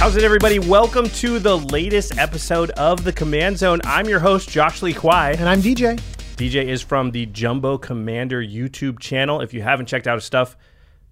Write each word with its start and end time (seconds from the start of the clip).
How's 0.00 0.16
it, 0.16 0.24
everybody? 0.24 0.58
Welcome 0.58 1.10
to 1.10 1.38
the 1.38 1.58
latest 1.58 2.16
episode 2.16 2.70
of 2.70 3.04
the 3.04 3.12
Command 3.12 3.58
Zone. 3.58 3.80
I'm 3.84 4.08
your 4.08 4.18
host, 4.18 4.48
Josh 4.48 4.80
Lee 4.80 4.94
Kwai. 4.94 5.32
And 5.32 5.46
I'm 5.46 5.60
DJ. 5.60 6.00
DJ 6.36 6.64
is 6.64 6.80
from 6.80 7.10
the 7.10 7.26
Jumbo 7.26 7.76
Commander 7.76 8.42
YouTube 8.42 8.98
channel. 8.98 9.42
If 9.42 9.52
you 9.52 9.60
haven't 9.60 9.86
checked 9.86 10.06
out 10.06 10.14
his 10.14 10.24
stuff, 10.24 10.56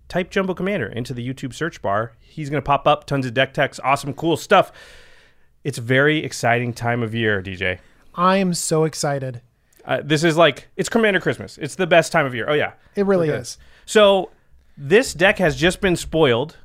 type 0.09 0.31
Jumbo 0.31 0.55
Commander 0.55 0.87
into 0.87 1.13
the 1.13 1.27
YouTube 1.29 1.53
search 1.53 1.83
bar. 1.83 2.13
He's 2.19 2.49
going 2.49 2.63
to 2.63 2.67
pop 2.67 2.87
up 2.89 3.05
tons 3.05 3.27
of 3.27 3.35
deck 3.35 3.53
techs, 3.53 3.79
awesome, 3.85 4.15
cool 4.15 4.39
stuff. 4.39 4.73
It's 5.65 5.77
very 5.77 6.25
exciting 6.25 6.73
time 6.73 7.03
of 7.03 7.15
year, 7.15 7.43
DJ. 7.43 7.81
I 8.15 8.39
am 8.39 8.55
so 8.55 8.85
excited. 8.85 9.43
Uh, 9.85 10.01
this 10.03 10.25
is 10.25 10.39
like, 10.39 10.69
it's 10.77 10.89
Commander 10.89 11.21
Christmas. 11.21 11.59
It's 11.59 11.75
the 11.75 11.87
best 11.87 12.11
time 12.11 12.25
of 12.25 12.35
year. 12.35 12.49
Oh, 12.49 12.55
yeah. 12.55 12.73
It 12.97 13.05
really 13.05 13.29
Okay. 13.29 13.39
is. 13.39 13.59
So 13.85 14.31
this 14.79 15.13
deck 15.13 15.37
has 15.39 15.57
just 15.57 15.83
been 15.83 15.95
spoiled, 15.95 16.57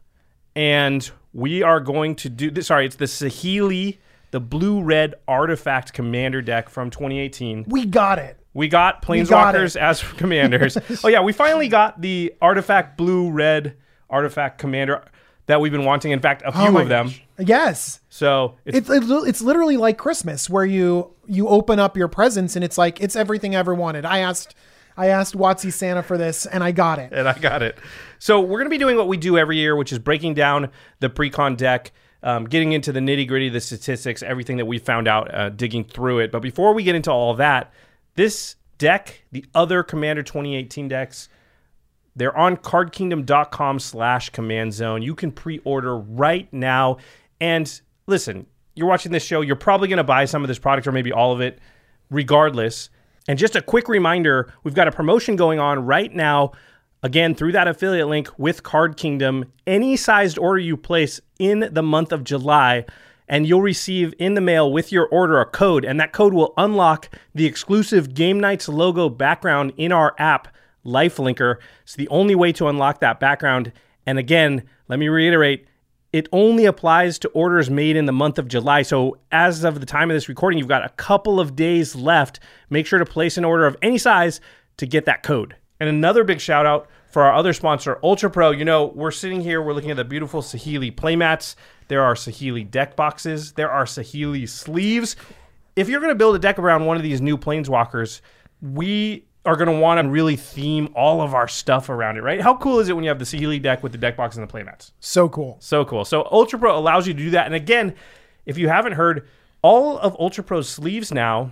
and 0.56 1.12
we 1.34 1.64
are 1.64 1.80
going 1.80 2.16
to 2.18 2.30
do 2.30 2.52
this. 2.52 2.68
Sorry, 2.68 2.86
it's 2.86 2.96
the 2.96 3.06
Saheeli, 3.06 3.98
the 4.32 4.40
blue 4.40 4.82
red 4.82 5.16
artifact 5.28 5.94
commander 5.94 6.42
deck 6.42 6.70
from 6.70 6.90
2018. 6.90 7.66
We 7.68 7.86
got 7.86 8.20
it. 8.20 8.38
We 8.54 8.68
got 8.68 9.02
planeswalkers 9.02 9.76
as 9.76 10.02
commanders. 10.18 10.78
oh 11.04 11.08
yeah, 11.08 11.22
we 11.22 11.34
finally 11.34 11.68
got 11.68 12.02
the 12.02 12.34
artifact 12.42 12.98
blue 12.98 13.32
red 13.32 13.76
artifact 14.10 14.60
commander 14.60 15.04
that 15.48 15.60
we've 15.60 15.72
been 15.72 15.86
wanting. 15.86 16.12
In 16.12 16.20
fact, 16.20 16.44
a 16.46 16.52
few 16.52 16.62
Oh 16.62 16.78
of 16.78 16.88
them. 16.88 17.08
gosh. 17.08 17.22
Yes. 17.40 18.00
So 18.10 18.56
it's, 18.64 18.78
It's, 18.78 18.90
it's 18.90 19.10
it's 19.28 19.42
literally 19.42 19.76
like 19.78 19.98
Christmas 19.98 20.50
where 20.50 20.66
you 20.66 21.12
you 21.26 21.48
open 21.48 21.80
up 21.80 21.98
your 21.98 22.08
presents 22.08 22.56
and 22.56 22.64
it's 22.64 22.78
like 22.78 23.02
it's 23.02 23.16
everything 23.16 23.56
I 23.56 23.60
ever 23.60 23.74
wanted. 23.74 24.06
I 24.06 24.20
asked 24.20 24.54
I 24.96 25.08
asked 25.08 25.36
Watsy 25.36 25.72
Santa 25.72 26.04
for 26.04 26.18
this 26.18 26.46
and 26.46 26.64
I 26.64 26.72
got 26.72 27.00
it. 27.00 27.12
and 27.14 27.28
I 27.28 27.38
got 27.38 27.62
it. 27.64 27.78
So 28.20 28.40
we're 28.40 28.60
going 28.60 28.66
to 28.66 28.70
be 28.70 28.78
doing 28.78 28.98
what 28.98 29.08
we 29.08 29.18
do 29.18 29.38
every 29.38 29.58
year, 29.58 29.76
which 29.76 29.92
is 29.92 30.00
breaking 30.00 30.34
down 30.34 30.70
the 31.00 31.10
pre-con 31.10 31.56
deck, 31.56 31.92
um, 32.22 32.46
getting 32.46 32.72
into 32.72 32.92
the 32.92 33.00
nitty 33.00 33.28
gritty, 33.28 33.50
the 33.50 33.60
statistics, 33.62 34.24
everything 34.24 34.58
that 34.58 34.66
we 34.66 34.78
found 34.78 35.08
out, 35.08 35.34
uh, 35.34 35.50
digging 35.50 35.84
through 35.84 36.20
it. 36.20 36.32
But 36.32 36.42
before 36.42 36.74
we 36.74 36.84
get 36.84 36.96
into 36.96 37.12
all 37.12 37.34
that, 37.36 37.74
this 38.16 38.56
deck, 38.78 39.24
the 39.32 39.46
other 39.54 39.84
Commander 39.84 40.24
2018 40.24 40.88
decks, 40.88 41.30
they're 42.16 42.36
on 42.38 42.58
cardkingdom.com 42.58 43.80
slash 43.80 44.30
command 44.30 44.74
zone. 44.74 45.02
You 45.02 45.16
can 45.16 45.32
pre-order 45.32 45.98
right 45.98 46.52
now. 46.54 46.98
And 47.42 47.82
listen, 48.08 48.46
you're 48.76 48.88
watching 48.88 49.12
this 49.12 49.24
show, 49.26 49.42
you're 49.42 49.56
probably 49.56 49.88
going 49.88 49.98
to 49.98 50.04
buy 50.04 50.26
some 50.26 50.44
of 50.44 50.48
this 50.48 50.60
product 50.60 50.88
or 50.88 50.92
maybe 50.92 51.12
all 51.12 51.34
of 51.34 51.42
it 51.42 51.60
regardless. 52.10 52.90
And 53.28 53.40
just 53.40 53.56
a 53.56 53.62
quick 53.62 53.88
reminder, 53.88 54.52
we've 54.64 54.74
got 54.74 54.88
a 54.88 54.92
promotion 54.92 55.36
going 55.36 55.60
on 55.60 55.86
right 55.86 56.14
now. 56.14 56.52
Again, 57.02 57.36
through 57.36 57.52
that 57.54 57.68
affiliate 57.68 58.08
link 58.08 58.30
with 58.38 58.64
Card 58.64 58.98
Kingdom, 58.98 59.52
any 59.68 59.96
sized 59.98 60.38
order 60.38 60.60
you 60.60 60.78
place 60.78 61.20
in 61.40 61.70
the 61.72 61.84
month 61.84 62.12
of 62.12 62.24
July, 62.24 62.86
and 63.28 63.48
you'll 63.48 63.62
receive 63.62 64.14
in 64.20 64.34
the 64.34 64.42
mail 64.42 64.72
with 64.72 64.92
your 64.92 65.08
order 65.08 65.40
a 65.40 65.46
code, 65.46 65.86
and 65.86 66.00
that 66.00 66.14
code 66.14 66.34
will 66.34 66.54
unlock 66.58 67.10
the 67.34 67.46
exclusive 67.46 68.14
Game 68.14 68.40
Nights 68.40 68.70
logo 68.70 69.10
background 69.10 69.74
in 69.78 69.92
our 69.92 70.16
app, 70.18 70.48
Lifelinker. 70.86 71.58
It's 71.84 71.96
the 71.96 72.10
only 72.10 72.36
way 72.36 72.52
to 72.54 72.68
unlock 72.68 73.00
that 73.00 73.20
background. 73.20 73.72
And 74.06 74.20
again, 74.20 74.64
let 74.88 75.00
me 75.00 75.08
reiterate, 75.08 75.68
it 76.14 76.30
only 76.32 76.66
applies 76.66 77.18
to 77.20 77.28
orders 77.30 77.72
made 77.72 77.96
in 77.96 78.06
the 78.06 78.12
month 78.12 78.38
of 78.38 78.48
July. 78.48 78.84
So, 78.84 79.18
as 79.32 79.64
of 79.64 79.80
the 79.80 79.86
time 79.86 80.12
of 80.12 80.16
this 80.16 80.30
recording, 80.30 80.60
you've 80.60 80.68
got 80.68 80.86
a 80.86 80.90
couple 80.90 81.40
of 81.40 81.56
days 81.56 81.96
left. 81.96 82.40
Make 82.70 82.86
sure 82.86 83.00
to 83.00 83.06
place 83.06 83.36
an 83.38 83.44
order 83.44 83.66
of 83.66 83.76
any 83.82 83.98
size 83.98 84.40
to 84.78 84.86
get 84.86 85.06
that 85.06 85.24
code. 85.24 85.56
And 85.80 85.90
another 85.90 86.24
big 86.24 86.40
shout 86.40 86.68
out 86.68 86.88
for 87.10 87.24
our 87.24 87.34
other 87.34 87.52
sponsor, 87.52 88.00
Ultra 88.04 88.30
Pro. 88.30 88.52
You 88.52 88.64
know, 88.64 88.86
we're 88.86 89.12
sitting 89.12 89.42
here, 89.42 89.62
we're 89.62 89.74
looking 89.74 89.92
at 89.92 89.98
the 89.98 90.06
beautiful 90.06 90.42
Saheeli 90.42 90.94
playmats. 90.94 91.56
There 91.88 92.04
are 92.04 92.14
Saheeli 92.14 92.70
deck 92.70 92.96
boxes, 92.96 93.54
there 93.54 93.72
are 93.72 93.86
Saheeli 93.86 94.48
sleeves. 94.48 95.16
If 95.76 95.90
you're 95.90 96.00
going 96.00 96.12
to 96.12 96.16
build 96.16 96.36
a 96.36 96.40
deck 96.40 96.60
around 96.60 96.86
one 96.86 96.96
of 96.96 97.04
these 97.04 97.22
new 97.22 97.38
planeswalkers, 97.38 98.22
we 98.62 99.26
are 99.46 99.56
going 99.56 99.70
to 99.70 99.78
want 99.78 100.02
to 100.02 100.10
really 100.10 100.36
theme 100.36 100.90
all 100.96 101.22
of 101.22 101.34
our 101.34 101.48
stuff 101.48 101.90
around 101.90 102.18
it, 102.18 102.22
right? 102.22 102.40
How 102.40 102.56
cool 102.56 102.80
is 102.80 102.88
it 102.88 102.94
when 102.94 103.04
you 103.04 103.10
have 103.10 103.20
the 103.20 103.26
Saheeli 103.26 103.62
deck 103.62 103.84
with 103.84 103.92
the 103.92 103.98
deck 103.98 104.16
box 104.16 104.38
and 104.38 104.48
the 104.48 104.52
playmats? 104.52 104.92
So 105.00 105.28
cool. 105.28 105.58
So 105.60 105.84
cool. 105.84 106.06
So 106.06 106.28
Ultra 106.32 106.60
Pro 106.60 106.78
allows 106.78 107.08
you 107.08 107.14
to 107.14 107.20
do 107.20 107.30
that. 107.32 107.46
And 107.46 107.56
again, 107.56 107.96
if 108.46 108.58
you 108.58 108.70
haven't 108.70 108.94
heard, 108.94 109.28
all 109.62 109.98
of 110.00 110.16
Ultra 110.18 110.44
Pro's 110.44 110.70
sleeves 110.70 111.12
now, 111.12 111.52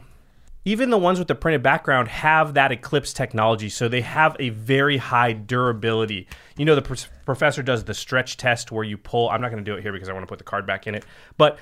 even 0.64 0.90
the 0.90 0.98
ones 0.98 1.20
with 1.20 1.28
the 1.28 1.36
printed 1.36 1.64
background, 1.64 2.08
have 2.08 2.54
that 2.54 2.72
Eclipse 2.72 3.12
technology. 3.14 3.68
So 3.68 3.90
they 3.90 4.02
have 4.02 4.38
a 4.40 4.50
very 4.50 4.98
high 4.98 5.34
durability. 5.34 6.28
You 6.56 6.66
know, 6.66 6.76
the 6.76 6.82
pr- 6.84 7.08
professor 7.26 7.64
does 7.64 7.84
the 7.84 7.94
stretch 7.94 8.38
test 8.38 8.72
where 8.72 8.84
you 8.84 8.98
pull. 8.98 9.30
I'm 9.30 9.42
not 9.42 9.50
going 9.50 9.64
to 9.64 9.70
do 9.70 9.76
it 9.76 9.82
here 9.82 9.92
because 9.92 10.08
I 10.08 10.14
want 10.14 10.24
to 10.24 10.28
put 10.28 10.38
the 10.38 10.46
card 10.46 10.66
back 10.66 10.88
in 10.88 10.96
it. 10.96 11.04
But 11.38 11.58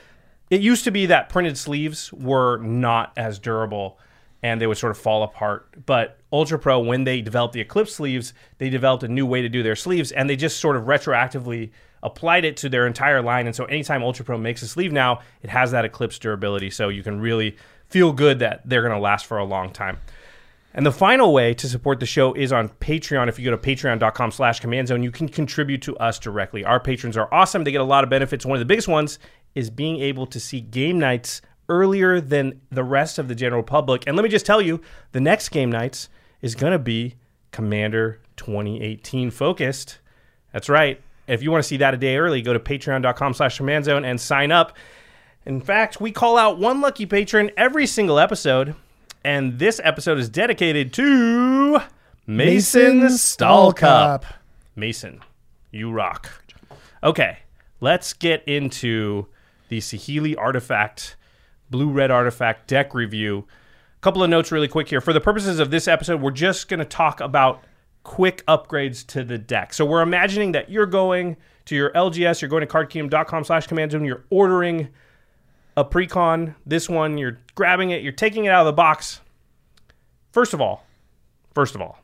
it 0.49 0.61
used 0.61 0.83
to 0.83 0.91
be 0.91 1.07
that 1.07 1.29
printed 1.29 1.57
sleeves 1.57 2.11
were 2.13 2.57
not 2.57 3.13
as 3.15 3.39
durable 3.39 3.99
and 4.41 4.59
they 4.59 4.67
would 4.67 4.77
sort 4.77 4.91
of 4.91 4.97
fall 4.97 5.23
apart. 5.23 5.85
But 5.85 6.19
Ultra 6.31 6.59
Pro, 6.59 6.79
when 6.79 7.03
they 7.03 7.21
developed 7.21 7.53
the 7.53 7.61
Eclipse 7.61 7.93
sleeves, 7.93 8.33
they 8.57 8.69
developed 8.69 9.03
a 9.03 9.07
new 9.07 9.25
way 9.25 9.41
to 9.41 9.49
do 9.49 9.63
their 9.63 9.75
sleeves, 9.75 10.11
and 10.11 10.29
they 10.29 10.35
just 10.35 10.59
sort 10.59 10.75
of 10.75 10.83
retroactively 10.83 11.71
applied 12.01 12.45
it 12.45 12.55
to 12.57 12.69
their 12.69 12.87
entire 12.87 13.21
line. 13.21 13.45
And 13.45 13.55
so, 13.55 13.65
anytime 13.65 14.03
Ultra 14.03 14.25
Pro 14.25 14.37
makes 14.37 14.61
a 14.61 14.67
sleeve 14.67 14.91
now, 14.91 15.21
it 15.41 15.49
has 15.49 15.71
that 15.71 15.85
Eclipse 15.85 16.19
durability, 16.19 16.69
so 16.69 16.89
you 16.89 17.03
can 17.03 17.19
really 17.19 17.57
feel 17.87 18.13
good 18.13 18.39
that 18.39 18.61
they're 18.65 18.81
going 18.81 18.93
to 18.93 18.99
last 18.99 19.25
for 19.25 19.37
a 19.37 19.45
long 19.45 19.71
time. 19.71 19.97
And 20.73 20.85
the 20.85 20.91
final 20.91 21.33
way 21.33 21.55
to 21.55 21.67
support 21.67 21.99
the 21.99 22.05
show 22.05 22.33
is 22.33 22.53
on 22.53 22.69
Patreon. 22.69 23.27
If 23.27 23.39
you 23.39 23.45
go 23.45 23.51
to 23.51 23.57
patreon.com 23.57 24.31
slash 24.31 24.59
command 24.59 24.87
zone, 24.87 25.01
you 25.01 25.11
can 25.11 25.27
contribute 25.27 25.81
to 25.81 25.97
us 25.97 26.19
directly. 26.19 26.63
Our 26.63 26.79
patrons 26.79 27.17
are 27.17 27.27
awesome. 27.33 27.63
They 27.63 27.71
get 27.71 27.81
a 27.81 27.83
lot 27.83 28.03
of 28.03 28.09
benefits. 28.09 28.45
One 28.45 28.55
of 28.55 28.59
the 28.59 28.65
biggest 28.65 28.87
ones 28.87 29.17
is 29.55 29.71
being 29.71 29.99
able 29.99 30.27
to 30.27 30.39
see 30.39 30.61
game 30.61 30.99
nights 30.99 31.41
earlier 31.69 32.19
than 32.19 32.59
the 32.71 32.83
rest 32.83 33.17
of 33.19 33.27
the 33.27 33.35
general 33.35 33.63
public. 33.63 34.03
And 34.07 34.15
let 34.17 34.23
me 34.23 34.29
just 34.29 34.45
tell 34.45 34.61
you, 34.61 34.81
the 35.11 35.21
next 35.21 35.49
game 35.49 35.71
nights 35.71 36.09
is 36.41 36.55
going 36.55 36.73
to 36.73 36.79
be 36.79 37.15
Commander 37.51 38.19
2018 38.37 39.31
focused. 39.31 39.99
That's 40.51 40.69
right. 40.69 41.01
If 41.27 41.43
you 41.43 41.51
want 41.51 41.63
to 41.63 41.67
see 41.67 41.77
that 41.77 41.93
a 41.93 41.97
day 41.97 42.17
early, 42.17 42.41
go 42.41 42.53
to 42.53 42.59
patreon.com 42.59 43.35
slash 43.35 43.57
command 43.57 43.87
and 43.87 44.19
sign 44.19 44.51
up. 44.51 44.75
In 45.45 45.61
fact, 45.61 46.01
we 46.01 46.11
call 46.11 46.37
out 46.37 46.57
one 46.57 46.81
lucky 46.81 47.05
patron 47.05 47.51
every 47.55 47.85
single 47.85 48.19
episode, 48.19 48.75
and 49.23 49.59
this 49.59 49.79
episode 49.83 50.17
is 50.17 50.27
dedicated 50.27 50.91
to 50.93 51.79
Mason, 52.25 53.01
Stallcup. 53.01 54.23
Mason, 54.75 55.21
you 55.71 55.91
rock. 55.91 56.43
Okay, 57.03 57.39
let's 57.79 58.13
get 58.13 58.43
into 58.47 59.27
the 59.69 59.79
Saheeli 59.79 60.37
artifact 60.37 61.15
Blue 61.69 61.89
Red 61.89 62.11
Artifact 62.11 62.67
deck 62.67 62.93
review. 62.93 63.45
A 63.97 64.01
couple 64.01 64.23
of 64.23 64.29
notes 64.29 64.51
really 64.51 64.67
quick 64.67 64.89
here. 64.89 65.01
For 65.01 65.13
the 65.13 65.21
purposes 65.21 65.59
of 65.59 65.71
this 65.71 65.87
episode, 65.87 66.21
we're 66.21 66.31
just 66.31 66.67
going 66.67 66.79
to 66.79 66.85
talk 66.85 67.19
about 67.19 67.63
quick 68.03 68.45
upgrades 68.47 69.05
to 69.07 69.23
the 69.23 69.37
deck. 69.37 69.73
So 69.73 69.85
we're 69.85 70.01
imagining 70.01 70.53
that 70.53 70.69
you're 70.69 70.85
going 70.85 71.37
to 71.65 71.75
your 71.75 71.91
LGS, 71.91 72.41
you're 72.41 72.49
going 72.49 72.65
to 72.65 72.67
cardkingdom.com 72.67 73.43
slash 73.43 73.67
command 73.67 73.91
zone, 73.91 74.05
you're 74.05 74.23
ordering 74.29 74.89
a 75.77 75.85
precon, 75.85 76.55
this 76.65 76.89
one, 76.89 77.17
you're 77.17 77.39
grabbing 77.55 77.91
it, 77.91 78.01
you're 78.01 78.11
taking 78.11 78.45
it 78.45 78.49
out 78.49 78.61
of 78.61 78.65
the 78.65 78.73
box. 78.73 79.21
First 80.31 80.53
of 80.53 80.61
all, 80.61 80.85
first 81.53 81.75
of 81.75 81.81
all, 81.81 81.99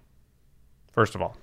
first 0.92 1.16
of 1.16 1.22
all, 1.22 1.36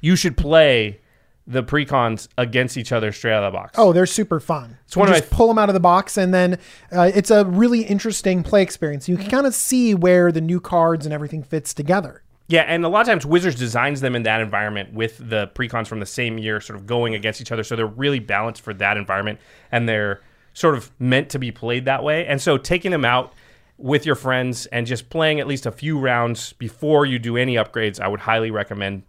you 0.00 0.16
should 0.16 0.36
play 0.36 1.00
the 1.46 1.62
precons 1.62 2.28
against 2.38 2.76
each 2.76 2.92
other 2.92 3.12
straight 3.12 3.32
out 3.32 3.44
of 3.44 3.52
the 3.52 3.56
box. 3.56 3.74
Oh, 3.76 3.92
they're 3.92 4.06
super 4.06 4.40
fun. 4.40 4.78
It's 4.86 4.96
one 4.96 5.08
you 5.08 5.14
just 5.14 5.30
pull 5.30 5.48
them 5.48 5.58
out 5.58 5.68
of 5.68 5.74
the 5.74 5.80
box, 5.80 6.16
and 6.16 6.32
then 6.32 6.58
uh, 6.90 7.10
it's 7.14 7.30
a 7.30 7.44
really 7.44 7.82
interesting 7.82 8.42
play 8.42 8.62
experience. 8.62 9.08
You 9.08 9.16
can 9.16 9.30
kind 9.30 9.46
of 9.46 9.54
see 9.54 9.94
where 9.94 10.32
the 10.32 10.40
new 10.40 10.60
cards 10.60 11.04
and 11.04 11.12
everything 11.12 11.42
fits 11.42 11.74
together. 11.74 12.22
Yeah, 12.46 12.62
and 12.62 12.84
a 12.84 12.88
lot 12.88 13.00
of 13.00 13.06
times 13.06 13.24
Wizards 13.24 13.56
designs 13.56 14.00
them 14.02 14.14
in 14.14 14.24
that 14.24 14.40
environment 14.40 14.92
with 14.92 15.16
the 15.18 15.50
precons 15.54 15.86
from 15.86 16.00
the 16.00 16.06
same 16.06 16.36
year 16.36 16.60
sort 16.60 16.78
of 16.78 16.86
going 16.86 17.14
against 17.14 17.40
each 17.40 17.50
other. 17.50 17.62
So 17.62 17.74
they're 17.74 17.86
really 17.86 18.18
balanced 18.18 18.60
for 18.60 18.74
that 18.74 18.98
environment 18.98 19.38
and 19.72 19.88
they're 19.88 20.20
sort 20.52 20.74
of 20.74 20.90
meant 20.98 21.30
to 21.30 21.38
be 21.38 21.50
played 21.50 21.86
that 21.86 22.04
way. 22.04 22.26
And 22.26 22.40
so 22.42 22.58
taking 22.58 22.90
them 22.90 23.04
out 23.04 23.32
with 23.78 24.04
your 24.04 24.14
friends 24.14 24.66
and 24.66 24.86
just 24.86 25.08
playing 25.08 25.40
at 25.40 25.46
least 25.46 25.64
a 25.64 25.72
few 25.72 25.98
rounds 25.98 26.52
before 26.54 27.06
you 27.06 27.18
do 27.18 27.38
any 27.38 27.54
upgrades, 27.54 27.98
I 27.98 28.08
would 28.08 28.20
highly 28.20 28.50
recommend. 28.50 29.04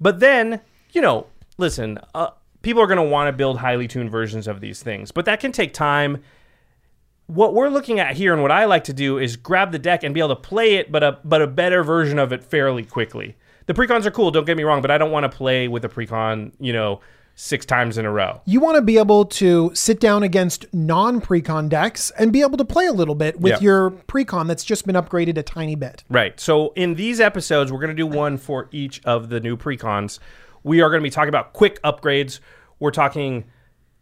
But 0.00 0.18
then, 0.18 0.60
you 0.92 1.00
know, 1.00 1.28
listen, 1.58 1.98
uh, 2.14 2.30
people 2.62 2.82
are 2.82 2.86
going 2.86 2.96
to 2.98 3.02
want 3.02 3.28
to 3.28 3.32
build 3.32 3.58
highly 3.58 3.88
tuned 3.88 4.10
versions 4.10 4.46
of 4.46 4.60
these 4.60 4.82
things, 4.82 5.10
but 5.12 5.24
that 5.24 5.40
can 5.40 5.52
take 5.52 5.72
time 5.74 6.22
what 7.26 7.54
we're 7.54 7.68
looking 7.68 7.98
at 7.98 8.16
here 8.16 8.32
and 8.32 8.42
what 8.42 8.52
I 8.52 8.64
like 8.66 8.84
to 8.84 8.92
do 8.92 9.18
is 9.18 9.36
grab 9.36 9.72
the 9.72 9.78
deck 9.78 10.02
and 10.04 10.14
be 10.14 10.20
able 10.20 10.36
to 10.36 10.36
play 10.36 10.74
it, 10.76 10.92
but 10.92 11.02
a 11.02 11.18
but 11.24 11.42
a 11.42 11.46
better 11.46 11.82
version 11.82 12.18
of 12.18 12.32
it 12.32 12.42
fairly 12.44 12.84
quickly. 12.84 13.36
The 13.66 13.74
precons 13.74 14.06
are 14.06 14.12
cool, 14.12 14.30
don't 14.30 14.44
get 14.46 14.56
me 14.56 14.62
wrong, 14.62 14.80
but 14.80 14.90
I 14.92 14.98
don't 14.98 15.10
want 15.10 15.30
to 15.30 15.36
play 15.36 15.66
with 15.66 15.84
a 15.84 15.88
precon, 15.88 16.52
you 16.60 16.72
know, 16.72 17.00
six 17.34 17.66
times 17.66 17.98
in 17.98 18.04
a 18.06 18.12
row. 18.12 18.40
You 18.44 18.60
want 18.60 18.76
to 18.76 18.82
be 18.82 18.96
able 18.96 19.24
to 19.24 19.72
sit 19.74 19.98
down 19.98 20.22
against 20.22 20.66
non 20.72 21.20
precon 21.20 21.68
decks 21.68 22.12
and 22.16 22.32
be 22.32 22.42
able 22.42 22.58
to 22.58 22.64
play 22.64 22.86
a 22.86 22.92
little 22.92 23.16
bit 23.16 23.40
with 23.40 23.54
Yeah. 23.54 23.60
your 23.60 23.90
precon 23.90 24.46
that's 24.46 24.64
just 24.64 24.86
been 24.86 24.94
upgraded 24.94 25.36
a 25.36 25.42
tiny 25.42 25.74
bit. 25.74 26.04
Right. 26.08 26.38
So 26.38 26.72
in 26.76 26.94
these 26.94 27.18
episodes, 27.20 27.72
we're 27.72 27.80
going 27.80 27.94
to 27.94 27.94
do 27.94 28.06
one 28.06 28.38
for 28.38 28.68
each 28.70 29.04
of 29.04 29.30
the 29.30 29.40
new 29.40 29.56
precons. 29.56 30.20
We 30.66 30.80
are 30.80 30.90
going 30.90 31.00
to 31.00 31.04
be 31.04 31.10
talking 31.10 31.28
about 31.28 31.52
quick 31.52 31.80
upgrades. 31.82 32.40
We're 32.80 32.90
talking 32.90 33.44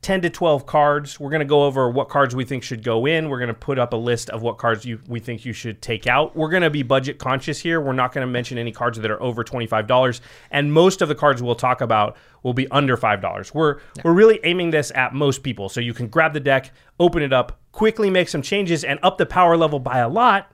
10 0.01 0.23
to 0.23 0.31
12 0.31 0.65
cards. 0.65 1.21
We're 1.21 1.29
going 1.29 1.41
to 1.41 1.47
go 1.47 1.65
over 1.65 1.91
what 1.91 2.09
cards 2.09 2.35
we 2.35 2.47
think 2.47 2.63
should 2.63 2.83
go 2.83 3.05
in. 3.05 3.29
We're 3.29 3.39
going 3.39 3.49
to 3.49 3.55
put 3.55 3.79
up 3.79 3.93
a 3.93 3.97
list 3.97 4.31
of 4.31 4.41
what 4.41 4.57
cards 4.57 4.87
you 4.87 4.99
we 5.07 5.21
think 5.21 5.45
you 5.45 5.53
should 5.53 5.83
take 5.83 6.07
out. 6.07 6.35
We're 6.35 6.49
going 6.49 6.63
to 6.63 6.71
be 6.71 6.83
budget 6.83 7.19
conscious 7.19 7.61
here. 7.61 7.83
We're 7.83 7.93
not 7.93 8.15
going 8.15 8.27
to 8.27 8.33
mention 8.33 8.57
any 8.57 8.73
cards 8.73 8.99
that 8.99 9.11
are 9.11 9.23
over 9.23 9.45
$25 9.45 10.21
and 10.51 10.73
most 10.73 11.03
of 11.03 11.09
the 11.09 11.15
cards 11.15 11.43
we'll 11.43 11.55
talk 11.55 11.83
about 11.83 12.17
will 12.43 12.55
be 12.55 12.67
under 12.71 12.97
$5. 12.97 13.53
We're 13.53 13.81
we're 14.03 14.15
really 14.15 14.41
aiming 14.43 14.71
this 14.71 14.91
at 14.95 15.13
most 15.13 15.43
people. 15.43 15.69
So 15.69 15.81
you 15.81 15.93
can 15.93 16.09
grab 16.09 16.33
the 16.33 16.41
deck, 16.41 16.73
open 16.99 17.23
it 17.23 17.35
up, 17.35 17.61
quickly 17.73 18.09
make 18.09 18.31
some 18.31 18.41
changes 18.41 18.85
and 18.85 18.99
up 19.03 19.19
the 19.19 19.27
power 19.27 19.59
level 19.59 19.81
by 19.81 19.99
a 19.99 20.09
lot 20.09 20.51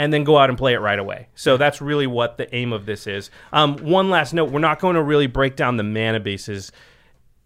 and 0.00 0.14
then 0.14 0.24
go 0.24 0.38
out 0.38 0.48
and 0.48 0.56
play 0.56 0.72
it 0.72 0.78
right 0.78 0.98
away. 0.98 1.28
So 1.34 1.58
that's 1.58 1.82
really 1.82 2.06
what 2.06 2.38
the 2.38 2.52
aim 2.54 2.72
of 2.72 2.86
this 2.86 3.06
is. 3.06 3.30
Um, 3.52 3.76
one 3.76 4.08
last 4.08 4.32
note: 4.32 4.50
we're 4.50 4.58
not 4.58 4.80
going 4.80 4.94
to 4.94 5.02
really 5.02 5.26
break 5.26 5.56
down 5.56 5.76
the 5.76 5.82
mana 5.82 6.18
bases. 6.18 6.72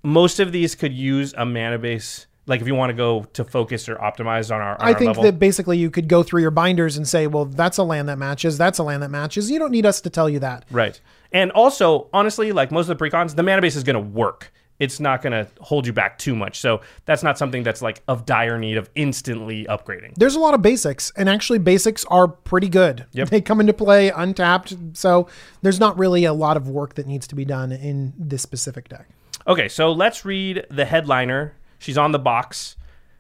Most 0.05 0.39
of 0.39 0.53
these 0.53 0.77
could 0.77 0.93
use 0.93 1.35
a 1.37 1.45
mana 1.45 1.81
base, 1.81 2.29
like 2.47 2.61
if 2.61 2.69
you 2.69 2.77
want 2.77 2.91
to 2.91 2.95
go 2.95 3.25
to 3.33 3.43
focus 3.43 3.89
or 3.89 3.97
optimize 3.97 4.55
on 4.55 4.61
our. 4.61 4.81
On 4.81 4.87
I 4.87 4.93
our 4.93 4.99
think 4.99 5.09
level. 5.09 5.25
that 5.25 5.41
basically 5.41 5.79
you 5.79 5.91
could 5.91 6.07
go 6.07 6.23
through 6.23 6.43
your 6.43 6.53
binders 6.53 6.97
and 6.97 7.09
say, 7.09 7.27
well, 7.27 7.45
that's 7.45 7.77
a 7.79 7.83
land 7.83 8.09
that 8.09 8.19
matches, 8.19 8.57
that's 8.57 8.79
a 8.79 8.85
land 8.85 9.03
that 9.03 9.11
matches. 9.11 9.51
You 9.51 9.59
don't 9.59 9.73
need 9.73 9.85
us 9.85 10.01
to 10.03 10.11
tell 10.11 10.31
you 10.31 10.39
that. 10.39 10.65
right, 10.71 11.01
and 11.33 11.51
also 11.51 12.09
honestly, 12.13 12.53
like 12.53 12.71
most 12.71 12.89
of 12.89 12.97
the 12.97 13.05
precons, 13.05 13.35
the 13.35 13.43
mana 13.43 13.63
base 13.63 13.75
is 13.75 13.83
going 13.83 13.97
to 13.97 14.01
work. 14.01 14.53
It's 14.81 14.99
not 14.99 15.23
going 15.23 15.33
to 15.33 15.49
hold 15.61 15.87
you 15.87 15.93
back 15.93 16.19
too 16.19 16.35
much. 16.35 16.59
So 16.59 16.81
that's 17.05 17.23
not 17.23 17.39
something 17.39 17.63
that's 17.63 17.81
like 17.81 18.03
of 18.09 18.27
dire 18.27 18.59
need 18.59 18.77
of 18.77 18.91
instantly 18.95 19.67
upgrading. 19.67 20.15
There's 20.17 20.35
a 20.35 20.41
lot 20.41 20.55
of 20.55 20.63
basics, 20.63 21.13
and 21.17 21.29
actually, 21.29 21.61
basics 21.61 22.05
are 22.07 22.27
pretty 22.27 22.69
good. 22.69 23.07
Yep. 23.13 23.31
They 23.31 23.41
come 23.41 23.61
into 23.61 23.73
play 23.73 24.11
untapped, 24.11 24.75
so 24.95 25.29
there's 25.63 25.79
not 25.79 25.97
really 25.97 26.25
a 26.25 26.33
lot 26.33 26.57
of 26.57 26.69
work 26.69 26.95
that 26.95 27.07
needs 27.07 27.27
to 27.29 27.35
be 27.35 27.45
done 27.45 27.71
in 27.71 28.13
this 28.19 28.43
specific 28.43 28.89
deck. 28.89 29.09
Okay, 29.47 29.69
so 29.69 29.93
let's 29.93 30.25
read 30.25 30.67
the 30.71 30.85
headliner. 30.85 31.55
She's 31.79 31.99
on 31.99 32.13
the 32.13 32.19
box. 32.19 32.77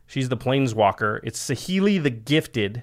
She's 0.06 0.28
the 0.28 0.36
Planeswalker. 0.36 1.20
It's 1.22 1.38
Saheeli 1.38 2.02
the 2.02 2.10
Gifted. 2.10 2.82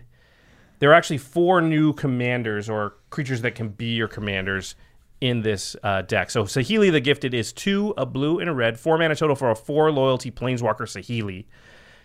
There 0.79 0.91
are 0.91 0.93
actually 0.93 1.19
four 1.19 1.61
new 1.61 1.93
commanders 1.93 2.69
or 2.69 2.95
creatures 3.09 3.41
that 3.41 3.55
can 3.55 3.69
be 3.69 3.93
your 3.93 4.07
commanders 4.07 4.75
in 5.21 5.41
this 5.43 5.75
uh, 5.83 6.01
deck. 6.01 6.31
So 6.31 6.43
Saheeli 6.43 6.91
the 6.91 6.99
Gifted 6.99 7.33
is 7.33 7.53
two, 7.53 7.93
a 7.95 8.05
blue, 8.05 8.39
and 8.39 8.49
a 8.49 8.53
red. 8.53 8.79
Four 8.79 8.97
mana 8.97 9.15
total 9.15 9.35
for 9.35 9.51
a 9.51 9.55
four 9.55 9.91
loyalty 9.91 10.31
Planeswalker 10.31 10.81
Saheeli. 10.81 11.45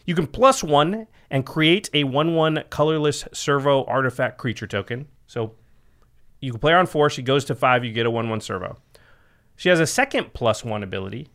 You 0.04 0.14
can 0.14 0.26
plus 0.26 0.62
one 0.62 1.08
and 1.30 1.44
create 1.44 1.90
a 1.92 2.04
1 2.04 2.34
1 2.34 2.64
colorless 2.70 3.26
servo 3.32 3.84
artifact 3.84 4.38
creature 4.38 4.66
token. 4.66 5.08
So 5.26 5.54
you 6.40 6.52
can 6.52 6.60
play 6.60 6.72
her 6.72 6.78
on 6.78 6.86
four. 6.86 7.10
She 7.10 7.22
goes 7.22 7.44
to 7.46 7.54
five. 7.54 7.84
You 7.84 7.92
get 7.92 8.06
a 8.06 8.10
1 8.10 8.28
1 8.28 8.40
servo. 8.40 8.76
She 9.56 9.70
has 9.70 9.80
a 9.80 9.86
second 9.86 10.34
plus 10.34 10.62
one 10.62 10.82
ability. 10.82 11.28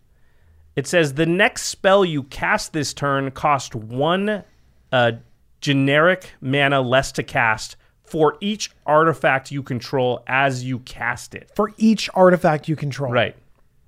It 0.75 0.87
says 0.87 1.15
the 1.15 1.25
next 1.25 1.63
spell 1.63 2.05
you 2.05 2.23
cast 2.23 2.71
this 2.71 2.93
turn 2.93 3.31
cost 3.31 3.75
one 3.75 4.43
uh, 4.91 5.11
generic 5.59 6.31
mana 6.39 6.81
less 6.81 7.11
to 7.13 7.23
cast 7.23 7.75
for 8.11 8.37
each 8.41 8.71
artifact 8.85 9.51
you 9.51 9.63
control 9.63 10.21
as 10.27 10.65
you 10.65 10.79
cast 10.79 11.33
it. 11.33 11.49
For 11.55 11.71
each 11.77 12.09
artifact 12.13 12.67
you 12.67 12.75
control. 12.75 13.13
Right. 13.13 13.37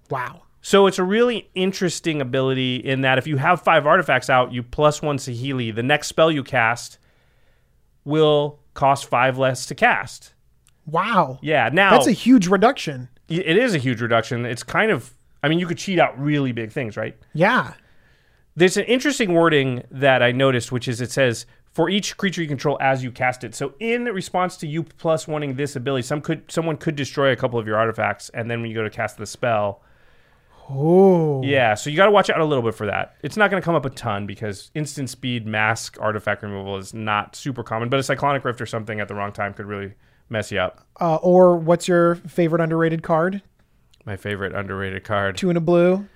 Wow. 0.09 0.43
So 0.61 0.87
it's 0.87 0.97
a 0.97 1.03
really 1.03 1.49
interesting 1.55 2.21
ability 2.21 2.77
in 2.77 3.01
that 3.01 3.17
if 3.17 3.27
you 3.27 3.35
have 3.35 3.61
five 3.61 3.85
artifacts 3.85 4.29
out, 4.29 4.53
you 4.53 4.63
plus 4.63 5.01
one 5.01 5.17
Saheeli, 5.17 5.75
the 5.75 5.83
next 5.83 6.07
spell 6.07 6.31
you 6.31 6.41
cast 6.41 6.99
will 8.05 8.59
cost 8.73 9.07
five 9.07 9.37
less 9.37 9.65
to 9.65 9.75
cast. 9.75 10.33
Wow. 10.85 11.39
Yeah. 11.41 11.69
Now 11.73 11.91
That's 11.91 12.07
a 12.07 12.13
huge 12.13 12.47
reduction. 12.47 13.09
it 13.27 13.57
is 13.57 13.75
a 13.75 13.77
huge 13.77 14.01
reduction. 14.01 14.45
It's 14.45 14.63
kind 14.63 14.89
of, 14.89 15.13
I 15.43 15.49
mean, 15.49 15.59
you 15.59 15.67
could 15.67 15.77
cheat 15.77 15.99
out 15.99 16.17
really 16.17 16.53
big 16.53 16.71
things, 16.71 16.95
right? 16.95 17.17
Yeah. 17.33 17.73
There's 18.55 18.77
an 18.77 18.85
interesting 18.85 19.33
wording 19.33 19.83
that 19.91 20.23
I 20.23 20.31
noticed, 20.31 20.71
which 20.71 20.87
is 20.87 21.01
it 21.01 21.11
says 21.11 21.45
for 21.73 21.89
each 21.89 22.15
creature 22.17 22.41
you 22.41 22.47
control 22.47 22.77
as 22.79 23.03
you 23.03 23.11
cast 23.11 23.43
it. 23.43 23.53
So 23.55 23.73
in 23.79 24.05
response 24.05 24.57
to 24.57 24.67
you 24.67 24.83
plus 24.83 25.27
wanting 25.27 25.55
this 25.55 25.75
ability, 25.75 26.03
some 26.03 26.21
could 26.21 26.49
someone 26.51 26.77
could 26.77 26.95
destroy 26.95 27.31
a 27.31 27.35
couple 27.35 27.57
of 27.59 27.67
your 27.67 27.77
artifacts, 27.77 28.29
and 28.29 28.49
then 28.49 28.61
when 28.61 28.69
you 28.69 28.75
go 28.75 28.83
to 28.83 28.89
cast 28.89 29.17
the 29.17 29.25
spell, 29.25 29.81
Oh. 30.69 31.41
yeah. 31.43 31.73
So 31.73 31.89
you 31.89 31.97
got 31.97 32.05
to 32.05 32.11
watch 32.11 32.29
out 32.29 32.39
a 32.39 32.45
little 32.45 32.63
bit 32.63 32.73
for 32.73 32.85
that. 32.85 33.15
It's 33.21 33.35
not 33.35 33.49
going 33.51 33.61
to 33.61 33.65
come 33.65 33.75
up 33.75 33.85
a 33.85 33.89
ton 33.89 34.25
because 34.25 34.71
instant 34.73 35.09
speed 35.09 35.45
mask 35.45 35.97
artifact 35.99 36.41
removal 36.41 36.77
is 36.77 36.93
not 36.93 37.35
super 37.35 37.63
common, 37.63 37.89
but 37.89 37.99
a 37.99 38.03
cyclonic 38.03 38.45
rift 38.45 38.61
or 38.61 38.65
something 38.65 38.99
at 39.01 39.09
the 39.09 39.13
wrong 39.15 39.33
time 39.33 39.53
could 39.53 39.65
really 39.65 39.93
mess 40.29 40.51
you 40.53 40.59
up. 40.59 40.87
Uh, 41.01 41.15
or 41.17 41.57
what's 41.57 41.87
your 41.89 42.15
favorite 42.15 42.61
underrated 42.61 43.03
card? 43.03 43.41
My 44.05 44.15
favorite 44.15 44.53
underrated 44.55 45.03
card. 45.03 45.35
Two 45.37 45.49
and 45.49 45.57
a 45.57 45.61
blue. 45.61 46.07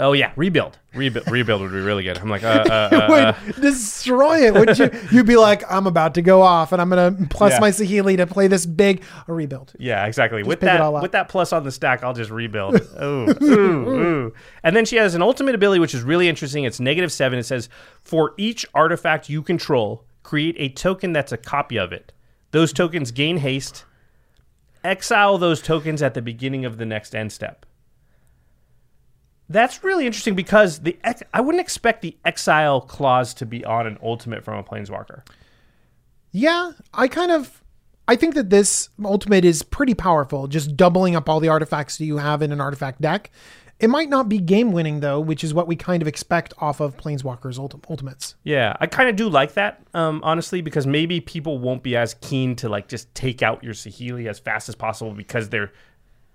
Oh 0.00 0.14
yeah, 0.14 0.32
rebuild. 0.34 0.78
Rebuild. 0.94 1.30
rebuild 1.30 1.60
would 1.60 1.70
be 1.70 1.80
really 1.80 2.02
good. 2.02 2.18
I'm 2.18 2.28
like, 2.28 2.42
uh, 2.42 2.64
uh, 2.68 2.88
uh, 2.92 2.96
uh, 2.96 3.34
would 3.46 3.54
destroy 3.60 4.46
it, 4.46 4.54
wouldn't 4.54 4.78
you? 4.78 4.90
You'd 5.12 5.26
be 5.26 5.36
like, 5.36 5.62
I'm 5.70 5.86
about 5.86 6.14
to 6.14 6.22
go 6.22 6.42
off, 6.42 6.72
and 6.72 6.82
I'm 6.82 6.88
gonna 6.88 7.16
plus 7.30 7.52
Yeah. 7.52 7.60
my 7.60 7.70
Saheeli 7.70 8.16
to 8.16 8.26
play 8.26 8.48
this 8.48 8.66
big 8.66 9.02
a 9.28 9.32
rebuild. 9.32 9.74
Yeah, 9.78 10.04
exactly. 10.06 10.42
with 10.42 10.60
that 10.60 10.80
all 10.80 11.00
with 11.00 11.12
that 11.12 11.28
plus 11.28 11.52
on 11.52 11.62
the 11.62 11.70
stack, 11.70 12.02
I'll 12.02 12.14
just 12.14 12.30
rebuild. 12.30 12.80
ooh, 13.02 13.34
ooh, 13.42 13.88
ooh. 13.90 14.34
And 14.64 14.74
then 14.74 14.84
she 14.84 14.96
has 14.96 15.14
an 15.14 15.22
ultimate 15.22 15.54
ability 15.54 15.78
which 15.78 15.94
is 15.94 16.02
really 16.02 16.28
interesting. 16.28 16.64
It's 16.64 16.80
negative 16.80 17.12
seven. 17.12 17.38
It 17.38 17.44
says 17.44 17.68
for 18.02 18.34
each 18.36 18.66
artifact 18.74 19.28
you 19.28 19.40
control, 19.42 20.04
create 20.22 20.56
a 20.58 20.68
token 20.70 21.12
that's 21.12 21.32
a 21.32 21.36
copy 21.36 21.76
of 21.78 21.92
it. 21.92 22.12
Those 22.50 22.72
tokens 22.72 23.12
gain 23.12 23.36
haste. 23.38 23.84
Exile 24.82 25.38
those 25.38 25.62
tokens 25.62 26.02
at 26.02 26.14
the 26.14 26.22
beginning 26.22 26.64
of 26.64 26.76
the 26.78 26.84
next 26.86 27.14
end 27.14 27.30
step. 27.30 27.64
That's 29.48 29.84
really 29.84 30.06
interesting 30.06 30.34
because 30.34 30.80
the 30.80 30.98
ex- 31.04 31.22
I 31.34 31.40
wouldn't 31.40 31.60
expect 31.60 32.02
the 32.02 32.16
exile 32.24 32.80
clause 32.80 33.34
to 33.34 33.46
be 33.46 33.64
on 33.64 33.86
an 33.86 33.98
ultimate 34.02 34.44
from 34.44 34.58
a 34.58 34.64
planeswalker. 34.64 35.22
Yeah, 36.30 36.72
I 36.94 37.08
kind 37.08 37.30
of 37.30 37.62
I 38.08 38.16
think 38.16 38.34
that 38.34 38.50
this 38.50 38.88
ultimate 39.04 39.44
is 39.44 39.62
pretty 39.62 39.94
powerful, 39.94 40.48
just 40.48 40.76
doubling 40.76 41.14
up 41.14 41.28
all 41.28 41.40
the 41.40 41.48
artifacts 41.48 41.98
that 41.98 42.04
you 42.04 42.18
have 42.18 42.42
in 42.42 42.52
an 42.52 42.60
artifact 42.60 43.00
deck. 43.00 43.30
It 43.78 43.90
might 43.90 44.08
not 44.08 44.28
be 44.28 44.38
game 44.38 44.70
winning 44.70 45.00
though, 45.00 45.18
which 45.18 45.42
is 45.42 45.52
what 45.52 45.66
we 45.66 45.76
kind 45.76 46.02
of 46.02 46.08
expect 46.08 46.54
off 46.58 46.80
of 46.80 46.96
Planeswalker's 46.96 47.58
ulti- 47.58 47.82
ultimates. 47.90 48.36
Yeah, 48.44 48.76
I 48.80 48.86
kind 48.86 49.08
of 49.08 49.16
do 49.16 49.28
like 49.28 49.54
that, 49.54 49.82
um, 49.92 50.20
honestly, 50.22 50.62
because 50.62 50.86
maybe 50.86 51.20
people 51.20 51.58
won't 51.58 51.82
be 51.82 51.96
as 51.96 52.14
keen 52.20 52.54
to 52.56 52.68
like 52.68 52.86
just 52.86 53.12
take 53.14 53.42
out 53.42 53.64
your 53.64 53.74
Saheeli 53.74 54.28
as 54.28 54.38
fast 54.38 54.68
as 54.68 54.74
possible 54.74 55.12
because 55.12 55.48
they're 55.48 55.72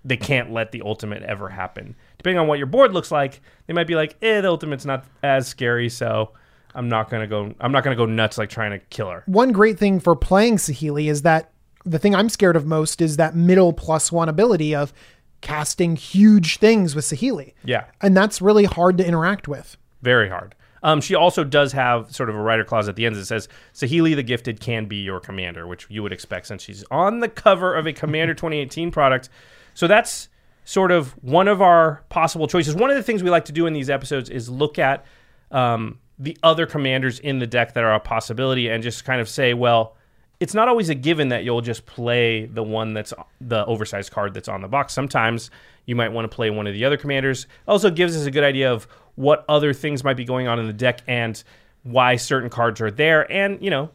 they 0.04 0.16
can't 0.16 0.52
let 0.52 0.72
the 0.72 0.82
ultimate 0.82 1.22
ever 1.22 1.48
happen. 1.48 1.96
Depending 2.18 2.38
on 2.38 2.46
what 2.48 2.58
your 2.58 2.66
board 2.66 2.92
looks 2.92 3.10
like, 3.10 3.40
they 3.66 3.72
might 3.74 3.86
be 3.86 3.94
like, 3.94 4.16
"Eh, 4.22 4.40
the 4.40 4.48
ultimate's 4.48 4.84
not 4.84 5.04
as 5.22 5.46
scary, 5.46 5.88
so 5.88 6.32
I'm 6.74 6.88
not 6.88 7.10
gonna 7.10 7.26
go. 7.26 7.54
I'm 7.60 7.72
not 7.72 7.84
gonna 7.84 7.96
go 7.96 8.06
nuts 8.06 8.38
like 8.38 8.50
trying 8.50 8.72
to 8.72 8.78
kill 8.90 9.10
her. 9.10 9.22
One 9.26 9.52
great 9.52 9.78
thing 9.78 10.00
for 10.00 10.14
playing 10.16 10.56
Saheeli 10.56 11.08
is 11.08 11.22
that 11.22 11.50
the 11.84 11.98
thing 11.98 12.14
I'm 12.14 12.28
scared 12.28 12.56
of 12.56 12.66
most 12.66 13.00
is 13.00 13.16
that 13.16 13.34
middle 13.34 13.72
plus 13.72 14.10
one 14.12 14.28
ability 14.28 14.74
of 14.74 14.92
casting 15.40 15.94
huge 15.96 16.58
things 16.58 16.94
with 16.94 17.04
Saheeli. 17.04 17.54
Yeah, 17.64 17.84
And 18.00 18.16
that's 18.16 18.42
really 18.42 18.64
hard 18.64 18.98
to 18.98 19.06
interact 19.06 19.46
with. 19.48 19.76
very 20.02 20.28
hard. 20.28 20.54
Um, 20.82 21.00
she 21.00 21.14
also 21.16 21.42
does 21.42 21.72
have 21.72 22.14
sort 22.14 22.28
of 22.30 22.36
a 22.36 22.40
writer 22.40 22.62
clause 22.64 22.88
at 22.88 22.94
the 22.96 23.04
end 23.06 23.16
that 23.16 23.24
says 23.24 23.48
Saheeli 23.74 24.14
the 24.14 24.22
Gifted 24.22 24.60
can 24.60 24.86
be 24.86 24.96
your 24.96 25.18
commander, 25.18 25.66
which 25.66 25.86
you 25.88 26.02
would 26.04 26.12
expect 26.12 26.46
since 26.46 26.62
she's 26.62 26.84
on 26.90 27.18
the 27.20 27.28
cover 27.28 27.74
of 27.74 27.86
a 27.86 27.92
Commander 27.92 28.32
2018 28.34 28.90
product. 28.92 29.28
So 29.74 29.86
that's 29.88 30.28
sort 30.68 30.92
of 30.92 31.12
one 31.24 31.48
of 31.48 31.62
our 31.62 32.02
possible 32.10 32.46
choices. 32.46 32.74
One 32.74 32.90
of 32.90 32.96
the 32.96 33.02
things 33.02 33.22
we 33.22 33.30
like 33.30 33.46
to 33.46 33.52
do 33.52 33.64
in 33.64 33.72
these 33.72 33.88
episodes 33.88 34.28
is 34.28 34.50
look 34.50 34.78
at 34.78 35.06
um, 35.50 35.98
the 36.18 36.36
other 36.42 36.66
commanders 36.66 37.20
in 37.20 37.38
the 37.38 37.46
deck 37.46 37.72
that 37.72 37.82
are 37.82 37.94
a 37.94 38.00
possibility 38.00 38.68
and 38.68 38.82
just 38.82 39.02
kind 39.06 39.18
of 39.18 39.30
say, 39.30 39.54
well, 39.54 39.96
it's 40.40 40.52
not 40.52 40.68
always 40.68 40.90
a 40.90 40.94
given 40.94 41.30
that 41.30 41.42
you'll 41.42 41.62
just 41.62 41.86
play 41.86 42.44
the 42.44 42.62
one 42.62 42.92
that's 42.92 43.14
the 43.40 43.64
oversized 43.64 44.12
card 44.12 44.34
that's 44.34 44.46
on 44.46 44.60
the 44.60 44.68
box. 44.68 44.92
Sometimes 44.92 45.50
you 45.86 45.96
might 45.96 46.12
want 46.12 46.30
to 46.30 46.36
play 46.36 46.50
one 46.50 46.66
of 46.66 46.74
the 46.74 46.84
other 46.84 46.98
commanders. 46.98 47.46
Also 47.66 47.90
gives 47.90 48.14
us 48.14 48.26
a 48.26 48.30
good 48.30 48.44
idea 48.44 48.70
of 48.70 48.86
what 49.14 49.46
other 49.48 49.72
things 49.72 50.04
might 50.04 50.18
be 50.18 50.24
going 50.26 50.48
on 50.48 50.58
in 50.58 50.66
the 50.66 50.74
deck 50.74 51.00
and 51.06 51.42
why 51.82 52.16
certain 52.16 52.50
cards 52.50 52.82
are 52.82 52.90
there 52.90 53.30
and, 53.32 53.64
you 53.64 53.70
know, 53.70 53.88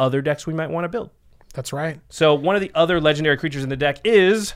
other 0.00 0.20
decks 0.20 0.44
we 0.44 0.54
might 0.54 0.70
want 0.70 0.86
to 0.86 0.88
build. 0.88 1.10
That's 1.54 1.72
right. 1.72 2.00
So 2.08 2.34
one 2.34 2.56
of 2.56 2.62
the 2.62 2.72
other 2.74 3.00
legendary 3.00 3.36
creatures 3.36 3.62
in 3.62 3.68
the 3.68 3.76
deck 3.76 3.98
is 4.02 4.54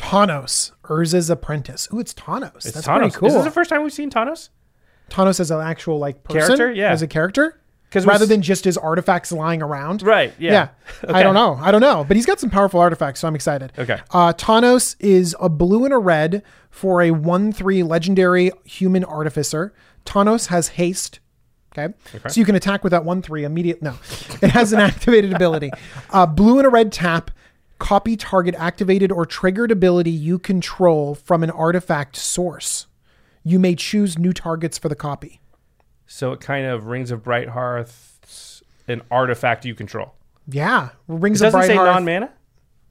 Tawnos, 0.00 0.72
Urza's 0.84 1.28
apprentice. 1.30 1.86
Ooh, 1.92 1.98
it's 2.00 2.14
Tawnos. 2.14 2.56
it's 2.56 2.72
That's 2.72 2.86
Tawnos. 2.86 2.98
pretty 2.98 3.14
cool. 3.16 3.28
Is 3.28 3.34
this 3.34 3.44
the 3.44 3.50
first 3.50 3.68
time 3.70 3.82
we've 3.82 3.92
seen 3.92 4.10
Tawnos? 4.10 4.48
Tawnos 5.10 5.40
as 5.40 5.50
an 5.50 5.60
actual 5.60 5.98
like 5.98 6.22
person, 6.24 6.40
Character? 6.56 6.72
Yeah. 6.72 6.90
as 6.90 7.02
a 7.02 7.06
character. 7.06 7.56
Because 7.88 8.06
rather 8.06 8.24
than 8.24 8.40
just 8.40 8.64
his 8.64 8.78
artifacts 8.78 9.32
lying 9.32 9.62
around. 9.62 10.02
Right. 10.02 10.32
Yeah. 10.38 10.52
Yeah. 10.52 10.68
I 11.14 11.22
don't 11.24 11.34
know. 11.34 11.58
I 11.60 11.72
don't 11.72 11.80
know, 11.80 12.04
but 12.06 12.16
he's 12.16 12.24
got 12.24 12.38
some 12.38 12.48
powerful 12.48 12.78
artifacts, 12.80 13.18
so 13.20 13.26
I'm 13.28 13.34
excited. 13.34 13.72
Okay. 13.76 13.98
Uh, 14.12 14.32
Tawnos 14.32 14.94
is 15.00 15.34
a 15.40 15.48
blue 15.48 15.84
and 15.84 15.92
a 15.92 15.98
red 15.98 16.44
for 16.70 17.02
a 17.02 17.10
one-three 17.10 17.82
legendary 17.82 18.52
human 18.64 19.02
artificer. 19.04 19.74
Tawnos 20.06 20.46
has 20.46 20.68
haste. 20.68 21.18
Okay. 21.76 21.92
So 22.28 22.40
you 22.40 22.44
can 22.46 22.54
attack 22.54 22.84
with 22.84 22.92
that 22.92 23.04
one 23.04 23.22
three 23.22 23.44
immediate. 23.44 23.82
No, 23.82 23.96
it 24.40 24.50
has 24.50 24.72
an 24.72 24.78
activated 24.90 25.32
ability. 25.32 25.70
Uh, 26.10 26.26
blue 26.26 26.58
and 26.58 26.66
a 26.66 26.70
red 26.70 26.90
tap. 26.92 27.30
Copy 27.80 28.16
target 28.16 28.54
activated 28.56 29.10
or 29.10 29.26
triggered 29.26 29.72
ability 29.72 30.10
you 30.10 30.38
control 30.38 31.14
from 31.16 31.42
an 31.42 31.50
artifact 31.50 32.14
source. 32.14 32.86
You 33.42 33.58
may 33.58 33.74
choose 33.74 34.18
new 34.18 34.32
targets 34.32 34.78
for 34.78 34.88
the 34.88 34.94
copy. 34.94 35.40
So 36.06 36.32
it 36.32 36.40
kind 36.40 36.66
of 36.66 36.86
Rings 36.86 37.10
of 37.10 37.22
Brighthearth's 37.22 38.62
an 38.86 39.02
artifact 39.10 39.64
you 39.64 39.74
control. 39.74 40.14
Yeah, 40.46 40.90
rings 41.08 41.40
It 41.40 41.46
of 41.46 41.52
doesn't 41.52 41.68
say 41.68 41.74
non 41.74 42.04
mana. 42.04 42.30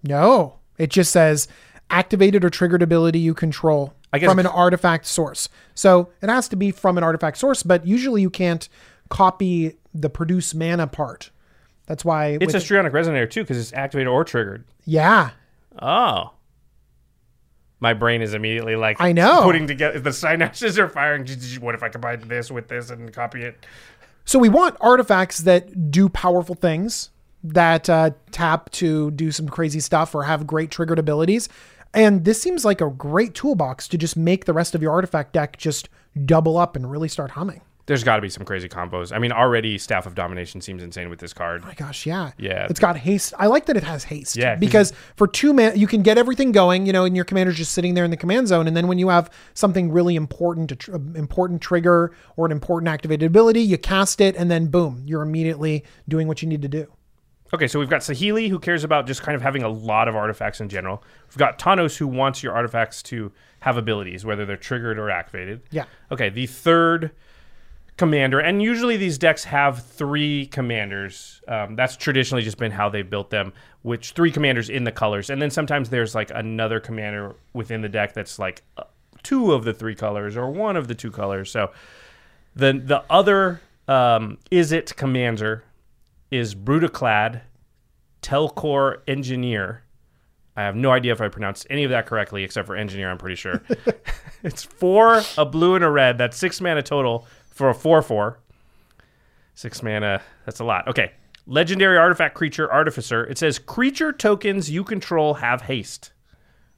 No, 0.04 0.60
it 0.78 0.90
just 0.90 1.12
says 1.12 1.48
activated 1.90 2.44
or 2.44 2.50
triggered 2.50 2.82
ability 2.82 3.20
you 3.20 3.34
control 3.34 3.94
from 4.20 4.40
an 4.40 4.48
artifact 4.48 5.06
source. 5.06 5.50
So 5.76 6.10
it 6.22 6.30
has 6.30 6.48
to 6.50 6.56
be 6.56 6.72
from 6.72 6.98
an 6.98 7.04
artifact 7.04 7.38
source, 7.38 7.64
but 7.64 7.86
usually 7.86 8.22
you 8.22 8.30
can't 8.30 8.68
copy 9.10 9.78
the 9.94 10.10
produce 10.10 10.56
mana 10.56 10.88
part. 10.88 11.30
That's 11.90 12.06
why 12.06 12.38
It's 12.40 12.54
with- 12.54 12.56
a 12.56 12.60
Strionic 12.60 12.92
Resonator 12.92 13.30
too 13.30 13.42
because 13.42 13.58
it's 13.58 13.74
activated 13.74 14.08
or 14.08 14.24
triggered. 14.24 14.64
yeah. 14.86 15.32
Oh. 15.82 16.32
My 17.82 17.94
brain 17.94 18.22
is 18.22 18.34
immediately 18.34 18.76
like 18.76 18.98
I 19.00 19.12
know. 19.14 19.42
putting 19.44 19.66
together 19.68 20.00
the 20.00 20.10
synapses 20.10 20.78
are 20.78 20.90
firing. 20.90 21.26
What 21.62 21.76
if 21.76 21.82
I 21.84 21.90
combine 21.90 22.20
this 22.28 22.52
with 22.52 22.68
this 22.68 22.90
and 22.90 23.12
copy 23.14 23.42
it? 23.42 23.66
So 24.26 24.38
we 24.38 24.50
want 24.50 24.76
artifacts 24.82 25.40
that 25.40 25.90
do 25.90 26.10
powerful 26.10 26.56
things 26.56 27.10
that 27.44 27.90
uh, 27.90 28.12
tap 28.32 28.70
to 28.72 29.12
do 29.12 29.32
some 29.32 29.48
crazy 29.48 29.80
stuff 29.80 30.14
or 30.14 30.24
have 30.24 30.46
great 30.46 30.72
triggered 30.72 31.00
abilities. 31.00 31.48
And 31.94 32.26
this 32.26 32.42
seems 32.42 32.66
like 32.66 32.82
a 32.82 32.90
great 32.90 33.34
toolbox 33.34 33.88
to 33.88 33.98
just 33.98 34.18
make 34.18 34.44
the 34.46 34.54
rest 34.54 34.76
of 34.76 34.82
your 34.82 34.92
artifact 34.92 35.32
deck 35.34 35.58
just 35.58 35.88
double 36.26 36.58
up 36.58 36.76
and 36.76 36.92
really 36.92 37.08
start 37.08 37.32
humming. 37.32 37.62
There's 37.90 38.04
got 38.04 38.18
to 38.18 38.22
be 38.22 38.30
some 38.30 38.46
crazy 38.46 38.70
combos. 38.70 39.12
I 39.14 39.18
mean, 39.20 39.32
already 39.32 39.78
Staff 39.78 40.06
of 40.06 40.14
Domination 40.16 40.62
seems 40.62 40.84
insane 40.84 41.10
with 41.10 41.20
this 41.20 41.34
card. 41.34 41.62
Oh 41.64 41.68
my 41.68 41.74
gosh, 41.74 42.06
yeah. 42.06 42.32
Yeah. 42.38 42.68
It's 42.70 42.80
got 42.80 42.96
haste. 42.98 43.34
I 43.38 43.48
like 43.48 43.66
that 43.66 43.76
it 43.76 43.84
has 43.84 44.04
haste. 44.04 44.36
Yeah, 44.38 44.52
'cause- 44.54 44.60
Because 44.60 44.94
for 45.16 45.28
two 45.28 45.52
man 45.54 45.78
you 45.78 45.88
can 45.88 46.04
get 46.04 46.18
everything 46.18 46.52
going, 46.52 46.86
you 46.86 46.94
know, 46.94 47.04
and 47.04 47.16
your 47.16 47.26
commander's 47.26 47.58
just 47.58 47.72
sitting 47.72 47.96
there 47.96 48.06
in 48.06 48.12
the 48.12 48.18
command 48.18 48.48
zone. 48.48 48.68
And 48.68 48.78
then 48.78 48.88
when 48.88 49.00
you 49.00 49.10
have 49.10 49.30
something 49.56 49.92
really 49.92 50.16
important, 50.16 50.80
tr- 50.80 50.94
uh, 50.96 51.00
important 51.16 51.62
trigger 51.62 52.14
or 52.38 52.46
an 52.46 52.52
important 52.52 52.88
activated 52.90 53.26
ability, 53.26 53.62
you 53.62 53.78
cast 53.80 54.22
it 54.22 54.36
and 54.36 54.52
then 54.52 54.68
boom, 54.68 55.02
you're 55.06 55.24
immediately 55.24 55.84
doing 56.08 56.28
what 56.28 56.42
you 56.44 56.48
need 56.48 56.62
to 56.62 56.68
do. 56.70 56.86
Okay, 57.52 57.66
so 57.68 57.80
we've 57.80 57.90
got 57.90 58.02
Saheeli 58.02 58.50
who 58.50 58.60
cares 58.60 58.84
about 58.84 59.08
just 59.08 59.24
kind 59.24 59.36
of 59.36 59.42
having 59.42 59.64
a 59.64 59.68
lot 59.70 60.08
of 60.08 60.16
artifacts 60.16 60.62
in 60.62 60.70
general. 60.70 61.04
We've 61.30 61.38
got 61.40 61.58
Tawnos 61.58 61.98
who 61.98 62.06
wants 62.08 62.44
your 62.44 62.54
artifacts 62.54 63.02
to 63.04 63.32
have 63.62 63.76
abilities, 63.78 64.24
whether 64.24 64.46
they're 64.46 64.56
triggered 64.56 65.00
or 65.00 65.10
activated. 65.10 65.62
Yeah. 65.72 65.86
Okay, 66.12 66.30
the 66.30 66.46
third 66.46 67.10
commander, 68.00 68.40
and 68.40 68.64
usually 68.64 68.96
these 68.96 69.18
decks 69.18 69.44
have 69.44 69.84
three 69.84 70.46
commanders. 70.48 71.42
Um, 71.50 71.76
that's 71.76 71.98
traditionally 71.98 72.42
just 72.42 72.58
been 72.58 72.72
how 72.72 72.88
they've 72.88 73.08
built 73.08 73.30
them, 73.30 73.52
which 73.82 74.12
three 74.12 74.32
commanders 74.32 74.70
in 74.70 74.86
the 74.86 74.92
colors, 74.92 75.30
and 75.30 75.42
then 75.42 75.52
sometimes 75.52 75.90
there's 75.90 76.16
like 76.16 76.32
another 76.34 76.80
commander 76.80 77.36
within 77.54 77.82
the 77.82 77.90
deck 77.90 78.14
that's 78.14 78.40
like 78.40 78.64
uh, 78.78 78.84
two 79.22 79.52
of 79.52 79.66
the 79.66 79.74
three 79.74 79.96
colors 79.96 80.38
or 80.38 80.50
one 80.50 80.78
of 80.78 80.88
the 80.88 80.96
two 80.96 81.12
colors. 81.12 81.52
So 81.52 81.72
the 82.56 82.82
the 82.84 83.04
other 83.10 83.60
um, 83.90 84.38
is 84.50 84.72
it 84.72 84.96
commander 84.96 85.66
is 86.32 86.56
Brudiclad 86.56 87.42
Telchor 88.22 89.02
Engineer. 89.10 89.84
I 90.56 90.64
have 90.64 90.76
no 90.76 90.92
idea 90.92 91.12
if 91.12 91.22
I 91.22 91.28
pronounced 91.28 91.68
any 91.70 91.84
of 91.84 91.92
that 91.92 92.06
correctly, 92.06 92.44
except 92.44 92.66
for 92.66 92.76
engineer. 92.76 93.10
I'm 93.10 93.18
pretty 93.18 93.36
sure. 93.36 93.62
it's 94.44 94.64
four, 94.64 95.22
a 95.38 95.46
blue 95.46 95.76
and 95.76 95.84
a 95.84 95.90
red. 95.90 96.18
That's 96.18 96.38
six 96.38 96.60
mana 96.60 96.82
total 96.82 97.26
for 97.60 97.70
a 97.70 97.74
four-four. 97.76 98.40
Six 99.54 99.84
mana. 99.84 100.22
That's 100.46 100.62
a 100.62 100.64
lot. 100.64 100.88
Okay. 100.88 101.12
Legendary 101.46 101.98
artifact 101.98 102.34
creature 102.34 102.72
artificer. 102.72 103.26
It 103.26 103.38
says 103.38 103.60
creature 103.60 104.14
tokens 104.14 104.72
you 104.72 104.86
control 104.86 105.34
have 105.34 105.64
haste. 105.64 106.14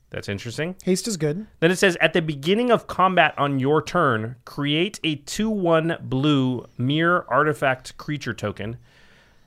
That's 0.09 0.27
interesting. 0.27 0.75
Haste 0.83 1.07
is 1.07 1.17
good. 1.17 1.45
Then 1.59 1.69
it 1.69 1.75
says 1.75 2.00
at 2.01 2.13
the 2.13 2.21
beginning 2.23 2.71
of 2.71 2.88
combat 2.88 3.35
on 3.38 3.59
your 3.59 3.83
turn, 3.83 4.38
create 4.43 5.00
a 5.03 5.17
2 5.17 5.51
1 5.51 5.97
blue 6.01 6.65
mirror 6.79 7.27
artifact 7.29 7.95
creature 7.97 8.33
token. 8.33 8.77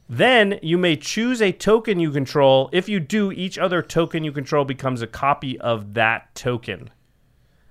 Then 0.08 0.60
you 0.62 0.78
may 0.78 0.94
choose 0.94 1.42
a 1.42 1.50
token 1.50 1.98
you 1.98 2.12
control. 2.12 2.70
If 2.72 2.88
you 2.88 3.00
do, 3.00 3.32
each 3.32 3.58
other 3.58 3.82
token 3.82 4.22
you 4.22 4.30
control 4.30 4.64
becomes 4.64 5.02
a 5.02 5.08
copy 5.08 5.58
of 5.58 5.94
that 5.94 6.32
token. 6.36 6.90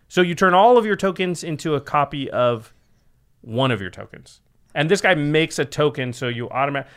So 0.09 0.19
you 0.21 0.35
turn 0.35 0.53
all 0.53 0.77
of 0.77 0.85
your 0.85 0.97
tokens 0.97 1.45
into 1.45 1.75
a 1.75 1.81
copy 1.81 2.29
of 2.29 2.73
one 3.43 3.69
of 3.71 3.79
your 3.81 3.89
tokens. 3.91 4.41
And 4.73 4.89
this 4.89 5.01
guy 5.01 5.13
makes 5.13 5.59
a 5.59 5.65
token, 5.65 6.11
so 6.13 6.27
you 6.27 6.49
automatic. 6.49 6.89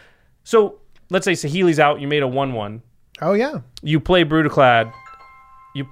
So 0.44 0.78
let's 1.10 1.24
say 1.24 1.32
Saheeli's 1.32 1.78
out, 1.78 2.00
you 2.00 2.08
made 2.08 2.22
a 2.22 2.28
1 2.28 2.52
1 2.54 2.82
Oh 3.22 3.32
yeah. 3.34 3.60
you 3.82 4.00
play 4.00 4.24
Brudiclad, 4.24 4.92
you 5.74 5.86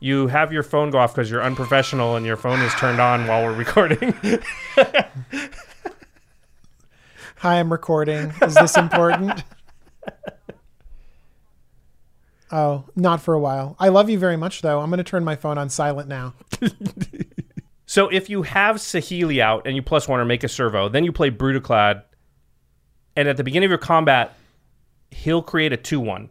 you 0.00 0.26
have 0.28 0.52
your 0.52 0.62
phone 0.62 0.90
go 0.90 0.98
off 0.98 1.14
because 1.14 1.30
you're 1.30 1.42
unprofessional 1.42 2.16
and 2.16 2.24
your 2.26 2.36
phone 2.36 2.60
is 2.60 2.72
turned 2.74 3.00
on 3.00 3.26
while 3.26 3.44
we're 3.44 3.54
recording. 3.64 4.14
Hi, 7.38 7.60
I'm 7.60 7.70
recording. 7.70 8.32
Is 8.42 8.54
this 8.54 8.76
important? 8.76 9.42
oh, 12.52 12.84
not 12.96 13.20
for 13.20 13.34
a 13.34 13.40
while. 13.40 13.76
I 13.78 13.88
love 13.88 14.08
you 14.08 14.18
very 14.18 14.36
much, 14.36 14.62
though. 14.62 14.80
I'm 14.80 14.88
going 14.90 14.98
to 14.98 15.04
turn 15.04 15.22
my 15.24 15.36
phone 15.36 15.58
on 15.58 15.68
silent 15.68 16.08
now. 16.08 16.34
so 17.96 18.10
if 18.10 18.28
you 18.28 18.42
have 18.42 18.76
Saheeli 18.76 19.40
out 19.40 19.66
and 19.66 19.74
you 19.74 19.80
plus 19.80 20.06
one 20.06 20.20
or 20.20 20.26
make 20.26 20.44
a 20.44 20.48
servo, 20.48 20.90
then 20.90 21.02
you 21.02 21.12
play 21.12 21.30
Brudiclad, 21.30 22.02
and 23.16 23.26
at 23.26 23.38
the 23.38 23.42
beginning 23.42 23.68
of 23.68 23.70
your 23.70 23.78
combat, 23.78 24.34
he'll 25.10 25.40
create 25.40 25.72
a 25.72 25.78
two 25.78 25.98
one. 25.98 26.28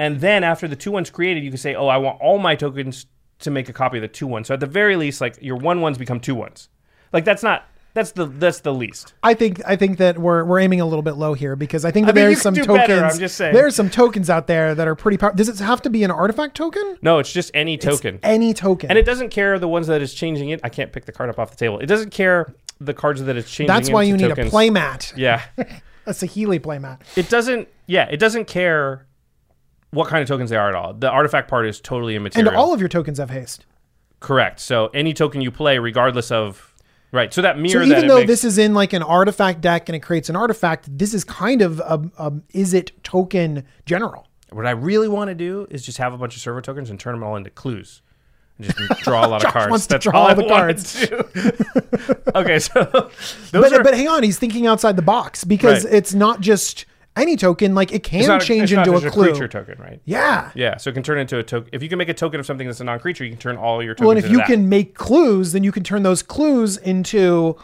And 0.00 0.20
then 0.20 0.42
after 0.42 0.66
the 0.66 0.74
two 0.74 0.90
one's 0.90 1.10
created, 1.10 1.44
you 1.44 1.50
can 1.50 1.58
say, 1.58 1.76
"Oh, 1.76 1.86
I 1.86 1.98
want 1.98 2.20
all 2.20 2.40
my 2.40 2.56
tokens 2.56 3.06
to 3.38 3.52
make 3.52 3.68
a 3.68 3.72
copy 3.72 3.98
of 3.98 4.02
the 4.02 4.08
two 4.08 4.26
one." 4.26 4.42
So 4.42 4.54
at 4.54 4.58
the 4.58 4.66
very 4.66 4.96
least, 4.96 5.20
like 5.20 5.38
your 5.40 5.54
one 5.54 5.80
ones 5.80 5.96
become 5.96 6.18
two 6.18 6.34
ones. 6.34 6.68
Like 7.12 7.24
that's 7.24 7.44
not 7.44 7.68
that's 7.98 8.12
the 8.12 8.26
that's 8.26 8.60
the 8.60 8.72
least. 8.72 9.12
I 9.22 9.34
think 9.34 9.60
I 9.66 9.76
think 9.76 9.98
that 9.98 10.18
we're 10.18 10.44
we're 10.44 10.60
aiming 10.60 10.80
a 10.80 10.86
little 10.86 11.02
bit 11.02 11.16
low 11.16 11.34
here 11.34 11.56
because 11.56 11.84
I 11.84 11.90
think 11.90 12.06
that 12.06 12.12
I 12.12 12.20
mean, 12.20 12.24
there's 12.26 12.40
some 12.40 12.54
tokens. 12.54 12.78
better, 12.78 13.04
I'm 13.04 13.18
just 13.18 13.36
saying. 13.36 13.52
There's 13.54 13.74
some 13.76 13.90
tokens 13.90 14.30
out 14.30 14.46
there 14.46 14.74
that 14.74 14.88
are 14.88 14.94
pretty 14.94 15.18
powerful. 15.18 15.36
Does 15.36 15.48
it 15.48 15.58
have 15.64 15.82
to 15.82 15.90
be 15.90 16.04
an 16.04 16.10
artifact 16.10 16.56
token? 16.56 16.96
No, 17.02 17.18
it's 17.18 17.32
just 17.32 17.50
any 17.54 17.74
It's 17.74 17.84
token. 17.84 18.18
any 18.22 18.54
token. 18.54 18.88
And 18.90 18.98
it 18.98 19.04
doesn't 19.04 19.28
care 19.30 19.58
the 19.58 19.68
ones 19.68 19.86
that 19.88 20.00
is 20.00 20.14
changing 20.14 20.48
it. 20.50 20.60
I 20.64 20.68
can't 20.70 20.92
pick 20.92 21.04
the 21.04 21.12
card 21.12 21.28
up 21.28 21.38
off 21.38 21.50
the 21.50 21.56
table. 21.56 21.78
It 21.80 21.86
doesn't 21.86 22.10
care 22.10 22.54
the 22.80 22.94
cards 22.94 23.22
that 23.22 23.36
it's 23.36 23.50
changing. 23.50 23.66
That's 23.74 23.90
why 23.90 24.04
you 24.04 24.14
into 24.14 24.28
need 24.28 24.36
tokens. 24.36 24.52
a 24.52 24.56
playmat. 24.56 25.12
Yeah, 25.16 25.42
A 26.06 26.12
Saheeli 26.12 26.60
playmat. 26.60 27.00
it 27.16 27.28
doesn't. 27.28 27.68
Yeah, 27.86 28.06
it 28.10 28.18
doesn't 28.18 28.46
care 28.46 29.06
what 29.90 30.08
kind 30.08 30.22
of 30.22 30.28
tokens 30.28 30.50
they 30.50 30.56
are 30.56 30.68
at 30.68 30.74
all. 30.74 30.94
The 30.94 31.10
artifact 31.10 31.48
part 31.48 31.66
is 31.66 31.80
totally 31.80 32.14
immaterial. 32.16 32.48
And 32.48 32.56
all 32.56 32.72
of 32.72 32.80
your 32.80 32.88
tokens 32.88 33.18
have 33.18 33.30
haste. 33.30 33.64
correct. 34.20 34.60
So 34.60 34.88
any 34.88 35.12
token 35.14 35.40
you 35.40 35.50
play, 35.50 35.78
regardless 35.78 36.30
of 36.30 36.74
Right. 37.10 37.32
So 37.32 37.40
that 37.42 37.56
So 37.56 37.60
mirror. 37.62 37.78
that 37.80 37.86
even 37.86 38.04
it 38.04 38.08
though 38.08 38.18
makes- 38.18 38.28
this 38.28 38.44
is 38.44 38.58
in 38.58 38.74
like 38.74 38.92
an 38.92 39.02
artifact 39.02 39.60
deck 39.62 39.88
and 39.88 39.96
it 39.96 40.00
creates 40.00 40.28
an 40.28 40.36
artifact, 40.36 40.86
this 40.98 41.14
is 41.14 41.24
kind 41.24 41.62
of 41.62 41.80
a, 41.80 42.02
a 42.18 42.32
is 42.52 42.74
it 42.74 42.92
token 43.02 43.64
general. 43.86 44.26
what 44.52 44.66
I 44.66 44.72
really 44.72 45.08
want 45.08 45.28
to 45.28 45.34
do 45.34 45.66
is 45.70 45.84
just 45.84 45.98
have 45.98 46.12
a 46.12 46.18
bunch 46.18 46.36
of 46.36 46.42
servo 46.42 46.60
tokens 46.60 46.90
and 46.90 47.00
turn 47.00 47.14
them 47.14 47.22
all 47.24 47.36
into 47.36 47.50
clues. 47.50 48.02
And 48.58 48.66
just 48.66 49.00
draw 49.04 49.24
a 49.24 49.28
lot 49.28 49.44
of 49.44 49.52
cards. 49.52 49.70
wants 49.70 49.86
to 49.86 49.94
That's 49.94 50.04
draw 50.04 50.18
all 50.20 50.24
all 50.24 50.30
I 50.30 50.34
the 50.34 50.42
wanna 50.42 50.54
cards. 50.54 51.06
okay, 52.34 52.58
so 52.58 52.82
those 53.52 53.70
But 53.70 53.72
are 53.72 53.82
but 53.84 53.94
hang 53.94 54.08
on, 54.08 54.22
he's 54.22 54.38
thinking 54.38 54.66
outside 54.66 54.96
the 54.96 55.02
box 55.02 55.44
because 55.44 55.84
Right. 55.84 55.94
it's 55.94 56.12
not 56.14 56.40
just 56.40 56.84
any 57.18 57.36
token. 57.36 57.74
Like 57.74 57.92
it 57.92 58.02
can 58.02 58.26
not, 58.26 58.40
change 58.42 58.64
it's 58.64 58.72
not 58.72 58.86
into 58.86 59.00
just 59.00 59.06
a 59.06 59.10
clue. 59.10 59.30
creature 59.30 59.48
token, 59.48 59.78
right? 59.78 60.00
yeah. 60.04 60.50
Yeah, 60.54 60.76
so 60.76 60.90
it 60.90 60.94
can 60.94 61.02
turn 61.02 61.18
into 61.18 61.38
a 61.38 61.42
token. 61.42 61.68
If 61.72 61.82
you 61.82 61.88
can 61.88 61.98
make 61.98 62.08
a 62.08 62.14
token 62.14 62.40
of 62.40 62.46
something 62.46 62.66
that's 62.66 62.80
a 62.80 62.84
non-creature, 62.84 63.24
you 63.24 63.30
can 63.30 63.38
turn 63.38 63.56
all 63.56 63.82
your 63.82 63.94
tokens. 63.94 64.06
Well, 64.06 64.10
and 64.12 64.18
if 64.18 64.24
into 64.26 64.32
you 64.32 64.38
that. 64.38 64.46
can 64.46 64.68
make 64.68 64.94
clues, 64.94 65.52
then 65.52 65.64
you 65.64 65.72
can 65.72 65.84
turn 65.84 66.02
those 66.02 66.22
clues 66.22 66.76
into 66.78 67.56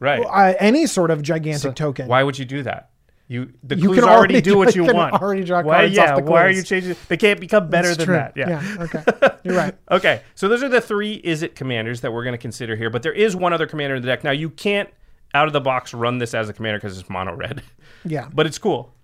right? 0.00 0.20
uh, 0.24 0.54
any 0.60 0.86
sort 0.86 1.10
of 1.10 1.22
gigantic 1.22 1.74
token. 1.74 2.08
Why 2.08 2.22
would 2.22 2.38
you 2.38 2.44
do 2.44 2.62
that? 2.64 2.90
You 3.28 3.52
the 3.64 3.76
You 3.76 3.88
clues 3.88 3.96
can 3.98 4.04
already, 4.04 4.34
already 4.34 4.40
do 4.40 4.56
what 4.56 4.76
you 4.76 4.82
you 4.82 4.88
can 4.88 4.96
want. 4.96 5.14
already 5.14 5.42
draw 5.42 5.60
why, 5.60 5.78
cards 5.78 5.96
yeah, 5.96 6.12
off 6.14 6.24
the 6.24 6.30
why 6.30 6.44
are 6.44 6.50
you 6.50 6.62
changing? 6.62 6.94
They 7.08 7.16
can't 7.16 7.40
become 7.40 7.68
better 7.68 7.88
It's 7.88 7.96
than 7.96 8.06
true. 8.06 8.14
that. 8.14 8.36
Yeah. 8.36 8.62
Okay. 8.78 9.02
You're 9.42 9.56
right. 9.56 9.74
Okay, 9.90 10.22
so 10.36 10.46
those 10.48 10.62
are 10.62 10.68
the 10.68 10.80
three 10.80 11.14
is 11.14 11.42
it 11.42 11.56
commanders 11.56 12.02
that 12.02 12.12
we're 12.12 12.22
going 12.22 12.34
to 12.34 12.38
consider 12.38 12.76
here. 12.76 12.88
But 12.88 13.02
there 13.02 13.12
is 13.12 13.34
one 13.34 13.52
other 13.52 13.66
commander 13.66 13.96
in 13.96 14.02
the 14.02 14.06
deck. 14.06 14.22
Now 14.22 14.30
you 14.30 14.48
can't 14.50 14.88
out 15.34 15.48
of 15.48 15.52
the 15.52 15.60
box 15.60 15.92
run 15.92 16.18
this 16.18 16.34
as 16.34 16.48
a 16.48 16.52
commander 16.52 16.78
because 16.78 16.96
it's 17.00 17.10
mono 17.10 17.34
red. 17.34 17.62
Yeah. 18.04 18.28
but 18.32 18.46
it's 18.46 18.58
cool. 18.58 18.94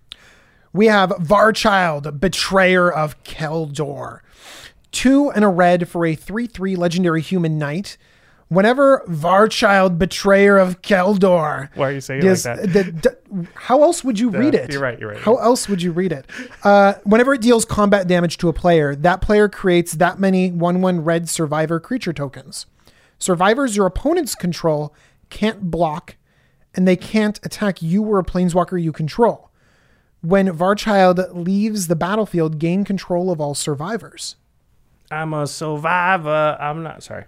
We 0.73 0.87
have 0.87 1.11
Varchild, 1.11 2.19
Betrayer 2.21 2.91
of 2.91 3.23
Kjeldor. 3.25 4.21
Two 4.91 5.31
and 5.31 5.45
a 5.45 5.49
red 5.49 5.89
for 5.89 6.05
a 6.07 6.15
3 6.15 6.47
3 6.47 6.77
legendary 6.77 7.21
human 7.21 7.59
knight. 7.59 7.97
Whenever 8.49 9.03
Varchild, 9.09 9.99
Betrayer 9.99 10.59
of 10.59 10.83
Kjeldor. 10.83 11.71
Why 11.75 11.89
are 11.89 11.93
you 11.93 12.01
saying 12.03 12.23
it 12.23 12.29
like 12.29 12.43
that? 12.43 12.73
the- 12.73 12.83
the- 12.93 13.47
how 13.55 13.83
else 13.83 14.05
would 14.05 14.19
you 14.19 14.29
read 14.29 14.55
it? 14.55 14.71
you're 14.73 14.83
right, 14.83 14.99
you're 14.99 15.11
right. 15.11 15.19
How 15.21 15.37
else 15.37 15.69
would 15.71 15.81
you 15.81 15.91
read 15.93 16.13
it? 16.13 16.27
Uh, 16.63 16.95
whenever 17.05 17.33
it 17.33 17.41
deals 17.41 17.65
combat 17.65 18.07
damage 18.07 18.37
to 18.39 18.49
a 18.51 18.53
player, 18.53 18.95
that 18.95 19.23
player 19.23 19.49
creates 19.49 19.93
that 19.93 20.19
many 20.21 20.51
1 20.51 20.83
1 20.83 21.03
red 21.03 21.31
survivor 21.31 21.81
creature 21.81 22.13
tokens. 22.13 22.67
Survivors 23.19 23.75
your 23.77 23.87
opponents 23.87 24.35
control 24.35 24.95
can't 25.31 25.71
block, 25.71 26.17
and 26.75 26.87
they 26.87 26.97
can't 26.97 27.41
attack 27.45 27.81
you 27.81 28.03
or 28.03 28.19
a 28.19 28.25
planeswalker 28.25 28.83
you 28.83 28.93
control. 28.93 29.49
When 30.23 30.47
Varchild 30.49 31.35
leaves 31.35 31.89
the 31.89 31.97
battlefield, 31.97 32.59
gain 32.59 32.85
control 32.85 33.31
of 33.31 33.41
all 33.41 33.55
survivors. 33.55 34.37
I'm 35.11 35.35
a 35.35 35.47
survivor. 35.47 36.57
I'm 36.61 36.83
not 36.83 37.03
sorry. 37.03 37.25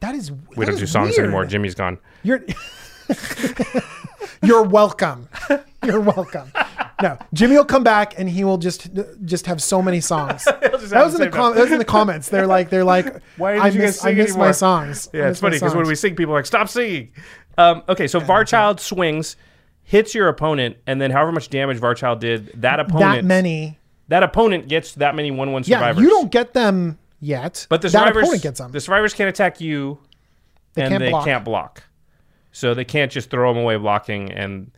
That 0.00 0.14
is 0.14 0.30
We 0.30 0.64
that 0.64 0.72
don't 0.72 0.78
do 0.80 0.86
songs 0.86 1.10
weird. 1.10 1.20
anymore. 1.26 1.46
Jimmy's 1.46 1.74
gone. 1.74 1.98
You're 2.22 2.44
You're 4.42 4.62
welcome. 4.62 5.28
You're 5.84 6.00
welcome. 6.00 6.52
No, 7.02 7.18
Jimmy 7.32 7.56
will 7.56 7.64
come 7.64 7.82
back 7.84 8.18
and 8.18 8.28
he 8.28 8.44
will 8.44 8.58
just 8.58 8.88
just 9.24 9.46
have 9.46 9.62
so 9.62 9.80
many 9.82 10.00
songs. 10.00 10.44
that 10.60 10.72
was 10.72 11.14
in 11.14 11.20
the 11.20 11.26
the 11.26 11.30
com- 11.30 11.54
that 11.54 11.62
was 11.62 11.72
in 11.72 11.78
the 11.78 11.84
comments. 11.84 12.28
They're 12.28 12.46
like 12.46 12.68
they're 12.70 12.84
like 12.84 13.20
Why 13.36 13.52
did 13.54 13.62
I 13.62 13.66
you 13.68 13.72
guys 13.72 13.80
miss 13.80 14.04
I 14.04 14.08
sing 14.10 14.16
miss 14.18 14.36
my 14.36 14.52
songs. 14.52 15.08
Yeah, 15.12 15.28
it's 15.28 15.40
funny 15.40 15.56
because 15.56 15.74
when 15.74 15.86
we 15.86 15.94
sing, 15.94 16.14
people 16.16 16.34
are 16.34 16.38
like, 16.38 16.46
"Stop 16.46 16.68
singing." 16.68 17.10
Um, 17.58 17.82
okay, 17.88 18.06
so 18.06 18.20
Varchild 18.20 18.80
swings, 18.80 19.36
hits 19.84 20.14
your 20.14 20.28
opponent, 20.28 20.76
and 20.86 21.00
then 21.00 21.10
however 21.10 21.30
much 21.32 21.48
damage 21.50 21.78
Varchild 21.78 22.18
did, 22.20 22.50
that 22.62 22.80
opponent 22.80 23.22
that 23.22 23.24
many. 23.24 23.78
that 24.08 24.22
opponent 24.22 24.68
gets 24.68 24.94
that 24.94 25.14
many 25.14 25.30
one-one 25.30 25.62
survivors. 25.64 25.96
Yeah, 26.02 26.02
you 26.02 26.10
don't 26.10 26.30
get 26.32 26.52
them 26.54 26.98
yet. 27.20 27.66
But 27.70 27.82
the 27.82 27.88
that 27.88 27.92
survivors, 27.92 28.22
opponent 28.24 28.42
gets 28.42 28.58
them. 28.60 28.72
the 28.72 28.80
survivors 28.80 29.14
can't 29.14 29.28
attack 29.28 29.60
you, 29.60 29.98
and 30.76 30.88
can't 30.90 31.00
they 31.00 31.10
block. 31.10 31.24
can't 31.24 31.44
block. 31.44 31.82
So 32.52 32.72
they 32.74 32.84
can't 32.84 33.10
just 33.12 33.30
throw 33.30 33.52
them 33.52 33.62
away 33.62 33.76
blocking, 33.76 34.32
and 34.32 34.70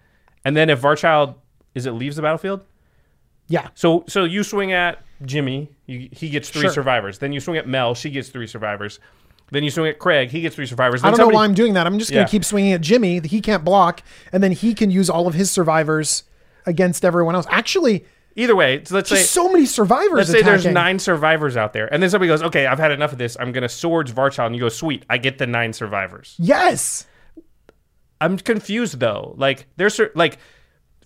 and 0.45 0.57
then 0.57 0.71
if 0.71 0.81
Varchild 0.81 1.35
is 1.75 1.87
it 1.87 1.93
leaves 1.93 2.17
the 2.17 2.23
battlefield, 2.23 2.63
yeah, 3.49 3.69
so 3.75 4.05
so 4.09 4.25
you 4.25 4.43
swing 4.43 4.73
at 4.73 5.03
Jimmy, 5.25 5.71
you, 5.87 6.09
he 6.13 6.29
gets 6.31 6.49
three 6.51 6.63
Sure. 6.63 6.71
survivors. 6.73 7.19
Then 7.19 7.33
you 7.33 7.41
swing 7.41 7.59
at 7.59 7.69
Mel, 7.69 7.95
she 7.95 8.11
gets 8.11 8.29
three 8.31 8.47
survivors. 8.47 8.99
Then 9.53 9.63
you 9.63 9.71
swing 9.71 9.87
at 9.89 9.99
Craig, 10.01 10.31
he 10.31 10.41
gets 10.41 10.57
three 10.57 10.67
survivors. 10.67 11.05
I 11.05 11.11
don't 11.11 11.19
know 11.21 11.29
why 11.29 11.45
I'm 11.45 11.55
doing 11.55 11.75
that. 11.75 11.87
I'm 11.87 11.99
just 11.99 12.11
going 12.11 12.23
Yeah. 12.23 12.27
to 12.27 12.31
keep 12.31 12.45
swinging 12.45 12.73
at 12.73 12.81
Jimmy. 12.81 13.21
He 13.21 13.41
can't 13.41 13.65
block, 13.65 14.03
and 14.33 14.43
then 14.43 14.51
he 14.53 14.75
can 14.75 14.91
use 14.91 15.09
all 15.09 15.27
of 15.29 15.35
his 15.35 15.51
survivors 15.51 16.25
against 16.67 17.05
everyone 17.05 17.35
else. 17.37 17.47
Actually, 17.49 18.05
Either 18.39 18.55
way, 18.57 18.83
so 18.85 18.95
let's 18.97 19.09
say 19.09 19.17
so 19.23 19.49
many 19.51 19.65
survivors. 19.65 20.13
let's 20.19 20.31
say 20.31 20.43
there's 20.43 20.67
nine 20.67 20.99
survivors 20.99 21.57
out 21.57 21.73
there, 21.73 21.87
and 21.93 22.03
then 22.03 22.11
somebody 22.11 22.29
goes, 22.29 22.43
"Okay, 22.43 22.67
I've 22.67 22.79
had 22.79 22.91
enough 22.91 23.13
of 23.13 23.19
this. 23.19 23.35
I'm 23.41 23.51
gonna 23.51 23.69
swords 23.69 24.13
Varchild," 24.13 24.47
and 24.49 24.55
you 24.55 24.61
go, 24.61 24.69
"Sweet, 24.69 25.07
I 25.09 25.17
get 25.17 25.39
the 25.39 25.47
nine 25.47 25.73
survivors." 25.73 26.35
Yes. 26.39 27.07
I'm 28.21 28.37
confused 28.39 28.99
though. 29.01 29.35
Like 29.39 29.67
there's 29.77 29.99
like 30.15 30.39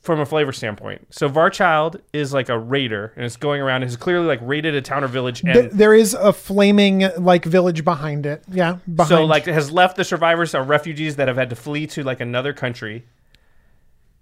from 0.02 0.18
a 0.20 0.24
flavor 0.26 0.52
standpoint. 0.52 1.06
So 1.10 1.28
Varchild 1.28 2.00
is 2.12 2.32
like 2.32 2.48
a 2.48 2.58
raider, 2.58 3.12
and 3.16 3.24
it's 3.24 3.36
going 3.36 3.60
around. 3.60 3.82
and 3.82 3.90
It's 3.92 3.96
clearly 4.00 4.26
like 4.26 4.40
raided 4.42 4.74
a 4.74 4.80
town 4.80 5.04
or 5.04 5.08
village, 5.08 5.42
and 5.42 5.52
Th- 5.54 5.70
there 5.72 5.94
is 5.94 6.14
a 6.14 6.32
flaming 6.32 7.08
like 7.18 7.44
village 7.44 7.84
behind 7.84 8.24
it. 8.26 8.42
Yeah, 8.50 8.78
behind. 8.94 9.08
so 9.08 9.24
like 9.26 9.46
it 9.46 9.52
has 9.54 9.70
left 9.70 9.96
the 9.96 10.04
survivors 10.04 10.54
are 10.54 10.62
refugees 10.62 11.16
that 11.16 11.28
have 11.28 11.36
had 11.36 11.50
to 11.50 11.56
flee 11.56 11.86
to 11.88 12.02
like 12.02 12.20
another 12.20 12.52
country. 12.52 13.04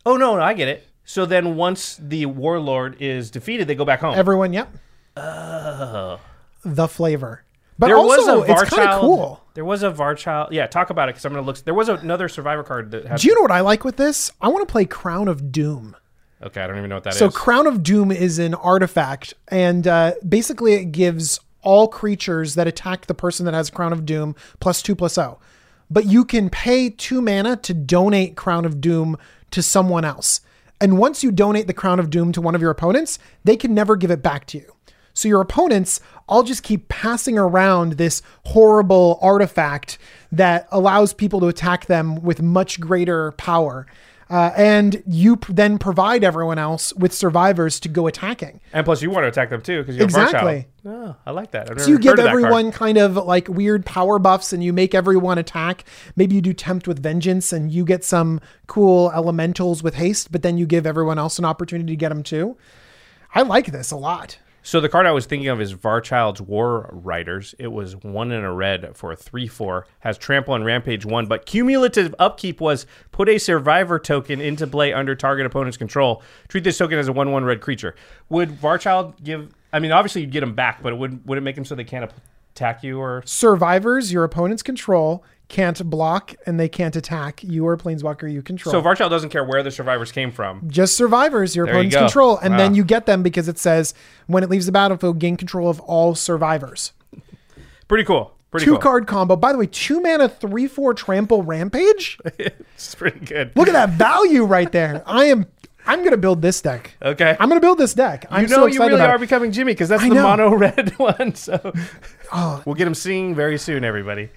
Oh 0.04 0.16
no, 0.16 0.36
no, 0.36 0.42
I 0.42 0.54
get 0.54 0.68
it. 0.68 0.86
So 1.04 1.24
then 1.26 1.56
once 1.56 1.96
the 2.02 2.26
warlord 2.26 2.96
is 3.00 3.30
defeated, 3.30 3.66
they 3.68 3.74
go 3.74 3.84
back 3.84 4.00
home. 4.00 4.14
everyone. 4.14 4.52
Yep. 4.52 4.76
Oh. 5.16 6.20
The 6.64 6.88
flavor, 6.88 7.44
but 7.78 7.86
there 7.86 7.96
also 7.96 8.40
was 8.40 8.48
a 8.48 8.52
it's 8.52 8.70
kind 8.70 8.88
of 8.88 9.00
cool. 9.00 9.42
There 9.54 9.64
was 9.64 9.82
a 9.82 9.90
Varchild. 9.90 10.48
Yeah, 10.52 10.66
talk 10.66 10.90
about 10.90 11.08
it 11.08 11.12
because 11.12 11.24
I'm 11.24 11.32
gonna 11.32 11.46
look. 11.46 11.58
There 11.58 11.74
was 11.74 11.88
another 11.88 12.28
survivor 12.28 12.62
card 12.62 12.90
that 12.92 13.06
had. 13.06 13.20
Do 13.20 13.28
you 13.28 13.34
know 13.34 13.42
what 13.42 13.50
I 13.50 13.60
like 13.60 13.84
with 13.84 13.96
this? 13.96 14.30
I 14.40 14.48
want 14.48 14.66
to 14.66 14.70
play 14.70 14.84
Crown 14.84 15.28
of 15.28 15.50
Doom. 15.52 15.96
okay, 16.42 16.60
I 16.62 16.66
don't 16.66 16.78
even 16.78 16.88
know 16.90 16.96
what 16.96 17.04
that 17.04 17.14
is. 17.14 17.18
So 17.18 17.30
Crown 17.30 17.66
of 17.66 17.82
Doom 17.82 18.10
is 18.12 18.38
an 18.38 18.54
artifact, 18.54 19.34
and 19.48 19.86
uh, 19.86 20.14
basically 20.28 20.74
it 20.74 20.86
gives 20.92 21.40
all 21.62 21.88
creatures 21.88 22.54
that 22.54 22.66
attack 22.68 23.06
the 23.06 23.14
person 23.14 23.44
that 23.46 23.54
has 23.54 23.68
Crown 23.70 23.92
of 23.92 24.06
Doom 24.06 24.34
plus 24.60 24.80
two 24.80 24.94
plus 24.94 25.18
O. 25.18 25.38
But 25.90 26.06
you 26.06 26.24
can 26.24 26.50
pay 26.50 26.90
two 26.90 27.20
mana 27.20 27.56
to 27.56 27.74
donate 27.74 28.36
Crown 28.36 28.64
of 28.64 28.80
Doom 28.80 29.16
to 29.50 29.62
someone 29.62 30.04
else. 30.04 30.40
And 30.80 30.98
once 30.98 31.24
you 31.24 31.32
donate 31.32 31.66
the 31.66 31.72
Crown 31.72 31.98
of 31.98 32.10
Doom 32.10 32.30
to 32.32 32.40
one 32.40 32.54
of 32.54 32.60
your 32.60 32.70
opponents, 32.70 33.18
they 33.42 33.56
can 33.56 33.74
never 33.74 33.96
give 33.96 34.10
it 34.12 34.22
back 34.22 34.46
to 34.48 34.58
you. 34.58 34.72
So 35.18 35.26
your 35.26 35.40
opponents 35.40 36.00
all 36.28 36.44
just 36.44 36.62
keep 36.62 36.88
passing 36.88 37.36
around 37.36 37.94
this 37.94 38.22
horrible 38.46 39.18
artifact 39.20 39.98
that 40.30 40.68
allows 40.70 41.12
people 41.12 41.40
to 41.40 41.48
attack 41.48 41.86
them 41.86 42.22
with 42.22 42.40
much 42.40 42.78
greater 42.78 43.32
power. 43.32 43.88
Uh, 44.30 44.52
and 44.56 45.02
you 45.08 45.36
p- 45.36 45.52
then 45.52 45.76
provide 45.76 46.22
everyone 46.22 46.58
else 46.58 46.92
with 46.94 47.12
survivors 47.12 47.80
to 47.80 47.88
go 47.88 48.06
attacking. 48.06 48.60
and 48.72 48.84
plus, 48.84 49.02
you 49.02 49.10
want 49.10 49.24
to 49.24 49.28
attack 49.28 49.50
them 49.50 49.60
too 49.60 49.80
because 49.80 49.96
you're 49.96 50.04
Exactly. 50.04 50.66
Oh, 50.86 51.16
I 51.26 51.32
like 51.32 51.50
that. 51.50 51.68
I've 51.68 51.80
So 51.80 51.90
you 51.90 51.98
give 51.98 52.10
heard 52.10 52.18
of 52.20 52.24
that 52.26 52.30
card. 52.32 52.44
everyone 52.44 52.70
kind 52.70 52.98
of 52.98 53.16
like 53.16 53.48
weird 53.48 53.84
power 53.84 54.20
buffs 54.20 54.52
and 54.52 54.62
you 54.62 54.72
make 54.72 54.94
everyone 54.94 55.38
attack. 55.38 55.84
Maybe 56.14 56.36
you 56.36 56.40
do 56.42 56.52
tempt 56.52 56.86
with 56.86 57.02
vengeance 57.02 57.52
and 57.52 57.72
you 57.72 57.84
get 57.84 58.04
some 58.04 58.40
cool 58.68 59.10
elementals 59.12 59.82
with 59.82 59.94
haste, 59.94 60.30
but 60.30 60.42
then 60.42 60.58
you 60.58 60.66
give 60.66 60.86
everyone 60.86 61.18
else 61.18 61.40
an 61.40 61.44
opportunity 61.44 61.94
to 61.94 61.96
get 61.96 62.10
them 62.10 62.22
too. 62.22 62.56
I 63.34 63.42
like 63.42 63.72
this 63.72 63.90
a 63.90 63.96
lot. 63.96 64.38
So 64.68 64.82
the 64.82 64.88
card 64.90 65.06
I 65.06 65.12
was 65.12 65.24
thinking 65.24 65.48
of 65.48 65.62
is 65.62 65.72
Varchild's 65.72 66.42
War 66.42 66.90
Riders. 66.92 67.54
It 67.58 67.68
was 67.68 67.96
one 67.96 68.30
in 68.32 68.44
a 68.44 68.52
red 68.52 68.94
for 68.94 69.12
a 69.12 69.16
three-four. 69.16 69.86
Has 70.00 70.18
trample 70.18 70.54
and 70.54 70.62
rampage 70.62 71.06
one, 71.06 71.24
but 71.24 71.46
cumulative 71.46 72.14
upkeep 72.18 72.60
was 72.60 72.84
put 73.10 73.30
a 73.30 73.38
survivor 73.38 73.98
token 73.98 74.42
into 74.42 74.66
play 74.66 74.92
under 74.92 75.14
target 75.14 75.46
opponent's 75.46 75.78
control. 75.78 76.22
Treat 76.48 76.64
this 76.64 76.76
token 76.76 76.98
as 76.98 77.08
a 77.08 77.14
one-one 77.14 77.46
red 77.46 77.62
creature. 77.62 77.94
Would 78.28 78.60
Varchild 78.60 79.14
give? 79.24 79.54
I 79.72 79.78
mean, 79.78 79.90
obviously 79.90 80.20
you'd 80.20 80.32
get 80.32 80.40
them 80.40 80.54
back, 80.54 80.82
but 80.82 80.92
it 80.92 80.96
would 80.96 81.26
would 81.26 81.38
it 81.38 81.40
make 81.40 81.54
them 81.54 81.64
so 81.64 81.74
they 81.74 81.82
can't 81.82 82.12
attack 82.58 82.82
you 82.82 82.98
or? 83.00 83.22
Survivors, 83.24 84.12
your 84.12 84.24
opponent's 84.24 84.62
control, 84.62 85.24
can't 85.48 85.82
block 85.88 86.34
and 86.46 86.58
they 86.60 86.68
can't 86.68 86.94
attack 86.96 87.42
you 87.42 87.66
or 87.66 87.76
planeswalker 87.76 88.30
you 88.30 88.42
control. 88.42 88.70
So 88.72 88.82
Varchild 88.82 89.10
doesn't 89.10 89.30
care 89.30 89.44
where 89.44 89.62
the 89.62 89.70
survivors 89.70 90.12
came 90.12 90.30
from. 90.30 90.68
just 90.68 90.96
survivors, 90.96 91.56
your 91.56 91.64
There 91.66 91.74
opponent's 91.76 91.94
go. 91.96 92.00
control. 92.02 92.36
And 92.38 92.58
then 92.58 92.74
you 92.74 92.84
get 92.84 93.06
them 93.06 93.22
because 93.22 93.48
it 93.48 93.58
says 93.58 93.94
when 94.26 94.42
it 94.42 94.50
leaves 94.50 94.66
the 94.66 94.72
battlefield, 94.72 95.18
gain 95.18 95.36
control 95.36 95.70
of 95.70 95.80
all 95.80 96.14
survivors. 96.14 96.92
Pretty 97.86 98.04
cool. 98.04 98.34
Pretty 98.50 98.64
Two 98.64 98.72
cool. 98.72 98.80
card 98.80 99.06
combo. 99.06 99.36
By 99.36 99.52
the 99.52 99.58
way, 99.58 99.66
two 99.66 100.00
mana, 100.00 100.28
three, 100.28 100.66
four 100.66 100.94
trample 100.94 101.42
rampage. 101.42 102.18
It's 102.78 102.94
pretty 102.94 103.18
good. 103.20 103.50
Look 103.56 103.66
at 103.68 103.72
that 103.72 103.90
value 103.90 104.44
right 104.44 104.70
there. 104.70 105.02
I 105.04 105.24
am 105.24 105.46
I'm 105.88 106.04
gonna 106.04 106.16
build 106.18 106.42
this 106.42 106.60
deck. 106.60 106.94
Okay. 107.02 107.36
I'm 107.40 107.48
gonna 107.48 107.60
build 107.60 107.78
this 107.78 107.94
deck. 107.94 108.26
I'm 108.30 108.42
you 108.42 108.48
know 108.48 108.56
so 108.56 108.60
you 108.66 108.68
excited 108.74 108.92
really 108.94 109.06
are 109.06 109.16
it. 109.16 109.20
becoming 109.20 109.50
Jimmy 109.52 109.72
because 109.72 109.88
that's 109.88 110.02
I 110.02 110.08
the 110.10 110.14
know. 110.16 110.22
mono 110.22 110.54
red 110.54 110.90
one. 110.98 111.34
So 111.34 111.72
Oh. 112.32 112.62
we'll 112.66 112.74
get 112.74 112.86
him 112.86 112.94
seeing 112.94 113.34
very 113.34 113.58
soon, 113.58 113.84
everybody. 113.84 114.28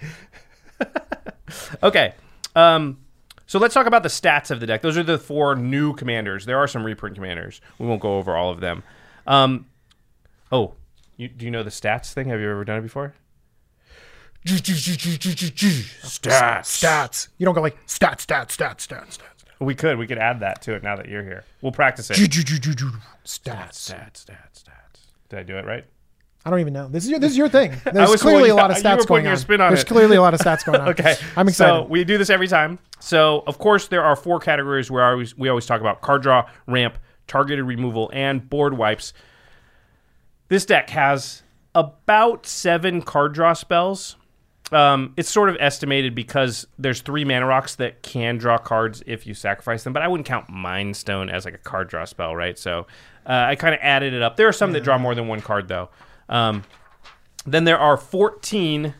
okay. 1.84 2.14
Um, 2.56 3.00
so 3.46 3.60
let's 3.60 3.74
talk 3.74 3.86
about 3.86 4.04
the 4.04 4.10
stats 4.10 4.50
of 4.50 4.60
the 4.62 4.66
deck. 4.66 4.82
Those 4.82 4.98
are 4.98 5.04
the 5.04 5.18
four 5.18 5.56
new 5.56 5.94
commanders. 5.94 6.46
There 6.46 6.58
are 6.58 6.68
some 6.68 6.84
reprint 6.86 7.16
commanders. 7.16 7.60
We 7.78 7.86
won't 7.86 8.02
go 8.02 8.18
over 8.18 8.36
all 8.38 8.50
of 8.50 8.62
them. 8.62 8.84
Um, 9.28 9.66
oh, 10.52 10.76
you, 11.18 11.28
do 11.28 11.44
you 11.46 11.52
know 11.52 11.64
the 11.64 11.70
stats 11.70 12.14
thing? 12.14 12.30
Have 12.30 12.40
you 12.40 12.50
ever 12.50 12.64
done 12.64 12.80
it 12.80 12.82
before? 12.84 13.14
Stats. 16.02 16.62
Stats. 16.82 17.28
You 17.38 17.46
don't 17.46 17.54
go 17.56 17.62
like 17.62 17.78
stats, 17.88 18.26
stats, 18.26 18.56
stats, 18.56 18.88
stats, 18.88 19.18
stats. 19.18 19.41
We 19.62 19.76
could. 19.76 19.98
We 19.98 20.08
could 20.08 20.18
add 20.18 20.40
that 20.40 20.62
to 20.64 20.74
it 20.74 20.84
now 20.84 20.96
that 20.96 21.08
you're 21.08 21.24
here. 21.24 21.44
We'll 21.62 21.72
practice 21.72 22.10
it. 22.10 22.18
Stats. 22.18 23.06
Stats, 23.24 24.26
stats, 24.26 24.64
stats. 24.64 25.00
Did 25.30 25.40
I 25.40 25.44
do 25.44 25.58
it 25.58 25.66
right? 25.66 25.86
I 26.44 26.50
don't 26.50 26.60
even 26.60 26.74
know. 26.74 26.88
This 26.88 27.04
is 27.04 27.12
your 27.12 27.20
this 27.20 27.32
is 27.32 27.38
your 27.38 27.50
thing. 27.50 27.80
There's 27.94 28.20
clearly 28.20 28.50
a 28.50 28.56
lot 28.56 28.72
of 28.72 28.78
stats 28.78 29.06
going 29.06 29.28
on. 29.28 29.34
on 29.34 29.70
There's 29.70 29.82
it. 29.84 29.88
clearly 29.88 30.16
a 30.16 30.22
lot 30.22 30.34
of 30.34 30.40
stats 30.40 30.66
going 30.66 30.82
on. 30.82 30.90
Okay. 30.90 31.16
I'm 31.38 31.48
excited. 31.48 31.84
So 31.84 31.88
we 31.88 32.04
do 32.04 32.18
this 32.18 32.32
every 32.32 32.48
time. 32.48 32.80
So 33.00 33.44
of 33.46 33.60
course 33.60 33.88
there 33.88 34.04
are 34.04 34.16
four 34.16 34.40
categories 34.40 34.90
where 34.90 35.04
I 35.04 35.12
always, 35.12 35.38
we 35.38 35.50
always 35.50 35.68
talk 35.68 35.82
about 35.82 36.02
card 36.02 36.24
draw, 36.24 36.50
ramp, 36.66 36.98
targeted 37.28 37.66
removal, 37.66 38.10
and 38.12 38.50
board 38.50 38.76
wipes. 38.76 39.14
This 40.48 40.66
deck 40.66 40.90
has 40.90 41.44
about 41.76 42.48
seven 42.48 43.04
card 43.04 43.34
draw 43.34 43.54
spells. 43.54 44.18
Um, 44.72 45.14
it's 45.18 45.30
sort 45.30 45.50
of 45.50 45.58
estimated 45.60 46.16
because 46.16 46.66
there's 46.80 47.02
three 47.02 47.26
mana 47.26 47.46
rocks 47.46 47.76
that 47.76 48.02
can 48.04 48.38
draw 48.38 48.58
cards 48.58 49.04
if 49.06 49.28
you 49.28 49.34
sacrifice 49.34 49.84
them, 49.84 49.92
but 49.92 50.02
I 50.02 50.08
wouldn't 50.08 50.26
count 50.26 50.50
Mind 50.50 50.96
Stone 50.96 51.30
as 51.30 51.44
like 51.44 51.54
a 51.54 51.60
card 51.60 51.90
draw 51.90 52.06
spell, 52.06 52.36
right? 52.36 52.58
So 52.58 52.88
uh, 53.26 53.46
I 53.50 53.56
kind 53.56 53.76
of 53.76 53.82
added 53.82 54.14
it 54.14 54.22
up. 54.22 54.38
There 54.38 54.48
are 54.48 54.54
some 54.54 54.72
that 54.72 54.84
draw 54.84 54.98
more 54.98 55.14
than 55.14 55.28
one 55.28 55.42
card 55.42 55.68
though. 55.68 55.90
Um, 56.30 56.64
then 57.46 57.66
there 57.66 57.80
are 57.80 57.98
14 57.98 58.94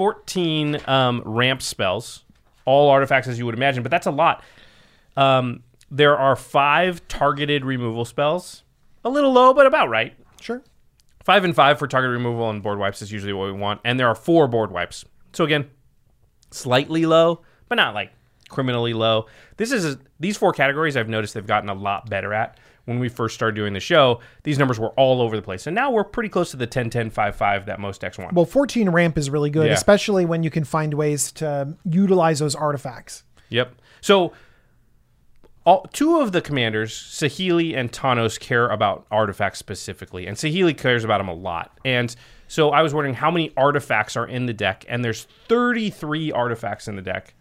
14 0.00 0.78
um, 0.86 1.22
ramp 1.26 1.60
spells, 1.60 2.24
all 2.64 2.88
artifacts 2.88 3.28
as 3.28 3.38
you 3.38 3.44
would 3.44 3.54
imagine, 3.54 3.82
but 3.82 3.90
that's 3.90 4.06
a 4.06 4.10
lot. 4.10 4.42
Um, 5.14 5.62
there 5.90 6.16
are 6.16 6.36
five 6.36 7.06
targeted 7.06 7.66
removal 7.66 8.06
spells, 8.06 8.62
a 9.04 9.10
little 9.10 9.30
low, 9.30 9.52
but 9.52 9.66
about 9.66 9.90
right. 9.90 10.14
sure. 10.40 10.62
Five 11.24 11.44
and 11.44 11.54
five 11.54 11.78
for 11.78 11.86
target 11.86 12.10
removal 12.10 12.48
and 12.50 12.62
board 12.62 12.78
wipes 12.78 13.02
is 13.02 13.12
usually 13.12 13.32
what 13.32 13.46
we 13.46 13.52
want, 13.52 13.80
and 13.84 14.00
there 14.00 14.08
are 14.08 14.14
four 14.14 14.48
board 14.48 14.70
wipes. 14.72 15.04
So 15.32 15.44
again, 15.44 15.68
slightly 16.50 17.06
low, 17.06 17.42
but 17.68 17.74
not 17.76 17.94
like 17.94 18.10
criminally 18.48 18.92
low. 18.94 19.26
This 19.56 19.70
is 19.70 19.96
these 20.18 20.36
four 20.36 20.52
categories 20.52 20.96
I've 20.96 21.08
noticed 21.08 21.34
they've 21.34 21.46
gotten 21.46 21.68
a 21.68 21.74
lot 21.74 22.08
better 22.10 22.32
at. 22.34 22.58
When 22.86 22.98
we 22.98 23.08
first 23.08 23.34
started 23.36 23.54
doing 23.54 23.72
the 23.74 23.78
show, 23.80 24.20
these 24.42 24.58
numbers 24.58 24.80
were 24.80 24.88
all 24.90 25.20
over 25.20 25.36
the 25.36 25.42
place, 25.42 25.66
and 25.68 25.74
now 25.76 25.90
we're 25.90 26.02
pretty 26.02 26.30
close 26.30 26.50
to 26.52 26.56
the 26.56 26.66
10 26.66 26.90
10 26.90 27.10
5 27.10 27.36
5 27.36 27.66
that 27.66 27.78
most 27.78 28.00
decks 28.00 28.18
want. 28.18 28.32
Well, 28.32 28.46
14 28.46 28.88
ramp 28.88 29.16
is 29.18 29.30
really 29.30 29.50
good, 29.50 29.66
Yeah. 29.66 29.74
especially 29.74 30.24
when 30.24 30.42
you 30.42 30.50
can 30.50 30.64
find 30.64 30.94
ways 30.94 31.30
to 31.32 31.76
utilize 31.84 32.38
those 32.40 32.56
artifacts. 32.56 33.22
Yep. 33.50 33.74
So, 34.00 34.32
all, 35.66 35.86
two 35.92 36.20
of 36.20 36.32
the 36.32 36.40
commanders, 36.40 36.92
Saheeli 36.92 37.76
and 37.76 37.92
Tawnos, 37.92 38.40
care 38.40 38.68
about 38.68 39.06
artifacts 39.10 39.58
specifically, 39.58 40.26
and 40.26 40.36
Saheeli 40.36 40.76
cares 40.76 41.04
about 41.04 41.18
them 41.18 41.28
a 41.28 41.34
lot. 41.34 41.78
And 41.84 42.14
so, 42.48 42.70
I 42.70 42.82
was 42.82 42.94
wondering 42.94 43.14
how 43.14 43.30
many 43.30 43.52
artifacts 43.56 44.16
are 44.16 44.26
in 44.26 44.46
the 44.46 44.52
deck, 44.52 44.84
and 44.88 45.04
there's 45.04 45.24
33 45.48 46.32
artifacts 46.32 46.88
in 46.88 46.96
the 46.96 47.02
deck. 47.02 47.34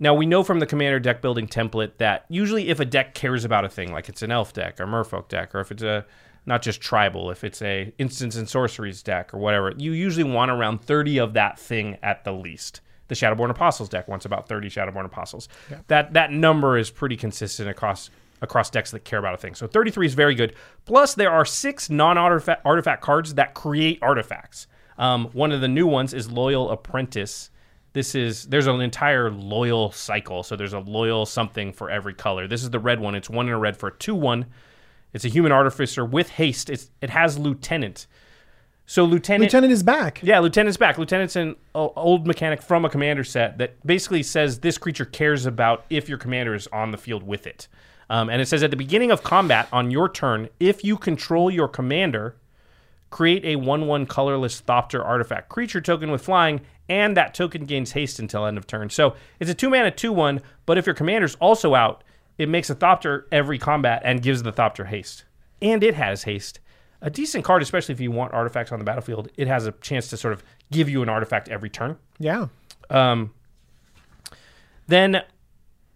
Now 0.00 0.14
we 0.14 0.26
know 0.26 0.44
from 0.44 0.60
the 0.60 0.66
commander 0.66 1.00
deck 1.00 1.20
building 1.20 1.48
template 1.48 1.96
that 1.98 2.24
usually 2.28 2.68
if 2.68 2.78
a 2.78 2.84
deck 2.84 3.14
cares 3.14 3.44
about 3.44 3.64
a 3.64 3.68
thing, 3.68 3.92
like 3.92 4.08
it's 4.08 4.22
an 4.22 4.30
elf 4.30 4.52
deck 4.52 4.80
or 4.80 4.86
merfolk 4.86 5.28
deck, 5.28 5.54
or 5.54 5.60
if 5.60 5.72
it's 5.72 5.82
a 5.82 6.06
not 6.46 6.62
just 6.62 6.80
tribal, 6.80 7.30
if 7.30 7.42
it's 7.42 7.60
a 7.62 7.92
instants 7.98 8.36
and 8.36 8.48
sorceries 8.48 9.02
deck 9.02 9.34
or 9.34 9.38
whatever, 9.38 9.72
you 9.76 9.92
usually 9.92 10.30
want 10.30 10.50
around 10.50 10.80
30 10.82 11.18
of 11.18 11.32
that 11.34 11.58
thing 11.58 11.98
at 12.02 12.24
the 12.24 12.32
least. 12.32 12.80
The 13.08 13.14
Shadowborn 13.14 13.50
Apostles 13.50 13.88
deck 13.88 14.06
wants 14.06 14.24
about 14.24 14.48
30 14.48 14.68
Shadowborn 14.68 15.04
Apostles. 15.04 15.48
That 15.88 16.12
that 16.12 16.32
number 16.32 16.78
is 16.78 16.90
pretty 16.90 17.16
consistent 17.16 17.68
across 17.68 18.10
across 18.40 18.70
decks 18.70 18.92
that 18.92 19.04
care 19.04 19.18
about 19.18 19.34
a 19.34 19.38
thing. 19.38 19.54
So 19.54 19.66
33 19.66 20.06
is 20.06 20.14
very 20.14 20.34
good. 20.34 20.54
Plus 20.84 21.14
there 21.14 21.30
are 21.30 21.44
six 21.44 21.90
non-artifact 21.90 22.64
artifact 22.64 23.02
cards 23.02 23.34
that 23.34 23.54
create 23.54 23.98
artifacts. 24.00 24.66
Um, 24.96 25.26
one 25.32 25.52
of 25.52 25.60
the 25.60 25.68
new 25.68 25.86
ones 25.86 26.14
is 26.14 26.30
Loyal 26.30 26.70
Apprentice 26.70 27.50
this 27.92 28.14
is 28.14 28.44
there's 28.44 28.66
an 28.66 28.80
entire 28.80 29.30
loyal 29.30 29.90
cycle 29.92 30.42
so 30.42 30.56
there's 30.56 30.72
a 30.72 30.78
loyal 30.78 31.26
something 31.26 31.72
for 31.72 31.90
every 31.90 32.14
color 32.14 32.46
this 32.46 32.62
is 32.62 32.70
the 32.70 32.78
red 32.78 33.00
one 33.00 33.14
it's 33.14 33.30
one 33.30 33.48
in 33.48 33.52
a 33.52 33.58
red 33.58 33.76
for 33.76 33.88
a 33.88 33.92
2-1 33.92 34.46
it's 35.12 35.24
a 35.24 35.28
human 35.28 35.52
artificer 35.52 36.04
with 36.04 36.30
haste 36.30 36.70
it's, 36.70 36.90
it 37.00 37.10
has 37.10 37.38
lieutenant 37.38 38.06
so 38.90 39.04
lieutenant, 39.04 39.42
Lieutenant 39.52 39.72
is 39.72 39.82
back. 39.82 40.20
yeah 40.22 40.38
lieutenant's 40.40 40.76
back 40.76 40.98
lieutenant's 40.98 41.36
an 41.36 41.54
o- 41.74 41.92
old 41.94 42.26
mechanic 42.26 42.62
from 42.62 42.84
a 42.84 42.90
commander 42.90 43.22
set 43.22 43.58
that 43.58 43.84
basically 43.86 44.22
says 44.22 44.60
this 44.60 44.78
creature 44.78 45.04
cares 45.04 45.46
about 45.46 45.84
if 45.90 46.08
your 46.08 46.18
commander 46.18 46.54
is 46.54 46.66
on 46.68 46.90
the 46.90 46.98
field 46.98 47.22
with 47.22 47.46
it 47.46 47.68
um, 48.10 48.30
and 48.30 48.40
it 48.42 48.46
says 48.46 48.62
at 48.62 48.70
the 48.70 48.76
beginning 48.76 49.10
of 49.10 49.22
combat 49.22 49.68
on 49.72 49.90
your 49.90 50.08
turn 50.08 50.48
if 50.58 50.82
you 50.82 50.96
control 50.96 51.50
your 51.50 51.68
commander 51.68 52.34
create 53.10 53.44
a 53.44 53.56
1-1 53.58 54.08
colorless 54.08 54.60
Thopter 54.60 55.04
artifact 55.04 55.48
creature 55.48 55.80
token 55.80 56.10
with 56.10 56.22
flying, 56.22 56.60
and 56.90 57.16
that 57.16 57.32
token 57.34 57.64
gains 57.64 57.92
haste 57.92 58.18
until 58.18 58.44
end 58.44 58.58
of 58.58 58.66
turn. 58.66 58.90
So 58.90 59.14
it's 59.40 59.50
a 59.50 59.54
2 59.54 59.70
mana 59.70 59.90
2-1, 59.90 60.42
but 60.66 60.76
if 60.76 60.84
your 60.84 60.94
commander's 60.94 61.34
also 61.36 61.74
out, 61.74 62.04
it 62.36 62.50
makes 62.50 62.68
a 62.68 62.74
Thopter 62.74 63.24
every 63.32 63.58
combat 63.58 64.02
and 64.04 64.22
gives 64.22 64.42
the 64.42 64.52
Thopter 64.52 64.88
haste. 64.88 65.24
And 65.62 65.82
it 65.82 65.94
has 65.94 66.24
haste. 66.24 66.60
A 67.00 67.10
decent 67.10 67.44
card, 67.44 67.62
especially 67.62 67.92
if 67.92 68.00
you 68.00 68.10
want 68.10 68.34
artifacts 68.34 68.72
on 68.72 68.78
the 68.78 68.84
battlefield, 68.84 69.30
it 69.36 69.46
has 69.46 69.66
a 69.66 69.72
chance 69.72 70.08
to 70.08 70.16
sort 70.16 70.34
of 70.34 70.42
give 70.72 70.88
you 70.88 71.02
an 71.02 71.08
artifact 71.08 71.48
every 71.48 71.70
turn. 71.70 71.96
Yeah. 72.18 72.48
Um, 72.90 73.32
then, 74.88 75.22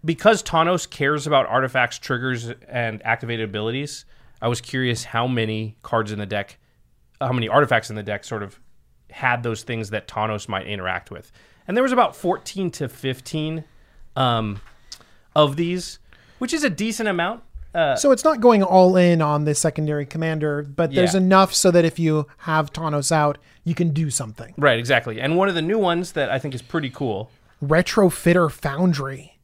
because 0.05 0.43
Tawnos 0.43 0.89
cares 0.89 1.27
about 1.27 1.47
artifacts, 1.47 1.99
triggers, 1.99 2.51
and 2.69 3.05
activated 3.05 3.49
abilities, 3.49 4.05
I 4.41 4.49
was 4.49 4.61
curious 4.61 5.05
how 5.05 5.27
many 5.27 5.77
cards 5.83 6.13
in 6.13 6.19
the 6.19 6.27
deck, 6.27 6.59
how 7.21 7.33
many 7.33 7.49
artifacts 7.49 7.91
in 7.91 7.97
the 7.97 8.03
deck 8.03 8.25
sort 8.25 8.43
of 8.43 8.61
had 9.11 9.43
those 9.43 9.63
things 9.63 9.91
that 9.91 10.09
Tawnos 10.09 10.49
might 10.49 10.67
interact 10.67 11.11
with. 11.11 11.33
And 11.67 11.77
there 11.77 11.83
was 11.83 11.93
about 11.93 12.17
14 12.17 12.71
to 12.73 12.89
15 12.89 13.65
um, 14.17 14.61
of 15.35 15.57
these, 15.57 15.99
which 16.39 16.53
is 16.53 16.65
a 16.65 16.71
decent 16.71 17.09
amount. 17.09 17.43
Uh, 17.75 17.97
So 17.97 18.11
it's 18.13 18.25
not 18.25 18.41
going 18.41 18.63
all 18.63 18.97
in 18.97 19.23
on 19.23 19.45
the 19.45 19.55
secondary 19.55 20.05
commander, 20.07 20.63
but 20.63 20.93
there's 20.95 21.15
Yeah. 21.15 21.21
enough 21.21 21.55
so 21.55 21.71
that 21.71 21.85
if 21.85 21.99
you 21.99 22.27
have 22.39 22.73
Tawnos 22.73 23.11
out, 23.13 23.39
you 23.65 23.75
can 23.75 23.91
do 23.91 24.11
something. 24.11 24.53
right, 24.59 24.79
exactly. 24.79 25.21
And 25.21 25.37
one 25.37 25.49
of 25.49 25.55
the 25.55 25.63
new 25.63 25.79
ones 25.79 26.13
that 26.13 26.31
I 26.31 26.39
think 26.39 26.55
is 26.55 26.63
pretty 26.63 26.91
cool. 26.91 27.31
Retrofitter 27.65 28.51
Foundry. 28.51 29.39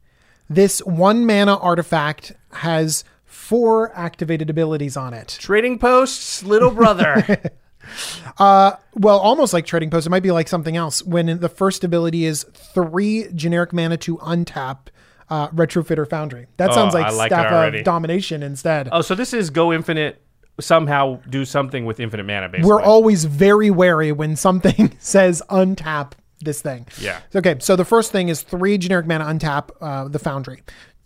This 0.51 0.81
one 0.81 1.25
mana 1.27 1.57
artifact 1.57 2.33
has 2.53 3.05
four 3.25 3.93
activated 3.97 4.51
abilities 4.51 4.97
on 4.97 5.15
it. 5.15 5.37
Trading 5.41 5.79
Posts, 5.79 6.43
little 6.43 6.71
brother. 6.71 7.41
uh, 8.39 8.73
Well, 8.95 9.19
almost 9.19 9.53
like 9.53 9.65
Trading 9.67 9.91
posts. 9.91 10.07
It 10.07 10.11
might 10.11 10.23
be 10.23 10.31
like 10.33 10.49
something 10.49 10.77
else. 10.77 11.03
When 11.03 11.39
the 11.39 11.49
first 11.49 11.85
ability 11.85 12.25
is 12.25 12.45
three 12.53 13.29
generic 13.35 13.73
mana 13.73 13.97
to 13.99 14.17
untap 14.19 14.89
uh, 15.31 15.49
Retrofitter 15.49 16.09
Foundry. 16.09 16.47
That 16.57 16.73
sounds 16.75 16.95
Oh, 16.95 16.99
like, 16.99 17.13
like 17.15 17.29
Staff 17.31 17.75
of 17.75 17.85
Domination 17.85 18.43
instead. 18.43 18.89
oh, 18.93 19.03
so 19.03 19.15
this 19.15 19.33
is 19.33 19.51
Go 19.51 19.73
Infinite, 19.73 20.23
somehow 20.61 21.21
do 21.29 21.45
something 21.45 21.85
with 21.85 22.01
infinite 22.01 22.25
mana, 22.25 22.49
basically. 22.49 22.69
We're 22.69 22.83
always 22.83 23.25
very 23.25 23.71
wary 23.71 24.11
when 24.13 24.37
something 24.37 24.97
says 24.99 25.43
untap 25.51 26.13
this 26.41 26.61
thing. 26.63 26.87
Yeah. 27.01 27.21
Okay, 27.35 27.57
so 27.61 27.77
the 27.77 27.85
first 27.85 28.13
thing 28.13 28.29
is 28.29 28.43
three 28.43 28.79
generic 28.79 29.07
mana 29.07 29.25
untap 29.27 29.71
uh, 29.81 30.09
the 30.09 30.19
Foundry. 30.19 30.63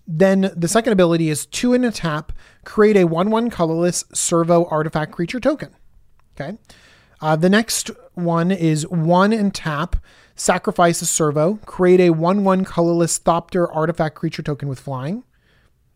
Then 0.06 0.52
the 0.56 0.68
second 0.68 0.92
ability 0.92 1.28
is 1.30 1.46
two 1.46 1.74
in 1.74 1.84
a 1.84 1.92
tap, 1.92 2.32
create 2.64 2.96
a 2.96 3.04
1 3.04 3.30
1 3.30 3.50
colorless 3.50 4.04
servo 4.12 4.66
artifact 4.66 5.12
creature 5.12 5.38
token. 5.40 5.70
Okay. 6.38 6.58
Uh, 7.20 7.36
the 7.36 7.48
next 7.48 7.90
one 8.14 8.50
is 8.50 8.86
one 8.88 9.32
and 9.32 9.54
tap, 9.54 9.94
sacrifice 10.34 11.02
a 11.02 11.06
servo, 11.06 11.58
create 11.66 12.00
a 12.00 12.10
1 12.10 12.44
1 12.44 12.64
colorless 12.64 13.18
Thopter 13.18 13.68
artifact 13.74 14.14
creature 14.14 14.42
token 14.42 14.68
with 14.68 14.80
flying. 14.80 15.24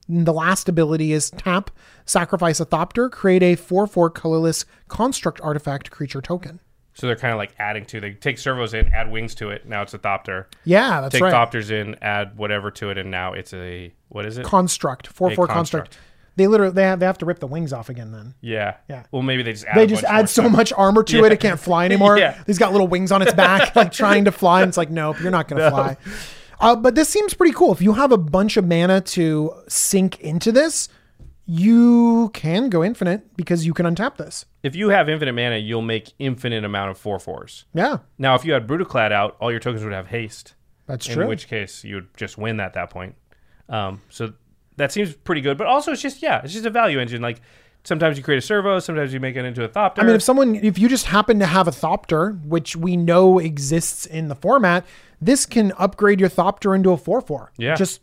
And 0.09 0.27
the 0.27 0.33
last 0.33 0.69
ability 0.69 1.13
is 1.13 1.31
tap, 1.31 1.71
sacrifice 2.05 2.61
a 2.61 2.67
Thopter, 2.67 3.11
create 3.11 3.43
a 3.43 3.57
4 3.57 3.87
4 3.87 4.11
colorless 4.11 4.65
construct 4.89 5.41
artifact 5.41 5.91
creature 5.91 6.23
token. 6.23 6.61
So 6.95 7.07
they're 7.07 7.17
kind 7.17 7.33
of 7.33 7.37
like 7.37 7.53
adding 7.59 7.85
to. 7.87 8.01
They 8.01 8.13
take 8.13 8.39
servos 8.39 8.73
in, 8.73 8.91
add 8.93 9.11
wings 9.11 9.35
to 9.37 9.51
it. 9.51 9.69
Now 9.69 9.83
it's 9.83 9.93
a 9.93 9.99
Thopter. 9.99 10.47
Yeah, 10.65 11.03
that's 11.03 11.13
Take 11.13 11.23
right. 11.23 11.31
Take 11.31 11.63
thopters 11.63 11.71
in, 11.71 11.95
add 12.01 12.39
whatever 12.39 12.71
to 12.71 12.89
it, 12.89 12.97
and 12.97 13.11
now 13.11 13.35
it's 13.35 13.53
a 13.53 13.93
what 14.09 14.25
is 14.25 14.39
it? 14.39 14.47
construct, 14.47 15.07
4 15.09 15.33
4 15.33 15.47
construct. 15.47 15.91
construct. 15.91 15.99
They 16.37 16.47
literally 16.47 16.73
they 16.75 16.83
have, 16.83 17.01
they 17.01 17.07
have 17.07 17.19
to 17.19 17.27
rip 17.27 17.39
the 17.39 17.47
wings 17.47 17.73
off 17.73 17.89
again 17.89 18.13
then. 18.13 18.35
yeah. 18.41 18.77
Yeah. 18.89 19.05
Well, 19.11 19.23
maybe 19.23 19.43
they 19.43 19.53
just 19.53 19.65
add. 19.65 19.77
They 19.77 19.87
just 19.87 20.05
add 20.05 20.29
so 20.29 20.43
stuff. 20.43 20.53
much 20.53 20.73
armor 20.75 21.03
to 21.03 21.17
Yeah. 21.19 21.25
it, 21.27 21.33
it 21.33 21.41
can't 21.41 21.59
fly 21.59 21.85
anymore. 21.91 22.19
Yeah. 22.19 22.37
He's 22.47 22.59
got 22.59 22.73
little 22.73 22.89
wings 22.89 23.11
on 23.11 23.23
its 23.23 23.33
back, 23.35 23.75
like 23.77 23.91
trying 23.91 24.27
to 24.27 24.33
fly. 24.33 24.61
And 24.63 24.69
it's 24.69 24.77
like, 24.77 24.91
nope, 24.91 25.21
you're 25.21 25.31
not 25.31 25.49
going 25.49 25.63
to 25.63 25.71
fly. 25.71 25.97
Uh, 26.61 26.77
but 26.77 26.95
this 26.95 27.09
seems 27.09 27.35
pretty 27.35 27.53
cool. 27.55 27.73
If 27.73 27.81
you 27.83 27.95
have 27.95 28.13
a 28.13 28.17
bunch 28.19 28.57
of 28.57 28.67
mana 28.67 29.01
to 29.03 29.53
sink 29.69 30.21
into 30.21 30.53
this, 30.53 30.89
you 31.47 32.31
can 32.35 32.69
go 32.69 32.83
infinite 32.83 33.37
because 33.37 33.65
you 33.65 33.73
can 33.73 33.87
untap 33.87 34.17
this. 34.17 34.47
If 34.63 34.75
you 34.75 34.89
have 34.89 35.09
infinite 35.09 35.33
mana, 35.33 35.57
you'll 35.57 35.83
make 35.83 36.13
infinite 36.19 36.65
amount 36.65 36.91
of 36.91 36.99
four 36.99 37.19
fours. 37.19 37.65
Yeah, 37.73 37.99
Now, 38.19 38.35
if 38.35 38.45
you 38.45 38.53
had 38.53 38.67
Brudiclad 38.67 39.13
out, 39.13 39.37
all 39.41 39.51
your 39.51 39.61
tokens 39.61 39.85
would 39.85 39.93
have 39.93 40.09
haste. 40.09 40.55
that's 40.87 41.07
in 41.07 41.15
true. 41.15 41.23
In 41.23 41.29
which 41.29 41.47
case 41.49 41.85
you 41.85 41.97
would 41.97 42.09
just 42.17 42.37
win 42.37 42.59
at 42.59 42.75
that 42.75 42.91
point. 42.91 43.15
Um, 43.69 44.01
so 44.09 44.33
that 44.77 44.93
seems 44.93 45.15
pretty 45.15 45.41
good. 45.41 45.59
But 45.59 45.67
also, 45.67 45.93
it's 45.93 46.03
just 46.03 46.23
yeah, 46.23 46.43
it's 46.43 46.53
just 46.53 46.67
a 46.67 46.71
value 46.71 47.01
engine. 47.01 47.23
Like 47.23 47.41
Sometimes 47.87 48.19
you 48.19 48.25
create 48.25 48.39
a 48.39 48.43
servo. 48.43 48.81
Sometimes 48.81 49.15
you 49.15 49.21
make 49.21 49.37
it 49.37 49.45
into 49.45 49.63
a 49.63 49.69
thopter. 49.69 50.01
I 50.01 50.03
mean, 50.03 50.17
if 50.17 50.23
someone, 50.23 50.57
if 50.57 50.77
you 50.77 50.89
just 50.89 51.07
happen 51.07 51.39
to 51.39 51.47
have 51.47 51.69
a 51.69 51.71
Thopter, 51.71 52.45
which 52.45 52.75
we 52.75 52.97
know 52.97 53.39
exists 53.39 54.07
in 54.07 54.27
the 54.27 54.35
format, 54.35 54.85
this 55.21 55.47
can 55.47 55.73
upgrade 55.79 56.19
your 56.19 56.29
Thopter 56.29 56.75
into 56.75 56.91
a 56.91 56.97
4 56.97 57.21
4. 57.21 57.53
Yeah. 57.57 57.77
Just, 57.77 58.01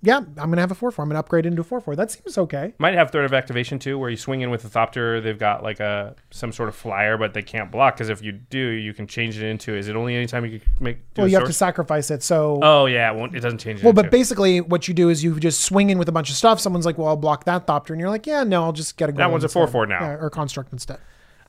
yeah, 0.00 0.18
I'm 0.18 0.34
going 0.34 0.52
to 0.52 0.60
have 0.60 0.70
a 0.70 0.76
4 0.76 0.92
4. 0.92 1.02
I'm 1.02 1.08
going 1.08 1.16
to 1.16 1.20
upgrade 1.20 1.44
into 1.44 1.60
a 1.62 1.64
4 1.64 1.80
4. 1.80 1.96
That 1.96 2.12
seems 2.12 2.38
okay. 2.38 2.72
might 2.78 2.94
have 2.94 3.10
threat 3.10 3.24
of 3.24 3.32
activation 3.32 3.80
too, 3.80 3.98
where 3.98 4.08
you 4.08 4.16
swing 4.16 4.42
in 4.42 4.50
with 4.50 4.64
a 4.64 4.68
thopter. 4.68 5.20
They've 5.20 5.38
got 5.38 5.64
like 5.64 5.80
a 5.80 6.14
some 6.30 6.52
sort 6.52 6.68
of 6.68 6.76
flyer, 6.76 7.16
but 7.16 7.34
they 7.34 7.42
can't 7.42 7.70
block 7.72 7.96
because 7.96 8.08
if 8.08 8.22
you 8.22 8.32
do, 8.32 8.58
you 8.58 8.94
can 8.94 9.08
change 9.08 9.36
it 9.36 9.44
into. 9.44 9.74
Is 9.74 9.88
it 9.88 9.96
only 9.96 10.14
anytime 10.14 10.44
you 10.44 10.60
can 10.60 10.70
make? 10.78 10.98
Well, 11.16 11.26
you 11.26 11.36
have 11.36 11.48
to 11.48 11.52
sacrifice 11.52 12.12
it. 12.12 12.22
So, 12.22 12.60
Oh 12.62 12.86
yeah, 12.86 13.10
it 13.10 13.16
won't. 13.16 13.34
It 13.34 13.40
doesn't 13.40 13.58
change. 13.58 13.80
It 13.80 13.84
well, 13.84 13.92
but 13.92 14.10
basically, 14.12 14.60
what 14.60 14.86
you 14.86 14.94
do 14.94 15.08
is 15.08 15.24
you 15.24 15.38
just 15.40 15.60
swing 15.60 15.90
in 15.90 15.98
with 15.98 16.08
a 16.08 16.12
bunch 16.12 16.30
of 16.30 16.36
stuff. 16.36 16.60
Someone's 16.60 16.86
like, 16.86 16.96
well, 16.96 17.08
I'll 17.08 17.16
block 17.16 17.44
that 17.44 17.66
Thopter. 17.66 17.90
And 17.90 18.00
you're 18.00 18.10
like, 18.10 18.26
yeah, 18.26 18.44
no, 18.44 18.62
I'll 18.62 18.72
just 18.72 18.96
get 18.96 19.08
a 19.08 19.12
That 19.12 19.32
one's 19.32 19.44
a 19.44 19.48
4/4 19.48 19.88
now. 19.88 20.00
Yeah, 20.00 20.16
or 20.20 20.30
construct 20.30 20.72
instead. 20.72 20.98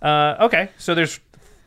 Uh, 0.02 0.38
okay, 0.40 0.70
so 0.78 0.96
there's 0.96 1.20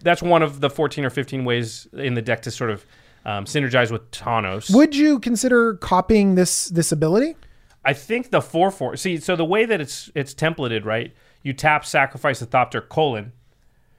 that's 0.03 0.23
one 0.23 0.43
of 0.43 0.61
the 0.61 0.69
14 0.69 1.05
or 1.05 1.11
15 1.11 1.45
ways 1.45 1.87
in 1.93 2.15
the 2.15 2.23
deck 2.23 2.43
to 2.43 2.51
sort 2.51 2.71
of 2.71 2.85
um, 3.25 3.45
synergize 3.45 3.91
with 3.91 4.11
Tawnos. 4.11 4.75
Would 4.75 4.95
you 4.97 5.19
consider 5.21 5.75
copying 5.75 6.35
this 6.35 6.67
this 6.67 6.93
ability? 6.93 7.37
I 7.85 7.93
think 7.93 8.31
the 8.31 8.41
four 8.41 8.71
four. 8.71 8.97
See, 8.97 9.19
so 9.19 9.37
the 9.37 9.45
way 9.45 9.65
that 9.65 9.81
it's 9.81 10.11
it's 10.15 10.35
templated, 10.35 10.85
right? 10.85 11.13
You 11.43 11.53
tap 11.53 11.85
sacrifice 11.85 12.41
a 12.41 12.47
Thopter 12.47 12.89
colon, 12.89 13.33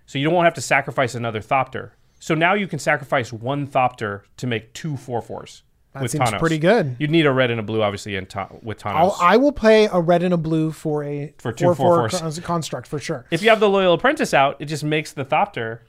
so 0.06 0.18
you 0.18 0.30
don't 0.30 0.44
have 0.46 0.54
to 0.54 0.62
sacrifice 0.62 1.16
another 1.16 1.42
Thopter. 1.42 1.92
So 2.20 2.36
now 2.36 2.54
you 2.54 2.68
can 2.68 2.80
sacrifice 2.80 3.34
one 3.34 3.68
Thopter 3.68 4.22
to 4.38 4.48
make 4.48 4.74
two 4.74 4.96
four 4.96 5.22
fours. 5.22 5.64
That 5.94 6.02
with 6.02 6.12
seems 6.12 6.32
pretty 6.32 6.58
good. 6.58 6.96
You'd 6.98 7.12
need 7.12 7.28
a 7.28 7.32
red 7.32 7.52
and 7.52 7.60
a 7.60 7.64
blue, 7.64 7.84
obviously, 7.84 8.16
in 8.16 8.26
ta- 8.26 8.50
with 8.64 8.80
Tawnos. 8.80 8.96
I'll, 8.96 9.18
I 9.20 9.38
will 9.38 9.52
play 9.52 9.88
a 9.92 10.00
red 10.02 10.24
and 10.24 10.34
a 10.34 10.38
blue 10.38 10.72
for 10.72 11.04
a 11.04 11.34
For 11.38 11.52
two 11.54 11.66
four 11.66 11.76
four 11.76 12.08
4/4s. 12.10 12.20
con- 12.20 12.44
construct 12.44 12.88
for 12.88 12.98
sure. 12.98 13.26
if 13.30 13.44
you 13.44 13.50
have 13.50 13.60
the 13.60 13.70
loyal 13.70 13.94
apprentice 13.94 14.34
out, 14.34 14.56
it 14.60 14.66
just 14.66 14.84
makes 14.84 15.12
the 15.14 15.24
Thopter, 15.24 15.80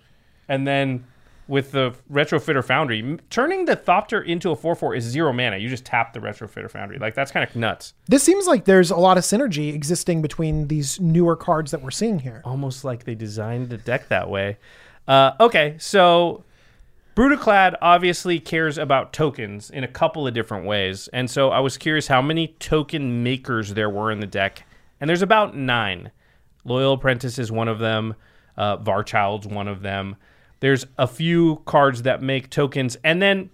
and 0.46 0.66
then 0.66 1.06
with 1.46 1.72
the 1.72 1.94
retrofitter 2.10 2.64
foundry, 2.64 3.18
turning 3.30 3.66
the 3.66 3.76
Thopter 3.76 4.24
into 4.24 4.50
a 4.50 4.56
four 4.56 4.74
four 4.74 4.94
is 4.94 5.04
zero 5.04 5.32
mana. 5.32 5.58
You 5.58 5.68
just 5.68 5.84
tap 5.84 6.12
the 6.12 6.20
retrofitter 6.20 6.70
foundry. 6.70 6.98
Like 6.98 7.14
that's 7.14 7.30
kind 7.30 7.48
of 7.48 7.54
nuts. 7.54 7.94
This 8.06 8.22
seems 8.22 8.46
like 8.46 8.64
there's 8.64 8.90
a 8.90 8.96
lot 8.96 9.18
of 9.18 9.24
synergy 9.24 9.74
existing 9.74 10.22
between 10.22 10.68
these 10.68 10.98
newer 11.00 11.36
cards 11.36 11.70
that 11.70 11.82
we're 11.82 11.90
seeing 11.90 12.18
here. 12.20 12.40
almost 12.44 12.84
like 12.84 13.04
they 13.04 13.14
designed 13.14 13.68
the 13.68 13.76
deck 13.76 14.08
that 14.08 14.30
way. 14.30 14.58
Uh, 15.06 15.32
okay, 15.38 15.76
so 15.78 16.44
Brudiclad 17.14 17.76
obviously 17.82 18.40
cares 18.40 18.78
about 18.78 19.12
tokens 19.12 19.70
in 19.70 19.84
a 19.84 19.88
couple 19.88 20.26
of 20.26 20.32
different 20.32 20.64
ways, 20.66 21.08
and 21.08 21.30
so 21.30 21.50
I 21.50 21.60
was 21.60 21.76
curious 21.76 22.06
how 22.06 22.22
many 22.22 22.48
token 22.58 23.22
makers 23.22 23.74
there 23.74 23.90
were 23.90 24.10
in 24.10 24.20
the 24.20 24.26
deck, 24.26 24.66
and 24.98 25.08
there's 25.08 25.22
about 25.22 25.54
nine. 25.54 26.10
Loyal 26.64 26.94
Apprentice 26.94 27.38
is 27.38 27.52
one 27.52 27.68
of 27.68 27.78
them. 27.78 28.14
Uh, 28.56 28.78
Varchild's 28.78 29.46
one 29.46 29.68
of 29.68 29.82
them. 29.82 30.16
There's 30.60 30.86
a 30.98 31.06
few 31.06 31.62
cards 31.66 32.02
that 32.02 32.22
make 32.22 32.50
tokens, 32.50 32.96
and 33.04 33.20
then 33.20 33.50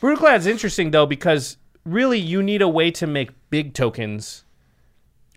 Brudiclad's 0.00 0.46
interesting 0.46 0.90
though 0.92 1.06
because 1.06 1.56
really 1.84 2.18
you 2.18 2.42
need 2.42 2.62
a 2.62 2.68
way 2.68 2.90
to 2.92 3.06
make 3.06 3.30
big 3.50 3.74
tokens 3.74 4.44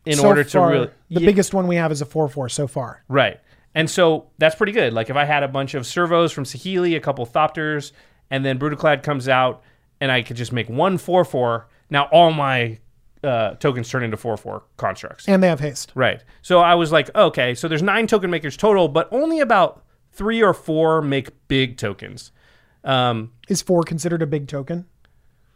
in 0.05 0.15
So 0.17 0.27
order 0.27 0.43
far, 0.43 0.69
to 0.69 0.73
really 0.75 0.87
the 1.09 1.21
Yeah. 1.21 1.25
biggest 1.25 1.53
one 1.53 1.67
we 1.67 1.75
have 1.75 1.91
is 1.91 2.01
a 2.01 2.05
four 2.05 2.27
four 2.29 2.49
so 2.49 2.67
far. 2.67 3.03
Right. 3.07 3.39
And 3.73 3.89
so 3.89 4.27
that's 4.37 4.55
pretty 4.55 4.73
good. 4.73 4.93
Like 4.93 5.09
if 5.09 5.15
I 5.15 5.25
had 5.25 5.43
a 5.43 5.47
bunch 5.47 5.73
of 5.75 5.85
servos 5.87 6.31
from 6.31 6.43
Saheeli, 6.43 6.95
a 6.95 6.99
couple 6.99 7.25
Thopters, 7.25 7.91
and 8.29 8.43
then 8.45 8.59
Brudiclad 8.59 9.01
comes 9.03 9.29
out, 9.29 9.63
and 10.01 10.11
I 10.11 10.21
could 10.23 10.35
just 10.37 10.51
make 10.51 10.69
one 10.69 10.97
4 10.97 11.23
4, 11.23 11.67
now 11.89 12.03
all 12.11 12.31
my 12.31 12.79
uh, 13.23 13.51
tokens 13.55 13.87
turn 13.89 14.03
into 14.03 14.17
4 14.17 14.35
4 14.37 14.63
constructs. 14.77 15.27
And 15.27 15.41
they 15.43 15.47
have 15.47 15.59
haste. 15.59 15.91
right. 15.95 16.23
So 16.41 16.59
I 16.59 16.75
was 16.75 16.91
like, 16.91 17.13
okay, 17.15 17.53
so 17.55 17.67
there's 17.67 17.83
nine 17.83 18.07
token 18.07 18.29
makers 18.29 18.57
total, 18.57 18.87
but 18.87 19.07
only 19.11 19.39
about 19.39 19.83
three 20.11 20.41
or 20.43 20.53
four 20.53 21.01
make 21.01 21.29
big 21.47 21.77
tokens. 21.77 22.31
Um, 22.83 23.31
Is 23.47 23.61
four 23.61 23.83
considered 23.83 24.21
a 24.21 24.27
big 24.27 24.47
token? 24.47 24.85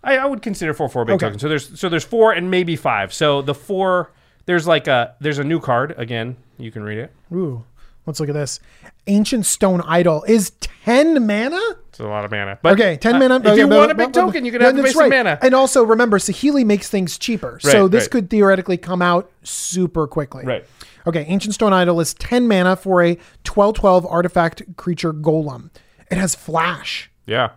I, 0.03 0.17
I 0.17 0.25
would 0.25 0.41
consider 0.41 0.73
four 0.73 0.87
four 0.89 1.05
big 1.05 1.15
Okay. 1.15 1.25
tokens. 1.25 1.41
So 1.41 1.49
there's 1.49 1.79
so 1.79 1.89
there's 1.89 2.03
four 2.03 2.31
and 2.31 2.51
maybe 2.51 2.75
five. 2.75 3.13
So 3.13 3.41
the 3.41 3.55
four 3.55 4.11
there's 4.45 4.67
like 4.67 4.87
a 4.87 5.15
there's 5.19 5.39
a 5.39 5.43
new 5.43 5.59
card 5.59 5.95
again. 5.97 6.37
You 6.57 6.71
can 6.71 6.83
read 6.83 6.99
it. 6.99 7.11
Ooh, 7.33 7.63
let's 8.05 8.19
look 8.19 8.29
at 8.29 8.33
this. 8.35 8.59
Ancient 9.07 9.45
Stone 9.45 9.81
Idol 9.81 10.23
is 10.27 10.51
10 10.61 11.25
mana? 11.27 11.59
It's 11.89 11.99
a 11.99 12.07
lot 12.07 12.25
of 12.25 12.31
mana. 12.31 12.57
But 12.61 12.73
Okay, 12.73 12.97
10 12.97 13.15
uh, 13.15 13.19
mana. 13.19 13.35
If 13.37 13.45
okay, 13.47 13.57
you 13.57 13.67
but- 13.67 13.77
want 13.77 13.91
a 13.91 13.95
big 13.95 14.07
but- 14.07 14.13
but- 14.13 14.25
token, 14.27 14.45
you 14.45 14.51
can 14.51 14.61
yeah, 14.61 14.67
have 14.67 14.75
pay 14.75 14.81
that's 14.83 14.95
right. 14.95 15.09
mana. 15.09 15.37
And 15.41 15.53
also 15.53 15.83
remember, 15.83 16.17
Saheeli 16.17 16.65
makes 16.65 16.89
things 16.89 17.17
cheaper. 17.17 17.59
so 17.61 17.83
Right, 17.83 17.91
this 17.91 18.03
right. 18.05 18.11
could 18.11 18.29
theoretically 18.29 18.77
come 18.77 19.01
out 19.01 19.31
super 19.43 20.07
quickly. 20.07 20.43
Right. 20.45 20.65
Okay, 21.07 21.25
Ancient 21.27 21.53
Stone 21.53 21.73
Idol 21.73 21.99
is 21.99 22.13
10 22.15 22.47
mana 22.47 22.75
for 22.75 23.03
a 23.03 23.17
12 23.43 23.75
12 23.75 24.05
artifact 24.05 24.63
creature 24.75 25.13
golem. 25.13 25.69
It 26.09 26.17
has 26.17 26.35
flash. 26.35 27.11
Yeah. 27.25 27.51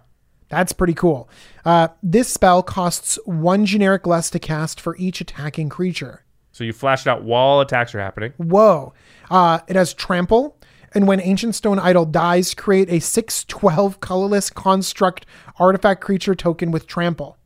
That's 0.48 0.72
pretty 0.72 0.94
cool. 0.94 1.28
Uh, 1.64 1.88
this 2.02 2.32
spell 2.32 2.62
costs 2.62 3.18
one 3.26 3.66
generic 3.66 4.06
less 4.06 4.30
to 4.30 4.38
cast 4.38 4.80
for 4.80 4.96
each 4.96 5.20
attacking 5.20 5.68
creature. 5.68 6.24
So 6.52 6.64
you 6.64 6.72
flash 6.72 7.06
it 7.06 7.10
out 7.10 7.22
while 7.22 7.60
attacks 7.60 7.94
are 7.94 8.00
happening. 8.00 8.32
Whoa. 8.38 8.94
Uh, 9.30 9.60
it 9.68 9.76
has 9.76 9.92
trample. 9.92 10.56
And 10.94 11.06
when 11.06 11.20
Ancient 11.20 11.54
Stone 11.54 11.78
Idol 11.78 12.06
dies, 12.06 12.54
create 12.54 12.88
a 12.88 12.98
6 12.98 13.44
12 13.44 14.00
colorless 14.00 14.50
construct 14.50 15.26
artifact 15.58 16.00
creature 16.00 16.34
token 16.34 16.70
with 16.70 16.86
trample. 16.86 17.36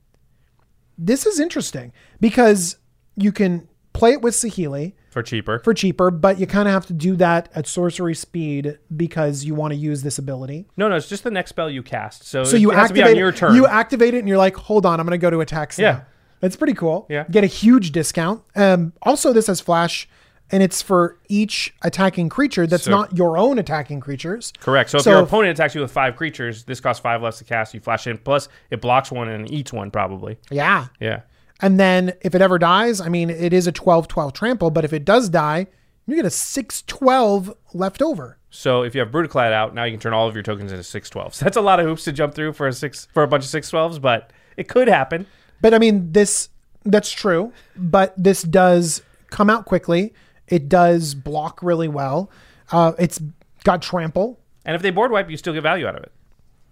This 0.97 1.27
is 1.27 1.41
interesting 1.41 1.93
because 2.21 2.77
you 3.17 3.33
can 3.33 3.69
play 3.93 4.13
it 4.13 4.23
with 4.23 4.35
Saheeli 4.35 4.95
For 5.13 5.23
cheaper. 5.23 5.61
for 5.61 5.75
cheaper, 5.75 6.11
but 6.11 6.41
you 6.41 6.47
kind 6.47 6.67
of 6.67 6.73
have 6.75 6.87
to 6.87 6.93
do 6.95 7.15
that 7.17 7.49
at 7.55 7.67
sorcery 7.67 8.15
speed 8.15 8.79
because 8.97 9.45
you 9.45 9.55
want 9.55 9.73
to 9.73 9.77
use 9.79 10.03
this 10.03 10.19
ability. 10.19 10.67
no, 10.77 10.89
no, 10.89 10.97
it's 10.97 11.09
just 11.09 11.23
the 11.23 11.31
next 11.31 11.51
spell 11.51 11.69
you 11.71 11.83
cast. 11.83 12.25
So, 12.25 12.45
So 12.45 12.57
you 12.57 12.71
it 12.73 12.75
has 12.77 12.89
to 12.89 12.95
be 12.95 13.01
activate 13.01 13.17
on 13.17 13.19
your 13.21 13.33
turn. 13.33 13.55
You 13.55 13.67
activate 13.67 14.15
it, 14.15 14.19
and 14.21 14.29
you're 14.29 14.39
like, 14.39 14.57
"Hold 14.57 14.87
on, 14.87 14.99
I'm 14.99 15.07
going 15.07 15.13
to 15.19 15.23
go 15.23 15.31
to 15.31 15.41
attacks." 15.41 15.79
now." 15.79 15.85
Yeah. 15.85 16.01
that's 16.41 16.57
pretty 16.57 16.75
cool. 16.75 17.07
Yeah. 17.09 17.25
get 17.31 17.45
a 17.45 17.47
huge 17.47 17.93
discount. 17.93 18.43
Um, 18.57 18.95
also, 19.03 19.33
this 19.33 19.47
has 19.49 19.61
flash, 19.61 20.09
and 20.51 20.63
it's 20.63 20.83
for 20.83 21.19
each 21.29 21.73
attacking 21.83 22.29
creature 22.31 22.67
that's 22.67 22.85
So- 22.85 22.91
not 22.91 23.17
your 23.17 23.37
own 23.39 23.59
attacking 23.59 24.01
creatures. 24.01 24.53
Correct. 24.61 24.91
So 24.91 24.97
if 24.99 25.05
So 25.05 25.11
your 25.13 25.21
if- 25.23 25.29
opponent 25.29 25.59
attacks 25.59 25.75
you 25.75 25.83
with 25.83 25.93
five 25.93 26.17
creatures, 26.17 26.65
this 26.65 26.81
costs 26.81 27.01
five 27.01 27.23
less 27.23 27.39
to 27.39 27.45
cast. 27.45 27.75
You 27.75 27.81
flash 27.81 28.07
in. 28.07 28.19
Plus, 28.19 28.49
it 28.71 28.81
blocks 28.81 29.13
one 29.13 29.29
and 29.29 29.49
eats 29.53 29.73
one 29.73 29.91
probably. 29.91 30.39
Yeah, 30.51 30.87
Yeah. 31.01 31.21
And 31.63 31.79
then 31.81 32.15
if 32.21 32.35
it 32.35 32.43
ever 32.43 32.59
dies, 32.59 33.01
I 33.01 33.09
mean, 33.09 33.31
it 33.31 33.53
is 33.53 33.67
a 33.67 33.73
12-12 33.73 34.33
trample, 34.35 34.71
but 34.71 34.85
if 34.85 34.93
it 34.93 35.05
does 35.05 35.29
die, 35.29 35.69
you 36.07 36.17
get 36.17 36.25
a 36.25 36.29
6-12 36.29 37.55
left 37.73 38.03
over. 38.03 38.39
So 38.55 38.83
if 38.83 38.95
you 38.95 39.01
have 39.01 39.11
Brudiclad 39.11 39.53
out, 39.53 39.75
now 39.75 39.85
you 39.85 39.93
can 39.93 40.01
turn 40.01 40.13
all 40.13 40.29
of 40.29 40.35
your 40.35 40.43
tokens 40.43 40.73
into 40.73 40.85
six 40.85 41.09
twelves. 41.09 41.41
That's 41.41 41.57
a 41.57 41.63
lot 41.63 41.81
of 41.81 41.87
hoops 41.87 42.05
to 42.05 42.13
jump 42.13 42.35
through 42.35 42.53
for 42.53 42.69
a 42.69 42.73
six 42.73 43.09
for 43.15 43.23
a 43.23 43.27
bunch 43.27 43.45
of 43.45 43.51
six 43.51 43.71
twelves, 43.71 43.99
but 43.99 44.31
it 44.59 44.69
could 44.69 44.89
happen. 44.89 45.27
But 45.63 45.73
I 45.73 45.79
mean, 45.79 46.13
this 46.13 46.51
that's 46.85 47.11
true. 47.11 47.53
But 47.75 48.13
this 48.23 48.43
does 48.43 49.01
come 49.31 49.49
out 49.49 49.65
quickly. 49.65 50.13
It 50.49 50.69
does 50.69 51.15
block 51.15 51.63
really 51.63 51.89
well. 51.89 52.31
Uh, 52.71 52.93
it's 52.99 53.23
got 53.65 53.81
trample. 53.81 54.39
And 54.67 54.77
if 54.77 54.83
they 54.83 54.91
board 54.91 55.11
wipe, 55.11 55.31
you 55.31 55.39
still 55.39 55.55
get 55.55 55.63
value 55.63 55.87
out 55.87 55.97
of 55.97 56.03
it. 56.03 56.13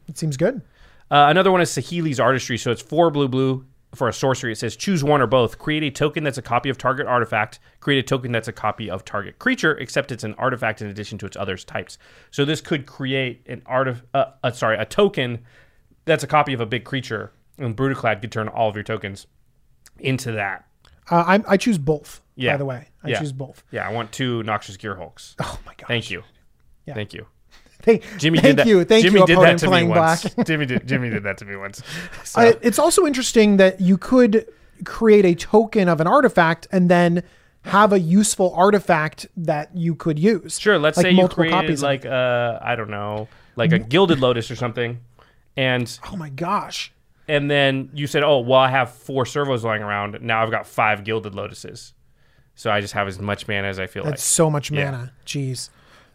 It 0.07 0.19
seems 0.19 0.37
good. 0.37 0.61
Uh, 1.11 1.27
another 1.29 1.51
one 1.51 1.63
is 1.63 1.71
Saheeli's 1.71 2.21
Artistry. 2.21 2.59
So 2.59 2.71
it's 2.71 2.83
four 2.83 3.11
blue 3.11 3.27
blue 3.27 3.65
for 3.95 4.09
a 4.09 4.13
sorcery. 4.13 4.53
It 4.53 4.57
says 4.57 4.77
choose 4.77 5.03
one 5.03 5.21
or 5.21 5.27
both. 5.27 5.59
Create 5.59 5.83
a 5.83 5.91
token 5.91 6.23
that's 6.25 6.39
a 6.39 6.43
copy 6.43 6.69
of 6.69 6.79
target 6.79 7.07
artifact. 7.07 7.59
Create 7.81 7.99
a 7.99 8.03
token 8.03 8.33
that's 8.33 8.49
a 8.49 8.53
copy 8.53 8.89
of 8.89 9.05
target 9.05 9.39
creature, 9.39 9.77
except 9.79 10.13
it's 10.13 10.25
an 10.25 10.35
artifact 10.35 10.81
in 10.81 10.89
addition 10.89 11.19
to 11.19 11.27
its 11.27 11.37
other 11.37 11.57
types. 11.57 11.99
So 12.31 12.45
this 12.45 12.61
could 12.61 12.87
create 12.87 13.43
an 13.47 13.63
art 13.67 13.97
uh, 14.15 14.25
uh, 14.45 14.51
sorry, 14.53 14.77
a 14.79 14.85
token 14.85 15.41
that's 16.05 16.23
a 16.25 16.29
copy 16.29 16.53
of 16.53 16.61
a 16.61 16.67
big 16.67 16.85
creature. 16.85 17.33
And 17.59 17.77
Brudiclad 17.77 18.21
could 18.21 18.33
turn 18.33 18.49
all 18.49 18.69
of 18.69 18.75
your 18.75 18.85
tokens 18.85 19.27
into 19.99 20.33
that. 20.33 20.65
Uh, 21.11 21.25
I, 21.27 21.53
I 21.53 21.57
choose 21.57 21.77
both. 21.77 22.21
Yeah. 22.37 22.53
By 22.55 22.57
the 22.59 22.65
way, 22.65 22.89
I 23.03 23.09
Yeah. 23.11 23.19
choose 23.19 23.33
both. 23.33 23.65
Yeah, 23.71 23.87
I 23.87 23.93
want 23.93 24.13
two 24.13 24.43
Noxious 24.45 24.77
Gearhulks. 24.77 25.35
Oh 25.41 25.59
my 25.67 25.75
god. 25.77 25.89
Thank 25.89 26.11
you. 26.11 26.23
Yeah. 26.87 26.95
Thank 26.95 27.13
you. 27.13 27.27
Thank, 27.85 28.05
Jimmy 28.19 28.39
thank 28.39 28.47
did 28.51 28.57
that. 28.59 28.67
you. 28.67 28.85
Thank 28.85 29.05
Jimmy 29.05 29.21
you, 29.21 29.27
did 29.27 29.39
that 29.39 29.59
to 29.59 29.71
me 29.71 29.83
once. 29.85 30.23
Jimmy 30.47 30.67
did. 30.67 30.87
Jimmy 30.87 31.11
did 31.11 31.23
that 31.25 31.39
to 31.39 31.45
me 31.45 31.57
once. 31.57 31.83
So, 32.25 32.41
Uh, 32.41 32.53
it's 32.63 32.79
also 32.79 33.07
interesting 33.07 33.57
that 33.57 33.81
you 33.81 33.97
could 33.99 34.47
create 34.85 35.25
a 35.25 35.35
token 35.35 35.89
of 35.89 36.01
an 36.01 36.07
artifact 36.07 36.67
and 36.73 36.89
then 36.91 37.23
have 37.65 37.93
a 37.93 38.01
useful 38.01 38.53
artifact 38.55 39.27
that 39.37 39.75
you 39.77 39.95
could 39.95 40.19
use. 40.19 40.59
sure. 40.59 40.79
Let's 40.79 40.97
Like 40.97 41.05
say 41.05 41.11
you 41.13 41.29
created 41.29 41.55
copies 41.55 41.83
like 41.83 42.07
uh, 42.07 42.59
I 42.63 42.75
don't 42.77 42.91
know, 42.91 43.29
like 43.57 43.73
a 43.73 43.79
gilded 43.79 44.21
lotus 44.21 44.51
or 44.51 44.57
something, 44.57 44.99
and 45.57 45.99
Oh 46.11 46.17
my 46.17 46.31
gosh. 46.31 46.91
and 47.29 47.51
then 47.51 47.91
you 47.95 48.07
said, 48.07 48.23
oh 48.23 48.39
well, 48.41 48.61
I 48.61 48.71
have 48.71 48.91
four 48.93 49.27
servos 49.27 49.63
lying 49.65 49.83
around. 49.83 50.23
Now 50.23 50.43
I've 50.43 50.51
got 50.51 50.67
five 50.67 51.05
gilded 51.05 51.35
lotuses, 51.35 51.93
so 52.55 52.71
I 52.71 52.81
just 52.81 52.95
have 52.95 53.07
as 53.09 53.19
much 53.19 53.47
mana 53.47 53.69
as 53.69 53.79
I 53.79 53.87
feel 53.87 54.05
That's 54.05 54.13
like. 54.13 54.19
so 54.21 54.49
much 54.51 54.71
Yeah. 54.71 54.91
mana. 54.91 55.13
Jeez. 55.27 55.69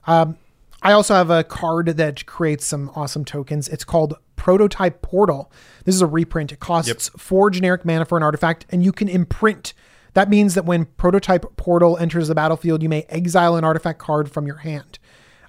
Um, 0.07 0.37
I 0.85 0.91
also 0.91 1.15
have 1.15 1.31
a 1.31 1.43
card 1.43 1.87
that 1.87 2.27
creates 2.27 2.63
some 2.63 2.91
awesome 2.95 3.25
tokens. 3.25 3.67
It's 3.67 3.83
called 3.83 4.13
Prototype 4.35 5.01
Portal. 5.01 5.51
This 5.83 5.95
is 5.95 6.01
a 6.03 6.05
reprint. 6.05 6.51
It 6.51 6.59
costs 6.59 7.09
four 7.17 7.49
generic 7.49 7.85
mana 7.85 8.05
for 8.05 8.17
an 8.17 8.23
artifact, 8.23 8.67
and 8.69 8.85
you 8.85 8.91
can 8.91 9.09
imprint 9.09 9.73
That 10.15 10.29
means 10.29 10.55
that 10.55 10.65
when 10.65 10.85
Prototype 10.85 11.57
Portal 11.57 11.97
enters 11.97 12.29
the 12.29 12.35
battlefield, 12.35 12.81
you 12.81 12.89
may 12.89 13.03
exile 13.09 13.57
an 13.57 13.65
artifact 13.65 13.99
card 13.99 14.31
from 14.31 14.47
your 14.47 14.57
hand. 14.57 14.97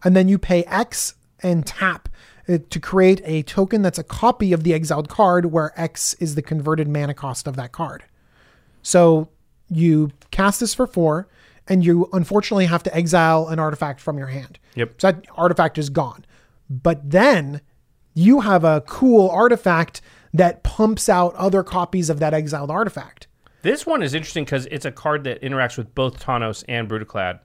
And 0.03 0.15
then 0.15 0.29
you 0.29 0.39
pay 0.39 0.65
X 0.65 1.15
and 1.41 1.65
tap 1.65 2.09
uh, 2.49 2.59
to 2.69 2.81
create 2.81 3.21
a 3.25 3.43
token 3.45 3.83
that's 3.83 3.99
a 3.99 4.05
copy 4.05 4.53
of 4.53 4.65
the 4.65 4.75
exiled 4.75 5.09
card, 5.09 5.47
where 5.47 5.73
X 5.81 6.15
is 6.15 6.35
the 6.35 6.43
converted 6.43 6.89
mana 6.89 7.15
cost 7.15 7.47
of 7.47 7.55
that 7.57 7.71
card. 7.71 8.05
So 8.83 9.29
you 9.71 10.11
cast 10.33 10.59
this 10.61 10.75
for 10.75 10.87
four, 10.87 11.29
and 11.69 11.85
you 11.85 12.09
unfortunately 12.13 12.67
have 12.67 12.83
to 12.85 12.95
exile 12.95 13.49
an 13.49 13.59
artifact 13.59 14.01
from 14.01 14.19
your 14.19 14.29
hand. 14.29 14.59
Yep. 14.75 15.01
So 15.01 15.13
that 15.13 15.27
artifact 15.35 15.79
is 15.79 15.91
gone. 15.91 16.25
But 16.69 17.11
then 17.11 17.61
you 18.15 18.41
have 18.41 18.65
a 18.65 18.83
cool 18.83 19.29
artifact 19.31 20.01
that 20.33 20.63
pumps 20.63 21.09
out 21.09 21.35
other 21.35 21.63
copies 21.63 22.11
of 22.11 22.19
that 22.19 22.35
exiled 22.35 22.71
artifact. 22.71 23.27
This 23.63 23.87
one 23.87 24.03
is 24.03 24.15
interesting 24.15 24.45
because 24.45 24.67
it's 24.67 24.85
a 24.85 24.93
card 24.93 25.25
that 25.25 25.43
interacts 25.43 25.77
with 25.77 25.95
both 25.95 26.23
Tawnos 26.23 26.63
and 26.69 26.89
Brudiclad. 26.89 27.41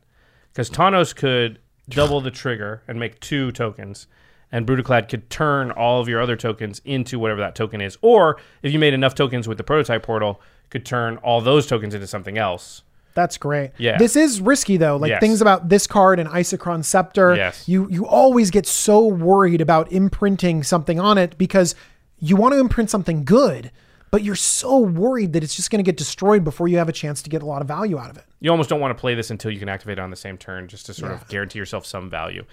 Because 0.52 0.70
Tawnos 0.70 1.16
could 1.16 1.60
double 1.90 2.22
the 2.22 2.32
trigger 2.32 2.84
and 2.88 3.00
make 3.00 3.20
two 3.20 3.52
tokens, 3.52 4.08
and 4.52 4.68
Brudiclad 4.68 5.10
could 5.10 5.30
turn 5.30 5.72
all 5.72 6.02
of 6.02 6.08
your 6.08 6.22
other 6.22 6.36
tokens 6.36 6.82
into 6.84 7.18
whatever 7.18 7.40
that 7.40 7.56
token 7.56 7.82
is. 7.82 7.98
Or 8.02 8.38
if 8.62 8.74
you 8.74 8.80
made 8.80 8.94
enough 8.94 9.16
tokens 9.16 9.48
with 9.48 9.58
the 9.58 9.64
prototype 9.64 10.04
portal, 10.04 10.42
could 10.70 10.86
turn 10.86 11.18
all 11.18 11.42
those 11.42 11.68
tokens 11.68 11.94
into 11.94 12.08
something 12.08 12.38
else. 12.38 12.84
That's 13.14 13.38
great. 13.38 13.72
Yeah. 13.78 13.98
This 13.98 14.16
is 14.16 14.40
risky 14.42 14.78
though. 14.78 14.96
Like 14.98 15.10
Yes. 15.10 15.20
things 15.20 15.42
about 15.42 15.70
this 15.70 15.86
card 15.88 16.20
and 16.20 16.30
Isochron 16.30 16.84
Scepter. 16.86 17.36
Yes. 17.36 17.68
You 17.68 17.88
you 17.90 18.06
always 18.08 18.52
get 18.52 18.66
so 18.66 19.06
worried 19.06 19.62
about 19.62 19.92
imprinting 19.92 20.64
something 20.64 21.00
on 21.00 21.18
it 21.18 21.38
because 21.38 21.76
you 22.20 22.36
want 22.36 22.54
to 22.54 22.60
imprint 22.60 22.90
something 22.90 23.24
good, 23.26 23.72
but 24.12 24.24
you're 24.24 24.36
so 24.36 24.78
worried 24.78 25.34
that 25.34 25.44
it's 25.44 25.56
just 25.56 25.72
going 25.72 25.80
to 25.84 25.84
get 25.84 25.98
destroyed 25.98 26.44
before 26.44 26.68
you 26.68 26.78
have 26.78 26.88
a 26.90 26.94
chance 26.94 27.22
to 27.24 27.30
get 27.30 27.42
a 27.42 27.46
lot 27.46 27.62
of 27.62 27.68
value 27.68 27.98
out 27.98 28.10
of 28.10 28.18
it. 28.18 28.24
You 28.40 28.52
almost 28.52 28.70
don't 28.70 28.80
want 28.80 28.96
to 28.96 29.00
play 29.02 29.16
this 29.16 29.30
until 29.32 29.52
you 29.52 29.60
can 29.60 29.70
activate 29.70 29.98
it 29.98 30.02
on 30.02 30.10
the 30.10 30.16
same 30.16 30.38
turn, 30.38 30.68
just 30.68 30.86
to 30.88 30.94
sort 30.94 31.12
of 31.12 31.28
guarantee 31.28 31.60
yourself 31.60 31.86
some 31.86 32.10
value. 32.10 32.46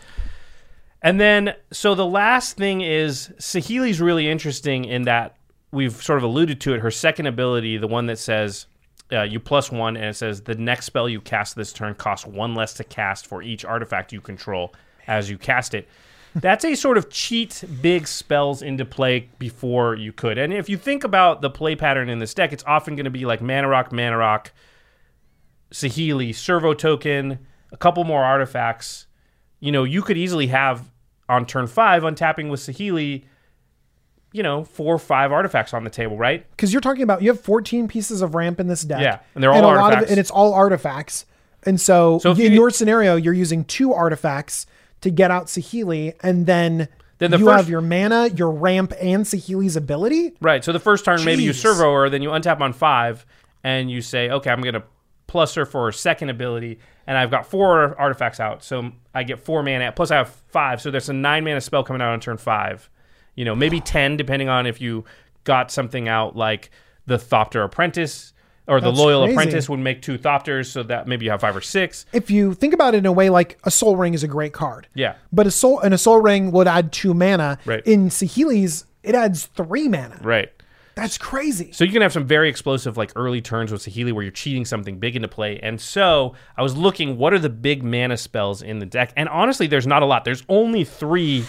And 1.02 1.20
then, 1.20 1.54
so 1.70 1.94
the 1.94 2.06
last 2.06 2.56
thing 2.56 2.80
is 2.80 3.30
Saheeli's 3.38 4.00
really 4.00 4.28
interesting 4.28 4.84
in 4.84 5.02
that 5.02 5.36
we've 5.70 6.02
sort 6.02 6.18
of 6.18 6.24
alluded 6.24 6.60
to 6.62 6.74
it. 6.74 6.80
Her 6.80 6.90
second 6.90 7.26
ability, 7.26 7.76
the 7.76 7.86
one 7.86 8.06
that 8.06 8.18
says 8.18 8.66
uh, 9.12 9.22
you 9.22 9.40
plus 9.40 9.70
one, 9.72 9.96
and 9.96 10.06
it 10.06 10.14
says 10.14 10.42
the 10.42 10.54
next 10.54 10.86
spell 10.86 11.08
you 11.08 11.20
cast 11.20 11.56
this 11.56 11.72
turn 11.72 11.94
costs 11.94 12.26
one 12.26 12.54
less 12.54 12.74
to 12.74 12.84
cast 12.84 13.26
for 13.26 13.42
each 13.42 13.64
artifact 13.64 14.12
you 14.12 14.20
control 14.20 14.74
as 15.06 15.30
you 15.30 15.38
cast 15.38 15.74
it. 15.74 15.88
That's 16.34 16.64
a 16.64 16.74
sort 16.74 16.98
of 16.98 17.10
cheat 17.10 17.64
big 17.80 18.06
spells 18.06 18.62
into 18.62 18.84
play 18.84 19.30
before 19.38 19.94
you 19.94 20.12
could. 20.12 20.38
And 20.38 20.52
if 20.52 20.68
you 20.68 20.76
think 20.76 21.02
about 21.02 21.40
the 21.40 21.50
play 21.50 21.74
pattern 21.74 22.08
in 22.08 22.18
this 22.18 22.34
deck, 22.34 22.52
it's 22.52 22.64
often 22.66 22.96
going 22.96 23.04
to 23.04 23.10
be 23.10 23.24
like 23.24 23.40
Mana 23.40 23.68
Rock, 23.68 23.92
Mana 23.92 24.18
Rock, 24.18 24.52
Saheeli, 25.72 26.34
Servo 26.34 26.74
Token, 26.74 27.38
a 27.72 27.76
couple 27.76 28.04
more 28.04 28.22
artifacts. 28.22 29.06
You 29.58 29.72
know, 29.72 29.84
you 29.84 30.02
could 30.02 30.18
easily 30.18 30.48
have 30.48 30.90
on 31.28 31.46
turn 31.46 31.66
five 31.66 32.02
untapping 32.02 32.50
with 32.50 32.60
Saheeli, 32.60 33.24
you 34.32 34.42
know, 34.42 34.64
four 34.64 34.94
or 34.94 34.98
five 34.98 35.32
artifacts 35.32 35.72
on 35.74 35.84
the 35.84 35.90
table, 35.90 36.16
right? 36.16 36.44
Because 36.50 36.72
you're 36.72 36.80
talking 36.82 37.02
about 37.02 37.22
you 37.22 37.30
have 37.30 37.40
14 37.40 37.88
pieces 37.88 38.20
of 38.22 38.34
ramp 38.34 38.60
in 38.60 38.66
this 38.68 38.82
deck. 38.82 39.00
Yeah, 39.00 39.20
and 39.34 39.42
they're 39.42 39.50
all 39.52 39.60
a 39.60 39.62
lot 39.62 39.76
of 39.76 39.82
artifacts. 39.82 40.10
and 40.10 40.20
it's 40.20 40.30
all 40.30 40.52
artifacts. 40.54 41.24
And 41.64 41.80
so, 41.80 42.18
So 42.20 42.32
in 42.32 42.36
you- 42.38 42.48
your 42.50 42.70
scenario, 42.70 43.16
you're 43.16 43.34
using 43.34 43.64
two 43.64 43.92
artifacts 43.92 44.66
to 45.00 45.10
get 45.10 45.30
out 45.30 45.46
Saheeli, 45.46 46.14
and 46.22 46.46
then, 46.46 46.88
Then 47.18 47.30
the 47.30 47.38
you 47.38 47.44
first- 47.46 47.56
have 47.56 47.68
your 47.68 47.80
mana, 47.80 48.28
your 48.28 48.50
ramp, 48.50 48.92
and 49.00 49.24
Saheeli's 49.24 49.76
ability. 49.76 50.34
Right. 50.40 50.62
So 50.64 50.72
the 50.72 50.78
first 50.80 51.04
turn, 51.04 51.24
maybe 51.24 51.42
you 51.42 51.50
Jeez. 51.52 51.62
servo 51.62 51.92
her, 51.94 52.08
then 52.10 52.22
you 52.22 52.30
untap 52.30 52.60
on 52.60 52.72
five, 52.72 53.24
and 53.64 53.90
you 53.90 54.00
say, 54.00 54.30
okay, 54.30 54.50
I'm 54.50 54.60
going 54.60 54.74
to 54.74 54.82
plus 55.26 55.54
her 55.56 55.66
for 55.66 55.86
her 55.86 55.92
second 55.92 56.30
ability, 56.30 56.78
and 57.06 57.18
I've 57.18 57.30
got 57.30 57.44
four 57.46 57.94
artifacts 57.98 58.40
out. 58.40 58.62
So 58.62 58.92
I 59.14 59.24
get 59.24 59.40
four 59.40 59.62
mana, 59.62 59.92
plus 59.92 60.10
I 60.10 60.16
have 60.16 60.28
five. 60.48 60.80
So 60.80 60.90
there's 60.90 61.08
a 61.08 61.12
nine 61.12 61.44
mana 61.44 61.60
spell 61.60 61.82
coming 61.82 62.00
out 62.02 62.12
on 62.12 62.20
turn 62.20 62.36
five. 62.38 62.88
You 63.38 63.44
know, 63.44 63.54
maybe 63.54 63.80
10, 63.80 64.16
depending 64.16 64.48
on 64.48 64.66
if 64.66 64.80
you 64.80 65.04
got 65.44 65.70
something 65.70 66.08
out 66.08 66.34
like 66.34 66.70
the 67.06 67.16
Thopter 67.16 67.64
Apprentice. 67.64 68.32
Or 68.66 68.82
the 68.82 68.92
loyal 68.92 69.22
crazy. 69.22 69.32
apprentice 69.32 69.68
would 69.70 69.80
make 69.80 70.02
two 70.02 70.18
Thopters, 70.18 70.66
so 70.66 70.82
that 70.82 71.06
maybe 71.06 71.24
you 71.24 71.30
have 71.30 71.40
five 71.40 71.56
or 71.56 71.62
six. 71.62 72.04
If 72.12 72.30
you 72.30 72.52
think 72.52 72.74
about 72.74 72.94
it 72.94 72.98
in 72.98 73.06
a 73.06 73.12
way, 73.12 73.30
like 73.30 73.58
a 73.64 73.70
Sol 73.70 73.96
Ring 73.96 74.12
is 74.12 74.22
a 74.22 74.28
great 74.28 74.52
card. 74.52 74.88
Yeah. 74.92 75.14
But 75.32 75.46
a 75.46 75.50
soul 75.50 75.80
and 75.80 75.94
a 75.94 75.98
Sol 75.98 76.20
Ring 76.20 76.50
would 76.50 76.68
add 76.68 76.92
two 76.92 77.14
mana. 77.14 77.58
Right. 77.64 77.82
In 77.86 78.10
Saheeli's, 78.10 78.84
it 79.02 79.14
adds 79.14 79.46
three 79.46 79.88
mana. 79.88 80.20
Right. 80.22 80.52
That's 80.96 81.16
crazy. 81.16 81.72
So 81.72 81.84
you 81.84 81.92
can 81.92 82.02
have 82.02 82.12
some 82.12 82.26
very 82.26 82.50
explosive, 82.50 82.98
like 82.98 83.12
early 83.16 83.40
turns 83.40 83.72
with 83.72 83.82
Saheeli 83.82 84.12
where 84.12 84.22
you're 84.24 84.32
cheating 84.32 84.66
something 84.66 84.98
big 84.98 85.16
into 85.16 85.28
play. 85.28 85.60
And 85.60 85.80
so 85.80 86.34
I 86.56 86.62
was 86.62 86.76
looking, 86.76 87.16
what 87.16 87.32
are 87.32 87.38
the 87.38 87.48
big 87.48 87.82
mana 87.82 88.18
spells 88.18 88.60
in 88.60 88.80
the 88.80 88.86
deck? 88.86 89.14
And 89.16 89.30
honestly, 89.30 89.66
there's 89.66 89.86
not 89.86 90.02
a 90.02 90.06
lot. 90.06 90.24
There's 90.24 90.42
only 90.48 90.84
three 90.84 91.46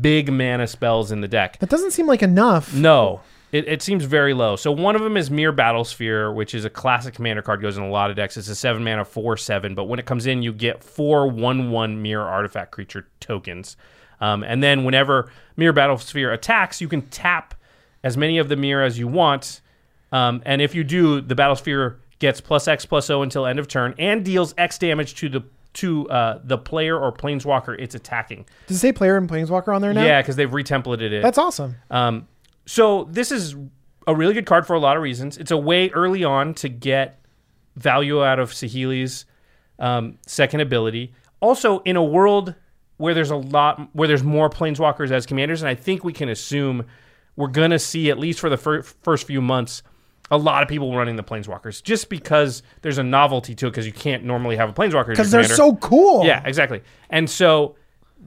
big 0.00 0.32
mana 0.32 0.66
spells 0.66 1.12
in 1.12 1.20
the 1.20 1.28
deck. 1.28 1.58
That 1.58 1.68
doesn't 1.68 1.92
seem 1.92 2.06
like 2.06 2.22
enough. 2.22 2.74
No, 2.74 3.20
it, 3.52 3.68
it 3.68 3.82
seems 3.82 4.04
very 4.04 4.34
low. 4.34 4.56
So 4.56 4.72
one 4.72 4.96
of 4.96 5.02
them 5.02 5.16
is 5.16 5.30
Myr 5.30 5.52
Battlesphere, 5.52 6.34
which 6.34 6.54
is 6.54 6.64
a 6.64 6.70
classic 6.70 7.14
commander 7.14 7.42
card, 7.42 7.62
goes 7.62 7.76
in 7.76 7.82
a 7.82 7.90
lot 7.90 8.10
of 8.10 8.16
decks. 8.16 8.36
It's 8.36 8.48
a 8.48 8.54
seven 8.54 8.82
mana, 8.82 9.04
four 9.04 9.36
seven, 9.36 9.74
but 9.74 9.84
when 9.84 9.98
it 9.98 10.06
comes 10.06 10.26
in, 10.26 10.42
you 10.42 10.52
get 10.52 10.82
four 10.82 11.28
one 11.28 11.70
one 11.70 12.02
Myr 12.02 12.20
artifact 12.20 12.72
creature 12.72 13.06
tokens. 13.20 13.76
Um, 14.20 14.42
and 14.42 14.62
then 14.62 14.84
whenever 14.84 15.30
Myr 15.56 15.72
Battlesphere 15.72 16.32
attacks, 16.32 16.80
you 16.80 16.88
can 16.88 17.02
tap 17.02 17.54
as 18.02 18.16
many 18.16 18.38
of 18.38 18.48
the 18.48 18.56
Myr 18.56 18.82
as 18.82 18.98
you 18.98 19.08
want. 19.08 19.60
Um, 20.12 20.42
and 20.44 20.62
if 20.62 20.74
you 20.74 20.84
do, 20.84 21.20
the 21.20 21.34
Battlesphere 21.34 21.96
gets 22.20 22.40
plus 22.40 22.68
X 22.68 22.86
plus 22.86 23.10
O 23.10 23.22
until 23.22 23.44
end 23.44 23.58
of 23.58 23.68
turn 23.68 23.94
and 23.98 24.24
deals 24.24 24.54
X 24.56 24.78
damage 24.78 25.14
to 25.16 25.28
the 25.28 25.42
to 25.74 26.08
uh, 26.08 26.40
the 26.44 26.58
player 26.58 26.98
or 26.98 27.12
planeswalker 27.12 27.76
it's 27.78 27.94
attacking. 27.94 28.46
Does 28.66 28.78
it 28.78 28.80
say 28.80 28.92
player 28.92 29.16
and 29.16 29.28
planeswalker 29.28 29.74
on 29.74 29.82
there 29.82 29.92
now? 29.92 30.04
Yeah, 30.04 30.22
because 30.22 30.36
they've 30.36 30.50
retemplated 30.50 31.12
it. 31.12 31.22
That's 31.22 31.38
awesome. 31.38 31.76
Um, 31.90 32.28
so 32.66 33.04
this 33.10 33.30
is 33.30 33.56
a 34.06 34.14
really 34.14 34.34
good 34.34 34.46
card 34.46 34.66
for 34.66 34.74
a 34.74 34.78
lot 34.78 34.96
of 34.96 35.02
reasons. 35.02 35.36
It's 35.38 35.50
a 35.50 35.56
way 35.56 35.90
early 35.90 36.24
on 36.24 36.54
to 36.54 36.68
get 36.68 37.20
value 37.76 38.24
out 38.24 38.38
of 38.38 38.50
Saheeli's 38.52 39.26
um, 39.78 40.18
second 40.26 40.60
ability. 40.60 41.12
Also, 41.40 41.80
in 41.80 41.96
a 41.96 42.04
world 42.04 42.54
where 42.96 43.12
there's 43.14 43.30
a 43.30 43.36
lot, 43.36 43.88
where 43.92 44.06
there's 44.06 44.22
more 44.22 44.48
planeswalkers 44.48 45.10
as 45.10 45.26
commanders, 45.26 45.62
and 45.62 45.68
I 45.68 45.74
think 45.74 46.04
we 46.04 46.12
can 46.12 46.28
assume 46.28 46.86
we're 47.36 47.48
gonna 47.48 47.78
see 47.80 48.10
at 48.10 48.18
least 48.18 48.38
for 48.38 48.48
the 48.48 48.56
fir- 48.56 48.82
first 48.82 49.26
few 49.26 49.42
months. 49.42 49.82
A 50.30 50.38
lot 50.38 50.62
of 50.62 50.68
people 50.68 50.96
running 50.96 51.16
the 51.16 51.22
planeswalkers 51.22 51.82
just 51.82 52.08
because 52.08 52.62
there's 52.82 52.98
a 52.98 53.02
novelty 53.02 53.54
to 53.56 53.66
it 53.66 53.70
because 53.70 53.86
you 53.86 53.92
can't 53.92 54.24
normally 54.24 54.56
have 54.56 54.70
a 54.70 54.72
planeswalker 54.72 55.08
Because 55.08 55.30
they're 55.30 55.44
so 55.44 55.76
cool. 55.76 56.24
Yeah, 56.24 56.42
exactly. 56.44 56.82
And 57.10 57.28
so 57.28 57.76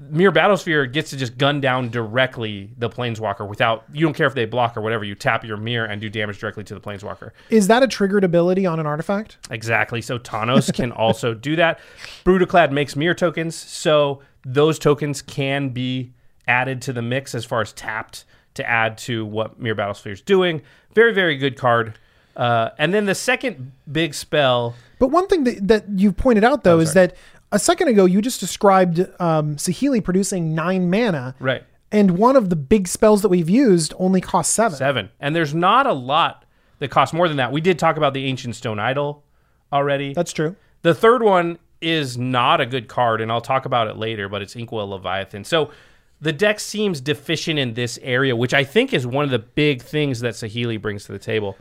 Myr 0.09 0.31
Battlesphere 0.31 0.91
gets 0.91 1.09
to 1.09 1.17
just 1.17 1.37
gun 1.37 1.59
down 1.59 1.89
directly 1.89 2.69
the 2.77 2.89
Planeswalker 2.89 3.47
without 3.47 3.83
you 3.91 4.05
don't 4.05 4.13
care 4.13 4.27
if 4.27 4.35
they 4.35 4.45
block 4.45 4.77
or 4.77 4.81
whatever. 4.81 5.03
You 5.03 5.15
tap 5.15 5.43
your 5.43 5.57
Myr 5.57 5.85
and 5.85 5.99
do 5.99 6.09
damage 6.09 6.39
directly 6.39 6.63
to 6.65 6.75
the 6.75 6.79
Planeswalker. 6.79 7.31
Is 7.49 7.67
that 7.67 7.81
a 7.81 7.87
triggered 7.87 8.23
ability 8.23 8.65
on 8.65 8.79
an 8.79 8.85
artifact? 8.85 9.37
Exactly. 9.49 10.01
So 10.01 10.19
Tawnos 10.19 10.71
can 10.73 10.91
also 10.91 11.33
do 11.33 11.55
that. 11.55 11.79
Brudiclad 12.23 12.71
makes 12.71 12.95
Myr 12.95 13.15
tokens, 13.15 13.55
so 13.55 14.21
those 14.45 14.77
tokens 14.77 15.21
can 15.21 15.69
be 15.69 16.13
added 16.47 16.81
to 16.83 16.93
the 16.93 17.01
mix 17.01 17.33
as 17.33 17.43
far 17.43 17.61
as 17.61 17.73
tapped 17.73 18.25
to 18.57 18.69
add 18.69 18.97
to 18.99 19.25
what 19.25 19.59
Myr 19.59 19.75
Battlesphere 19.75 20.11
is 20.11 20.21
doing. 20.21 20.61
Very, 20.93 21.13
very 21.13 21.37
good 21.37 21.57
card. 21.57 21.97
Uh, 22.35 22.69
and 22.77 22.93
then 22.93 23.05
the 23.05 23.15
second 23.15 23.71
big 23.91 24.13
spell 24.13 24.75
But 24.99 25.07
one 25.07 25.25
thing 25.27 25.43
that, 25.45 25.67
that 25.67 25.85
you 25.95 26.11
pointed 26.11 26.43
out 26.43 26.63
though 26.63 26.79
is 26.79 26.93
that 26.93 27.15
a 27.51 27.57
second 27.57 27.87
ago 27.87 28.05
you 28.05 28.21
just 28.21 28.39
described 28.39 28.99
um, 29.19 29.55
Saheeli 29.55 30.03
producing 30.03 30.53
nine 30.53 30.89
mana, 30.89 31.33
Right. 31.39 31.63
And 31.91 32.17
one 32.17 32.35
of 32.35 32.49
the 32.49 32.55
big 32.57 32.87
spells 32.87 33.21
that 33.21 33.29
we've 33.29 33.49
used 33.49 33.93
only 33.97 34.19
costs 34.19 34.53
seven. 34.53 34.77
Seven. 34.77 35.09
And 35.21 35.33
there's 35.35 35.55
not 35.55 35.87
a 35.87 35.93
lot 35.93 36.43
that 36.79 36.89
costs 36.89 37.13
more 37.13 37.27
than 37.29 37.37
that. 37.37 37.51
We 37.51 37.61
did 37.61 37.79
talk 37.79 37.95
about 37.97 38.13
the 38.13 38.25
Ancient 38.25 38.55
Stone 38.55 38.77
Idol 38.77 39.23
already. 39.71 40.13
That's 40.13 40.33
true. 40.33 40.55
the 40.81 40.93
third 40.93 41.23
one 41.23 41.57
is 41.79 42.17
not 42.17 42.59
a 42.59 42.65
good 42.65 42.87
card, 42.87 43.21
and 43.21 43.31
I'll 43.31 43.39
talk 43.41 43.65
about 43.65 43.87
it 43.87 43.95
later, 43.97 44.27
but 44.27 44.41
it's 44.41 44.55
Inkwell 44.55 44.89
Leviathan. 44.89 45.43
So 45.45 45.71
the 46.19 46.33
deck 46.33 46.59
seems 46.59 46.99
deficient 47.01 47.59
in 47.59 47.73
this 47.73 47.99
area, 48.01 48.35
which 48.35 48.53
I 48.53 48.63
think 48.63 48.93
is 48.93 49.05
one 49.05 49.23
of 49.25 49.31
the 49.31 49.39
big 49.39 49.81
things 49.81 50.19
that 50.21 50.33
Saheeli 50.33 50.81
brings 50.81 51.05
to 51.05 51.11
the 51.11 51.19
table. 51.19 51.57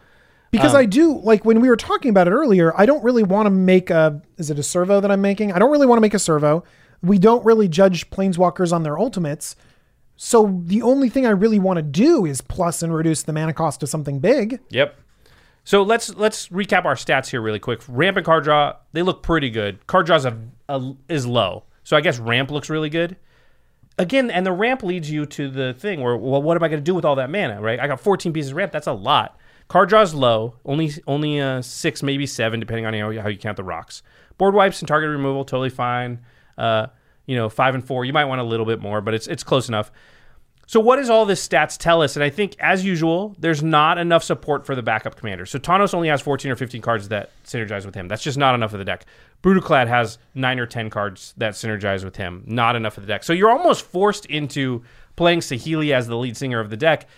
Because 0.50 0.72
Um, 0.72 0.80
I 0.80 0.84
do 0.86 1.18
like 1.18 1.44
when 1.44 1.60
we 1.60 1.68
were 1.68 1.76
talking 1.76 2.08
about 2.08 2.28
it 2.28 2.30
earlier, 2.30 2.72
I 2.78 2.86
don't 2.86 3.02
really 3.04 3.22
want 3.22 3.46
to 3.46 3.50
make 3.50 3.90
a 3.90 4.22
is 4.38 4.50
it 4.50 4.58
a 4.58 4.62
servo 4.62 5.00
that 5.00 5.10
I'm 5.10 5.20
making? 5.20 5.52
I 5.52 5.58
don't 5.58 5.70
really 5.70 5.86
want 5.86 5.98
to 5.98 6.02
make 6.02 6.14
a 6.14 6.18
servo. 6.18 6.64
We 7.02 7.18
don't 7.18 7.44
really 7.44 7.68
judge 7.68 8.08
planeswalkers 8.10 8.72
on 8.72 8.82
their 8.82 8.98
ultimates. 8.98 9.56
So 10.16 10.60
the 10.64 10.80
only 10.80 11.10
thing 11.10 11.26
I 11.26 11.30
really 11.30 11.58
want 11.58 11.76
to 11.76 11.82
do 11.82 12.24
is 12.24 12.40
plus 12.40 12.82
and 12.82 12.94
reduce 12.94 13.22
the 13.22 13.34
mana 13.34 13.52
cost 13.52 13.80
to 13.80 13.86
something 13.86 14.18
big. 14.18 14.60
Yep. 14.70 14.96
So 15.64 15.82
let's 15.82 16.14
let's 16.14 16.48
recap 16.48 16.84
our 16.84 16.94
stats 16.94 17.28
here 17.28 17.42
really 17.42 17.58
quick. 17.58 17.82
Ramp 17.88 18.16
and 18.16 18.24
card 18.24 18.44
draw, 18.44 18.76
they 18.92 19.02
look 19.02 19.22
pretty 19.22 19.50
good. 19.50 19.84
Card 19.86 20.08
a, 20.08 20.94
is 21.08 21.26
low, 21.26 21.64
so 21.82 21.96
I 21.96 22.00
guess 22.00 22.18
ramp 22.18 22.50
looks 22.50 22.70
really 22.70 22.88
good. 22.88 23.16
Again, 23.98 24.30
and 24.30 24.44
the 24.44 24.52
ramp 24.52 24.82
leads 24.82 25.10
you 25.10 25.24
to 25.26 25.48
the 25.48 25.74
thing 25.74 26.02
where, 26.02 26.16
well, 26.16 26.42
what 26.42 26.56
am 26.56 26.62
I 26.62 26.68
going 26.68 26.80
to 26.80 26.84
do 26.84 26.94
with 26.94 27.04
all 27.04 27.16
that 27.16 27.30
mana? 27.30 27.60
Right? 27.60 27.80
I 27.80 27.86
got 27.86 28.00
14 28.00 28.32
pieces 28.32 28.50
of 28.50 28.56
ramp. 28.56 28.72
That's 28.72 28.86
a 28.86 28.92
lot. 28.92 29.38
Card 29.68 29.88
draw 29.88 30.02
is 30.02 30.14
low, 30.14 30.54
only 30.64 30.92
only 31.06 31.40
uh, 31.40 31.60
six, 31.60 32.02
maybe 32.02 32.26
seven, 32.26 32.60
depending 32.60 32.86
on 32.86 32.94
how 32.94 33.10
you, 33.10 33.20
how 33.20 33.28
you 33.28 33.38
count 33.38 33.56
the 33.56 33.64
rocks. 33.64 34.02
Board 34.38 34.54
wipes 34.54 34.80
and 34.80 34.86
target 34.86 35.10
removal, 35.10 35.44
totally 35.44 35.70
fine. 35.70 36.20
Uh, 36.56 36.86
you 37.26 37.34
know, 37.34 37.48
five 37.48 37.74
and 37.74 37.84
four, 37.84 38.04
you 38.04 38.12
might 38.12 38.26
want 38.26 38.40
a 38.40 38.44
little 38.44 38.66
bit 38.66 38.80
more, 38.80 39.00
but 39.00 39.14
it's 39.14 39.26
it's 39.26 39.42
close 39.42 39.68
enough. 39.68 39.90
So 40.68 40.80
what 40.80 40.96
does 40.96 41.10
all 41.10 41.26
this 41.26 41.46
stats 41.46 41.78
tell 41.78 42.02
us? 42.02 42.16
And 42.16 42.24
I 42.24 42.30
think, 42.30 42.56
as 42.58 42.84
usual, 42.84 43.36
there's 43.38 43.62
not 43.62 43.98
enough 43.98 44.24
support 44.24 44.66
for 44.66 44.74
the 44.74 44.82
backup 44.82 45.16
commander. 45.16 45.46
So 45.46 45.60
Tawnos 45.60 45.94
only 45.94 46.08
has 46.08 46.20
14 46.20 46.50
or 46.50 46.56
15 46.56 46.82
cards 46.82 47.08
that 47.08 47.30
synergize 47.44 47.86
with 47.86 47.94
him. 47.94 48.08
That's 48.08 48.22
just 48.22 48.36
not 48.36 48.56
enough 48.56 48.72
of 48.72 48.80
the 48.80 48.84
deck. 48.84 49.06
Brudiclad 49.42 49.86
has 49.86 50.18
nine 50.34 50.58
or 50.58 50.66
10 50.66 50.90
cards 50.90 51.34
that 51.36 51.54
synergize 51.54 52.04
with 52.04 52.16
him. 52.16 52.42
Not 52.46 52.76
enough 52.76 52.96
of 52.96 53.04
the 53.04 53.08
deck. 53.08 53.22
So 53.22 53.32
you're 53.32 53.50
almost 53.50 53.84
forced 53.84 54.26
into 54.26 54.82
playing 55.14 55.40
Saheeli 55.40 55.92
as 55.92 56.06
the 56.06 56.16
lead 56.16 56.36
singer 56.36 56.60
of 56.60 56.70
the 56.70 56.76
deck 56.76 57.08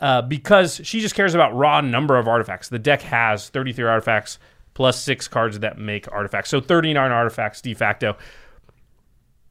uh, 0.00 0.22
because 0.22 0.80
she 0.84 1.00
just 1.00 1.14
cares 1.14 1.34
about 1.34 1.54
raw 1.56 1.80
number 1.80 2.16
of 2.16 2.28
artifacts. 2.28 2.68
The 2.68 2.78
deck 2.78 3.02
has 3.02 3.48
33 3.48 3.84
artifacts 3.84 4.38
plus 4.74 5.00
six 5.00 5.28
cards 5.28 5.60
that 5.60 5.78
make 5.78 6.10
artifacts. 6.12 6.50
So 6.50 6.60
39 6.60 7.10
artifacts 7.10 7.60
de 7.60 7.74
facto. 7.74 8.16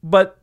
But 0.03 0.37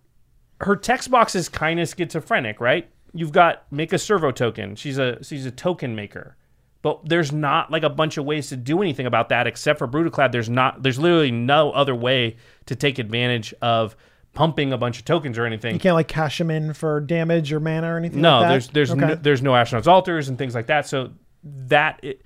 her 0.61 0.77
text 0.77 1.11
box 1.11 1.35
is 1.35 1.49
kind 1.49 1.81
of 1.81 1.89
schizophrenic, 1.89 2.61
right? 2.61 2.91
You've 3.13 3.33
got 3.33 3.71
make 3.71 3.93
a 3.93 3.99
servo 3.99 4.31
token. 4.31 4.77
She's 4.77 4.99
a 4.99 5.23
she's 5.23 5.45
a 5.45 5.51
token 5.51 5.95
maker. 5.95 6.37
But 6.83 7.07
there's 7.09 7.31
not 7.31 7.71
like 7.71 7.83
a 7.83 7.91
bunch 7.91 8.17
of 8.17 8.25
ways 8.25 8.49
to 8.49 8.57
do 8.57 8.81
anything 8.81 9.05
about 9.07 9.29
that 9.29 9.47
except 9.47 9.79
for 9.79 9.87
Brudiclad. 9.87 10.33
There's 10.33 10.49
not 10.49 10.83
there's 10.83 10.99
literally 10.99 11.31
no 11.31 11.73
other 11.73 11.95
way 11.95 12.37
to 12.67 12.75
take 12.75 12.99
advantage 12.99 13.53
of 13.61 13.95
pumping 14.33 14.73
a 14.73 14.79
bunch 14.79 14.99
of 14.99 15.05
tokens 15.05 15.37
or 15.37 15.45
anything. 15.45 15.75
You 15.75 15.81
can't 15.81 15.95
like 15.97 16.09
cash 16.09 16.39
them 16.39 16.51
in 16.51 16.73
for 16.73 17.01
damage 17.01 17.53
or 17.53 17.61
mana 17.61 17.93
or 17.93 17.99
anything. 17.99 18.23
No, 18.23 18.39
like 18.39 18.43
that? 18.45 18.49
there's 18.51 18.69
there's 18.69 18.91
Okay. 18.93 19.01
no, 19.01 19.15
there's 19.15 19.43
no 19.43 19.51
Ashnod's 19.53 19.89
Altars 19.89 20.29
and 20.31 20.39
things 20.39 20.55
like 20.55 20.69
that. 20.69 20.87
So 20.87 21.11
that 21.45 22.01
it, 22.03 22.23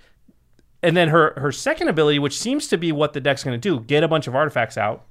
and 0.85 0.97
then 0.97 1.09
her 1.09 1.35
her 1.39 1.51
second 1.51 1.89
ability, 1.89 2.21
which 2.21 2.39
seems 2.39 2.69
to 2.69 2.77
be 2.79 2.93
what 2.93 3.13
the 3.13 3.21
deck's 3.21 3.43
going 3.43 3.59
to 3.61 3.69
do, 3.69 3.81
get 3.81 4.05
a 4.05 4.09
bunch 4.09 4.29
of 4.29 4.37
artifacts 4.37 4.79
out. 4.79 5.07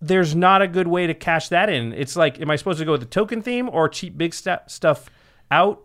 There's 0.00 0.34
not 0.34 0.60
a 0.60 0.68
good 0.68 0.88
way 0.88 1.06
to 1.06 1.14
cash 1.14 1.48
that 1.48 1.70
in. 1.70 1.92
It's 1.94 2.14
like, 2.14 2.38
am 2.40 2.50
I 2.50 2.56
supposed 2.56 2.78
to 2.80 2.84
go 2.84 2.92
with 2.92 3.00
the 3.00 3.06
token 3.06 3.40
theme 3.40 3.70
or 3.70 3.88
cheap 3.88 4.18
big 4.18 4.34
sta 4.34 4.58
stuff 4.66 5.08
out? 5.50 5.80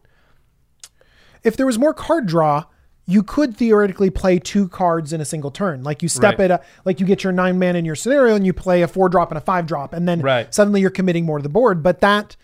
If 1.44 1.56
there 1.58 1.66
was 1.66 1.78
more 1.80 1.94
card 1.94 2.26
draw, 2.26 2.66
you 3.06 3.24
could 3.24 3.58
theoretically 3.58 4.10
play 4.12 4.38
two 4.38 4.68
cards 4.68 5.14
in 5.14 5.20
a 5.22 5.26
single 5.26 5.50
turn. 5.50 5.84
Like 5.84 6.04
you 6.04 6.10
step 6.10 6.38
Right. 6.38 6.46
it, 6.46 6.52
up, 6.52 6.64
like 6.86 7.00
you 7.00 7.06
get 7.08 7.24
your 7.24 7.34
nine 7.34 7.58
man 7.58 7.76
in 7.76 7.84
your 7.86 7.96
scenario, 7.96 8.36
and 8.36 8.46
you 8.46 8.54
play 8.54 8.82
a 8.84 8.88
four 8.88 9.10
drop 9.10 9.32
and 9.32 9.38
a 9.38 9.42
five 9.42 9.66
drop, 9.66 9.94
and 9.94 10.08
then 10.08 10.22
Right. 10.22 10.54
suddenly 10.54 10.80
you're 10.82 10.90
committing 10.92 11.26
more 11.26 11.40
to 11.40 11.44
the 11.44 11.50
board. 11.50 11.82
But 11.82 12.02
that 12.02 12.36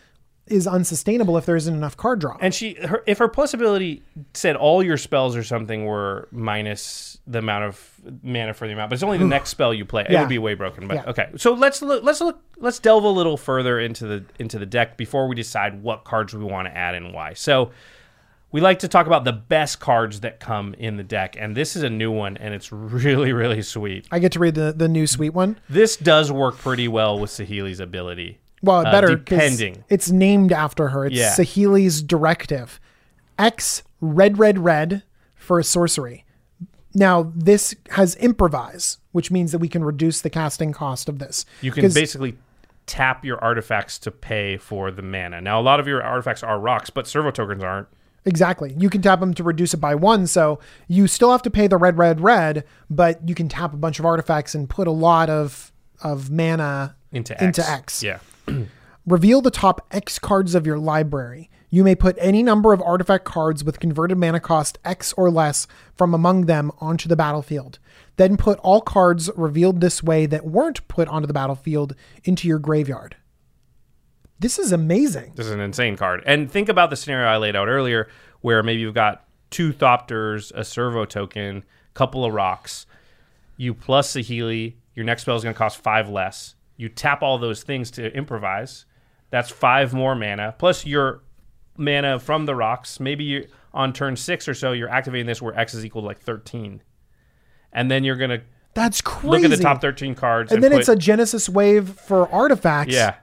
is 0.48 0.68
unsustainable 0.68 1.38
if 1.38 1.46
there 1.48 1.56
isn't 1.56 1.74
enough 1.74 1.98
card 1.98 2.20
draw. 2.20 2.38
And 2.40 2.54
she, 2.54 2.76
her, 2.76 3.04
if 3.08 3.18
her 3.18 3.28
plus 3.28 3.54
ability 3.56 4.04
said 4.36 4.56
all 4.56 4.84
your 4.84 4.98
spells 4.98 5.36
or 5.36 5.44
something 5.44 5.86
were 5.86 6.28
minus 6.32 7.18
the 7.26 7.40
amount 7.40 7.64
of 7.66 7.92
mana 8.22 8.54
for 8.54 8.68
the 8.68 8.74
amount, 8.74 8.92
but 8.92 8.94
it's 8.96 9.02
only 9.04 9.18
the 9.18 9.26
next 9.26 9.50
spell 9.50 9.74
you 9.74 9.86
play, 9.86 10.06
it 10.08 10.16
would 10.20 10.30
be 10.30 10.38
way 10.38 10.54
broken. 10.54 10.88
But 10.88 10.96
Yeah. 10.98 11.10
okay, 11.10 11.30
so 11.38 11.54
let's 11.54 11.82
look, 11.82 12.04
let's 12.04 12.22
look, 12.22 12.40
let's 12.60 12.78
delve 12.78 13.04
a 13.04 13.10
little 13.10 13.38
further 13.38 13.80
into 13.80 14.06
the 14.06 14.24
into 14.38 14.60
the 14.60 14.68
deck 14.68 14.98
before 14.98 15.28
we 15.28 15.36
decide 15.36 15.82
what 15.82 16.04
cards 16.04 16.36
we 16.36 16.44
want 16.44 16.68
to 16.68 16.76
add 16.76 16.96
and 16.96 17.14
why. 17.14 17.34
So. 17.34 17.72
We 18.56 18.62
like 18.62 18.80
to 18.80 18.88
talk 18.88 19.06
about 19.06 19.26
the 19.26 19.34
best 19.34 19.82
cards 19.82 20.22
that 20.22 20.40
come 20.40 20.76
in 20.76 20.96
the 20.96 21.04
deck, 21.04 21.36
and 21.38 21.58
this 21.58 21.76
is 21.76 21.84
a 21.84 21.90
new 21.90 22.10
one, 22.10 22.38
and 22.38 22.54
it's 22.54 22.72
really, 22.72 23.34
really 23.34 23.62
sweet. 23.62 24.08
I 24.14 24.20
get 24.20 24.32
to 24.32 24.40
read 24.40 24.56
the 24.56 24.72
the 24.72 24.88
new 24.88 25.08
sweet 25.08 25.32
one. 25.32 25.60
This 25.68 25.98
does 25.98 26.32
work 26.32 26.58
pretty 26.60 26.88
well 26.88 27.20
with 27.20 27.32
Saheeli's 27.32 27.82
ability. 27.82 28.40
Well, 28.64 28.88
Uh, 28.88 28.92
better 28.94 29.18
depending. 29.18 29.84
It's 29.90 30.10
named 30.10 30.54
after 30.54 30.88
her. 30.88 31.04
It's 31.06 31.18
Yeah. 31.18 31.34
Saheeli's 31.36 32.02
directive. 32.02 32.80
X 33.38 33.84
red 34.00 34.40
red 34.40 34.60
red 34.60 35.04
for 35.36 35.60
a 35.60 35.64
sorcery. 35.66 36.24
Now 36.94 37.34
this 37.36 37.76
has 37.90 38.16
improvise, 38.16 39.00
which 39.12 39.32
means 39.32 39.52
that 39.52 39.60
we 39.60 39.68
can 39.68 39.84
reduce 39.84 40.22
the 40.22 40.30
casting 40.30 40.72
cost 40.72 41.10
of 41.10 41.20
this. 41.20 41.46
You 41.60 41.74
can 41.74 41.92
basically 41.92 42.38
tap 42.86 43.26
your 43.26 43.38
artifacts 43.44 44.00
to 44.00 44.12
pay 44.12 44.56
for 44.56 44.92
the 44.92 45.02
mana. 45.02 45.42
Now, 45.42 45.60
a 45.60 45.62
lot 45.64 45.82
of 45.82 45.90
your 45.90 46.02
artifacts 46.02 46.42
are 46.42 46.58
rocks, 46.58 46.90
but 46.90 47.06
servo 47.06 47.32
tokens 47.32 47.62
aren't. 47.62 47.90
Exactly. 48.26 48.76
You 48.78 48.90
can 48.90 49.02
tap 49.02 49.20
them 49.20 49.34
to 49.36 49.44
reduce 49.44 49.74
it 49.74 49.78
by 49.78 49.94
one. 49.94 50.26
So 50.26 50.60
you 50.88 51.08
still 51.08 51.32
have 51.32 51.44
to 51.44 51.52
pay 51.52 51.68
the 51.68 51.78
red, 51.78 51.98
red, 51.98 52.20
red, 52.20 52.64
but 52.90 53.28
you 53.28 53.36
can 53.36 53.48
tap 53.48 53.74
a 53.74 53.78
bunch 53.78 54.00
of 54.00 54.06
artifacts 54.06 54.56
and 54.56 54.70
put 54.70 54.88
a 54.88 54.92
lot 54.92 55.30
of 55.30 55.72
of 56.02 56.30
mana 56.30 56.96
Into 57.12 57.34
X. 57.34 57.44
Into 57.44 57.70
X. 57.70 58.04
Yeah. 58.04 58.20
Reveal 59.06 59.42
the 59.42 59.52
top 59.52 59.86
X 59.92 60.18
cards 60.18 60.56
of 60.56 60.66
your 60.66 60.80
library. 60.80 61.50
You 61.70 61.84
may 61.84 61.96
put 61.96 62.18
any 62.20 62.42
number 62.42 62.74
of 62.74 62.82
artifact 62.82 63.26
cards 63.26 63.64
with 63.64 63.80
converted 63.80 64.18
mana 64.18 64.40
cost 64.40 64.80
X 64.84 65.14
or 65.14 65.30
less 65.30 65.68
from 65.94 66.14
among 66.14 66.46
them 66.46 66.72
onto 66.80 67.08
the 67.08 67.16
battlefield. 67.16 67.80
Then 68.18 68.38
put 68.38 68.60
all 68.60 68.82
cards 68.82 69.30
revealed 69.36 69.82
this 69.82 70.02
way 70.02 70.26
that 70.26 70.46
weren't 70.46 70.88
put 70.88 71.08
onto 71.08 71.28
the 71.28 71.34
battlefield 71.34 71.96
into 72.24 72.48
your 72.48 72.60
graveyard. 72.60 73.16
This 74.40 74.60
is 74.60 74.72
amazing. 74.72 75.34
This 75.36 75.46
is 75.48 75.54
an 75.54 75.62
insane 75.62 75.96
card. 75.98 76.24
And 76.26 76.52
think 76.52 76.70
about 76.70 76.90
the 76.90 76.96
scenario 76.96 77.28
I 77.28 77.38
laid 77.38 77.56
out 77.56 77.68
earlier 77.68 78.10
where 78.42 78.62
maybe 78.64 78.82
you've 78.82 78.94
got 78.94 79.26
two 79.50 79.74
Thopters, 79.74 80.52
a 80.54 80.64
servo 80.64 81.06
token, 81.06 81.64
couple 81.94 82.26
of 82.26 82.34
rocks. 82.34 82.86
You 83.58 83.74
plus 83.74 84.14
Saheeli. 84.14 84.76
your 84.94 85.06
next 85.06 85.22
spell 85.22 85.36
is 85.36 85.44
going 85.44 85.54
to 85.54 85.58
cost 85.58 85.78
five 85.78 86.10
less. 86.10 86.56
You 86.78 86.90
tap 86.90 87.22
all 87.24 87.38
those 87.38 87.64
things 87.64 87.90
to 87.92 88.14
improvise. 88.14 88.86
That's 89.30 89.50
five 89.50 89.94
more 89.94 90.16
mana. 90.16 90.54
Plus 90.58 90.86
your 90.86 91.24
mana 91.78 92.20
from 92.20 92.46
the 92.46 92.56
rocks. 92.56 93.00
Maybe 93.00 93.24
you 93.24 93.48
on 93.74 93.94
turn 93.94 94.16
six 94.16 94.48
or 94.48 94.54
so, 94.54 94.72
you're 94.74 94.90
activating 94.90 95.26
this 95.26 95.42
where 95.42 95.58
X 95.58 95.74
is 95.74 95.86
equal 95.86 96.02
to 96.02 96.08
like 96.08 96.20
13. 96.22 96.82
And 97.74 97.92
then 97.92 98.04
you're 98.04 98.16
going 98.16 98.30
to 98.30 98.42
That's 98.74 99.02
crazy. 99.02 99.28
look 99.28 99.44
at 99.44 99.50
the 99.50 99.62
top 99.64 99.82
13 99.82 100.16
cards. 100.16 100.52
and 100.52 100.64
then 100.64 100.72
put, 100.72 100.80
it's 100.82 100.90
a 100.90 100.96
Genesis 100.96 101.50
wave 101.50 101.90
for 101.90 102.30
artifacts. 102.32 102.94
Yeah. 102.94 103.16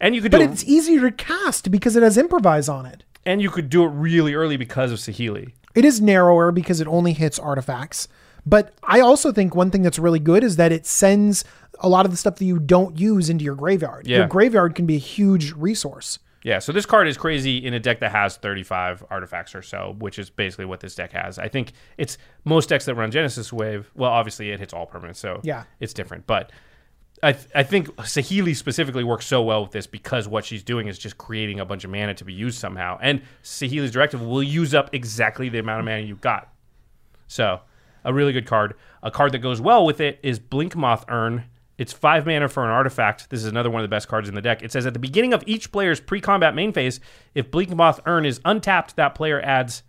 And 0.00 0.14
you 0.14 0.22
could 0.22 0.30
But 0.30 0.38
do 0.38 0.44
it, 0.44 0.50
it's 0.50 0.64
easier 0.64 1.00
to 1.02 1.12
cast 1.12 1.70
because 1.70 1.96
it 1.96 2.02
has 2.02 2.16
improvise 2.18 2.68
on 2.68 2.86
it. 2.86 3.04
and 3.26 3.42
you 3.42 3.50
could 3.50 3.68
do 3.68 3.84
it 3.84 3.88
really 3.88 4.34
early 4.34 4.56
because 4.56 4.90
of 4.92 4.98
Saheeli. 4.98 5.52
It 5.74 5.84
is 5.84 6.00
narrower 6.00 6.50
because 6.52 6.80
it 6.80 6.86
only 6.88 7.12
hits 7.12 7.38
artifacts. 7.38 8.08
But 8.46 8.72
I 8.84 9.00
also 9.00 9.32
think 9.32 9.54
one 9.54 9.70
thing 9.70 9.82
that's 9.82 9.98
really 9.98 10.18
good 10.20 10.42
is 10.42 10.56
that 10.56 10.72
it 10.72 10.86
sends 10.86 11.44
a 11.80 11.88
lot 11.88 12.06
of 12.06 12.10
the 12.10 12.16
stuff 12.16 12.36
that 12.36 12.44
you 12.46 12.58
don't 12.58 12.98
use 12.98 13.28
into 13.28 13.44
your 13.44 13.54
graveyard. 13.54 14.06
Yeah. 14.06 14.18
Your 14.18 14.26
graveyard 14.28 14.74
can 14.74 14.86
be 14.86 14.94
a 14.96 15.00
huge 15.00 15.52
resource. 15.52 16.18
Yeah, 16.44 16.60
so 16.60 16.72
this 16.72 16.86
card 16.86 17.08
is 17.08 17.18
crazy 17.18 17.58
in 17.58 17.74
a 17.74 17.80
deck 17.80 17.98
that 18.00 18.12
has 18.12 18.36
35 18.36 19.04
artifacts 19.10 19.54
or 19.54 19.60
so, 19.60 19.96
which 19.98 20.18
is 20.18 20.30
basically 20.30 20.64
what 20.64 20.80
this 20.80 20.94
deck 20.94 21.12
has. 21.12 21.38
I 21.38 21.48
think 21.48 21.72
it's 21.98 22.16
most 22.44 22.68
decks 22.70 22.86
that 22.86 22.94
run 22.94 23.10
Genesis 23.10 23.52
Wave. 23.52 23.90
Well, 23.94 24.10
obviously 24.10 24.50
it 24.50 24.58
hits 24.60 24.72
all 24.72 24.86
permanents, 24.86 25.16
so 25.16 25.40
Yeah. 25.42 25.64
it's 25.80 25.92
different. 25.92 26.26
But 26.26 26.50
I 27.22 27.32
th- 27.32 27.48
I 27.54 27.62
think 27.62 27.88
Saheeli 27.96 28.54
specifically 28.54 29.02
works 29.02 29.26
so 29.26 29.42
well 29.42 29.62
with 29.62 29.72
this 29.72 29.86
because 29.86 30.28
what 30.28 30.44
she's 30.44 30.62
doing 30.62 30.86
is 30.86 30.98
just 30.98 31.18
creating 31.18 31.58
a 31.58 31.64
bunch 31.64 31.84
of 31.84 31.90
mana 31.90 32.14
to 32.14 32.24
be 32.24 32.32
used 32.32 32.58
somehow, 32.58 32.98
and 33.00 33.22
Saheeli's 33.42 33.90
directive 33.90 34.22
will 34.22 34.42
use 34.42 34.74
up 34.74 34.90
exactly 34.92 35.48
the 35.48 35.58
amount 35.58 35.80
of 35.80 35.84
mana 35.84 36.02
you've 36.02 36.20
got. 36.20 36.52
So 37.26 37.60
a 38.04 38.12
really 38.12 38.32
good 38.32 38.46
card. 38.46 38.74
A 39.02 39.10
card 39.10 39.32
that 39.32 39.38
goes 39.38 39.60
well 39.60 39.84
with 39.84 40.00
it 40.00 40.18
is 40.22 40.38
Blink 40.38 40.76
Moth 40.76 41.04
Urn. 41.08 41.44
It's 41.76 41.92
five 41.92 42.26
mana 42.26 42.48
for 42.48 42.64
an 42.64 42.70
artifact. 42.70 43.30
This 43.30 43.40
is 43.40 43.46
another 43.46 43.70
one 43.70 43.82
of 43.82 43.88
the 43.88 43.94
best 43.94 44.08
cards 44.08 44.28
in 44.28 44.34
the 44.34 44.42
deck. 44.42 44.62
It 44.62 44.72
says 44.72 44.86
at 44.86 44.94
the 44.94 44.98
beginning 44.98 45.32
of 45.32 45.44
each 45.46 45.70
player's 45.70 46.00
pre-combat 46.00 46.54
main 46.54 46.72
phase, 46.72 47.00
if 47.34 47.50
Blink 47.50 47.74
Moth 47.74 48.00
Urn 48.06 48.26
is 48.26 48.40
untapped, 48.44 48.96
that 48.96 49.14
player 49.14 49.40
adds 49.40 49.82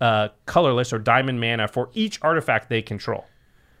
uh, 0.00 0.28
colorless 0.44 0.92
or 0.92 0.98
diamond 0.98 1.40
mana 1.40 1.68
for 1.68 1.90
each 1.94 2.18
artifact 2.22 2.68
they 2.68 2.82
control. 2.82 3.24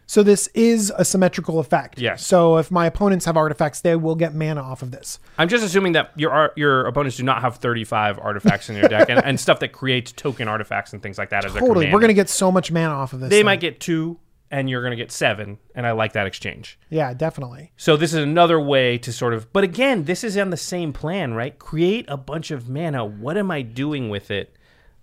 So 0.06 0.22
this 0.22 0.46
is 0.54 0.92
a 0.96 1.04
symmetrical 1.04 1.58
effect. 1.58 2.00
Yes. 2.00 2.24
So 2.24 2.58
if 2.58 2.70
my 2.70 2.86
opponents 2.86 3.24
have 3.24 3.36
artifacts, 3.36 3.80
they 3.80 3.96
will 3.96 4.14
get 4.14 4.34
mana 4.34 4.62
off 4.62 4.82
of 4.82 4.92
this. 4.92 5.18
I'm 5.36 5.48
just 5.48 5.64
assuming 5.64 5.92
that 5.92 6.12
your 6.16 6.52
your 6.56 6.86
opponents 6.86 7.16
do 7.16 7.24
not 7.24 7.42
have 7.42 7.56
35 7.56 8.18
artifacts 8.20 8.68
in 8.68 8.76
their 8.76 8.88
deck 8.88 9.10
and, 9.10 9.22
and 9.24 9.38
stuff 9.38 9.60
that 9.60 9.72
creates 9.72 10.12
token 10.12 10.48
artifacts 10.48 10.92
and 10.92 11.02
things 11.02 11.18
like 11.18 11.30
that 11.30 11.44
as 11.44 11.52
Totally. 11.52 11.86
We're 11.92 12.00
going 12.00 12.08
to 12.08 12.14
get 12.14 12.28
so 12.28 12.52
much 12.52 12.70
mana 12.70 12.94
off 12.94 13.12
of 13.12 13.20
this. 13.20 13.30
They 13.30 13.38
thing. 13.38 13.46
might 13.46 13.60
get 13.60 13.80
two, 13.80 14.18
and 14.50 14.70
you're 14.70 14.82
going 14.82 14.92
to 14.92 14.96
get 14.96 15.10
seven, 15.10 15.58
and 15.74 15.86
I 15.86 15.92
like 15.92 16.12
that 16.12 16.26
exchange. 16.26 16.78
Yeah, 16.88 17.12
definitely. 17.14 17.72
So 17.76 17.96
this 17.96 18.12
is 18.12 18.22
another 18.22 18.60
way 18.60 18.98
to 18.98 19.12
sort 19.12 19.34
of, 19.34 19.52
but 19.52 19.64
again, 19.64 20.04
this 20.04 20.22
is 20.22 20.36
on 20.36 20.50
the 20.50 20.56
same 20.56 20.92
plan, 20.92 21.34
right? 21.34 21.58
Create 21.58 22.04
a 22.08 22.16
bunch 22.16 22.50
of 22.50 22.68
mana. 22.68 23.04
What 23.04 23.36
am 23.36 23.50
I 23.50 23.62
doing 23.62 24.08
with 24.08 24.30
it? 24.30 24.56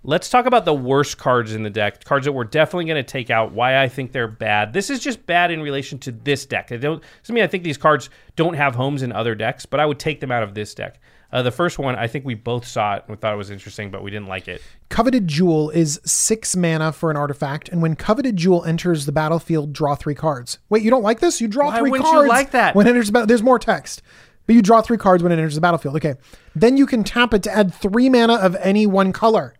Let's 0.05 0.29
talk 0.29 0.45
about 0.45 0.65
the 0.65 0.73
worst 0.73 1.17
cards 1.17 1.53
in 1.53 1.63
the 1.63 1.69
deck, 1.69 2.03
cards 2.03 2.25
that 2.25 2.33
we're 2.33 2.43
definitely 2.43 2.85
going 2.85 3.03
to 3.03 3.09
take 3.09 3.29
out. 3.29 3.53
Why 3.53 3.81
I 3.81 3.87
think 3.87 4.11
they're 4.11 4.27
bad. 4.27 4.73
This 4.73 4.89
is 4.89 4.99
just 4.99 5.25
bad 5.25 5.49
in 5.49 5.61
relation 5.61 5.97
to 5.99 6.11
this 6.11 6.45
deck. 6.45 6.73
I 6.73 6.77
don't. 6.77 7.01
Doesn't 7.21 7.33
mean 7.33 7.43
I 7.43 7.47
think 7.47 7.63
these 7.63 7.77
cards 7.77 8.09
don't 8.35 8.55
have 8.55 8.75
homes 8.75 9.01
in 9.01 9.13
other 9.13 9.33
decks, 9.33 9.65
but 9.65 9.79
I 9.79 9.85
would 9.85 9.99
take 9.99 10.19
them 10.19 10.29
out 10.29 10.43
of 10.43 10.55
this 10.55 10.73
deck. 10.75 10.99
Uh, 11.31 11.41
the 11.41 11.51
first 11.51 11.79
one, 11.79 11.95
I 11.95 12.07
think 12.07 12.25
we 12.25 12.35
both 12.35 12.67
saw 12.67 12.95
it 12.95 13.03
and 13.07 13.15
we 13.15 13.19
thought 13.19 13.33
it 13.33 13.37
was 13.37 13.49
interesting, 13.49 13.89
but 13.89 14.03
we 14.03 14.11
didn't 14.11 14.27
like 14.27 14.47
it. 14.47 14.61
Coveted 14.89 15.27
Jewel 15.27 15.69
is 15.71 15.99
six 16.05 16.55
mana 16.55 16.91
for 16.91 17.09
an 17.09 17.17
artifact, 17.17 17.69
and 17.69 17.81
when 17.81 17.95
Coveted 17.95 18.35
Jewel 18.35 18.63
enters 18.65 19.05
the 19.05 19.11
battlefield, 19.13 19.71
draw 19.71 19.95
three 19.95 20.13
cards. 20.15 20.59
Wait, 20.69 20.83
you 20.83 20.91
don't 20.91 21.01
like 21.01 21.21
this? 21.21 21.39
You 21.39 21.47
draw 21.47 21.67
Why 21.67 21.79
three 21.79 21.91
wouldn't 21.91 22.07
you 22.07 22.13
cards 22.13 22.29
like 22.29 22.51
that? 22.51 22.75
when 22.75 22.87
it 22.87 22.89
enters. 22.89 23.09
the 23.09 23.25
There's 23.25 23.41
more 23.41 23.57
text, 23.57 24.01
but 24.45 24.53
you 24.53 24.61
draw 24.61 24.81
three 24.81 24.97
cards 24.97 25.23
when 25.23 25.31
it 25.31 25.35
enters 25.35 25.55
the 25.55 25.61
battlefield. 25.61 25.95
Okay, 25.95 26.15
then 26.55 26.75
you 26.75 26.85
can 26.85 27.05
tap 27.05 27.33
it 27.33 27.41
to 27.43 27.51
add 27.51 27.73
three 27.73 28.09
mana 28.09 28.35
of 28.35 28.57
any 28.59 28.85
one 28.85 29.13
color. 29.13 29.55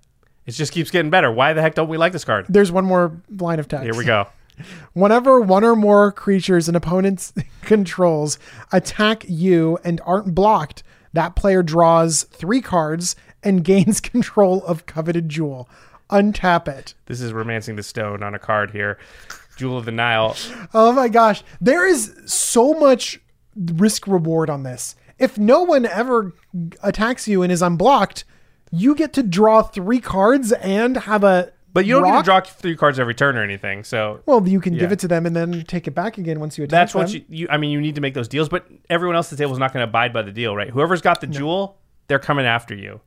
It 0.45 0.51
just 0.51 0.73
keeps 0.73 0.91
getting 0.91 1.09
better. 1.09 1.31
Why 1.31 1.53
the 1.53 1.61
heck 1.61 1.75
don't 1.75 1.89
we 1.89 1.97
like 1.97 2.11
this 2.11 2.25
card? 2.25 2.45
There's 2.49 2.71
one 2.71 2.85
more 2.85 3.21
line 3.29 3.59
of 3.59 3.67
text. 3.67 3.85
Here 3.85 3.95
we 3.95 4.05
go. 4.05 4.27
Whenever 4.93 5.39
one 5.41 5.63
or 5.63 5.75
more 5.75 6.11
creatures 6.11 6.69
an 6.69 6.75
opponent's 6.75 7.33
controls 7.61 8.37
attack 8.71 9.25
you 9.27 9.79
and 9.83 10.01
aren't 10.05 10.35
blocked, 10.35 10.83
that 11.13 11.35
player 11.35 11.63
draws 11.63 12.23
three 12.23 12.61
cards 12.61 13.15
and 13.41 13.63
gains 13.63 13.99
control 13.99 14.63
of 14.65 14.85
coveted 14.85 15.29
jewel. 15.29 15.69
Untap 16.09 16.67
it. 16.67 16.93
This 17.05 17.21
is 17.21 17.33
romancing 17.33 17.75
the 17.75 17.83
stone 17.83 18.21
on 18.21 18.35
a 18.35 18.39
card 18.39 18.71
here. 18.71 18.99
Jewel 19.55 19.77
of 19.77 19.85
the 19.85 19.91
Nile. 19.91 20.35
Oh 20.73 20.91
my 20.91 21.07
gosh. 21.07 21.43
There 21.61 21.87
is 21.87 22.13
so 22.25 22.73
much 22.73 23.19
risk 23.55 24.07
reward 24.07 24.49
on 24.49 24.63
this. 24.63 24.95
If 25.19 25.37
no 25.37 25.63
one 25.63 25.85
ever 25.85 26.33
attacks 26.81 27.27
you 27.27 27.43
and 27.43 27.51
is 27.51 27.61
unblocked, 27.61 28.25
you 28.73 28.95
get 28.95 29.13
to 29.13 29.23
draw 29.23 29.61
three 29.61 29.99
cards 29.99 30.51
and 30.51 30.97
have 30.97 31.23
a. 31.23 31.53
But 31.73 31.85
you 31.85 31.93
don't 31.95 32.03
get 32.05 32.17
to 32.17 32.23
draw 32.23 32.39
three 32.41 32.75
cards 32.75 32.99
every 32.99 33.15
turn 33.15 33.37
or 33.37 33.43
anything. 33.43 33.83
So 33.83 34.21
Well, 34.25 34.47
you 34.47 34.59
can 34.59 34.77
give 34.77 34.91
it 34.91 34.99
to 34.99 35.07
them 35.07 35.25
and 35.25 35.35
then 35.35 35.63
take 35.63 35.87
it 35.87 35.91
back 35.91 36.17
again 36.19 36.39
once 36.39 36.57
you 36.57 36.63
attack 36.63 36.71
that's 36.71 36.93
what 36.93 37.11
you, 37.13 37.23
you. 37.29 37.47
I 37.49 37.57
mean, 37.57 37.71
you 37.71 37.81
need 37.81 37.95
to 37.95 38.01
make 38.01 38.13
those 38.13 38.27
deals, 38.27 38.47
but 38.47 38.67
everyone 38.89 39.15
else 39.15 39.31
at 39.31 39.37
the 39.37 39.43
table 39.43 39.53
is 39.53 39.59
not 39.59 39.73
going 39.73 39.83
to 39.83 39.89
abide 39.89 40.13
by 40.13 40.21
the 40.21 40.31
deal, 40.31 40.55
right? 40.55 40.69
Whoever's 40.69 41.01
got 41.01 41.19
the 41.19 41.27
jewel, 41.27 41.79
they're 42.07 42.19
coming 42.19 42.45
after 42.45 42.75
you, 42.75 43.01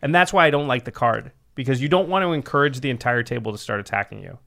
and 0.00 0.14
that's 0.14 0.32
why 0.32 0.46
I 0.46 0.50
don't 0.50 0.68
like 0.68 0.84
the 0.84 0.92
card 0.92 1.32
because 1.56 1.82
you 1.82 1.88
don't 1.88 2.08
want 2.08 2.22
to 2.22 2.32
encourage 2.32 2.80
the 2.80 2.90
entire 2.90 3.24
table 3.24 3.50
to 3.50 3.58
start 3.58 3.80
attacking 3.80 4.20
you. 4.20 4.38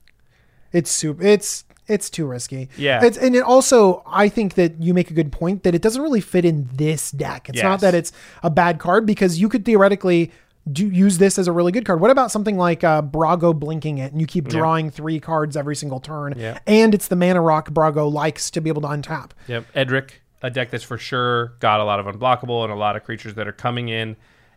It's 0.71 0.91
super. 0.91 1.23
It's 1.23 1.65
it's 1.87 2.09
too 2.09 2.25
risky. 2.25 2.69
Yeah. 2.77 3.03
It's 3.03 3.17
and 3.17 3.35
it 3.35 3.43
also 3.43 4.03
I 4.05 4.29
think 4.29 4.55
that 4.55 4.81
you 4.81 4.93
make 4.93 5.09
a 5.09 5.13
good 5.13 5.31
point 5.31 5.63
that 5.63 5.73
it 5.73 5.81
doesn't 5.81 6.01
really 6.01 6.21
fit 6.21 6.45
in 6.45 6.69
this 6.73 7.11
deck. 7.11 7.49
It's 7.49 7.63
not 7.63 7.79
that 7.81 7.95
it's 7.95 8.11
a 8.43 8.49
bad 8.49 8.79
card 8.79 9.05
because 9.05 9.39
you 9.39 9.49
could 9.49 9.65
theoretically 9.65 10.31
do 10.71 10.89
use 10.89 11.17
this 11.17 11.37
as 11.39 11.47
a 11.47 11.51
really 11.51 11.71
good 11.71 11.85
card. 11.85 11.99
What 12.01 12.11
about 12.11 12.31
something 12.31 12.57
like 12.57 12.83
uh, 12.83 13.01
Brago 13.01 13.57
blinking 13.57 13.97
it 13.97 14.11
and 14.11 14.19
you 14.21 14.27
keep 14.27 14.47
drawing 14.47 14.89
three 14.89 15.19
cards 15.19 15.55
every 15.57 15.75
single 15.75 15.99
turn, 15.99 16.33
Yeah. 16.37 16.59
and 16.67 16.93
it's 16.93 17.07
the 17.07 17.15
mana 17.15 17.41
rock 17.41 17.69
Brago 17.71 18.11
likes 18.11 18.51
to 18.51 18.61
be 18.61 18.69
able 18.69 18.81
to 18.83 18.87
untap. 18.89 19.31
Yep, 19.47 19.65
Edric, 19.75 20.21
a 20.41 20.49
deck 20.49 20.69
that's 20.71 20.83
for 20.83 20.97
sure 20.97 21.53
got 21.59 21.79
a 21.79 21.83
lot 21.83 21.99
of 21.99 22.05
unblockable 22.05 22.63
and 22.63 22.71
a 22.71 22.75
lot 22.75 22.95
of 22.95 23.03
creatures 23.03 23.33
that 23.35 23.47
are 23.47 23.51
coming 23.53 23.89
in, 23.89 24.15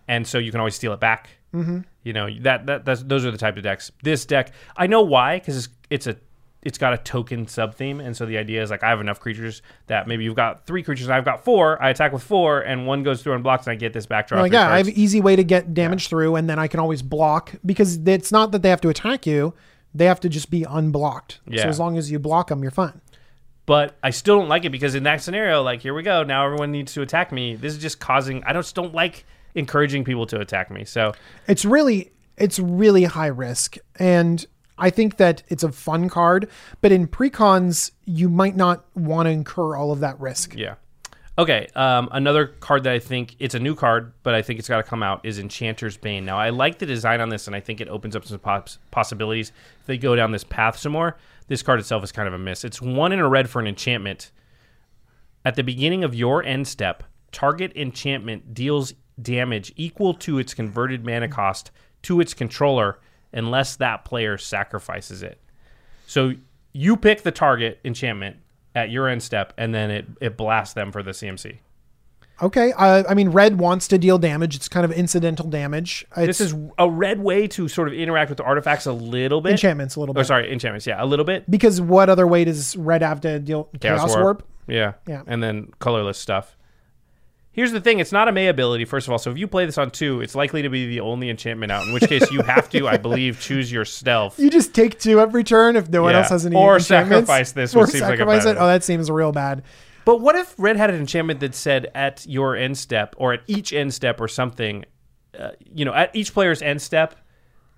and 0.08 0.26
so 0.26 0.38
you 0.38 0.50
can 0.50 0.60
always 0.60 0.74
steal 0.74 0.92
it 0.92 1.00
back. 1.00 1.30
Mm-hmm. 1.54 1.80
You 2.02 2.12
know 2.12 2.28
that 2.42 2.66
that 2.66 2.84
that's, 2.84 3.02
those 3.02 3.24
are 3.24 3.30
the 3.30 3.38
type 3.38 3.56
of 3.56 3.62
decks. 3.62 3.90
This 4.02 4.24
deck, 4.24 4.52
I 4.76 4.86
know 4.86 5.02
why, 5.02 5.38
because 5.38 5.56
it's, 5.56 5.68
it's 5.90 6.06
a 6.06 6.16
it's 6.62 6.76
got 6.78 6.92
a 6.92 6.98
token 6.98 7.46
sub 7.48 7.74
theme, 7.74 8.00
and 8.00 8.16
so 8.16 8.26
the 8.26 8.36
idea 8.36 8.62
is 8.62 8.70
like 8.70 8.82
I 8.82 8.90
have 8.90 9.00
enough 9.00 9.18
creatures 9.20 9.62
that 9.86 10.06
maybe 10.06 10.24
you've 10.24 10.36
got 10.36 10.66
three 10.66 10.82
creatures 10.82 11.06
and 11.06 11.14
I've 11.14 11.24
got 11.24 11.44
four. 11.44 11.82
I 11.82 11.88
attack 11.90 12.12
with 12.12 12.22
four, 12.22 12.60
and 12.60 12.86
one 12.86 13.02
goes 13.02 13.22
through 13.22 13.34
and 13.34 13.42
blocks, 13.42 13.66
and 13.66 13.72
I 13.72 13.76
get 13.76 13.92
this 13.92 14.06
backdrop. 14.06 14.42
Like, 14.42 14.52
yeah, 14.52 14.70
I 14.70 14.76
have 14.76 14.88
an 14.88 14.94
easy 14.94 15.20
way 15.20 15.36
to 15.36 15.44
get 15.44 15.72
damage 15.72 16.08
through, 16.08 16.36
and 16.36 16.50
then 16.50 16.58
I 16.58 16.66
can 16.68 16.78
always 16.80 17.00
block 17.02 17.52
because 17.64 17.96
it's 18.06 18.30
not 18.30 18.52
that 18.52 18.62
they 18.62 18.68
have 18.68 18.80
to 18.82 18.88
attack 18.90 19.26
you; 19.26 19.54
they 19.94 20.04
have 20.04 20.20
to 20.20 20.28
just 20.28 20.50
be 20.50 20.64
unblocked. 20.64 21.40
Yeah. 21.46 21.62
So 21.62 21.68
as 21.68 21.78
long 21.78 21.96
as 21.96 22.10
you 22.10 22.18
block 22.18 22.48
them, 22.48 22.62
you're 22.62 22.70
fine. 22.70 23.00
but 23.66 23.96
I 24.02 24.10
still 24.10 24.38
don't 24.38 24.48
like 24.48 24.64
it 24.64 24.70
because 24.70 24.94
in 24.94 25.04
that 25.04 25.22
scenario, 25.22 25.62
like 25.62 25.80
here 25.80 25.94
we 25.94 26.02
go, 26.02 26.22
now 26.24 26.44
everyone 26.44 26.72
needs 26.72 26.92
to 26.94 27.02
attack 27.02 27.30
me. 27.32 27.54
This 27.54 27.72
is 27.72 27.78
just 27.80 28.00
causing. 28.00 28.42
I 28.44 28.52
just 28.52 28.74
don't 28.74 28.92
like 28.94 29.24
encouraging 29.54 30.04
people 30.04 30.26
to 30.26 30.40
attack 30.40 30.70
me. 30.70 30.84
So 30.84 31.12
it's 31.46 31.64
really 31.64 32.12
it's 32.36 32.58
really 32.58 33.04
high 33.04 33.26
risk 33.28 33.76
and 33.98 34.44
i 34.80 34.90
think 34.90 35.16
that 35.18 35.42
it's 35.48 35.62
a 35.62 35.70
fun 35.70 36.08
card 36.08 36.48
but 36.80 36.90
in 36.90 37.06
precons 37.06 37.92
you 38.04 38.28
might 38.28 38.56
not 38.56 38.84
want 38.96 39.26
to 39.26 39.30
incur 39.30 39.76
all 39.76 39.92
of 39.92 40.00
that 40.00 40.18
risk 40.20 40.54
Yeah. 40.56 40.74
Okay. 41.38 41.68
Um, 41.74 42.10
another 42.12 42.46
card 42.46 42.82
that 42.84 42.92
I 42.92 42.98
think 42.98 43.34
it's 43.38 43.54
a 43.54 43.58
new 43.58 43.74
card, 43.74 44.12
but 44.22 44.34
I 44.34 44.42
think 44.42 44.58
it's 44.58 44.68
got 44.68 44.76
to 44.76 44.82
come 44.82 45.02
out 45.02 45.24
is 45.24 45.38
Enchanter's 45.38 45.96
Bane. 45.96 46.26
Now, 46.26 46.36
I 46.36 46.50
like 46.50 46.78
the 46.78 46.84
design 46.84 47.22
on 47.22 47.30
this, 47.30 47.46
and 47.46 47.56
I 47.56 47.60
think 47.60 47.80
it 47.80 47.88
opens 47.88 48.14
up 48.14 48.26
some 48.26 48.40
pos- 48.40 48.78
possibilities 48.90 49.50
if 49.80 49.86
they 49.86 49.96
go 49.96 50.14
down 50.14 50.32
this 50.32 50.44
path 50.44 50.76
some 50.76 50.92
more. 50.92 51.16
This 51.46 51.62
card 51.62 51.80
itself 51.80 52.04
is 52.04 52.12
kind 52.12 52.28
of 52.28 52.34
a 52.34 52.38
miss. 52.38 52.62
It's 52.62 52.82
one 52.82 53.12
in 53.12 53.20
a 53.20 53.28
red 53.28 53.48
for 53.48 53.58
an 53.58 53.66
enchantment. 53.66 54.32
At 55.42 55.54
the 55.54 55.62
beginning 55.62 56.04
of 56.04 56.14
your 56.14 56.42
end 56.44 56.68
step, 56.68 57.04
target 57.32 57.72
enchantment 57.74 58.52
deals 58.52 58.92
damage 59.22 59.72
equal 59.76 60.12
to 60.14 60.38
its 60.38 60.52
converted 60.52 61.06
mana 61.06 61.28
cost 61.28 61.70
to 62.02 62.20
its 62.20 62.34
controller, 62.34 62.98
unless 63.32 63.76
that 63.76 64.04
player 64.04 64.36
sacrifices 64.38 65.22
it. 65.22 65.38
So 66.06 66.32
you 66.72 66.96
pick 66.96 67.22
the 67.22 67.32
target 67.32 67.80
enchantment 67.84 68.36
at 68.74 68.90
your 68.90 69.08
end 69.08 69.22
step, 69.22 69.52
and 69.58 69.74
then 69.74 69.90
it, 69.90 70.06
it 70.20 70.36
blasts 70.36 70.74
them 70.74 70.92
for 70.92 71.02
the 71.02 71.10
CMC. 71.12 71.58
okay 72.42 72.72
uh, 72.78 73.02
i 73.08 73.12
mean 73.14 73.28
red 73.28 73.58
wants 73.58 73.86
to 73.88 73.98
deal 73.98 74.16
damage 74.16 74.56
it's 74.56 74.66
kind 74.68 74.84
of 74.86 74.90
incidental 74.92 75.46
damage 75.50 76.06
it's 76.16 76.38
This 76.38 76.40
is 76.40 76.54
a 76.78 76.88
red 76.88 77.20
way 77.20 77.46
to 77.48 77.68
sort 77.68 77.88
of 77.88 77.92
interact 77.94 78.30
with 78.30 78.38
the 78.38 78.44
artifacts 78.44 78.86
a 78.86 78.92
little 78.92 79.40
bit. 79.42 79.52
enchantments 79.52 79.96
a 79.96 80.00
little 80.00 80.14
Oh, 80.16 80.20
bit 80.22 80.26
sorry, 80.26 80.50
enchantments. 80.50 80.86
Yeah, 80.86 81.02
a 81.02 81.04
little 81.04 81.26
bit. 81.26 81.50
because 81.50 81.80
what 81.82 82.08
other 82.08 82.26
way 82.26 82.44
does 82.44 82.76
red 82.76 83.02
have 83.02 83.20
to 83.22 83.38
deal 83.40 83.68
chaos, 83.80 84.16
warp. 84.16 84.46
Yeah. 84.66 84.92
Yeah. 85.06 85.22
And 85.26 85.42
then 85.42 85.68
colorless 85.80 86.16
stuff. 86.18 86.56
Here's 87.52 87.72
the 87.72 87.80
thing: 87.80 87.98
it's 87.98 88.12
not 88.12 88.28
a 88.28 88.32
May 88.32 88.46
ability, 88.46 88.84
first 88.84 89.08
of 89.08 89.12
all. 89.12 89.18
So 89.18 89.30
if 89.30 89.36
you 89.38 89.48
play 89.48 89.66
this 89.66 89.76
on 89.76 89.90
two, 89.90 90.20
it's 90.20 90.34
likely 90.36 90.62
to 90.62 90.68
be 90.68 90.86
the 90.86 91.00
only 91.00 91.28
enchantment 91.30 91.72
out. 91.72 91.84
In 91.86 91.92
which 91.92 92.04
case, 92.04 92.30
you 92.30 92.42
have 92.42 92.68
to, 92.70 92.86
I 92.86 92.96
believe, 92.96 93.40
choose 93.42 93.72
your 93.72 93.84
stealth. 93.84 94.38
you 94.38 94.50
just 94.50 94.72
take 94.72 95.00
two 95.00 95.20
every 95.20 95.42
turn 95.42 95.74
if 95.76 95.88
no 95.88 96.02
one 96.02 96.12
Yeah. 96.12 96.18
else 96.20 96.28
has 96.28 96.46
any 96.46 96.54
enchantment. 96.54 96.70
Or 96.70 96.76
enchantments. 96.76 97.26
sacrifice 97.28 97.52
this, 97.52 97.74
or 97.74 97.86
seems 97.86 98.02
like 98.02 98.14
a 98.14 98.16
sacrifice 98.18 98.44
it 98.46 98.56
oh 98.58 98.66
that 98.68 98.84
seems 98.84 99.10
real 99.10 99.32
bad 99.32 99.62
But 100.04 100.20
what 100.20 100.36
if 100.36 100.54
Red 100.58 100.76
had 100.76 100.90
an 100.90 100.96
enchantment 100.96 101.40
that 101.40 101.54
said 101.56 101.90
at 101.94 102.24
your 102.26 102.54
end 102.56 102.78
step 102.78 103.14
or 103.18 103.32
at 103.32 103.40
each 103.48 103.72
end 103.72 103.92
step 103.94 104.20
or 104.20 104.28
something, 104.28 104.84
uh, 105.38 105.50
you 105.74 105.84
know, 105.84 105.92
at 105.92 106.14
each 106.14 106.32
player's 106.32 106.62
end 106.62 106.80
step, 106.80 107.16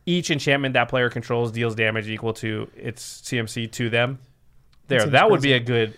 each 0.05 0.31
enchantment 0.31 0.75
that 0.75 0.89
player 0.89 1.09
controls 1.09 1.51
deals 1.51 1.75
damage 1.75 2.09
equal 2.09 2.33
to 2.35 2.69
its 2.77 3.23
CMC 3.23 3.71
to 3.73 3.89
them? 3.89 4.19
There, 4.89 5.01
seems 5.01 5.13
that 5.13 5.31
would 5.31 5.41
be 5.41 5.55
a 5.55 5.61
good. 5.61 5.95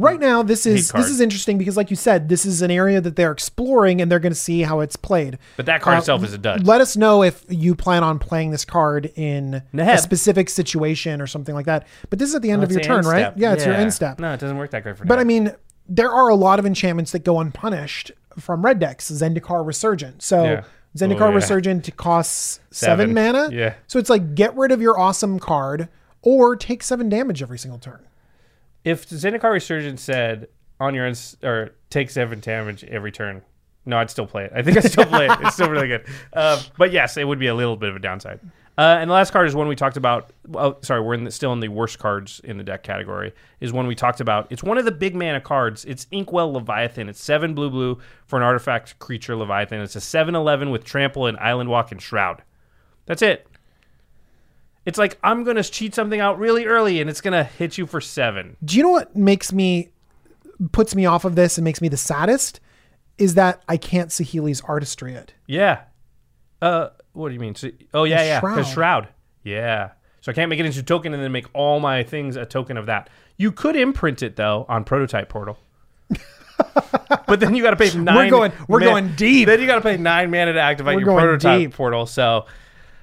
Right 0.00 0.18
now, 0.20 0.42
this 0.42 0.66
is 0.66 0.90
this 0.92 1.08
is 1.08 1.20
interesting 1.20 1.58
because, 1.58 1.76
like 1.76 1.90
you 1.90 1.96
said, 1.96 2.28
this 2.28 2.46
is 2.46 2.62
an 2.62 2.70
area 2.70 3.00
that 3.00 3.16
they're 3.16 3.32
exploring 3.32 4.00
and 4.00 4.10
they're 4.10 4.18
going 4.18 4.32
to 4.32 4.38
see 4.38 4.62
how 4.62 4.80
it's 4.80 4.96
played. 4.96 5.38
But 5.56 5.66
that 5.66 5.82
card 5.82 5.96
Uh, 5.96 5.98
itself 5.98 6.24
is 6.24 6.32
a 6.32 6.38
dud. 6.38 6.66
Let 6.66 6.80
us 6.80 6.96
know 6.96 7.22
if 7.22 7.44
you 7.48 7.74
plan 7.74 8.02
on 8.02 8.18
playing 8.18 8.50
this 8.50 8.64
card 8.64 9.12
in 9.16 9.62
a 9.74 9.98
specific 9.98 10.48
situation 10.48 11.20
or 11.20 11.26
something 11.26 11.54
like 11.54 11.66
that. 11.66 11.86
But 12.08 12.18
this 12.18 12.28
is 12.30 12.34
at 12.34 12.42
the 12.42 12.50
end 12.50 12.62
Oh, 12.62 12.64
of 12.64 12.72
your 12.72 12.80
turn, 12.80 13.04
right? 13.04 13.20
step. 13.20 13.34
Yeah, 13.36 13.52
it's 13.52 13.64
your 13.66 13.74
end 13.74 13.92
step. 13.92 14.18
No, 14.20 14.32
it 14.32 14.40
doesn't 14.40 14.56
work 14.56 14.70
that 14.70 14.82
great 14.82 14.96
for 14.96 15.04
But 15.04 15.16
now. 15.16 15.20
I 15.20 15.24
mean, 15.24 15.52
there 15.88 16.10
are 16.10 16.28
a 16.28 16.34
lot 16.36 16.58
of 16.58 16.66
enchantments 16.66 17.12
that 17.12 17.24
go 17.24 17.38
unpunished 17.40 18.12
from 18.38 18.64
red 18.64 18.78
decks. 18.78 19.10
Zendikar 19.10 19.66
Resurgent. 19.66 20.22
So 20.22 20.44
Yeah. 20.44 20.62
Zendikar 20.96 21.20
Oh, 21.22 21.28
yeah. 21.28 21.34
Resurgent 21.36 21.96
costs 21.96 22.60
seven, 22.70 23.10
Seven. 23.10 23.14
mana. 23.14 23.50
Yeah. 23.52 23.74
So 23.86 23.98
it's 23.98 24.10
like 24.10 24.34
get 24.34 24.56
rid 24.56 24.72
of 24.72 24.80
your 24.80 24.98
awesome 24.98 25.38
card 25.38 25.88
or 26.22 26.56
take 26.56 26.82
seven 26.82 27.08
damage 27.08 27.42
every 27.42 27.58
single 27.58 27.78
turn. 27.78 28.00
If 28.84 29.08
Zendikar 29.08 29.52
Resurgence 29.52 30.02
said 30.02 30.48
on 30.78 30.94
your 30.94 31.06
end 31.06 31.16
s- 31.16 31.36
or 31.42 31.74
take 31.90 32.10
seven 32.10 32.40
damage 32.40 32.84
every 32.84 33.12
turn, 33.12 33.42
no, 33.86 33.98
I'd 33.98 34.10
still 34.10 34.26
play 34.26 34.44
it. 34.44 34.52
I 34.54 34.62
think 34.62 34.76
I'd 34.76 34.90
still 34.90 35.06
play 35.06 35.26
it. 35.26 35.38
It's 35.40 35.54
still 35.54 35.70
really 35.70 35.88
good. 35.88 36.06
Uh, 36.32 36.62
but 36.78 36.92
yes, 36.92 37.16
it 37.16 37.26
would 37.26 37.38
be 37.38 37.46
a 37.48 37.54
little 37.54 37.76
bit 37.76 37.88
of 37.90 37.96
a 37.96 37.98
downside. 37.98 38.40
Uh, 38.78 38.96
and 39.00 39.10
the 39.10 39.14
last 39.14 39.30
card 39.32 39.46
is 39.46 39.54
one 39.54 39.68
we 39.68 39.76
talked 39.76 39.98
about. 39.98 40.32
Oh, 40.54 40.76
sorry, 40.80 41.02
we're 41.02 41.12
in 41.14 41.24
the, 41.24 41.30
still 41.30 41.52
in 41.52 41.60
the 41.60 41.68
worst 41.68 41.98
cards 41.98 42.40
in 42.44 42.56
the 42.56 42.64
deck 42.64 42.82
category. 42.82 43.34
Is 43.60 43.72
one 43.74 43.86
we 43.86 43.94
talked 43.94 44.20
about. 44.20 44.46
It's 44.50 44.62
one 44.62 44.78
of 44.78 44.86
the 44.86 44.90
big 44.92 45.14
mana 45.14 45.40
cards. 45.40 45.84
It's 45.84 46.06
Inkwell 46.10 46.52
Leviathan. 46.52 47.08
It's 47.10 47.22
seven 47.22 47.52
blue 47.54 47.68
blue 47.68 47.98
for 48.26 48.38
an 48.38 48.42
artifact 48.42 48.98
creature 48.98 49.36
Leviathan. 49.36 49.80
It's 49.80 49.96
a 49.96 49.98
7-11 49.98 50.70
with 50.72 50.84
trample 50.84 51.26
and 51.26 51.36
island 51.38 51.68
walk 51.68 51.92
and 51.92 52.00
shroud. 52.00 52.42
That's 53.04 53.20
it. 53.22 53.46
It's 54.90 54.98
like 54.98 55.18
I'm 55.22 55.44
gonna 55.44 55.62
cheat 55.62 55.94
something 55.94 56.18
out 56.18 56.36
really 56.40 56.66
early, 56.66 57.00
and 57.00 57.08
it's 57.08 57.20
gonna 57.20 57.44
hit 57.44 57.78
you 57.78 57.86
for 57.86 58.00
seven. 58.00 58.56
Do 58.64 58.76
you 58.76 58.82
know 58.82 58.90
what 58.90 59.14
makes 59.14 59.52
me 59.52 59.90
puts 60.72 60.96
me 60.96 61.06
off 61.06 61.24
of 61.24 61.36
this 61.36 61.56
and 61.58 61.64
makes 61.64 61.80
me 61.80 61.88
the 61.88 61.96
saddest 61.96 62.58
is 63.18 63.34
that 63.34 63.62
I 63.68 63.76
can't 63.76 64.10
Saheeli's 64.10 64.60
Artistry 64.62 65.14
it. 65.14 65.32
Yeah. 65.46 65.82
Uh, 66.60 66.88
what 67.12 67.28
do 67.28 67.34
you 67.34 67.40
mean? 67.40 67.54
So, 67.54 67.68
oh 67.94 68.04
yeah, 68.04 68.18
The 68.18 68.26
yeah, 68.26 68.40
because 68.40 68.66
shroud. 68.66 68.74
shroud. 68.74 69.08
Yeah. 69.44 69.90
So 70.22 70.32
I 70.32 70.34
can't 70.34 70.50
make 70.50 70.58
it 70.58 70.66
into 70.66 70.80
a 70.80 70.82
token 70.82 71.14
and 71.14 71.22
then 71.22 71.30
make 71.32 71.46
all 71.54 71.80
my 71.80 72.02
things 72.02 72.34
a 72.36 72.44
token 72.44 72.76
of 72.76 72.86
that. 72.86 73.08
You 73.36 73.52
could 73.52 73.76
imprint 73.76 74.22
it 74.22 74.34
though 74.36 74.66
on 74.68 74.84
Prototype 74.84 75.28
Portal. 75.28 75.56
but 77.26 77.40
then 77.40 77.54
you 77.54 77.62
got 77.62 77.70
to 77.70 77.76
pay 77.76 77.96
nine. 77.96 78.28
going- 78.28 78.52
we're 78.68 78.80
going 78.80 79.14
deep. 79.16 79.46
Then 79.46 79.60
you 79.60 79.66
got 79.66 79.76
to 79.76 79.80
pay 79.80 79.96
nine 79.96 80.30
mana 80.30 80.52
to 80.52 80.60
activate 80.60 80.96
We're 80.96 81.02
your 81.02 81.18
Prototype 81.18 81.58
deep. 81.60 81.74
Portal. 81.74 82.04
So, 82.06 82.46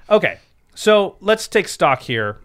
okay. 0.08 0.38
So 0.78 1.16
let's 1.18 1.48
take 1.48 1.66
stock 1.66 2.02
here. 2.02 2.38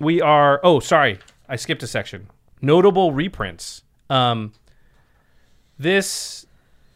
We 0.00 0.20
are. 0.20 0.58
Oh, 0.64 0.80
sorry, 0.80 1.20
I 1.48 1.54
skipped 1.54 1.84
a 1.84 1.86
section. 1.86 2.26
Notable 2.60 3.12
reprints. 3.12 3.84
Um, 4.10 4.54
this 5.78 6.46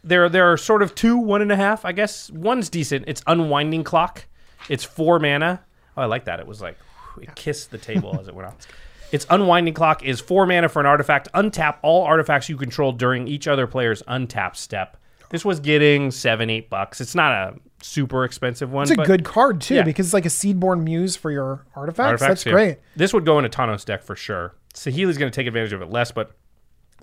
there 0.03 0.27
there 0.27 0.51
are 0.51 0.57
sort 0.57 0.81
of 0.81 0.93
two, 0.93 1.17
one 1.17 1.41
and 1.41 1.49
a 1.49 1.55
half, 1.55 1.85
I 1.85 1.93
guess. 1.93 2.29
One's 2.31 2.67
decent. 2.67 3.05
It's 3.07 3.23
Unwinding 3.25 3.85
Clock. 3.85 4.25
It's 4.67 4.83
four 4.83 5.17
mana. 5.17 5.61
Oh, 5.95 6.01
I 6.01 6.05
like 6.07 6.25
that. 6.25 6.41
It 6.41 6.45
was 6.45 6.61
like 6.61 6.77
it 7.21 7.35
kissed 7.35 7.71
the 7.71 7.77
table 7.77 8.17
as 8.19 8.27
it 8.27 8.35
went 8.35 8.49
out. 8.49 8.67
Its 9.13 9.25
Unwinding 9.29 9.73
Clock 9.73 10.03
is 10.03 10.19
four 10.19 10.45
mana 10.45 10.67
for 10.67 10.81
an 10.81 10.87
artifact. 10.87 11.29
Untap 11.33 11.77
all 11.83 12.03
artifacts 12.03 12.49
you 12.49 12.57
control 12.57 12.91
during 12.91 13.29
each 13.29 13.47
other 13.47 13.65
player's 13.65 14.03
untap 14.03 14.57
step. 14.57 14.97
This 15.29 15.45
was 15.45 15.61
getting 15.61 16.11
seven, 16.11 16.49
eight 16.49 16.69
bucks. 16.69 16.99
It's 16.99 17.15
not 17.15 17.31
a 17.31 17.55
super 17.81 18.23
expensive 18.25 18.71
one. 18.71 18.83
It's 18.83 18.91
a 18.91 18.95
but 18.95 19.07
good 19.07 19.23
card 19.23 19.61
too 19.61 19.75
Yeah. 19.75 19.83
because 19.83 20.07
it's 20.07 20.13
like 20.13 20.25
a 20.25 20.29
Seedborn 20.29 20.83
Muse 20.83 21.15
for 21.15 21.31
your 21.31 21.65
artifacts. 21.75 21.99
artifacts, 22.21 22.27
That's 22.29 22.45
yeah. 22.45 22.51
great. 22.51 22.77
This 22.95 23.13
would 23.13 23.25
go 23.25 23.39
in 23.39 23.45
a 23.45 23.49
Tawnos 23.49 23.83
deck 23.85 24.03
for 24.03 24.15
sure. 24.15 24.53
Saheeli's 24.73 25.17
going 25.17 25.31
to 25.31 25.35
take 25.35 25.47
advantage 25.47 25.73
of 25.73 25.81
it 25.81 25.89
less, 25.89 26.11
but 26.11 26.31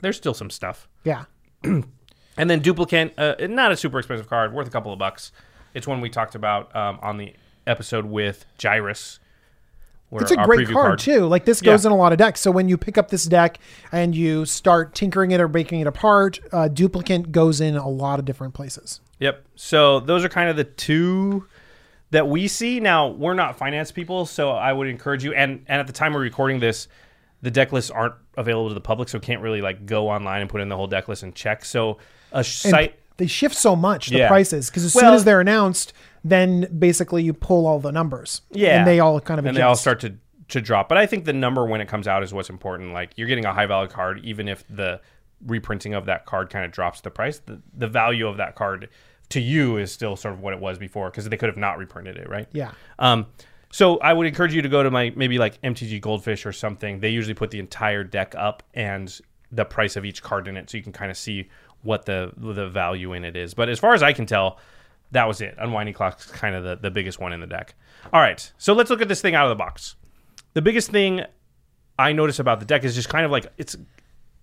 there's 0.00 0.16
still 0.16 0.34
some 0.34 0.50
stuff. 0.50 0.88
Yeah. 1.04 1.24
And 2.40 2.48
then 2.48 2.60
Duplicant, 2.60 3.14
uh, 3.18 3.48
not 3.48 3.72
a 3.72 3.76
super 3.76 3.98
expensive 3.98 4.28
card, 4.28 4.52
worth 4.52 4.68
a 4.68 4.70
couple 4.70 4.92
of 4.92 4.98
bucks. 5.00 5.32
It's 5.74 5.88
one 5.88 6.00
we 6.00 6.08
talked 6.08 6.36
about 6.36 6.74
um, 6.76 7.00
on 7.02 7.16
the 7.16 7.34
episode 7.66 8.04
with 8.06 8.46
Gyrus. 8.58 9.18
It's 10.12 10.30
a 10.30 10.36
great 10.36 10.68
preview 10.68 10.72
card, 10.74 11.00
too. 11.00 11.26
Like 11.26 11.44
this 11.46 11.60
goes 11.60 11.84
Yeah. 11.84 11.88
in 11.90 11.92
a 11.94 11.96
lot 11.96 12.12
of 12.12 12.18
decks. 12.18 12.40
So 12.40 12.52
when 12.52 12.68
you 12.68 12.76
pick 12.78 12.96
up 12.96 13.10
this 13.10 13.24
deck 13.24 13.58
and 13.90 14.14
you 14.14 14.46
start 14.46 14.94
tinkering 14.94 15.32
it 15.32 15.40
or 15.40 15.48
breaking 15.48 15.80
it 15.80 15.88
apart, 15.88 16.38
uh, 16.52 16.68
Duplicant 16.72 17.32
goes 17.32 17.60
in 17.60 17.76
a 17.76 17.88
lot 17.88 18.20
of 18.20 18.24
different 18.24 18.54
places. 18.54 19.00
Yep. 19.20 19.44
So 19.56 20.00
those 20.00 20.24
are 20.24 20.28
kind 20.28 20.48
of 20.48 20.56
the 20.56 20.64
two 20.64 21.46
that 22.10 22.26
we 22.28 22.48
see. 22.48 22.80
Now 22.80 23.08
we're 23.08 23.34
not 23.34 23.56
finance 23.58 23.90
people, 23.92 24.26
so 24.26 24.50
I 24.50 24.72
would 24.72 24.88
encourage 24.88 25.24
you. 25.24 25.34
And 25.34 25.64
and 25.68 25.80
at 25.80 25.86
the 25.86 25.92
time 25.92 26.12
we're 26.14 26.20
recording 26.20 26.60
this, 26.60 26.88
the 27.42 27.50
deck 27.50 27.72
lists 27.72 27.90
aren't 27.90 28.14
available 28.36 28.68
to 28.68 28.74
the 28.74 28.80
public, 28.80 29.08
so 29.08 29.18
can't 29.18 29.42
really 29.42 29.60
like 29.60 29.86
go 29.86 30.08
online 30.08 30.40
and 30.40 30.50
put 30.50 30.60
in 30.60 30.68
the 30.68 30.76
whole 30.76 30.86
deck 30.86 31.08
list 31.08 31.22
and 31.22 31.34
check. 31.34 31.64
So 31.64 31.98
a 32.32 32.44
site. 32.44 32.98
they 33.16 33.26
shift 33.26 33.54
so 33.54 33.74
much 33.76 34.08
the 34.08 34.18
Yeah. 34.18 34.28
prices 34.28 34.70
because 34.70 34.84
as 34.84 34.92
soon 34.92 35.12
as 35.14 35.24
they're 35.24 35.40
announced, 35.40 35.92
then 36.24 36.68
basically 36.78 37.22
you 37.22 37.32
pull 37.32 37.66
all 37.66 37.80
the 37.80 37.92
numbers. 37.92 38.42
Yeah, 38.50 38.78
and 38.78 38.86
they 38.86 39.00
all 39.00 39.20
kind 39.20 39.38
of 39.38 39.46
and 39.46 39.56
adjust. 39.56 39.58
they 39.58 39.62
all 39.68 39.76
start 39.76 40.00
to 40.00 40.14
to 40.48 40.60
drop. 40.62 40.88
But 40.88 40.96
I 40.96 41.04
think 41.06 41.26
the 41.26 41.32
number 41.34 41.66
when 41.66 41.80
it 41.82 41.88
comes 41.88 42.08
out 42.08 42.22
is 42.22 42.32
what's 42.32 42.48
important. 42.48 42.92
Like 42.94 43.10
you're 43.16 43.28
getting 43.28 43.44
a 43.44 43.52
high 43.52 43.66
value 43.66 43.90
card, 43.90 44.20
even 44.24 44.48
if 44.48 44.64
the 44.70 45.00
reprinting 45.46 45.94
of 45.94 46.06
that 46.06 46.24
card 46.26 46.48
kind 46.50 46.64
of 46.64 46.72
drops 46.72 47.00
the 47.02 47.10
price. 47.10 47.38
The 47.38 47.60
the 47.76 47.86
value 47.88 48.26
of 48.26 48.38
that 48.38 48.54
card 48.54 48.88
to 49.30 49.40
you 49.40 49.76
is 49.76 49.92
still 49.92 50.16
sort 50.16 50.34
of 50.34 50.40
what 50.40 50.52
it 50.54 50.60
was 50.60 50.78
before 50.78 51.10
because 51.10 51.28
they 51.28 51.36
could 51.36 51.48
have 51.48 51.56
not 51.56 51.78
reprinted 51.78 52.16
it, 52.16 52.28
right? 52.28 52.48
Yeah. 52.52 52.72
Um, 52.98 53.26
so 53.70 53.98
I 53.98 54.12
would 54.12 54.26
encourage 54.26 54.54
you 54.54 54.62
to 54.62 54.68
go 54.68 54.82
to 54.82 54.90
my 54.90 55.12
maybe 55.14 55.38
like 55.38 55.60
MTG 55.62 56.00
Goldfish 56.00 56.46
or 56.46 56.52
something. 56.52 57.00
They 57.00 57.10
usually 57.10 57.34
put 57.34 57.50
the 57.50 57.58
entire 57.58 58.04
deck 58.04 58.34
up 58.36 58.62
and 58.74 59.20
the 59.52 59.64
price 59.64 59.96
of 59.96 60.04
each 60.04 60.22
card 60.22 60.48
in 60.48 60.56
it, 60.56 60.70
so 60.70 60.76
you 60.76 60.82
can 60.82 60.92
kind 60.92 61.10
of 61.10 61.16
see 61.16 61.48
what 61.82 62.06
the 62.06 62.32
the 62.36 62.68
value 62.68 63.12
in 63.12 63.24
it 63.24 63.36
is. 63.36 63.54
But 63.54 63.68
as 63.68 63.78
far 63.78 63.94
as 63.94 64.02
I 64.02 64.12
can 64.12 64.26
tell, 64.26 64.58
that 65.12 65.26
was 65.28 65.40
it. 65.40 65.54
Unwinding 65.58 65.94
Clock's 65.94 66.30
kind 66.30 66.54
of 66.54 66.64
the, 66.64 66.76
the 66.76 66.90
biggest 66.90 67.20
one 67.20 67.32
in 67.32 67.40
the 67.40 67.46
deck. 67.46 67.74
All 68.12 68.20
right, 68.20 68.50
so 68.58 68.72
let's 68.72 68.90
look 68.90 69.02
at 69.02 69.08
this 69.08 69.20
thing 69.20 69.34
out 69.34 69.46
of 69.46 69.50
the 69.50 69.62
box. 69.62 69.96
The 70.54 70.62
biggest 70.62 70.90
thing 70.90 71.22
I 71.98 72.12
notice 72.12 72.38
about 72.38 72.60
the 72.60 72.66
deck 72.66 72.84
is 72.84 72.94
just 72.94 73.08
kind 73.08 73.24
of 73.24 73.30
like 73.30 73.46
it's 73.58 73.76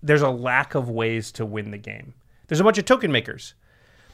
there's 0.02 0.22
a 0.22 0.30
lack 0.30 0.74
of 0.74 0.88
ways 0.88 1.32
to 1.32 1.44
win 1.44 1.72
the 1.72 1.78
game. 1.78 2.14
There's 2.46 2.60
a 2.60 2.64
bunch 2.64 2.78
of 2.78 2.84
token 2.84 3.10
makers. 3.10 3.54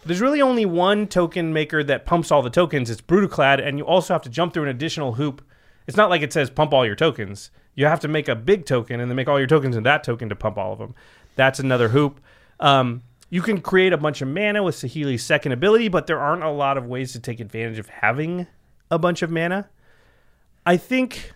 There's 0.05 0.21
really 0.21 0.43
only 0.43 0.67
one 0.67 1.07
token 1.07 1.53
maker 1.53 1.85
that 1.85 2.05
pumps 2.05 2.31
all 2.33 2.43
the 2.43 2.51
tokens. 2.51 2.91
It's 2.91 3.01
Brudiclad, 3.01 3.65
and 3.65 3.79
you 3.79 3.87
also 3.87 4.15
have 4.15 4.23
to 4.23 4.31
jump 4.31 4.53
through 4.53 4.65
an 4.65 4.69
additional 4.69 5.15
hoop. 5.15 5.43
It's 5.87 5.97
not 5.97 6.11
like 6.11 6.23
it 6.23 6.33
says 6.33 6.51
pump 6.51 6.73
all 6.73 6.85
your 6.85 6.97
tokens. 6.97 7.51
You 7.75 7.87
have 7.87 8.01
to 8.01 8.09
make 8.09 8.29
a 8.29 8.35
big 8.35 8.67
token 8.67 9.01
and 9.01 9.11
then 9.11 9.17
make 9.17 9.29
all 9.29 9.39
your 9.39 9.47
tokens 9.47 9.77
in 9.77 9.85
that 9.85 10.05
token 10.05 10.29
to 10.29 10.37
pump 10.37 10.59
all 10.59 10.73
of 10.73 10.79
them. 10.79 10.95
That's 11.37 11.59
another 11.59 11.89
hoop. 11.89 12.21
Um, 12.61 13.03
you 13.31 13.43
can 13.43 13.61
create 13.61 13.93
a 13.93 13.97
bunch 13.97 14.21
of 14.21 14.29
mana 14.29 14.63
with 14.63 14.75
Saheeli's 14.75 15.23
second 15.23 15.53
ability, 15.53 15.89
but 15.89 16.07
there 16.07 16.19
aren't 16.19 16.43
a 16.43 16.51
lot 16.51 16.77
of 16.77 16.87
ways 16.87 17.13
to 17.13 17.21
take 17.21 17.41
advantage 17.41 17.79
of 17.79 17.89
having 17.89 18.47
a 18.91 18.99
bunch 18.99 19.23
of 19.23 19.31
mana. 19.31 19.71
I 20.67 20.77
think 20.77 21.33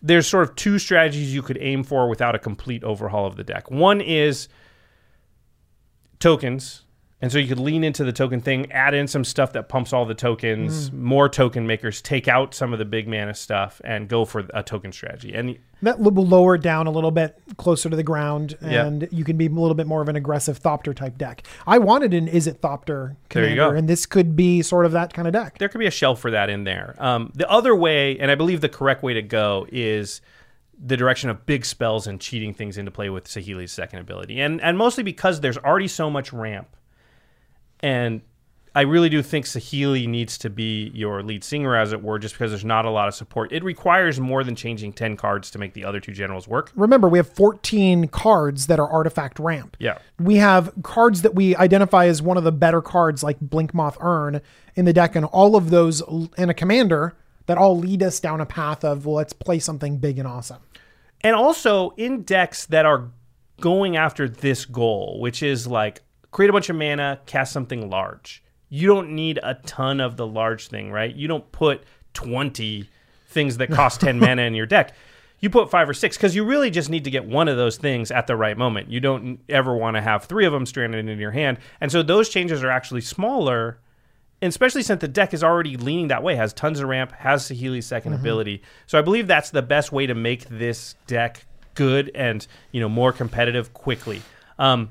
there's 0.00 0.28
sort 0.28 0.48
of 0.48 0.54
two 0.54 0.78
strategies 0.78 1.34
you 1.34 1.42
could 1.42 1.58
aim 1.60 1.82
for 1.82 2.08
without 2.08 2.34
a 2.34 2.38
complete 2.38 2.84
overhaul 2.84 3.26
of 3.26 3.36
the 3.36 3.42
deck. 3.42 3.70
One 3.70 4.00
is 4.00 4.48
tokens. 6.20 6.83
And 7.24 7.32
so 7.32 7.38
you 7.38 7.48
could 7.48 7.58
lean 7.58 7.84
into 7.84 8.04
the 8.04 8.12
token 8.12 8.42
thing, 8.42 8.70
add 8.70 8.92
in 8.92 9.08
some 9.08 9.24
stuff 9.24 9.54
that 9.54 9.70
pumps 9.70 9.94
all 9.94 10.04
the 10.04 10.14
tokens, 10.14 10.92
more 10.92 11.26
token 11.26 11.66
makers, 11.66 12.02
take 12.02 12.28
out 12.28 12.52
some 12.52 12.74
of 12.74 12.78
the 12.78 12.84
big 12.84 13.08
mana 13.08 13.32
stuff, 13.32 13.80
and 13.82 14.08
go 14.10 14.26
for 14.26 14.44
a 14.52 14.62
token 14.62 14.92
strategy. 14.92 15.32
And 15.32 15.56
That 15.80 15.98
will 16.00 16.12
lower 16.26 16.56
it 16.56 16.60
down 16.60 16.86
a 16.86 16.90
little 16.90 17.10
bit 17.10 17.40
closer 17.56 17.88
to 17.88 17.96
the 17.96 18.02
ground, 18.02 18.58
Yeah. 18.60 18.84
and 18.84 19.08
you 19.10 19.24
can 19.24 19.38
be 19.38 19.46
a 19.46 19.48
little 19.48 19.74
bit 19.74 19.86
more 19.86 20.02
of 20.02 20.10
an 20.10 20.16
aggressive 20.16 20.60
Thopter 20.62 20.94
type 20.94 21.16
deck. 21.16 21.46
I 21.66 21.78
wanted 21.78 22.12
an 22.12 22.28
Is 22.28 22.46
It 22.46 22.60
Thopter 22.60 23.16
commander, 23.30 23.74
and 23.74 23.88
this 23.88 24.04
could 24.04 24.36
be 24.36 24.60
sort 24.60 24.84
of 24.84 24.92
that 24.92 25.14
kind 25.14 25.26
of 25.26 25.32
deck. 25.32 25.56
there 25.56 25.70
could 25.70 25.78
be 25.78 25.86
a 25.86 25.90
shelf 25.90 26.20
for 26.20 26.30
that 26.30 26.50
in 26.50 26.64
there. 26.64 26.94
Um, 26.98 27.32
the 27.34 27.50
other 27.50 27.74
way, 27.74 28.18
and 28.18 28.30
I 28.30 28.34
believe 28.34 28.60
the 28.60 28.68
correct 28.68 29.02
way 29.02 29.14
to 29.14 29.22
go, 29.22 29.66
is 29.72 30.20
the 30.78 30.98
direction 30.98 31.30
of 31.30 31.46
big 31.46 31.64
spells 31.64 32.06
and 32.06 32.20
cheating 32.20 32.52
things 32.52 32.76
into 32.76 32.90
play 32.90 33.08
with 33.08 33.24
Saheeli's 33.26 33.72
second 33.72 34.00
ability, 34.00 34.40
and 34.42 34.60
and 34.60 34.76
mostly 34.76 35.02
because 35.02 35.40
there's 35.40 35.56
already 35.56 35.88
so 35.88 36.10
much 36.10 36.30
ramp, 36.30 36.68
and 37.84 38.22
I 38.74 38.80
really 38.80 39.08
do 39.08 39.22
think 39.22 39.44
Saheeli 39.44 40.08
needs 40.08 40.36
to 40.38 40.50
be 40.50 40.90
your 40.94 41.22
lead 41.22 41.44
singer, 41.44 41.76
as 41.76 41.92
it 41.92 42.02
were, 42.02 42.18
just 42.18 42.34
because 42.34 42.50
there's 42.50 42.64
not 42.64 42.86
a 42.86 42.90
lot 42.90 43.06
of 43.06 43.14
support. 43.14 43.52
It 43.52 43.62
requires 43.62 44.18
more 44.18 44.42
than 44.42 44.56
changing 44.56 44.94
ten 44.94 45.16
cards 45.16 45.50
to 45.52 45.58
make 45.58 45.74
the 45.74 45.84
other 45.84 46.00
two 46.00 46.12
generals 46.12 46.48
work. 46.48 46.72
Remember, 46.74 47.08
we 47.08 47.18
have 47.18 47.28
14 47.28 48.08
cards 48.08 48.66
that 48.66 48.80
are 48.80 48.90
artifact 48.90 49.38
ramp. 49.38 49.76
Yeah. 49.78 49.98
We 50.18 50.36
have 50.36 50.72
cards 50.82 51.22
that 51.22 51.34
we 51.34 51.54
identify 51.54 52.06
as 52.06 52.20
one 52.20 52.36
of 52.36 52.42
the 52.42 52.50
better 52.50 52.82
cards, 52.82 53.22
like 53.22 53.38
Blink 53.38 53.74
Moth 53.74 53.98
Urn, 54.00 54.40
in 54.74 54.86
the 54.86 54.92
deck, 54.92 55.14
and 55.14 55.26
all 55.26 55.54
of 55.54 55.70
those, 55.70 56.02
and 56.36 56.50
a 56.50 56.54
commander 56.54 57.16
that 57.46 57.58
all 57.58 57.78
lead 57.78 58.02
us 58.02 58.18
down 58.18 58.40
a 58.40 58.46
path 58.46 58.82
of, 58.82 59.04
well, 59.06 59.16
let's 59.16 59.34
play 59.34 59.58
something 59.58 59.98
big 59.98 60.18
and 60.18 60.26
awesome. 60.26 60.62
and 61.20 61.36
also 61.36 61.90
in 61.90 62.22
decks 62.22 62.66
that 62.66 62.86
are 62.86 63.10
going 63.60 63.96
after 63.96 64.28
this 64.28 64.64
goal, 64.64 65.20
which 65.20 65.42
is 65.42 65.66
like 65.66 66.00
create 66.34 66.50
a 66.50 66.52
bunch 66.52 66.68
of 66.68 66.74
mana, 66.74 67.20
cast 67.26 67.52
something 67.52 67.88
large. 67.88 68.42
You 68.68 68.88
don't 68.88 69.14
need 69.14 69.38
a 69.44 69.54
ton 69.54 70.00
of 70.00 70.16
the 70.16 70.26
large 70.26 70.66
thing, 70.66 70.90
right? 70.90 71.14
You 71.14 71.28
don't 71.28 71.50
put 71.52 71.84
20 72.14 72.90
things 73.28 73.56
that 73.58 73.70
cost 73.70 74.00
10 74.00 74.18
mana 74.18 74.42
in 74.42 74.54
your 74.54 74.66
deck. 74.66 74.94
You 75.38 75.48
put 75.48 75.70
five 75.70 75.88
or 75.88 75.94
six 75.94 76.16
because 76.16 76.34
you 76.34 76.44
really 76.44 76.70
just 76.70 76.90
need 76.90 77.04
to 77.04 77.10
get 77.10 77.24
one 77.24 77.46
of 77.46 77.56
those 77.56 77.76
things 77.76 78.10
at 78.10 78.26
the 78.26 78.34
right 78.34 78.58
moment. 78.58 78.90
You 78.90 78.98
don't 78.98 79.38
ever 79.48 79.76
want 79.76 79.96
to 79.96 80.00
have 80.00 80.24
three 80.24 80.44
of 80.44 80.52
them 80.52 80.66
stranded 80.66 81.08
in 81.08 81.20
your 81.20 81.30
hand. 81.30 81.58
And 81.80 81.92
so 81.92 82.02
those 82.02 82.28
changes 82.28 82.64
are 82.64 82.70
actually 82.70 83.02
smaller 83.02 83.78
especially 84.42 84.82
since 84.82 85.00
the 85.00 85.08
deck 85.08 85.32
is 85.32 85.42
already 85.42 85.74
leaning 85.78 86.08
that 86.08 86.22
way, 86.22 86.36
has 86.36 86.52
tons 86.52 86.78
of 86.78 86.86
ramp, 86.86 87.12
has 87.12 87.44
Saheeli's 87.44 87.86
2nd 87.86 88.14
ability. 88.14 88.60
So 88.86 88.98
I 88.98 89.02
believe 89.02 89.26
that's 89.26 89.48
the 89.48 89.62
best 89.62 89.90
way 89.90 90.06
to 90.06 90.14
make 90.14 90.46
this 90.50 90.96
deck 91.06 91.46
good 91.74 92.10
and 92.14 92.46
you 92.70 92.80
know 92.80 92.88
more 92.88 93.10
competitive 93.10 93.72
quickly. 93.72 94.20
Um, 94.58 94.90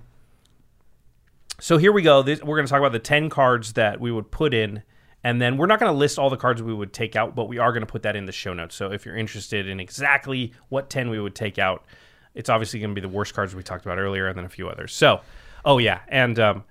so 1.60 1.78
here 1.78 1.92
we 1.92 2.02
go. 2.02 2.24
This, 2.24 2.42
we're 2.42 2.58
going 2.58 2.66
to 2.66 2.70
talk 2.70 2.80
about 2.80 2.92
the 2.92 3.00
ten 3.00 3.30
cards 3.30 3.74
that 3.74 4.00
we 4.00 4.12
would 4.12 4.32
put 4.32 4.54
in, 4.54 4.84
and 5.24 5.42
then 5.42 5.58
we're 5.58 5.68
not 5.68 5.80
going 5.80 5.92
to 5.92 5.98
list 5.98 6.20
all 6.20 6.30
the 6.30 6.38
cards 6.38 6.62
we 6.62 6.74
would 6.74 6.94
take 6.94 7.16
out, 7.16 7.36
but 7.36 7.48
we 7.48 7.58
are 7.58 7.72
going 7.72 7.86
to 7.86 7.92
put 7.92 8.04
that 8.04 8.16
in 8.16 8.26
the 8.26 8.32
show 8.32 8.54
notes. 8.54 8.76
So 8.76 8.92
if 8.92 9.06
you're 9.06 9.18
interested 9.18 9.68
in 9.68 9.80
exactly 9.80 10.54
what 10.70 10.90
ten 10.90 11.10
we 11.10 11.20
would 11.20 11.36
take 11.36 11.60
out, 11.60 11.86
it's 12.36 12.50
obviously 12.50 12.80
going 12.80 12.92
to 12.92 12.96
be 12.96 13.06
the 13.06 13.14
worst 13.14 13.34
cards 13.34 13.56
we 13.56 13.64
talked 13.64 13.86
about 13.86 14.00
earlier, 14.00 14.28
and 14.28 14.38
then 14.38 14.46
a 14.46 14.50
few 14.50 14.68
others. 14.68 14.94
So, 14.94 15.22
oh 15.66 15.78
yeah, 15.78 16.00
and 16.08 16.40
um, 16.40 16.64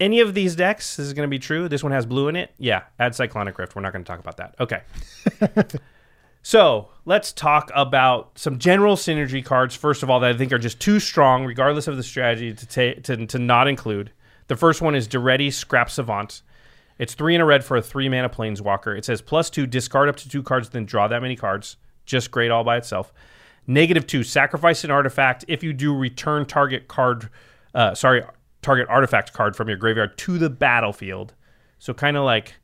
any 0.00 0.20
of 0.20 0.34
these 0.34 0.54
decks, 0.54 0.96
this 0.96 1.06
is 1.06 1.12
going 1.12 1.26
to 1.26 1.30
be 1.30 1.38
true. 1.38 1.68
This 1.68 1.82
one 1.82 1.92
has 1.92 2.06
blue 2.06 2.28
in 2.28 2.36
it. 2.36 2.52
Yeah, 2.58 2.82
add 2.98 3.14
Cyclonic 3.14 3.58
Rift. 3.58 3.74
We're 3.74 3.82
not 3.82 3.92
going 3.92 4.04
to 4.04 4.08
talk 4.08 4.20
about 4.20 4.36
that. 4.36 4.54
Okay. 4.60 4.82
so 6.42 6.88
let's 7.04 7.32
talk 7.32 7.70
about 7.74 8.38
some 8.38 8.58
general 8.58 8.96
synergy 8.96 9.44
cards. 9.44 9.74
First 9.74 10.02
of 10.02 10.10
all, 10.10 10.20
that 10.20 10.34
I 10.34 10.38
think 10.38 10.52
are 10.52 10.58
just 10.58 10.80
too 10.80 11.00
strong, 11.00 11.44
regardless 11.44 11.88
of 11.88 11.96
the 11.96 12.02
strategy, 12.02 12.54
to 12.54 12.66
ta- 12.66 13.00
to, 13.02 13.26
to 13.26 13.38
not 13.38 13.66
include. 13.66 14.12
The 14.48 14.56
first 14.56 14.82
one 14.82 14.94
is 14.94 15.06
Daretti 15.06 15.52
Scrap 15.52 15.90
Savant. 15.90 16.42
It's 16.98 17.14
three 17.14 17.34
in 17.34 17.40
a 17.40 17.44
red 17.44 17.64
for 17.64 17.76
a 17.76 17.82
three 17.82 18.08
mana 18.08 18.28
planeswalker. 18.28 18.96
It 18.98 19.04
says 19.04 19.22
plus 19.22 19.50
two, 19.50 19.66
discard 19.66 20.08
up 20.08 20.16
to 20.16 20.28
two 20.28 20.42
cards, 20.42 20.70
then 20.70 20.84
draw 20.84 21.06
that 21.08 21.22
many 21.22 21.36
cards. 21.36 21.76
Just 22.06 22.30
great 22.30 22.50
all 22.50 22.64
by 22.64 22.76
itself. 22.76 23.12
Negative 23.66 24.06
two, 24.06 24.24
sacrifice 24.24 24.82
an 24.82 24.90
artifact. 24.90 25.44
If 25.46 25.62
you 25.62 25.72
do, 25.72 25.94
return 25.94 26.46
target 26.46 26.88
card, 26.88 27.28
uh, 27.74 27.94
sorry, 27.94 28.24
target 28.62 28.88
artifact 28.88 29.32
card 29.32 29.54
from 29.54 29.68
your 29.68 29.76
graveyard 29.76 30.16
to 30.18 30.38
the 30.38 30.50
battlefield. 30.50 31.34
So 31.78 31.94
kind 31.94 32.16
of 32.16 32.24
like 32.24 32.54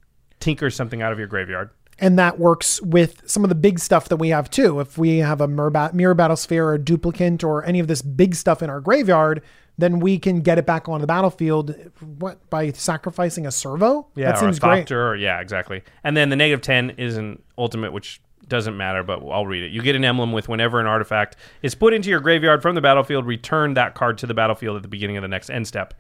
tinker 0.41 0.70
something 0.70 1.03
out 1.03 1.12
of 1.12 1.18
your 1.18 1.28
graveyard. 1.28 1.70
And 1.99 2.18
that 2.18 2.38
works 2.38 2.82
with 2.82 3.22
some 3.28 3.45
of 3.45 3.49
the 3.49 3.55
big 3.55 3.78
stuff 3.78 4.09
that 4.09 4.16
we 4.16 4.30
have 4.30 4.51
too. 4.51 4.80
If 4.80 4.99
we 4.99 5.18
have 5.18 5.40
a 5.40 5.49
Myr, 5.49 5.70
bat- 5.70 5.95
Myr 5.95 6.14
Battlesphere 6.14 6.74
or 6.74 6.78
duplicant 6.78 7.45
or 7.45 7.64
any 7.64 7.78
of 7.78 7.86
this 7.86 8.03
big 8.03 8.34
stuff 8.34 8.62
in 8.62 8.70
our 8.70 8.80
graveyard, 8.80 9.42
then 9.78 9.99
we 9.99 10.18
can 10.18 10.40
get 10.40 10.59
it 10.59 10.66
back 10.66 10.88
on 10.88 11.01
the 11.01 11.07
battlefield. 11.07 11.74
What 12.01 12.49
by 12.51 12.72
sacrificing 12.72 13.47
a 13.47 13.51
servo? 13.51 14.09
Yeah, 14.14 14.26
that 14.26 14.36
or 14.36 14.40
seems 14.40 14.59
a 14.59 14.61
great. 14.61 14.90
Or, 14.92 15.16
yeah, 15.16 15.40
exactly. 15.40 15.82
And 16.03 16.16
then 16.16 16.28
the 16.28 16.36
negative 16.36 16.62
10 16.62 16.90
is 16.90 17.16
an 17.16 17.42
ultimate, 17.59 17.92
which 17.92 18.20
doesn't 18.49 18.76
matter, 18.76 19.03
but 19.03 19.20
I'll 19.26 19.47
read 19.47 19.62
it. 19.62 19.72
You 19.72 19.82
get 19.82 19.97
an 19.97 20.05
emblem 20.05 20.32
with 20.32 20.49
whenever 20.49 20.80
an 20.80 20.86
artifact 20.86 21.36
is 21.62 21.74
put 21.74 21.95
into 21.95 22.11
your 22.11 22.20
graveyard 22.20 22.62
from 22.62 22.74
the 22.74 22.80
battlefield, 22.80 23.26
return 23.26 23.74
that 23.74 23.95
card 23.95 24.18
to 24.18 24.26
the 24.26 24.34
battlefield 24.34 24.76
at 24.76 24.82
the 24.82 24.88
beginning 24.88 25.16
of 25.16 25.22
the 25.22 25.28
next 25.28 25.51
end 25.51 25.66
step. 25.66 25.95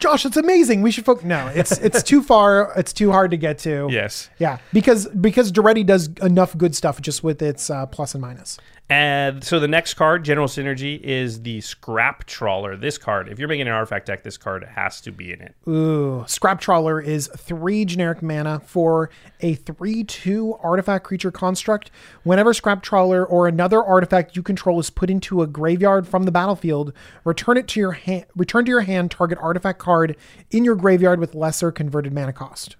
Josh, 0.00 0.24
it's 0.24 0.36
amazing. 0.36 0.82
We 0.82 0.90
should 0.90 1.04
focus. 1.04 1.24
No, 1.24 1.46
it's 1.54 1.72
it's 1.78 2.02
too 2.02 2.22
far. 2.22 2.72
It's 2.76 2.92
too 2.92 3.12
hard 3.12 3.30
to 3.30 3.36
get 3.36 3.58
to. 3.60 3.86
Yes. 3.90 4.30
Yeah, 4.38 4.58
because 4.72 5.06
because 5.06 5.52
Daretti 5.52 5.84
does 5.86 6.08
enough 6.22 6.56
good 6.56 6.74
stuff 6.74 7.00
just 7.00 7.22
with 7.22 7.40
its 7.42 7.70
uh, 7.70 7.86
plus 7.86 8.14
and 8.14 8.22
minus. 8.22 8.58
And 8.90 9.44
so 9.44 9.60
the 9.60 9.68
next 9.68 9.94
card, 9.94 10.24
General 10.24 10.48
Synergy, 10.48 11.00
is 11.00 11.42
the 11.42 11.60
Scrap 11.60 12.24
Trawler. 12.24 12.76
This 12.76 12.98
card, 12.98 13.28
if 13.28 13.38
you're 13.38 13.46
making 13.46 13.68
an 13.68 13.72
artifact 13.72 14.06
deck, 14.06 14.24
this 14.24 14.36
card 14.36 14.64
has 14.64 15.00
to 15.02 15.12
be 15.12 15.32
in 15.32 15.40
it. 15.40 15.54
Ooh, 15.68 16.24
Scrap 16.26 16.60
Trawler 16.60 17.00
is 17.00 17.30
three 17.36 17.84
generic 17.84 18.20
mana 18.20 18.58
for 18.58 19.08
a 19.42 19.54
3 19.54 20.02
2 20.02 20.54
artifact 20.60 21.04
creature 21.04 21.30
construct. 21.30 21.92
Whenever 22.24 22.52
Scrap 22.52 22.82
Trawler 22.82 23.24
or 23.24 23.46
another 23.46 23.80
artifact 23.80 24.34
you 24.34 24.42
control 24.42 24.80
is 24.80 24.90
put 24.90 25.08
into 25.08 25.40
a 25.40 25.46
graveyard 25.46 26.08
from 26.08 26.24
the 26.24 26.32
battlefield, 26.32 26.92
return 27.22 27.56
it 27.56 27.68
to 27.68 27.78
your 27.78 27.92
hand. 27.92 28.24
Return 28.34 28.64
to 28.64 28.70
your 28.70 28.80
hand 28.80 29.12
target 29.12 29.38
artifact 29.40 29.78
card 29.78 30.16
in 30.50 30.64
your 30.64 30.74
graveyard 30.74 31.20
with 31.20 31.36
lesser 31.36 31.70
converted 31.70 32.12
mana 32.12 32.32
cost. 32.32 32.74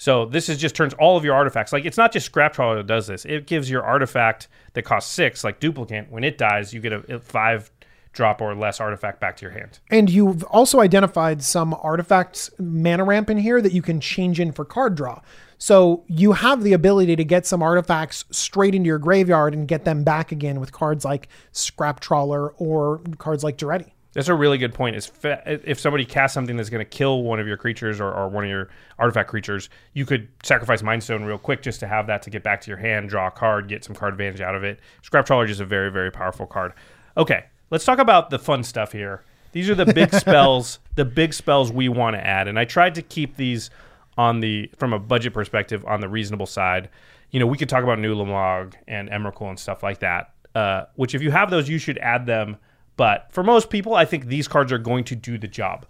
So 0.00 0.26
this 0.26 0.48
is 0.48 0.58
just 0.58 0.76
turns 0.76 0.94
all 0.94 1.16
of 1.16 1.24
your 1.24 1.34
artifacts. 1.34 1.72
Like 1.72 1.84
it's 1.84 1.96
not 1.96 2.12
just 2.12 2.26
Scrap 2.26 2.52
Trawler 2.52 2.76
that 2.76 2.86
does 2.86 3.08
this. 3.08 3.24
It 3.24 3.48
gives 3.48 3.68
your 3.68 3.82
artifact 3.82 4.46
that 4.74 4.82
costs 4.82 5.12
six, 5.12 5.42
like 5.42 5.58
Duplicant. 5.58 6.08
When 6.08 6.22
it 6.22 6.38
dies, 6.38 6.72
you 6.72 6.80
get 6.80 6.92
a, 6.92 7.16
a 7.16 7.18
five 7.18 7.72
drop 8.12 8.40
or 8.40 8.54
less 8.54 8.80
artifact 8.80 9.20
back 9.20 9.36
to 9.38 9.42
your 9.42 9.50
hand. 9.50 9.80
And 9.90 10.08
you've 10.08 10.44
also 10.44 10.78
identified 10.78 11.42
some 11.42 11.74
artifacts 11.82 12.48
mana 12.60 13.02
ramp 13.02 13.28
in 13.28 13.38
here 13.38 13.60
that 13.60 13.72
you 13.72 13.82
can 13.82 14.00
change 14.00 14.38
in 14.38 14.52
for 14.52 14.64
card 14.64 14.94
draw. 14.94 15.20
So 15.58 16.04
you 16.06 16.32
have 16.32 16.62
the 16.62 16.74
ability 16.74 17.16
to 17.16 17.24
get 17.24 17.44
some 17.44 17.60
artifacts 17.60 18.24
straight 18.30 18.76
into 18.76 18.86
your 18.86 19.00
graveyard 19.00 19.52
and 19.52 19.66
get 19.66 19.84
them 19.84 20.04
back 20.04 20.30
again 20.30 20.60
with 20.60 20.70
cards 20.70 21.04
like 21.04 21.28
Scrap 21.50 21.98
Trawler 21.98 22.50
or 22.50 23.00
cards 23.18 23.42
like 23.42 23.58
Daretti. 23.58 23.90
That's 24.18 24.26
a 24.26 24.34
really 24.34 24.58
good 24.58 24.74
point. 24.74 24.96
Is 24.96 25.06
fa- 25.06 25.40
if 25.46 25.78
somebody 25.78 26.04
casts 26.04 26.34
something 26.34 26.56
that's 26.56 26.70
going 26.70 26.84
to 26.84 26.90
kill 26.90 27.22
one 27.22 27.38
of 27.38 27.46
your 27.46 27.56
creatures 27.56 28.00
or, 28.00 28.12
or 28.12 28.28
one 28.28 28.42
of 28.42 28.50
your 28.50 28.68
artifact 28.98 29.30
creatures, 29.30 29.70
you 29.92 30.04
could 30.04 30.26
sacrifice 30.42 30.82
Mind 30.82 31.04
Stone 31.04 31.22
real 31.22 31.38
quick 31.38 31.62
just 31.62 31.78
to 31.78 31.86
have 31.86 32.08
that 32.08 32.22
to 32.22 32.30
get 32.30 32.42
back 32.42 32.60
to 32.62 32.68
your 32.68 32.78
hand, 32.78 33.10
draw 33.10 33.28
a 33.28 33.30
card, 33.30 33.68
get 33.68 33.84
some 33.84 33.94
card 33.94 34.14
advantage 34.14 34.40
out 34.40 34.56
of 34.56 34.64
it. 34.64 34.80
Scrap 35.02 35.24
Trawler 35.24 35.44
is 35.44 35.60
a 35.60 35.64
very, 35.64 35.92
very 35.92 36.10
powerful 36.10 36.46
card. 36.46 36.72
Okay, 37.16 37.44
let's 37.70 37.84
talk 37.84 38.00
about 38.00 38.30
the 38.30 38.40
fun 38.40 38.64
stuff 38.64 38.90
here. 38.90 39.22
These 39.52 39.70
are 39.70 39.76
the 39.76 39.86
big 39.86 40.12
spells, 40.14 40.80
the 40.96 41.04
big 41.04 41.32
spells 41.32 41.70
we 41.70 41.88
want 41.88 42.16
to 42.16 42.26
add, 42.26 42.48
and 42.48 42.58
I 42.58 42.64
tried 42.64 42.96
to 42.96 43.02
keep 43.02 43.36
these 43.36 43.70
on 44.16 44.40
the 44.40 44.68
from 44.78 44.92
a 44.92 44.98
budget 44.98 45.32
perspective 45.32 45.84
on 45.86 46.00
the 46.00 46.08
reasonable 46.08 46.46
side. 46.46 46.88
You 47.30 47.38
know, 47.38 47.46
we 47.46 47.56
could 47.56 47.68
talk 47.68 47.84
about 47.84 47.98
Ulamog 47.98 48.74
and 48.88 49.08
Emrakul 49.10 49.48
and 49.48 49.60
stuff 49.60 49.84
like 49.84 50.00
that. 50.00 50.32
Uh, 50.56 50.86
which, 50.96 51.14
if 51.14 51.22
you 51.22 51.30
have 51.30 51.52
those, 51.52 51.68
you 51.68 51.78
should 51.78 51.98
add 51.98 52.26
them 52.26 52.56
but 52.98 53.28
for 53.30 53.42
most 53.42 53.70
people, 53.70 53.94
I 53.94 54.04
think 54.04 54.26
these 54.26 54.46
cards 54.46 54.70
are 54.72 54.78
going 54.78 55.04
to 55.04 55.16
do 55.16 55.38
the 55.38 55.48
job. 55.48 55.86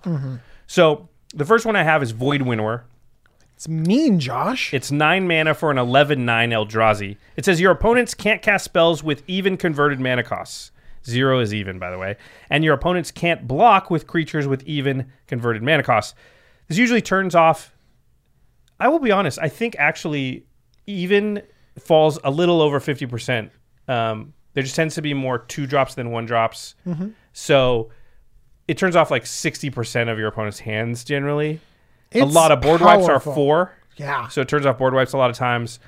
So 0.69 1.09
the 1.35 1.45
first 1.45 1.67
one 1.67 1.75
I 1.75 1.83
have 1.83 2.03
is 2.03 2.13
Void 2.13 2.43
Winnower. 2.43 2.85
It's 3.57 3.67
mean, 3.67 4.21
Josh. 4.21 4.73
It's 4.73 4.93
nine 4.93 5.27
mana 5.27 5.55
for 5.55 5.73
an 5.73 5.79
11 5.79 6.25
9 6.25 6.51
Eldrazi. 6.51 7.17
It 7.35 7.45
says 7.45 7.61
your 7.61 7.73
opponents 7.73 8.15
can't 8.15 8.43
cast 8.43 8.65
spells 8.67 9.03
with 9.03 9.25
even 9.27 9.57
converted 9.57 9.99
mana 9.99 10.23
costs. 10.23 10.71
Zero 11.05 11.41
is 11.41 11.55
even, 11.55 11.79
by 11.79 11.91
the 11.91 11.99
way. 11.99 12.17
And 12.51 12.63
your 12.63 12.75
opponents 12.75 13.11
can't 13.11 13.49
block 13.49 13.91
with 13.91 14.07
creatures 14.07 14.47
with 14.47 14.63
even 14.65 15.11
converted 15.27 15.63
mana 15.63 15.83
costs. 15.83 16.15
This 16.69 16.77
usually 16.77 17.03
turns 17.03 17.35
off. 17.35 17.75
I 18.79 18.89
will 18.89 19.01
be 19.01 19.11
honest, 19.11 19.39
I 19.41 19.49
think 19.49 19.75
actually 19.79 20.47
even 20.87 21.43
falls 21.79 22.19
a 22.23 22.31
little 22.31 22.61
over 22.61 22.79
50%. 22.79 23.51
Um, 23.89 24.35
there 24.55 24.63
just 24.63 24.77
tends 24.77 24.95
to 24.97 25.03
be 25.03 25.15
more 25.15 25.39
two 25.39 25.67
drops 25.67 25.95
than 25.95 26.11
one 26.11 26.27
drops. 26.27 26.75
So 27.33 27.91
it 28.67 28.77
turns 28.79 28.97
off 28.97 29.11
like 29.11 29.25
60% 29.25 30.11
of 30.11 30.19
your 30.19 30.29
opponent's 30.29 30.59
hands 30.61 31.05
generally. 31.05 31.61
a 32.13 32.25
lot 32.25 32.53
of 32.53 32.61
board 32.61 32.81
wipes 32.81 33.09
are 33.09 33.21
four. 33.21 33.73
Yeah. 33.97 34.29
So 34.29 34.41
it 34.41 34.49
turns 34.49 34.67
off 34.67 34.79
board 34.79 34.95
wipes 34.95 35.13
a 35.13 35.19
lot 35.19 35.31
of 35.31 35.37
times. 35.37 35.81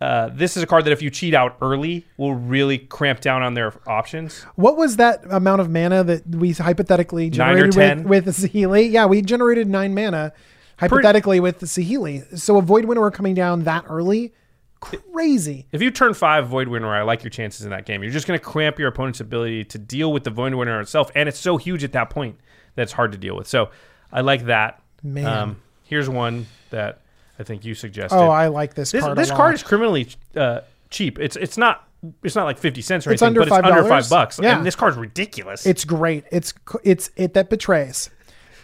Uh, 0.00 0.30
this 0.32 0.56
is 0.56 0.62
a 0.62 0.66
card 0.66 0.84
that 0.84 0.92
if 0.92 1.02
you 1.02 1.10
cheat 1.10 1.34
out 1.34 1.56
early 1.60 2.06
will 2.16 2.34
really 2.34 2.78
cramp 2.78 3.20
down 3.20 3.42
on 3.42 3.54
their 3.54 3.74
options. 3.88 4.42
What 4.54 4.76
was 4.76 4.96
that 4.96 5.24
amount 5.28 5.60
of 5.60 5.70
mana 5.70 6.04
that 6.04 6.24
we 6.28 6.52
hypothetically 6.52 7.30
generated 7.30 7.72
10? 7.72 8.04
with, 8.04 8.26
with 8.26 8.36
Saheeli? 8.36 8.92
Yeah, 8.92 9.06
we 9.06 9.22
generated 9.22 9.66
nine 9.68 9.94
mana 9.94 10.32
hypothetically 10.78 11.40
with 11.40 11.58
the 11.58 11.66
Saheeli. 11.66 12.38
So 12.38 12.58
a 12.58 12.62
Void 12.62 12.84
Winnower 12.84 13.10
coming 13.10 13.34
down 13.34 13.64
that 13.64 13.84
early, 13.88 14.32
crazy. 14.80 15.66
If 15.72 15.82
you 15.82 15.90
turn 15.90 16.14
five 16.14 16.48
Void 16.48 16.68
Winnower, 16.68 16.94
I 16.94 17.02
like 17.02 17.22
your 17.22 17.30
chances 17.30 17.62
in 17.64 17.70
that 17.70 17.86
game. 17.86 18.02
You're 18.02 18.12
just 18.12 18.26
going 18.26 18.38
to 18.38 18.44
cramp 18.44 18.78
your 18.78 18.88
opponent's 18.88 19.20
ability 19.20 19.64
to 19.66 19.78
deal 19.78 20.12
with 20.12 20.24
the 20.24 20.30
Void 20.30 20.54
Winnower 20.54 20.80
itself, 20.80 21.10
and 21.14 21.28
it's 21.28 21.38
so 21.38 21.56
huge 21.56 21.84
at 21.84 21.92
that 21.92 22.10
point 22.10 22.38
that 22.74 22.82
it's 22.82 22.92
hard 22.92 23.12
to 23.12 23.18
deal 23.18 23.36
with. 23.36 23.46
So 23.48 23.70
I 24.12 24.20
like 24.22 24.46
that. 24.46 24.82
Um, 25.04 25.12
Man. 25.14 25.56
here's 25.84 26.08
one 26.08 26.46
that 26.70 27.00
I 27.38 27.42
think 27.44 27.64
you 27.64 27.74
suggested. 27.74 28.16
Oh, 28.16 28.28
I 28.28 28.48
like 28.48 28.74
this, 28.74 28.90
this 28.92 29.04
card. 29.04 29.16
this 29.18 29.30
card 29.30 29.54
is 29.54 29.62
criminally 29.62 30.08
uh, 30.36 30.60
cheap. 30.90 31.18
It's 31.18 31.36
it's 31.36 31.56
not 31.56 31.86
it's 32.22 32.34
not 32.34 32.44
like 32.44 32.58
fifty 32.58 32.82
cents 32.82 33.06
or 33.06 33.12
It's 33.12 33.22
anything, 33.22 33.40
under 33.42 33.50
but 33.50 33.58
it's 33.60 33.68
under 33.68 33.82
$5? 33.82 33.88
five 33.88 34.10
bucks. 34.10 34.40
Yeah. 34.42 34.56
And 34.56 34.66
this 34.66 34.74
card's 34.76 34.96
ridiculous. 34.96 35.66
It's 35.66 35.84
great. 35.84 36.24
It's 36.32 36.52
it's 36.84 37.10
it 37.16 37.34
that 37.34 37.48
betrays. 37.50 38.10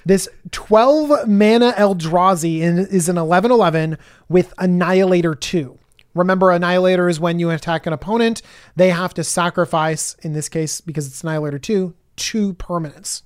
This 0.06 0.28
12 0.50 1.28
mana 1.28 1.72
Eldrazi 1.72 2.60
is 2.60 3.08
an 3.08 3.16
11/11 3.16 3.96
with 4.28 4.52
Annihilator 4.58 5.34
2. 5.34 5.78
Remember, 6.14 6.50
Annihilator 6.50 7.08
is 7.08 7.18
when 7.18 7.38
you 7.38 7.50
attack 7.50 7.86
an 7.86 7.92
opponent, 7.92 8.42
they 8.76 8.90
have 8.90 9.14
to 9.14 9.24
sacrifice, 9.24 10.14
in 10.22 10.32
this 10.32 10.48
case, 10.48 10.80
because 10.80 11.06
it's 11.06 11.22
Annihilator 11.22 11.58
2, 11.58 11.94
two 12.16 12.54
permanents. 12.54 13.22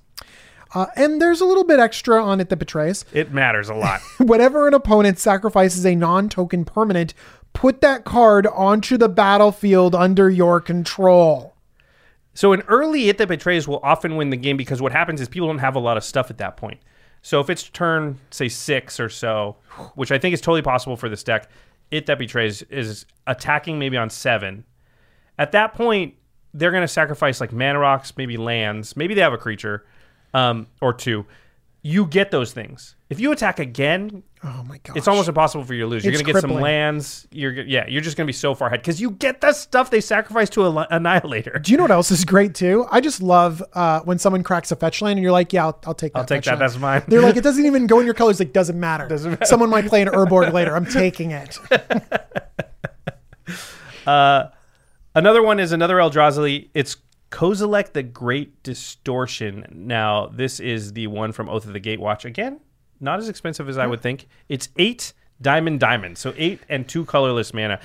Uh, 0.73 0.85
and 0.95 1.21
there's 1.21 1.41
a 1.41 1.45
little 1.45 1.63
bit 1.63 1.79
extra 1.79 2.23
on 2.23 2.39
it 2.39 2.49
that 2.49 2.57
betrays. 2.57 3.03
it 3.11 3.31
matters 3.31 3.69
a 3.69 3.73
lot. 3.73 4.01
Whenever 4.19 4.67
an 4.67 4.73
opponent 4.73 5.17
sacrifices 5.17 5.85
a 5.85 5.95
non 5.95 6.29
token 6.29 6.63
permanent, 6.63 7.13
put 7.53 7.81
that 7.81 8.05
card 8.05 8.45
onto 8.47 8.97
the 8.97 9.09
battlefield 9.09 9.95
under 9.95 10.29
your 10.29 10.61
control. 10.61 11.55
So 12.35 12.53
an 12.53 12.61
early 12.67 13.09
It 13.09 13.17
That 13.17 13.27
Betrays 13.27 13.67
will 13.67 13.81
often 13.83 14.15
win 14.15 14.29
the 14.29 14.37
game 14.37 14.55
because 14.57 14.81
what 14.81 14.91
happens 14.91 15.19
is 15.19 15.27
people 15.27 15.47
don't 15.47 15.57
have 15.57 15.75
a 15.75 15.79
lot 15.79 15.97
of 15.97 16.03
stuff 16.03 16.29
at 16.29 16.37
that 16.37 16.55
point. 16.55 16.79
So 17.21 17.41
if 17.41 17.49
it's 17.49 17.63
turn, 17.63 18.17
say, 18.31 18.47
six 18.47 18.99
or 18.99 19.09
so, 19.09 19.57
which 19.95 20.11
I 20.11 20.17
think 20.19 20.33
is 20.33 20.39
totally 20.39 20.61
possible 20.61 20.95
for 20.95 21.09
this 21.09 21.23
deck, 21.23 21.49
It 21.91 22.05
That 22.05 22.19
Betrays 22.19 22.63
is 22.69 23.05
attacking 23.27 23.79
maybe 23.79 23.97
on 23.97 24.09
seven. 24.09 24.65
At 25.37 25.51
that 25.53 25.73
point, 25.73 26.15
they're 26.53 26.71
going 26.71 26.83
to 26.83 26.87
sacrifice 26.87 27.39
like 27.39 27.53
mana 27.53 27.79
rocks, 27.79 28.13
maybe 28.17 28.37
lands, 28.37 28.95
maybe 28.95 29.13
they 29.13 29.21
have 29.21 29.33
a 29.33 29.37
creature 29.37 29.85
um, 30.33 30.67
or 30.81 30.93
two. 30.93 31.25
You 31.81 32.05
get 32.05 32.31
those 32.31 32.51
things. 32.53 32.95
If 33.09 33.19
you 33.19 33.31
attack 33.31 33.57
again, 33.59 34.21
Oh 34.43 34.63
my 34.67 34.77
god. 34.83 34.95
it's 34.95 35.07
almost 35.07 35.27
impossible 35.27 35.63
for 35.63 35.73
you 35.73 35.81
to 35.81 35.87
lose. 35.87 36.05
You're 36.05 36.13
going 36.13 36.23
to 36.23 36.31
get 36.31 36.41
some 36.41 36.53
lands. 36.53 37.27
You're 37.31 37.51
yeah, 37.53 37.87
you're 37.87 38.03
just 38.03 38.15
going 38.15 38.25
to 38.25 38.29
be 38.29 38.33
so 38.35 38.53
far 38.53 38.67
ahead 38.67 38.81
because 38.81 39.01
you 39.01 39.11
get 39.11 39.41
the 39.41 39.51
stuff 39.51 39.89
they 39.89 39.99
sacrifice 39.99 40.47
to 40.51 40.63
a 40.65 40.87
annihilator. 40.91 41.57
Do 41.57 41.71
you 41.71 41.77
know 41.77 41.85
what 41.85 41.91
else 41.91 42.11
is 42.11 42.23
great 42.23 42.53
too? 42.53 42.85
I 42.91 43.01
just 43.01 43.19
love 43.21 43.63
uh, 43.73 44.01
when 44.01 44.19
someone 44.19 44.43
cracks 44.43 44.71
a 44.71 44.75
fetch 44.75 45.01
land 45.01 45.17
and 45.17 45.23
you're 45.23 45.31
like, 45.31 45.51
yeah, 45.53 45.65
I'll, 45.65 45.79
I'll 45.87 45.95
take 45.95 46.13
that. 46.13 46.19
I'll 46.19 46.25
take 46.25 46.43
that. 46.43 46.51
land. 46.51 46.61
That's 46.61 46.77
mine. 46.77 47.03
They're 47.07 47.21
like, 47.21 47.35
it 47.35 47.43
doesn't 47.43 47.65
even 47.65 47.87
go 47.87 47.99
in 47.99 48.05
your 48.05 48.13
colors. 48.13 48.39
Like, 48.39 48.53
doesn't 48.53 48.79
matter. 48.79 49.07
Doesn't 49.07 49.31
matter. 49.31 49.45
Someone 49.45 49.71
might 49.71 49.87
play 49.87 50.03
an 50.03 50.09
Urborg 50.09 50.53
later. 50.53 50.75
I'm 50.75 50.85
taking 50.85 51.31
it. 51.31 51.57
Another 55.15 55.41
one 55.43 55.59
is 55.59 55.71
another 55.71 55.95
Eldrazi. 55.95 56.69
It's 56.73 56.95
Kozilek 57.31 57.93
the 57.93 58.03
Great 58.03 58.61
Distortion. 58.63 59.65
Now, 59.71 60.27
this 60.27 60.59
is 60.59 60.93
the 60.93 61.07
one 61.07 61.31
from 61.31 61.49
Oath 61.49 61.65
of 61.65 61.73
the 61.73 61.79
Gatewatch. 61.79 62.25
Again, 62.25 62.59
not 62.99 63.19
as 63.19 63.29
expensive 63.29 63.69
as 63.69 63.77
I 63.77 63.87
would 63.87 64.01
think. 64.01 64.27
It's 64.47 64.69
eight 64.77 65.13
diamond 65.41 65.79
diamond. 65.79 66.17
So 66.17 66.33
eight 66.37 66.59
and 66.69 66.87
two 66.87 67.05
colorless 67.05 67.53
mana. 67.53 67.79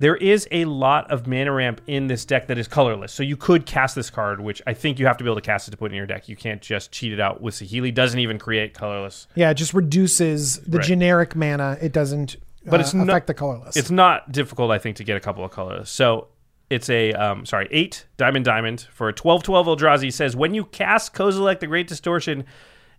There 0.00 0.14
is 0.14 0.46
a 0.52 0.64
lot 0.64 1.10
of 1.10 1.26
mana 1.26 1.50
ramp 1.52 1.80
in 1.88 2.06
this 2.06 2.24
deck 2.24 2.46
that 2.46 2.56
is 2.56 2.68
colorless. 2.68 3.12
So 3.12 3.24
you 3.24 3.36
could 3.36 3.66
cast 3.66 3.96
this 3.96 4.10
card, 4.10 4.40
which 4.40 4.62
I 4.64 4.72
think 4.72 5.00
you 5.00 5.06
have 5.06 5.16
to 5.16 5.24
be 5.24 5.28
able 5.28 5.34
to 5.40 5.40
cast 5.40 5.66
it 5.66 5.72
to 5.72 5.76
put 5.76 5.90
in 5.90 5.96
your 5.96 6.06
deck. 6.06 6.28
You 6.28 6.36
can't 6.36 6.62
just 6.62 6.92
cheat 6.92 7.12
it 7.12 7.18
out 7.18 7.40
with 7.40 7.54
Saheeli. 7.54 7.92
Doesn't 7.92 8.20
even 8.20 8.38
create 8.38 8.74
colorless. 8.74 9.26
Yeah, 9.34 9.50
it 9.50 9.54
just 9.54 9.74
reduces 9.74 10.60
the 10.60 10.78
Right. 10.78 10.86
generic 10.86 11.34
mana. 11.34 11.76
It 11.82 11.92
doesn't 11.92 12.36
But 12.64 12.78
uh, 12.78 12.82
it's 12.84 12.94
not- 12.94 13.08
affect 13.08 13.26
the 13.26 13.34
colorless. 13.34 13.76
It's 13.76 13.90
not 13.90 14.30
difficult, 14.30 14.70
I 14.70 14.78
think, 14.78 14.96
to 14.98 15.04
get 15.04 15.16
a 15.16 15.20
couple 15.20 15.44
of 15.44 15.50
colors. 15.50 15.88
So 15.90 16.28
it's 16.70 16.88
a 16.90 17.12
um, 17.14 17.44
sorry, 17.44 17.66
eight 17.72 18.04
diamond 18.18 18.44
diamond 18.44 18.86
for 18.92 19.08
a 19.08 19.12
12-12 19.12 19.66
Eldrazi 19.66 20.12
says 20.12 20.36
when 20.36 20.54
you 20.54 20.64
cast 20.66 21.12
Kozilek 21.12 21.58
the 21.58 21.66
Great 21.66 21.88
Distortion, 21.88 22.44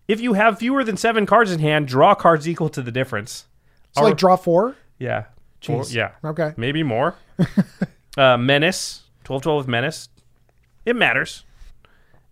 if 0.10 0.20
you 0.20 0.34
have 0.34 0.58
fewer 0.60 0.84
than 0.84 0.98
seven 0.98 1.26
cards 1.26 1.52
in 1.52 1.60
hand, 1.60 1.88
draw 1.88 2.16
cards 2.16 2.50
equal 2.50 2.68
to 2.70 2.82
the 2.82 2.92
difference. 2.92 3.46
so 3.96 4.02
like 4.04 4.18
draw 4.18 4.36
four. 4.36 4.76
Yeah. 4.98 5.26
Four- 5.64 5.84
Jeez. 5.84 5.94
yeah. 5.94 6.12
Okay. 6.24 6.54
Maybe 6.58 6.84
more. 6.84 7.16
uh, 8.18 8.36
Menace, 8.38 9.04
12-12 9.26 9.58
with 9.60 9.68
Menace. 9.68 10.10
It 10.86 10.96
matters. 10.96 11.46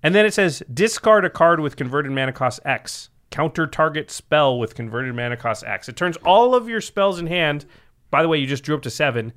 And 0.01 0.15
then 0.15 0.25
it 0.25 0.33
says 0.33 0.63
discard 0.73 1.23
a 1.23 1.29
card 1.29 1.59
with 1.59 1.75
converted 1.75 2.11
mana 2.11 2.33
cost 2.33 2.59
X. 2.65 3.09
Counter 3.29 3.67
target 3.67 4.09
spell 4.09 4.57
with 4.57 4.73
converted 4.73 5.13
mana 5.13 5.37
cost 5.37 5.63
X. 5.63 5.87
It 5.87 5.95
turns 5.95 6.17
all 6.17 6.55
of 6.55 6.67
your 6.67 6.81
spells 6.81 7.19
in 7.19 7.27
hand, 7.27 7.65
by 8.09 8.21
the 8.23 8.27
way, 8.27 8.37
you 8.37 8.47
just 8.47 8.63
drew 8.63 8.75
up 8.75 8.81
to 8.83 8.89
seven, 8.89 9.33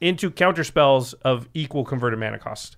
into 0.00 0.30
counter 0.30 0.64
spells 0.64 1.12
of 1.14 1.48
equal 1.54 1.84
converted 1.84 2.18
mana 2.18 2.38
cost. 2.38 2.76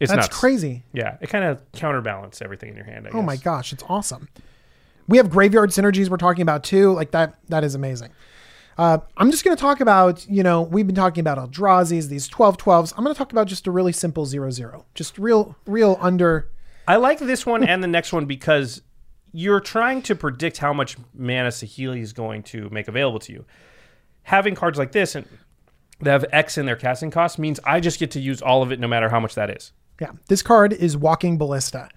It's 0.00 0.10
That's 0.10 0.26
nuts. 0.26 0.38
crazy. 0.38 0.82
Yeah, 0.92 1.16
it 1.20 1.28
kind 1.28 1.44
of 1.44 1.60
counterbalance 1.72 2.42
everything 2.42 2.70
in 2.70 2.76
your 2.76 2.84
hand. 2.84 3.06
I 3.06 3.10
Oh 3.10 3.22
my 3.22 3.36
gosh, 3.36 3.72
it's 3.72 3.84
awesome. 3.88 4.28
We 5.06 5.16
have 5.18 5.30
graveyard 5.30 5.70
synergies 5.70 6.08
we're 6.08 6.16
talking 6.16 6.42
about 6.42 6.64
too. 6.64 6.92
Like 6.92 7.12
that, 7.12 7.38
that 7.48 7.64
is 7.64 7.74
amazing. 7.74 8.10
Uh, 8.78 8.98
I'm 9.16 9.30
just 9.30 9.44
going 9.44 9.56
to 9.56 9.60
talk 9.60 9.80
about, 9.80 10.26
you 10.28 10.42
know, 10.42 10.62
we've 10.62 10.86
been 10.86 10.96
talking 10.96 11.20
about 11.20 11.38
Eldrazi's, 11.38 12.08
these 12.08 12.26
12 12.28 12.56
12s. 12.56 12.94
I'm 12.96 13.04
going 13.04 13.14
to 13.14 13.18
talk 13.18 13.32
about 13.32 13.46
just 13.46 13.66
a 13.66 13.70
really 13.70 13.92
simple 13.92 14.24
0 14.24 14.50
0. 14.50 14.86
Just 14.94 15.18
real, 15.18 15.56
real 15.66 15.98
under. 16.00 16.50
I 16.88 16.96
like 16.96 17.18
this 17.18 17.44
one 17.44 17.62
and 17.64 17.82
the 17.82 17.88
next 17.88 18.12
one 18.12 18.24
because 18.26 18.82
you're 19.32 19.60
trying 19.60 20.02
to 20.02 20.14
predict 20.14 20.58
how 20.58 20.72
much 20.72 20.96
mana 21.14 21.50
Saheeli 21.50 22.00
is 22.00 22.12
going 22.12 22.42
to 22.44 22.68
make 22.70 22.88
available 22.88 23.18
to 23.20 23.32
you. 23.32 23.44
Having 24.24 24.54
cards 24.54 24.78
like 24.78 24.92
this 24.92 25.14
and 25.14 25.26
that 26.00 26.10
have 26.10 26.24
X 26.32 26.58
in 26.58 26.66
their 26.66 26.76
casting 26.76 27.10
cost 27.10 27.38
means 27.38 27.60
I 27.64 27.80
just 27.80 27.98
get 27.98 28.10
to 28.12 28.20
use 28.20 28.42
all 28.42 28.62
of 28.62 28.72
it 28.72 28.80
no 28.80 28.88
matter 28.88 29.08
how 29.08 29.20
much 29.20 29.34
that 29.34 29.50
is. 29.50 29.72
Yeah. 30.02 30.10
This 30.26 30.42
card 30.42 30.72
is 30.72 30.96
Walking 30.96 31.38
Ballista. 31.38 31.88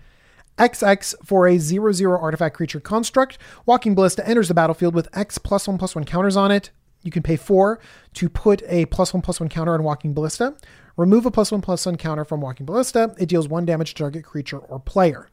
XX 0.59 1.15
for 1.25 1.47
a 1.47 1.57
0 1.57 1.91
0 1.91 2.19
artifact 2.19 2.55
creature 2.55 2.79
construct. 2.79 3.39
Walking 3.65 3.95
Ballista 3.95 4.25
enters 4.27 4.47
the 4.47 4.53
battlefield 4.53 4.93
with 4.93 5.09
X 5.17 5.39
plus 5.39 5.67
1 5.67 5.79
plus 5.79 5.95
1 5.95 6.03
counters 6.03 6.37
on 6.37 6.51
it. 6.51 6.69
You 7.01 7.09
can 7.09 7.23
pay 7.23 7.35
4 7.35 7.79
to 8.13 8.29
put 8.29 8.61
a 8.67 8.85
plus 8.85 9.11
1 9.11 9.23
plus 9.23 9.39
1 9.39 9.49
counter 9.49 9.73
on 9.73 9.81
Walking 9.81 10.13
Ballista. 10.13 10.55
Remove 10.97 11.25
a 11.25 11.31
plus 11.31 11.51
1 11.51 11.61
plus 11.61 11.83
1 11.83 11.95
counter 11.95 12.23
from 12.23 12.41
Walking 12.41 12.67
Ballista. 12.67 13.15
It 13.17 13.25
deals 13.25 13.47
1 13.47 13.65
damage 13.65 13.95
to 13.95 14.03
target 14.03 14.23
creature 14.23 14.59
or 14.59 14.79
player. 14.79 15.27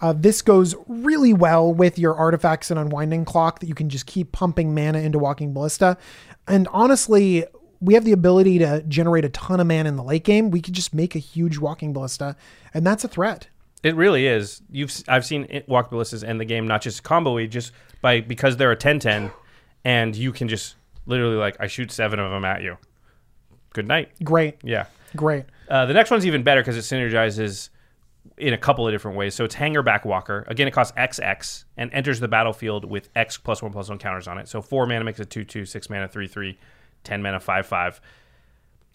Uh, 0.00 0.12
this 0.12 0.42
goes 0.42 0.74
really 0.88 1.32
well 1.32 1.72
with 1.72 1.96
your 1.96 2.16
artifacts 2.16 2.72
and 2.72 2.80
unwinding 2.80 3.24
clock 3.24 3.60
that 3.60 3.68
you 3.68 3.74
can 3.76 3.88
just 3.88 4.06
keep 4.06 4.32
pumping 4.32 4.74
mana 4.74 4.98
into 4.98 5.20
Walking 5.20 5.52
Ballista. 5.52 5.96
And 6.48 6.66
honestly, 6.72 7.44
we 7.82 7.94
have 7.94 8.04
the 8.04 8.12
ability 8.12 8.58
to 8.60 8.82
generate 8.88 9.24
a 9.24 9.28
ton 9.30 9.60
of 9.60 9.66
mana 9.66 9.88
in 9.88 9.96
the 9.96 10.02
late 10.04 10.24
game. 10.24 10.50
We 10.50 10.60
could 10.62 10.74
just 10.74 10.94
make 10.94 11.14
a 11.14 11.18
huge 11.18 11.58
Walking 11.58 11.92
Ballista, 11.92 12.36
and 12.72 12.86
that's 12.86 13.04
a 13.04 13.08
threat. 13.08 13.48
It 13.82 13.96
really 13.96 14.26
is. 14.26 14.62
You've 14.70 14.92
I've 15.08 15.26
seen 15.26 15.46
it, 15.50 15.68
walk 15.68 15.90
ballistas 15.90 16.22
end 16.22 16.40
the 16.40 16.44
game 16.44 16.68
not 16.68 16.82
just 16.82 17.02
combo 17.02 17.34
we 17.34 17.48
just 17.48 17.72
by 18.00 18.20
because 18.20 18.56
they're 18.56 18.70
a 18.70 18.76
10-10 18.76 19.32
and 19.84 20.14
you 20.14 20.30
can 20.32 20.46
just 20.46 20.76
literally 21.06 21.34
like 21.34 21.56
I 21.58 21.66
shoot 21.66 21.90
seven 21.90 22.20
of 22.20 22.30
them 22.30 22.44
at 22.44 22.62
you. 22.62 22.78
Good 23.72 23.88
night. 23.88 24.10
Great, 24.22 24.58
Yeah. 24.62 24.86
great. 25.16 25.46
Uh, 25.68 25.86
the 25.86 25.94
next 25.94 26.10
one's 26.12 26.26
even 26.26 26.42
better 26.44 26.60
because 26.60 26.76
it 26.76 26.80
synergizes 26.94 27.70
in 28.36 28.52
a 28.54 28.58
couple 28.58 28.86
of 28.86 28.92
different 28.94 29.16
ways. 29.16 29.34
So 29.34 29.44
it's 29.44 29.56
Hangerback 29.56 30.04
Walker. 30.04 30.44
Again, 30.46 30.68
it 30.68 30.72
costs 30.72 30.92
XX 30.96 31.64
and 31.76 31.92
enters 31.92 32.20
the 32.20 32.28
battlefield 32.28 32.84
with 32.88 33.08
X 33.16 33.36
plus 33.36 33.62
one 33.62 33.72
plus 33.72 33.88
one 33.88 33.98
counters 33.98 34.28
on 34.28 34.38
it. 34.38 34.46
So 34.46 34.62
four 34.62 34.86
mana 34.86 35.04
makes 35.04 35.18
a 35.18 35.24
2 35.24 35.44
2, 35.44 35.64
six 35.64 35.90
mana 35.90 36.06
3 36.06 36.28
3, 36.28 36.56
10 37.04 37.22
mana 37.22 37.40
5 37.40 37.66
5. 37.66 38.00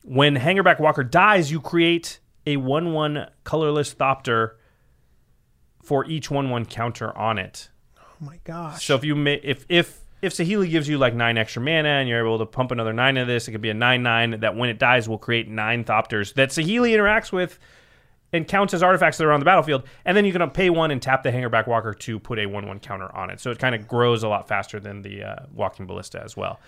When 0.03 0.35
Hangerback 0.35 0.79
Walker 0.79 1.03
dies, 1.03 1.51
you 1.51 1.59
create 1.59 2.19
a 2.45 2.57
1 2.57 2.93
1 2.93 3.29
colorless 3.43 3.93
Thopter 3.93 4.51
for 5.83 6.05
each 6.05 6.31
1 6.31 6.49
1 6.49 6.65
counter 6.65 7.15
on 7.17 7.37
it. 7.37 7.69
Oh 7.99 8.25
my 8.25 8.39
gosh. 8.43 8.85
So 8.85 8.95
if 8.95 9.03
you 9.03 9.15
ma- 9.15 9.35
if 9.43 9.65
if 9.69 9.99
if 10.21 10.33
Saheeli 10.33 10.69
gives 10.69 10.87
you 10.87 10.97
like 10.97 11.13
nine 11.13 11.37
extra 11.37 11.61
mana 11.61 11.89
and 11.89 12.09
you're 12.09 12.25
able 12.25 12.39
to 12.39 12.45
pump 12.45 12.71
another 12.71 12.93
nine 12.93 13.17
of 13.17 13.27
this, 13.27 13.47
it 13.47 13.51
could 13.51 13.61
be 13.61 13.69
a 13.69 13.75
nine 13.75 14.01
nine 14.01 14.39
that 14.39 14.55
when 14.55 14.69
it 14.69 14.79
dies 14.79 15.07
will 15.07 15.17
create 15.17 15.47
nine 15.47 15.83
Thopters 15.83 16.33
that 16.33 16.49
Saheeli 16.49 16.91
interacts 16.91 17.31
with 17.31 17.59
and 18.33 18.47
counts 18.47 18.73
as 18.73 18.83
artifacts 18.83 19.17
that 19.17 19.25
are 19.25 19.31
on 19.31 19.39
the 19.39 19.45
battlefield. 19.45 19.83
And 20.05 20.17
then 20.17 20.25
you 20.25 20.33
can 20.33 20.49
pay 20.49 20.69
one 20.69 20.91
and 20.91 21.01
tap 21.01 21.23
the 21.23 21.31
Hangerback 21.31 21.67
Walker 21.67 21.93
to 21.93 22.19
put 22.19 22.39
a 22.39 22.45
one 22.45 22.67
one 22.67 22.79
counter 22.79 23.13
on 23.15 23.29
it. 23.29 23.39
So 23.39 23.51
it 23.51 23.59
kind 23.59 23.75
of 23.75 23.87
grows 23.87 24.23
a 24.23 24.27
lot 24.27 24.47
faster 24.47 24.79
than 24.79 25.01
the 25.01 25.23
uh, 25.23 25.35
Walking 25.53 25.85
Ballista 25.85 26.21
as 26.23 26.35
well. 26.35 26.59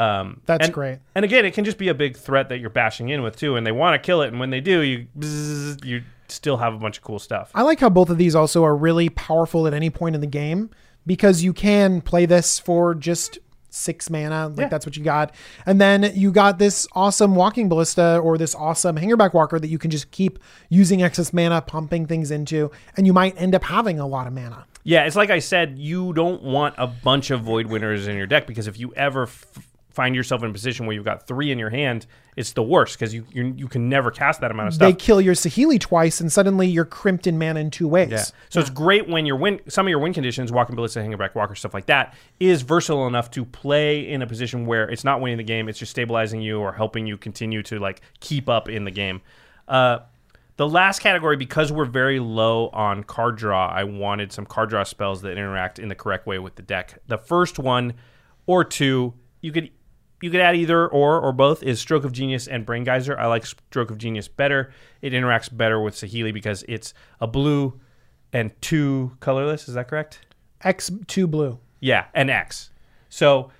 Um, 0.00 0.40
That's 0.46 0.66
and- 0.66 0.74
great. 0.74 0.98
And 1.14 1.24
again, 1.24 1.44
it 1.44 1.52
can 1.54 1.64
just 1.64 1.78
be 1.78 1.88
a 1.88 1.94
big 1.94 2.16
threat 2.16 2.48
that 2.48 2.58
you're 2.58 2.70
bashing 2.70 3.08
in 3.10 3.22
with 3.22 3.36
too, 3.36 3.56
and 3.56 3.66
they 3.66 3.72
want 3.72 4.00
to 4.00 4.04
kill 4.04 4.22
it. 4.22 4.28
And 4.28 4.40
when 4.40 4.50
they 4.50 4.60
do, 4.60 4.80
you 4.80 5.06
bzzz, 5.18 5.84
you 5.84 6.02
still 6.28 6.56
have 6.56 6.74
a 6.74 6.78
bunch 6.78 6.96
of 6.98 7.04
cool 7.04 7.18
stuff. 7.18 7.50
I 7.54 7.62
like 7.62 7.80
how 7.80 7.90
both 7.90 8.10
of 8.10 8.18
these 8.18 8.34
also 8.34 8.64
are 8.64 8.74
really 8.76 9.08
powerful 9.08 9.66
at 9.66 9.74
any 9.74 9.90
point 9.90 10.14
in 10.14 10.20
the 10.20 10.26
game 10.26 10.70
because 11.06 11.44
you 11.44 11.52
can 11.52 12.00
play 12.00 12.26
this 12.26 12.58
for 12.58 12.94
just 12.94 13.38
six 13.70 14.08
mana, 14.08 14.48
like 14.48 14.58
Yeah. 14.58 14.68
that's 14.68 14.86
what 14.86 14.96
you 14.96 15.02
got. 15.04 15.34
And 15.66 15.80
then 15.80 16.12
you 16.14 16.30
got 16.32 16.58
this 16.58 16.86
awesome 16.94 17.34
walking 17.34 17.68
ballista 17.68 18.18
or 18.18 18.38
this 18.38 18.54
awesome 18.54 18.96
hangerback 18.96 19.34
walker 19.34 19.58
that 19.58 19.68
you 19.68 19.78
can 19.78 19.90
just 19.90 20.10
keep 20.12 20.38
using 20.70 21.02
excess 21.02 21.32
mana, 21.32 21.60
pumping 21.60 22.06
things 22.06 22.30
into, 22.30 22.70
and 22.96 23.06
you 23.06 23.12
might 23.12 23.34
end 23.40 23.54
up 23.54 23.64
having 23.64 23.98
a 23.98 24.06
lot 24.06 24.26
of 24.26 24.32
mana. 24.32 24.64
Yeah, 24.84 25.04
it's 25.06 25.16
like 25.16 25.30
I 25.30 25.40
said, 25.40 25.76
you 25.78 26.12
don't 26.12 26.42
want 26.42 26.74
a 26.78 26.86
bunch 26.86 27.30
of 27.30 27.42
void 27.42 27.66
winnowers 27.66 28.06
in 28.06 28.16
your 28.16 28.26
deck 28.26 28.46
because 28.46 28.66
if 28.66 28.78
you 28.78 28.92
ever 28.94 29.24
f- 29.24 29.44
find 29.94 30.14
yourself 30.14 30.42
in 30.42 30.50
a 30.50 30.52
position 30.52 30.86
where 30.86 30.94
you've 30.94 31.04
got 31.04 31.26
three 31.26 31.52
in 31.52 31.58
your 31.58 31.70
hand, 31.70 32.06
it's 32.36 32.52
the 32.52 32.62
worst 32.62 32.98
because 32.98 33.14
you 33.14 33.24
you 33.32 33.54
you 33.56 33.68
can 33.68 33.88
never 33.88 34.10
cast 34.10 34.40
that 34.40 34.50
amount 34.50 34.68
of 34.68 34.74
stuff. 34.74 34.90
They 34.90 34.96
kill 34.96 35.20
your 35.20 35.34
Saheeli 35.34 35.80
twice, 35.80 36.20
and 36.20 36.30
suddenly 36.30 36.66
you're 36.66 36.84
crimped 36.84 37.26
in 37.26 37.38
mana 37.38 37.60
in 37.60 37.70
two 37.70 37.86
ways. 37.86 38.10
Yeah. 38.10 38.24
So 38.48 38.60
it's 38.60 38.70
great 38.70 39.08
when 39.08 39.24
your 39.24 39.36
win 39.36 39.60
some 39.68 39.86
of 39.86 39.90
your 39.90 40.00
win 40.00 40.12
conditions, 40.12 40.50
walking 40.50 40.74
ballista, 40.74 40.98
hangerback 40.98 41.34
walker, 41.34 41.54
stuff 41.54 41.74
like 41.74 41.86
that, 41.86 42.14
is 42.40 42.62
versatile 42.62 43.06
enough 43.06 43.30
to 43.32 43.44
play 43.44 44.08
in 44.08 44.22
a 44.22 44.26
position 44.26 44.66
where 44.66 44.88
it's 44.90 45.04
not 45.04 45.20
winning 45.20 45.38
the 45.38 45.44
game, 45.44 45.68
it's 45.68 45.78
just 45.78 45.90
stabilizing 45.90 46.40
you 46.40 46.60
or 46.60 46.72
helping 46.72 47.06
you 47.06 47.16
continue 47.16 47.62
to 47.62 47.78
like 47.78 48.00
keep 48.20 48.48
up 48.48 48.68
in 48.68 48.84
the 48.84 48.90
game. 48.90 49.20
Uh, 49.68 50.00
the 50.56 50.68
last 50.68 51.00
category, 51.00 51.36
because 51.36 51.72
we're 51.72 51.84
very 51.84 52.20
low 52.20 52.68
on 52.68 53.02
card 53.02 53.36
draw, 53.36 53.68
I 53.68 53.84
wanted 53.84 54.32
some 54.32 54.46
card 54.46 54.70
draw 54.70 54.84
spells 54.84 55.22
that 55.22 55.32
interact 55.32 55.80
in 55.80 55.88
the 55.88 55.96
correct 55.96 56.26
way 56.26 56.38
with 56.38 56.54
the 56.54 56.62
deck. 56.62 57.00
The 57.08 57.18
first 57.18 57.58
one 57.58 57.94
or 58.46 58.62
two, 58.62 59.14
you 59.40 59.50
could 59.50 59.70
you 60.24 60.30
could 60.30 60.40
add 60.40 60.56
either 60.56 60.88
or 60.88 61.20
or 61.20 61.32
both 61.32 61.62
is 61.62 61.78
Stroke 61.78 62.02
of 62.02 62.10
Genius 62.10 62.48
and 62.48 62.64
Brain 62.64 62.82
Geyser. 62.82 63.18
I 63.18 63.26
like 63.26 63.44
Stroke 63.44 63.90
of 63.90 63.98
Genius 63.98 64.26
better. 64.26 64.72
It 65.02 65.12
interacts 65.12 65.54
better 65.54 65.78
with 65.78 65.94
Saheeli 65.94 66.32
because 66.32 66.64
it's 66.66 66.94
a 67.20 67.26
blue 67.26 67.78
and 68.32 68.50
two 68.62 69.12
colorless. 69.20 69.68
Is 69.68 69.74
that 69.74 69.86
correct? 69.86 70.20
X2 70.64 71.30
blue. 71.30 71.58
Yeah, 71.80 72.06
and 72.14 72.30
X. 72.30 72.70
So 73.10 73.50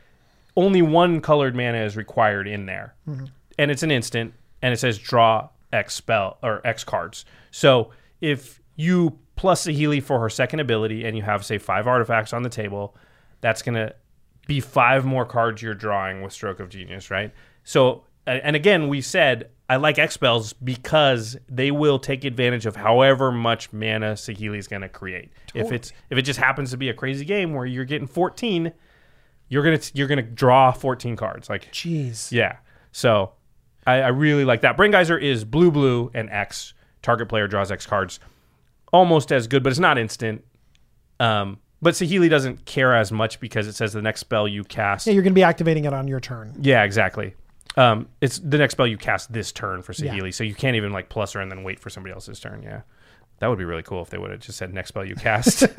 only 0.56 0.80
one 0.80 1.20
colored 1.20 1.54
mana 1.54 1.84
is 1.84 1.98
required 1.98 2.48
in 2.48 2.64
there, 2.64 2.94
mm-hmm. 3.06 3.26
and 3.58 3.70
it's 3.70 3.82
an 3.82 3.90
instant, 3.90 4.32
and 4.62 4.72
it 4.72 4.78
says 4.78 4.98
draw 4.98 5.50
X 5.70 5.92
spell 5.92 6.38
or 6.42 6.66
X 6.66 6.82
cards. 6.82 7.26
So 7.50 7.90
if 8.22 8.62
you 8.76 9.18
plus 9.36 9.66
Saheeli 9.66 10.02
for 10.02 10.18
her 10.18 10.30
second 10.30 10.60
ability, 10.60 11.04
and 11.04 11.14
you 11.14 11.24
have 11.24 11.44
say 11.44 11.58
five 11.58 11.86
artifacts 11.86 12.32
on 12.32 12.42
the 12.42 12.48
table, 12.48 12.96
that's 13.42 13.60
gonna 13.60 13.92
be 14.47 14.61
five 14.61 15.05
more 15.05 15.24
cards 15.24 15.62
you're 15.62 15.74
drawing 15.74 16.22
with 16.22 16.32
Stroke 16.32 16.61
of 16.61 16.68
Genius, 16.68 17.11
right? 17.11 17.32
So, 17.62 18.05
and 18.26 18.57
again, 18.57 18.88
we 18.88 19.01
said 19.01 19.51
I 19.68 19.76
like 19.76 19.99
X 19.99 20.14
spells 20.14 20.53
because 20.53 21.36
they 21.49 21.70
will 21.70 21.99
take 21.99 22.24
advantage 22.24 22.66
of 22.66 22.76
however 22.76 23.32
much 23.32 23.72
mana 23.72 24.12
Saheeli's 24.12 24.68
going 24.68 24.82
to 24.82 24.88
create. 24.88 25.32
If 25.55 25.72
it's 25.72 25.92
if 26.11 26.18
it 26.18 26.22
just 26.22 26.38
happens 26.38 26.70
to 26.72 26.76
be 26.76 26.90
a 26.90 26.95
crazy 26.95 27.24
game 27.24 27.55
where 27.55 27.64
you're 27.64 27.86
getting 27.86 28.07
14, 28.07 28.72
you're 29.49 29.62
gonna 29.62 29.80
you're 29.95 30.09
gonna 30.09 30.22
draw 30.22 30.70
14 30.72 31.16
cards. 31.16 31.49
Like, 31.49 31.72
Jeez. 31.72 32.30
yeah. 32.30 32.59
So, 32.92 33.32
I, 33.86 34.03
I 34.03 34.09
really 34.09 34.45
like 34.45 34.61
that. 34.61 34.76
Brain 34.76 34.90
Geyser 34.90 35.18
is 35.18 35.45
blue, 35.45 35.70
blue, 35.70 36.11
and 36.14 36.30
X. 36.30 36.74
Target 37.03 37.28
player 37.28 37.49
draws 37.49 37.70
X 37.70 37.86
cards. 37.86 38.20
Almost 38.92 39.32
as 39.32 39.47
good, 39.47 39.62
but 39.62 39.70
it's 39.70 39.80
not 39.80 39.99
instant. 39.99 40.45
Um, 41.20 41.59
but 41.85 41.93
Saheeli 41.93 42.30
doesn't 42.30 42.64
care 42.64 42.97
as 42.97 43.12
much 43.12 43.39
because 43.41 43.66
it 43.66 43.74
says 43.74 43.93
the 43.93 44.01
next 44.01 44.20
spell 44.20 44.49
you 44.49 44.64
cast. 44.64 45.07
Yeah, 45.07 45.12
you're 45.12 45.22
going 45.22 45.35
to 45.35 45.39
be 45.39 45.43
activating 45.43 45.85
it 45.85 45.93
on 45.93 46.09
your 46.09 46.18
turn. 46.18 46.55
Yeah, 46.59 46.82
exactly. 46.82 47.35
Um, 47.76 48.09
it's 48.22 48.39
the 48.39 48.57
next 48.57 48.72
spell 48.72 48.87
you 48.87 48.97
cast 48.97 49.30
this 49.30 49.53
turn 49.53 49.82
for 49.82 49.93
Saheeli, 49.93 50.32
so 50.32 50.45
you 50.45 50.55
can't 50.55 50.76
even 50.76 50.93
like 50.93 51.11
plus 51.11 51.32
her 51.32 51.41
and 51.41 51.51
then 51.51 51.62
wait 51.62 51.78
for 51.78 51.91
somebody 51.91 52.14
else's 52.14 52.41
turn. 52.41 52.62
Yeah, 52.62 52.82
that 53.41 53.49
would 53.49 53.59
be 53.59 53.66
really 53.66 53.82
cool 53.82 54.01
if 54.01 54.09
they 54.09 54.16
would 54.16 54.30
have 54.30 54.41
just 54.41 54.57
said 54.57 54.72
next 54.72 54.89
spell 54.89 55.05
you 55.05 55.14
cast. 55.14 55.66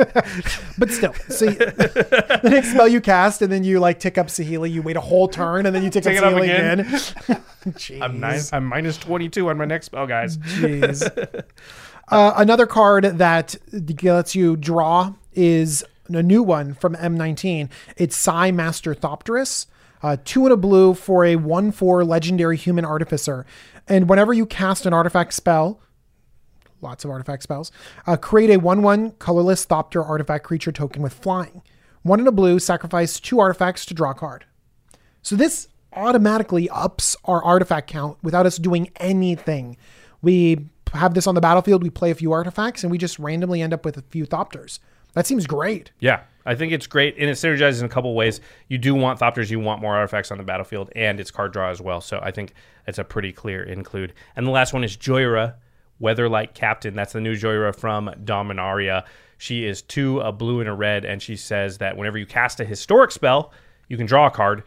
But 0.77 0.91
still, 0.91 1.13
see, 1.29 1.47
the 1.47 2.39
next 2.43 2.71
spell 2.71 2.87
you 2.87 3.01
cast, 3.01 3.41
and 3.41 3.51
then 3.51 3.63
you 3.63 3.79
like 3.79 3.99
tick 3.99 4.19
up 4.19 4.27
Saheeli, 4.27 4.71
you 4.71 4.83
wait 4.83 4.97
a 4.97 5.01
whole 5.01 5.27
turn, 5.27 5.65
and 5.65 5.75
then 5.75 5.81
you 5.83 5.89
tick 5.89 6.03
Take 6.03 6.19
up 6.19 6.25
Saheeli 6.25 6.43
again. 6.43 6.79
again. 6.81 6.95
Jeez. 7.69 8.01
I'm 8.01 8.19
nine, 8.19 8.41
I'm 8.53 8.65
minus 8.65 8.97
twenty 8.97 9.27
two 9.27 9.49
on 9.49 9.57
my 9.57 9.65
next 9.65 9.87
spell, 9.87 10.05
guys. 10.05 10.37
Jeez. 10.37 11.43
Uh, 12.09 12.33
another 12.35 12.67
card 12.67 13.05
that 13.05 13.55
lets 14.03 14.35
you 14.35 14.55
draw 14.55 15.13
is 15.33 15.83
a 16.09 16.23
new 16.23 16.43
one 16.43 16.73
from 16.73 16.95
M19. 16.95 17.69
It's 17.97 18.15
Sai 18.15 18.51
Master 18.51 18.93
Thopterist. 18.93 19.67
Uh, 20.03 20.17
two 20.23 20.43
and 20.43 20.53
a 20.53 20.57
blue 20.57 20.93
for 20.93 21.25
a 21.25 21.35
1 21.35 21.71
4 21.71 22.03
legendary 22.03 22.57
human 22.57 22.85
artificer. 22.85 23.45
And 23.87 24.07
whenever 24.07 24.33
you 24.33 24.45
cast 24.45 24.85
an 24.85 24.93
artifact 24.93 25.33
spell, 25.33 25.81
lots 26.81 27.03
of 27.03 27.09
artifact 27.09 27.43
spells, 27.43 27.71
uh, 28.05 28.17
create 28.17 28.51
a 28.51 28.57
1 28.57 28.83
1 28.83 29.11
colorless 29.11 29.65
Thopter 29.65 30.07
artifact 30.07 30.43
creature 30.43 30.71
token 30.71 31.01
with 31.01 31.13
flying. 31.13 31.63
One 32.03 32.19
in 32.19 32.27
a 32.27 32.31
blue, 32.31 32.59
sacrifice 32.59 33.19
two 33.19 33.39
artifacts 33.39 33.85
to 33.87 33.95
draw 33.95 34.11
a 34.11 34.13
card. 34.13 34.45
So 35.23 35.35
this 35.35 35.69
automatically 35.91 36.69
ups 36.69 37.15
our 37.25 37.43
artifact 37.43 37.89
count 37.89 38.17
without 38.21 38.45
us 38.45 38.57
doing 38.57 38.91
anything. 38.97 39.77
We 40.21 40.67
have 40.93 41.15
this 41.15 41.25
on 41.25 41.33
the 41.33 41.41
battlefield, 41.41 41.81
we 41.81 41.89
play 41.89 42.11
a 42.11 42.15
few 42.15 42.31
artifacts, 42.31 42.83
and 42.83 42.91
we 42.91 42.99
just 42.99 43.17
randomly 43.17 43.61
end 43.61 43.73
up 43.73 43.85
with 43.85 43.97
a 43.97 44.03
few 44.03 44.27
Thopters. 44.27 44.79
That 45.15 45.25
seems 45.25 45.47
great. 45.47 45.91
Yeah, 45.99 46.21
I 46.45 46.55
think 46.55 46.71
it's 46.71 46.87
great, 46.87 47.15
and 47.17 47.29
it 47.29 47.33
synergizes 47.33 47.79
in 47.79 47.85
a 47.85 47.89
couple 47.89 48.13
ways. 48.13 48.41
You 48.67 48.77
do 48.77 48.93
want 48.93 49.19
Thopters, 49.19 49.49
you 49.49 49.59
want 49.59 49.81
more 49.81 49.95
artifacts 49.95 50.29
on 50.29 50.37
the 50.37 50.43
battlefield, 50.43 50.91
and 50.95 51.19
it's 51.19 51.31
card 51.31 51.53
draw 51.53 51.71
as 51.71 51.81
well. 51.81 52.01
So 52.01 52.19
I 52.21 52.31
think 52.31 52.53
it's 52.85 52.99
a 52.99 53.03
pretty 53.03 53.31
clear 53.31 53.63
include. 53.63 54.13
And 54.35 54.45
the 54.45 54.51
last 54.51 54.73
one 54.73 54.83
is 54.83 54.95
Jhoira, 54.95 55.55
Weatherlight 56.01 56.53
Captain. 56.53 56.93
That's 56.95 57.13
the 57.13 57.21
new 57.21 57.35
Jhoira 57.35 57.75
from 57.75 58.11
Dominaria. 58.23 59.05
She 59.37 59.65
is 59.65 59.81
two, 59.81 60.19
a 60.19 60.31
blue 60.31 60.59
and 60.59 60.69
a 60.69 60.73
red, 60.73 61.05
and 61.05 61.21
she 61.21 61.35
says 61.37 61.77
that 61.79 61.97
whenever 61.97 62.17
you 62.17 62.25
cast 62.25 62.59
a 62.59 62.65
historic 62.65 63.11
spell, 63.11 63.51
you 63.87 63.97
can 63.97 64.05
draw 64.05 64.27
a 64.27 64.31
card, 64.31 64.63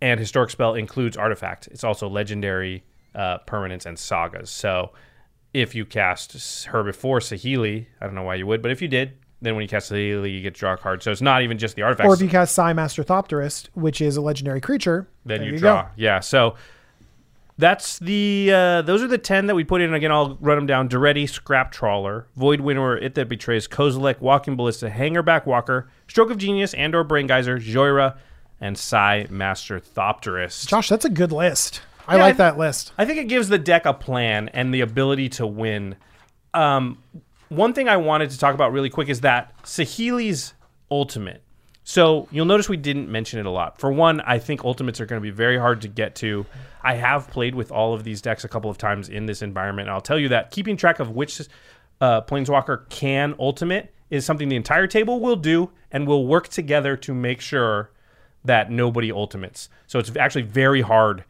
and 0.00 0.18
historic 0.18 0.50
spell 0.50 0.74
includes 0.74 1.16
artifact. 1.16 1.68
It's 1.68 1.84
also 1.84 2.08
legendary, 2.08 2.84
uh, 3.14 3.38
permanents, 3.46 3.86
and 3.86 3.98
sagas. 3.98 4.50
So 4.50 4.92
if 5.52 5.74
you 5.74 5.84
cast 5.84 6.64
her 6.66 6.82
before 6.82 7.20
Saheeli, 7.20 7.86
I 8.00 8.06
don't 8.06 8.14
know 8.14 8.22
why 8.22 8.36
you 8.36 8.46
would, 8.46 8.62
but 8.62 8.70
if 8.70 8.82
you 8.82 8.88
did, 8.88 9.12
then 9.44 9.54
when 9.54 9.62
you 9.62 9.68
cast 9.68 9.90
Saheeli, 9.92 10.32
you 10.34 10.40
get 10.40 10.54
to 10.54 10.60
draw 10.60 10.72
a 10.74 10.76
card. 10.76 11.02
So 11.02 11.10
it's 11.10 11.20
not 11.20 11.42
even 11.42 11.58
just 11.58 11.76
the 11.76 11.82
artifacts. 11.82 12.08
Or 12.10 12.14
if 12.14 12.20
you 12.20 12.28
cast 12.28 12.54
Sai 12.54 12.72
Master 12.72 13.04
Thopterist, 13.04 13.68
which 13.74 14.00
is 14.00 14.16
a 14.16 14.20
legendary 14.20 14.60
creature, 14.60 15.06
then 15.24 15.42
you, 15.42 15.52
you 15.52 15.58
draw. 15.58 15.82
go. 15.82 15.88
Yeah. 15.96 16.20
So 16.20 16.54
that's 17.56 17.98
the 18.00 18.50
uh, 18.52 18.82
those 18.82 19.02
are 19.02 19.06
the 19.06 19.18
ten 19.18 19.46
that 19.46 19.54
we 19.54 19.62
put 19.62 19.80
in. 19.80 19.94
Again, 19.94 20.10
I'll 20.10 20.36
run 20.40 20.56
them 20.56 20.66
down: 20.66 20.88
Daretti, 20.88 21.28
Scrap 21.28 21.70
Trawler, 21.70 22.26
Void 22.36 22.60
Winnower, 22.60 22.96
It 22.98 23.14
That 23.14 23.28
Betrays, 23.28 23.68
Kozilek, 23.68 24.20
Walking 24.20 24.56
Ballista, 24.56 24.90
Hangerback 24.90 25.46
Walker, 25.46 25.88
Stroke 26.08 26.30
of 26.30 26.38
Genius, 26.38 26.74
and/or 26.74 27.04
Brain 27.04 27.28
Geyser, 27.28 27.58
Jhoira, 27.60 28.16
and 28.60 28.76
Sai 28.76 29.28
Master 29.30 29.78
Thopterist. 29.78 30.66
Josh, 30.66 30.88
that's 30.88 31.04
a 31.04 31.10
good 31.10 31.30
list. 31.30 31.80
I 32.08 32.16
Yeah, 32.16 32.22
like 32.22 32.34
I- 32.34 32.38
that 32.38 32.58
list. 32.58 32.92
I 32.98 33.04
think 33.04 33.18
it 33.20 33.28
gives 33.28 33.48
the 33.48 33.58
deck 33.58 33.86
a 33.86 33.94
plan 33.94 34.48
and 34.52 34.74
the 34.74 34.80
ability 34.80 35.28
to 35.30 35.46
win. 35.46 35.94
Um, 36.54 36.98
one 37.54 37.72
thing 37.72 37.88
I 37.88 37.96
wanted 37.96 38.30
to 38.30 38.38
talk 38.38 38.54
about 38.54 38.72
really 38.72 38.90
quick 38.90 39.08
is 39.08 39.20
that 39.22 39.52
Saheeli's 39.62 40.54
ultimate. 40.90 41.42
So 41.84 42.28
you'll 42.30 42.46
notice 42.46 42.68
we 42.68 42.78
didn't 42.78 43.10
mention 43.10 43.38
it 43.38 43.46
a 43.46 43.50
lot. 43.50 43.78
For 43.78 43.92
one, 43.92 44.20
I 44.22 44.38
think 44.38 44.64
ultimates 44.64 45.00
are 45.00 45.06
going 45.06 45.20
to 45.20 45.22
be 45.22 45.30
very 45.30 45.58
hard 45.58 45.82
to 45.82 45.88
get 45.88 46.14
to. 46.16 46.46
I 46.82 46.94
have 46.94 47.28
played 47.30 47.54
with 47.54 47.70
all 47.70 47.92
of 47.92 48.04
these 48.04 48.22
decks 48.22 48.44
a 48.44 48.48
couple 48.48 48.70
of 48.70 48.78
times 48.78 49.08
in 49.08 49.26
this 49.26 49.42
environment, 49.42 49.88
and 49.88 49.94
I'll 49.94 50.00
tell 50.00 50.18
you 50.18 50.28
that 50.30 50.50
keeping 50.50 50.76
track 50.76 50.98
of 50.98 51.10
which 51.10 51.40
uh, 52.00 52.22
Planeswalker 52.22 52.88
can 52.88 53.34
ultimate 53.38 53.92
is 54.10 54.24
something 54.24 54.48
the 54.48 54.56
entire 54.56 54.86
table 54.86 55.20
will 55.20 55.36
do, 55.36 55.70
and 55.90 56.06
will 56.06 56.26
work 56.26 56.48
together 56.48 56.96
to 56.96 57.14
make 57.14 57.40
sure 57.40 57.90
that 58.44 58.70
nobody 58.70 59.10
ultimates. 59.10 59.68
So 59.86 59.98
it's 59.98 60.14
actually 60.16 60.42
very 60.42 60.82
hard 60.82 61.24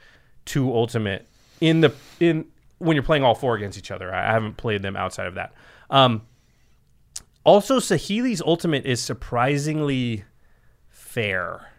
to 0.46 0.72
ultimate 0.74 1.26
in 1.60 1.80
the 1.80 1.92
in 2.20 2.46
when 2.78 2.96
you're 2.96 3.04
playing 3.04 3.24
all 3.24 3.34
four 3.34 3.54
against 3.56 3.78
each 3.78 3.90
other. 3.90 4.12
I 4.12 4.30
I 4.30 4.32
haven't 4.32 4.56
played 4.56 4.82
them 4.82 4.96
outside 4.96 5.26
of 5.26 5.34
that. 5.34 5.54
Um, 5.90 6.22
also, 7.44 7.78
Saheeli's 7.78 8.40
ultimate 8.40 8.86
is 8.86 9.00
surprisingly 9.00 10.24
fair. 10.88 11.70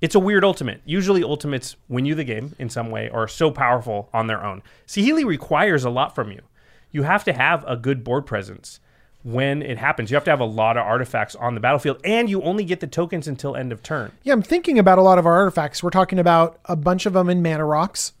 It's 0.00 0.14
a 0.14 0.20
weird 0.20 0.44
ultimate. 0.44 0.80
Usually, 0.84 1.22
ultimates 1.22 1.76
win 1.88 2.04
you 2.04 2.14
the 2.14 2.24
game 2.24 2.54
in 2.58 2.68
some 2.68 2.90
way 2.90 3.08
or 3.08 3.24
are 3.24 3.28
so 3.28 3.50
powerful 3.50 4.08
on 4.12 4.26
their 4.26 4.44
own. 4.44 4.62
Saheeli 4.86 5.24
requires 5.24 5.84
a 5.84 5.90
lot 5.90 6.14
from 6.14 6.30
you. 6.30 6.40
You 6.90 7.02
have 7.02 7.24
to 7.24 7.32
have 7.32 7.64
a 7.66 7.76
good 7.76 8.04
board 8.04 8.26
presence 8.26 8.80
when 9.22 9.62
it 9.62 9.78
happens. 9.78 10.10
You 10.10 10.14
have 10.14 10.24
to 10.24 10.30
have 10.30 10.40
a 10.40 10.44
lot 10.44 10.76
of 10.76 10.84
artifacts 10.84 11.34
on 11.34 11.54
the 11.54 11.60
battlefield, 11.60 12.00
and 12.04 12.30
you 12.30 12.42
only 12.42 12.64
get 12.64 12.80
the 12.80 12.86
tokens 12.86 13.28
until 13.28 13.56
end 13.56 13.72
of 13.72 13.82
turn. 13.82 14.12
Yeah, 14.22 14.32
I'm 14.32 14.42
thinking 14.42 14.78
about 14.78 14.98
a 14.98 15.02
lot 15.02 15.18
of 15.18 15.26
our 15.26 15.34
artifacts. 15.34 15.82
We're 15.82 15.90
talking 15.90 16.18
about 16.18 16.58
a 16.64 16.76
bunch 16.76 17.04
of 17.04 17.12
them 17.12 17.28
in 17.28 17.42
mana 17.42 17.64
rocks. 17.64 18.12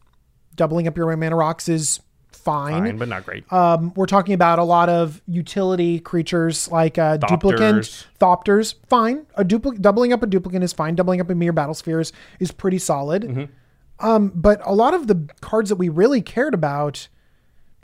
Doubling 0.54 0.88
up 0.88 0.96
your 0.96 1.16
mana 1.16 1.36
rocks 1.36 1.68
is 1.68 2.00
fine. 2.48 2.84
Fine, 2.84 2.96
but 2.98 3.08
not 3.08 3.24
great. 3.24 3.52
Um, 3.52 3.92
we're 3.94 4.06
talking 4.06 4.34
about 4.34 4.58
a 4.58 4.64
lot 4.64 4.88
of 4.88 5.20
utility 5.26 6.00
creatures 6.00 6.70
like 6.70 6.98
uh, 6.98 7.18
duplicant, 7.18 7.80
Thopters. 7.80 8.04
thopters. 8.18 8.74
Fine. 8.88 9.26
A 9.36 9.44
duplicate, 9.44 9.82
doubling 9.82 10.12
up 10.12 10.22
a 10.22 10.26
duplicant 10.26 10.62
is 10.62 10.72
fine. 10.72 10.94
Doubling 10.94 11.20
up 11.20 11.28
a 11.30 11.34
Myr 11.34 11.52
Battlespheres 11.52 12.12
is 12.40 12.50
pretty 12.50 12.78
solid. 12.78 13.22
Mm-hmm. 13.22 14.06
Um, 14.06 14.32
but 14.34 14.60
a 14.64 14.74
lot 14.74 14.94
of 14.94 15.08
the 15.08 15.28
cards 15.40 15.68
that 15.70 15.76
we 15.76 15.88
really 15.88 16.22
cared 16.22 16.54
about, 16.54 17.08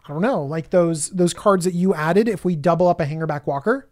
I 0.04 0.12
don't 0.12 0.22
know, 0.22 0.42
like 0.44 0.70
those 0.70 1.10
those 1.10 1.34
cards 1.34 1.64
that 1.64 1.74
you 1.74 1.92
added. 1.94 2.28
If 2.28 2.44
we 2.44 2.56
double 2.56 2.88
up 2.88 3.00
a 3.00 3.06
hangerback 3.06 3.46
walker, 3.46 3.88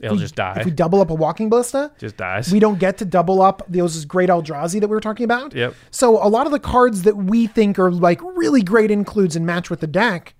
It'll 0.00 0.16
just 0.16 0.34
die. 0.36 0.56
if 0.60 0.64
we 0.64 0.70
double 0.70 1.00
up 1.00 1.10
a 1.10 1.14
walking 1.14 1.48
ballista, 1.48 1.92
just 1.98 2.16
dies. 2.16 2.52
we 2.52 2.60
don't 2.60 2.78
get 2.78 2.98
to 2.98 3.04
double 3.04 3.42
up 3.42 3.62
those 3.68 4.04
great 4.04 4.28
Eldrazi 4.28 4.80
that 4.80 4.88
we 4.88 4.94
were 4.94 5.00
talking 5.00 5.24
about. 5.24 5.54
Yep. 5.54 5.74
So 5.90 6.22
a 6.24 6.28
lot 6.28 6.46
of 6.46 6.52
the 6.52 6.60
cards 6.60 7.02
that 7.02 7.16
we 7.16 7.46
think 7.46 7.78
are 7.78 7.90
like 7.90 8.20
really 8.22 8.62
great 8.62 8.90
includes 8.90 9.34
and 9.34 9.44
match 9.44 9.70
with 9.70 9.80
the 9.80 9.86
deck, 9.86 10.34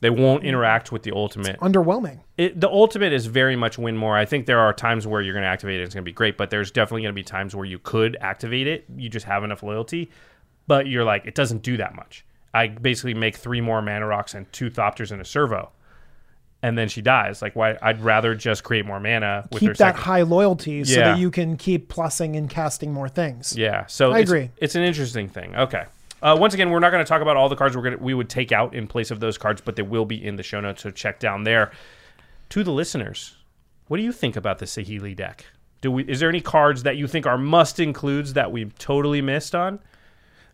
they 0.00 0.10
won't 0.10 0.44
interact 0.44 0.92
with 0.92 1.02
the 1.02 1.12
ultimate. 1.12 1.58
underwhelming. 1.60 2.20
It, 2.38 2.58
the 2.58 2.68
ultimate 2.68 3.12
is 3.12 3.26
very 3.26 3.54
much 3.54 3.78
win 3.78 3.96
more. 3.96 4.16
I 4.16 4.24
think 4.24 4.46
there 4.46 4.58
are 4.58 4.72
times 4.72 5.06
where 5.06 5.20
you're 5.20 5.34
going 5.34 5.42
to 5.42 5.48
activate 5.48 5.80
it. 5.80 5.84
It's 5.84 5.94
going 5.94 6.04
to 6.04 6.08
be 6.08 6.14
great, 6.14 6.38
but 6.38 6.50
there's 6.50 6.70
definitely 6.70 7.02
going 7.02 7.14
to 7.14 7.18
be 7.18 7.22
times 7.22 7.54
where 7.54 7.66
you 7.66 7.78
could 7.78 8.16
activate 8.20 8.66
it. 8.66 8.86
You 8.96 9.08
just 9.10 9.26
have 9.26 9.44
enough 9.44 9.62
loyalty, 9.62 10.10
but 10.66 10.86
you're 10.86 11.04
like, 11.04 11.26
it 11.26 11.34
doesn't 11.34 11.62
do 11.62 11.76
that 11.76 11.94
much. 11.94 12.24
I 12.54 12.68
basically 12.68 13.14
make 13.14 13.36
three 13.36 13.60
more 13.60 13.82
mana 13.82 14.06
rocks 14.06 14.34
and 14.34 14.50
two 14.52 14.70
thopters 14.70 15.12
and 15.12 15.20
a 15.20 15.24
servo, 15.24 15.70
and 16.62 16.76
then 16.76 16.88
she 16.88 17.00
dies. 17.02 17.40
Like, 17.42 17.56
why? 17.56 17.76
I'd 17.80 18.02
rather 18.02 18.34
just 18.34 18.64
create 18.64 18.84
more 18.86 19.00
mana 19.00 19.48
with 19.50 19.62
her 19.62 19.68
keep 19.68 19.76
that 19.78 19.94
second. 19.94 20.02
high 20.02 20.22
loyalty 20.22 20.84
so 20.84 20.98
Yeah. 20.98 21.12
that 21.12 21.18
you 21.18 21.30
can 21.30 21.56
keep 21.56 21.88
plussing 21.92 22.36
and 22.36 22.48
casting 22.50 22.92
more 22.92 23.08
things. 23.08 23.56
Yeah, 23.56 23.86
so 23.86 24.12
I 24.12 24.20
it's, 24.20 24.30
agree. 24.30 24.50
It's 24.58 24.74
an 24.74 24.82
interesting 24.82 25.28
thing. 25.28 25.56
Okay. 25.56 25.84
Uh, 26.22 26.36
once 26.38 26.52
again, 26.52 26.70
we're 26.70 26.80
not 26.80 26.90
going 26.90 27.02
to 27.02 27.08
talk 27.08 27.22
about 27.22 27.36
all 27.38 27.48
the 27.48 27.56
cards 27.56 27.74
we're 27.74 27.82
gonna 27.82 27.96
we 27.96 28.12
would 28.12 28.28
take 28.28 28.52
out 28.52 28.74
in 28.74 28.86
place 28.86 29.10
of 29.10 29.20
those 29.20 29.38
cards, 29.38 29.62
but 29.62 29.76
they 29.76 29.82
will 29.82 30.04
be 30.04 30.22
in 30.24 30.36
the 30.36 30.42
show 30.42 30.60
notes. 30.60 30.82
So 30.82 30.90
check 30.90 31.18
down 31.18 31.44
there. 31.44 31.70
To 32.50 32.62
the 32.62 32.72
listeners, 32.72 33.36
what 33.88 33.96
do 33.96 34.02
you 34.02 34.12
think 34.12 34.36
about 34.36 34.58
the 34.58 34.66
Saheeli 34.66 35.16
deck? 35.16 35.46
Do 35.80 35.90
we? 35.90 36.02
Is 36.04 36.20
there 36.20 36.28
any 36.28 36.42
cards 36.42 36.82
that 36.82 36.98
you 36.98 37.06
think 37.06 37.26
are 37.26 37.38
must 37.38 37.80
includes 37.80 38.34
that 38.34 38.52
we 38.52 38.66
totally 38.78 39.22
missed 39.22 39.54
on? 39.54 39.78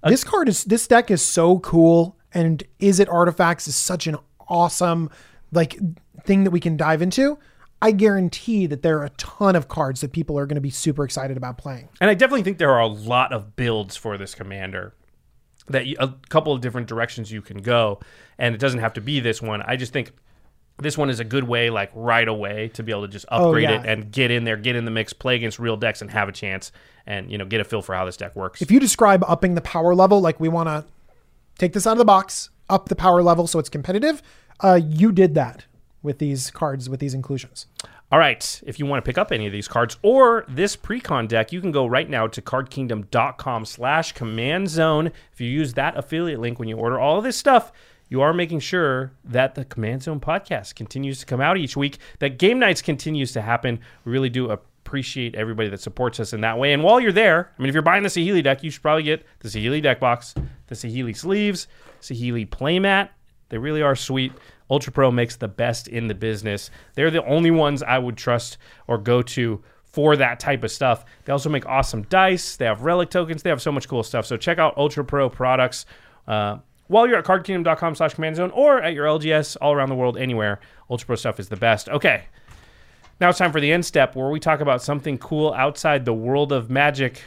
this 0.04 0.22
card 0.22 0.48
is 0.48 0.62
this 0.64 0.86
deck 0.86 1.10
is 1.10 1.20
so 1.20 1.58
cool 1.58 2.16
and 2.32 2.62
is 2.78 3.00
it 3.00 3.08
artifacts 3.08 3.66
is 3.66 3.74
such 3.74 4.06
an 4.06 4.16
awesome 4.48 5.10
like 5.52 5.78
thing 6.24 6.44
that 6.44 6.50
we 6.50 6.60
can 6.60 6.76
dive 6.76 7.02
into. 7.02 7.38
I 7.82 7.90
guarantee 7.90 8.66
that 8.66 8.82
there 8.82 8.98
are 8.98 9.04
a 9.04 9.10
ton 9.10 9.54
of 9.54 9.68
cards 9.68 10.00
that 10.00 10.12
people 10.12 10.38
are 10.38 10.46
going 10.46 10.54
to 10.56 10.62
be 10.62 10.70
super 10.70 11.04
excited 11.04 11.36
about 11.36 11.58
playing. 11.58 11.90
And 12.00 12.08
I 12.08 12.14
definitely 12.14 12.42
think 12.42 12.56
there 12.56 12.72
are 12.72 12.80
a 12.80 12.86
lot 12.86 13.32
of 13.32 13.54
builds 13.54 13.96
for 13.96 14.16
this 14.16 14.34
commander. 14.34 14.94
That 15.68 15.86
you, 15.86 15.96
a 15.98 16.14
couple 16.28 16.52
of 16.52 16.60
different 16.60 16.86
directions 16.86 17.30
you 17.30 17.42
can 17.42 17.58
go, 17.58 18.00
and 18.38 18.54
it 18.54 18.58
doesn't 18.58 18.80
have 18.80 18.94
to 18.94 19.00
be 19.00 19.20
this 19.20 19.42
one. 19.42 19.62
I 19.62 19.76
just 19.76 19.92
think 19.92 20.12
this 20.78 20.96
one 20.96 21.10
is 21.10 21.20
a 21.20 21.24
good 21.24 21.44
way, 21.44 21.70
like 21.70 21.90
right 21.94 22.26
away, 22.28 22.68
to 22.74 22.82
be 22.82 22.92
able 22.92 23.02
to 23.02 23.08
just 23.08 23.26
oh, 23.30 23.48
upgrade 23.48 23.68
Oh, 23.68 23.72
yeah. 23.72 23.80
it 23.80 23.86
and 23.86 24.12
get 24.12 24.30
in 24.30 24.44
there, 24.44 24.56
get 24.56 24.76
in 24.76 24.84
the 24.84 24.90
mix, 24.90 25.12
play 25.12 25.34
against 25.34 25.58
real 25.58 25.76
decks, 25.76 26.02
and 26.02 26.10
have 26.10 26.28
a 26.28 26.32
chance, 26.32 26.70
and 27.06 27.30
you 27.32 27.36
know 27.36 27.44
get 27.44 27.60
a 27.60 27.64
feel 27.64 27.82
for 27.82 27.94
how 27.94 28.04
this 28.04 28.16
deck 28.16 28.36
works. 28.36 28.62
If 28.62 28.70
you 28.70 28.78
describe 28.78 29.24
upping 29.26 29.54
the 29.54 29.60
power 29.60 29.94
level, 29.94 30.20
like 30.20 30.38
we 30.38 30.48
want 30.48 30.68
to 30.68 30.84
take 31.58 31.72
this 31.72 31.86
out 31.86 31.92
of 31.92 31.98
the 31.98 32.04
box, 32.04 32.50
up 32.70 32.88
the 32.88 32.96
power 32.96 33.22
level 33.22 33.46
so 33.46 33.58
it's 33.58 33.68
competitive, 33.68 34.22
uh, 34.60 34.80
you 34.82 35.12
did 35.12 35.34
that 35.34 35.64
with 36.02 36.18
these 36.18 36.50
cards, 36.50 36.88
with 36.88 37.00
these 37.00 37.14
inclusions. 37.14 37.66
All 38.12 38.20
right. 38.20 38.62
If 38.64 38.78
you 38.78 38.86
want 38.86 39.04
to 39.04 39.08
pick 39.08 39.18
up 39.18 39.32
any 39.32 39.46
of 39.46 39.52
these 39.52 39.66
cards 39.66 39.96
or 40.02 40.44
this 40.48 40.76
pre-con 40.76 41.26
deck, 41.26 41.52
you 41.52 41.60
can 41.60 41.72
go 41.72 41.86
right 41.86 42.08
now 42.08 42.28
to 42.28 42.40
cardkingdom.com 42.40 43.64
slash 43.64 44.12
command 44.12 44.68
zone. 44.68 45.10
If 45.32 45.40
you 45.40 45.48
use 45.48 45.74
that 45.74 45.96
affiliate 45.98 46.38
link 46.38 46.60
when 46.60 46.68
you 46.68 46.76
order 46.76 47.00
all 47.00 47.18
of 47.18 47.24
this 47.24 47.36
stuff, 47.36 47.72
you 48.08 48.20
are 48.20 48.32
making 48.32 48.60
sure 48.60 49.10
that 49.24 49.56
the 49.56 49.64
Command 49.64 50.04
Zone 50.04 50.20
podcast 50.20 50.76
continues 50.76 51.18
to 51.18 51.26
come 51.26 51.40
out 51.40 51.56
each 51.56 51.76
week, 51.76 51.98
that 52.20 52.38
game 52.38 52.60
nights 52.60 52.80
continues 52.80 53.32
to 53.32 53.42
happen. 53.42 53.80
We 54.04 54.12
really 54.12 54.30
do 54.30 54.50
appreciate 54.50 55.34
everybody 55.34 55.68
that 55.70 55.80
supports 55.80 56.20
us 56.20 56.32
in 56.32 56.42
that 56.42 56.56
way. 56.58 56.72
And 56.72 56.84
while 56.84 57.00
you're 57.00 57.10
there, 57.10 57.50
I 57.58 57.60
mean, 57.60 57.68
if 57.68 57.74
you're 57.74 57.82
buying 57.82 58.04
the 58.04 58.08
Saheeli 58.08 58.44
deck, 58.44 58.62
you 58.62 58.70
should 58.70 58.82
probably 58.82 59.02
get 59.02 59.26
the 59.40 59.48
Saheeli 59.48 59.82
deck 59.82 59.98
box, 59.98 60.34
the 60.68 60.76
Saheeli 60.76 61.16
sleeves, 61.16 61.66
Saheeli 62.00 62.48
playmat. 62.48 63.08
They 63.48 63.58
really 63.58 63.82
are 63.82 63.96
sweet. 63.96 64.32
Ultra 64.70 64.92
Pro 64.92 65.10
makes 65.10 65.36
the 65.36 65.48
best 65.48 65.88
in 65.88 66.08
the 66.08 66.14
business. 66.14 66.70
They're 66.94 67.10
the 67.10 67.24
only 67.24 67.50
ones 67.50 67.82
I 67.82 67.98
would 67.98 68.16
trust 68.16 68.58
or 68.86 68.98
go 68.98 69.22
to 69.22 69.62
for 69.84 70.16
that 70.16 70.40
type 70.40 70.64
of 70.64 70.70
stuff. 70.70 71.04
They 71.24 71.32
also 71.32 71.48
make 71.48 71.64
awesome 71.66 72.02
dice. 72.02 72.56
They 72.56 72.66
have 72.66 72.82
relic 72.82 73.10
tokens. 73.10 73.42
They 73.42 73.50
have 73.50 73.62
so 73.62 73.72
much 73.72 73.88
cool 73.88 74.02
stuff. 74.02 74.26
So 74.26 74.36
check 74.36 74.58
out 74.58 74.76
Ultra 74.76 75.04
Pro 75.04 75.30
products. 75.30 75.86
Uh, 76.26 76.58
while 76.88 77.06
you're 77.06 77.18
at 77.18 77.24
cardkingdom.com 77.24 77.94
slash 77.94 78.14
command 78.14 78.36
zone 78.36 78.50
or 78.50 78.82
at 78.82 78.94
your 78.94 79.06
LGS 79.06 79.56
all 79.60 79.72
around 79.72 79.88
the 79.88 79.94
world, 79.94 80.18
anywhere, 80.18 80.60
Ultra 80.90 81.06
Pro 81.06 81.16
stuff 81.16 81.40
is 81.40 81.48
the 81.48 81.56
best. 81.56 81.88
Okay. 81.88 82.24
Now 83.20 83.30
it's 83.30 83.38
time 83.38 83.52
for 83.52 83.60
the 83.60 83.72
end 83.72 83.86
step 83.86 84.14
where 84.14 84.28
we 84.28 84.38
talk 84.38 84.60
about 84.60 84.82
something 84.82 85.16
cool 85.16 85.54
outside 85.54 86.04
the 86.04 86.12
world 86.12 86.52
of 86.52 86.68
magic. 86.68 87.22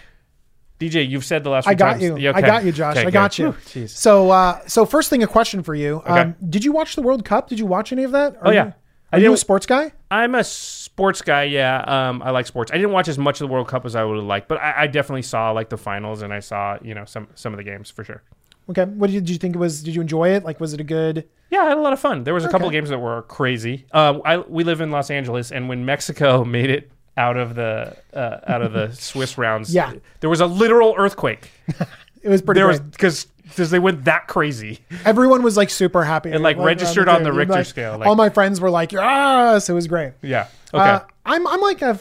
DJ, 0.80 1.08
you've 1.10 1.26
said 1.26 1.44
the 1.44 1.50
last 1.50 1.66
few 1.66 1.72
I 1.72 1.76
got 1.76 1.92
times. 1.92 2.04
you. 2.04 2.18
Yeah, 2.18 2.32
I 2.34 2.42
got 2.42 2.64
you, 2.64 2.72
Josh. 2.72 2.96
Okay, 2.98 3.08
I 3.08 3.12
got 3.12 3.36
good. 3.36 3.44
you. 3.44 3.52
Whew. 3.82 3.88
So, 3.88 4.32
uh, 4.32 4.60
so 4.68 4.86
first 4.86 5.10
thing, 5.10 5.24
a 5.24 5.28
question 5.28 5.62
for 5.62 5.76
you. 5.76 5.98
Okay. 5.98 6.10
Um, 6.22 6.36
did 6.50 6.64
you 6.64 6.72
watch 6.72 6.96
the 6.96 7.02
World 7.02 7.26
Cup? 7.26 7.50
Did 7.50 7.60
you 7.60 7.66
watch 7.66 7.92
any 7.92 8.04
of 8.04 8.12
that? 8.14 8.36
Are 8.38 8.48
Oh, 8.48 8.52
yeah. 8.52 8.66
You, 8.68 8.74
I 9.12 9.18
are 9.18 9.20
you 9.22 9.34
a 9.34 9.38
sports 9.38 9.66
guy? 9.66 9.92
I'm 10.12 10.36
a 10.36 10.44
sports 10.44 11.22
guy. 11.22 11.44
Yeah, 11.44 11.82
um, 11.88 12.22
I 12.22 12.30
like 12.30 12.46
sports. 12.48 12.72
I 12.72 12.76
didn't 12.76 12.92
watch 12.92 13.08
as 13.08 13.18
much 13.18 13.42
of 13.42 13.48
the 13.48 13.52
World 13.54 13.68
Cup 13.68 13.86
as 13.86 13.96
I 13.96 14.04
would 14.04 14.16
have 14.18 14.24
liked, 14.26 14.48
but 14.48 14.60
I, 14.60 14.84
I 14.84 14.88
definitely 14.88 15.24
saw 15.24 15.52
like 15.52 15.70
the 15.70 15.78
finals 15.78 16.22
and 16.22 16.32
I 16.34 16.40
saw 16.40 16.78
you 16.82 16.94
know 16.94 17.06
some 17.06 17.28
some 17.36 17.52
of 17.54 17.58
the 17.58 17.64
games 17.64 17.90
for 17.90 18.04
sure. 18.04 18.22
Okay. 18.70 18.86
What 18.86 19.08
did 19.08 19.14
you, 19.16 19.22
did 19.22 19.30
you 19.32 19.38
think 19.38 19.56
it 19.56 19.60
was? 19.60 19.82
Did 19.84 19.96
you 19.96 20.02
enjoy 20.02 20.30
it? 20.30 20.44
Like, 20.46 20.60
was 20.60 20.74
it 20.74 20.80
a 20.80 20.84
good? 20.84 21.28
Yeah, 21.50 21.62
I 21.62 21.70
had 21.70 21.78
a 21.80 21.82
lot 21.82 21.92
of 21.92 22.00
fun. 22.00 22.24
There 22.24 22.36
was 22.36 22.46
a 22.46 22.50
couple 22.50 22.68
Okay. 22.68 22.78
of 22.78 22.82
games 22.84 22.90
that 22.92 23.00
were 23.00 23.24
crazy. 23.24 23.88
Um, 23.92 24.22
I 24.24 24.38
we 24.38 24.64
live 24.64 24.80
in 24.80 24.92
Los 24.92 25.10
Angeles, 25.10 25.52
and 25.52 25.68
when 25.68 25.84
Mexico 25.86 26.46
made 26.58 26.70
it 26.70 26.92
out 27.18 27.38
of 27.38 27.56
the 27.56 27.96
uh, 28.14 28.40
out 28.48 28.62
of 28.62 28.74
the 28.74 28.92
Swiss 28.94 29.38
rounds, 29.38 29.74
Yeah. 29.74 29.94
there 30.20 30.30
was 30.30 30.42
a 30.42 30.46
literal 30.48 30.96
earthquake. 30.98 31.52
It 32.22 32.28
was 32.28 32.42
pretty 32.42 32.60
There 32.60 32.68
was 32.68 32.82
because 32.82 33.28
because 33.44 33.72
they 33.72 33.80
went 33.80 34.04
that 34.04 34.28
crazy. 34.28 34.80
Everyone 35.06 35.42
was 35.42 35.56
like 35.56 35.70
super 35.70 36.04
happy. 36.04 36.32
and 36.32 36.44
like, 36.44 36.58
around 36.58 36.66
registered 36.66 37.08
on 37.08 37.24
the 37.24 37.30
table. 37.30 37.38
Richter 37.38 37.54
Like, 37.54 37.66
scale, 37.66 37.98
like- 37.98 38.08
all 38.10 38.16
my 38.16 38.28
friends 38.30 38.60
were 38.60 38.70
like, 38.70 38.92
"Yes!" 38.92 39.70
It 39.70 39.74
was 39.74 39.88
great. 39.88 40.12
Yeah. 40.22 40.48
Okay. 40.74 40.84
Uh, 40.84 41.00
I'm 41.26 41.48
I'm 41.48 41.62
like 41.62 41.82
a 41.82 41.98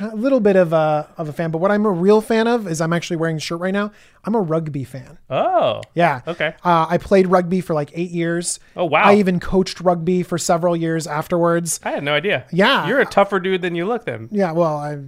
a 0.00 0.14
little 0.14 0.40
bit 0.40 0.56
of 0.56 0.72
a 0.72 1.08
of 1.18 1.28
a 1.28 1.32
fan, 1.32 1.50
but 1.50 1.58
what 1.58 1.70
I'm 1.70 1.84
a 1.86 1.90
real 1.90 2.20
fan 2.20 2.46
of 2.46 2.66
is 2.66 2.80
I'm 2.80 2.92
actually 2.92 3.16
wearing 3.16 3.36
a 3.36 3.40
shirt 3.40 3.60
right 3.60 3.72
now. 3.72 3.92
I'm 4.24 4.34
a 4.34 4.40
rugby 4.40 4.84
fan. 4.84 5.18
Oh. 5.30 5.82
Yeah. 5.94 6.22
Okay. 6.26 6.54
Uh, 6.64 6.86
I 6.88 6.98
played 6.98 7.26
rugby 7.28 7.60
for 7.60 7.74
like 7.74 7.90
eight 7.94 8.10
years. 8.10 8.58
Oh, 8.76 8.84
wow. 8.86 9.02
I 9.04 9.16
even 9.16 9.40
coached 9.40 9.80
rugby 9.80 10.22
for 10.22 10.38
several 10.38 10.74
years 10.76 11.06
afterwards. 11.06 11.80
I 11.84 11.90
had 11.90 12.04
no 12.04 12.14
idea. 12.14 12.46
Yeah. 12.52 12.86
You're 12.88 13.00
a 13.00 13.06
tougher 13.06 13.40
dude 13.40 13.62
than 13.62 13.74
you 13.74 13.86
look 13.86 14.04
then. 14.04 14.28
Yeah. 14.30 14.52
Well, 14.52 14.76
I, 14.76 14.98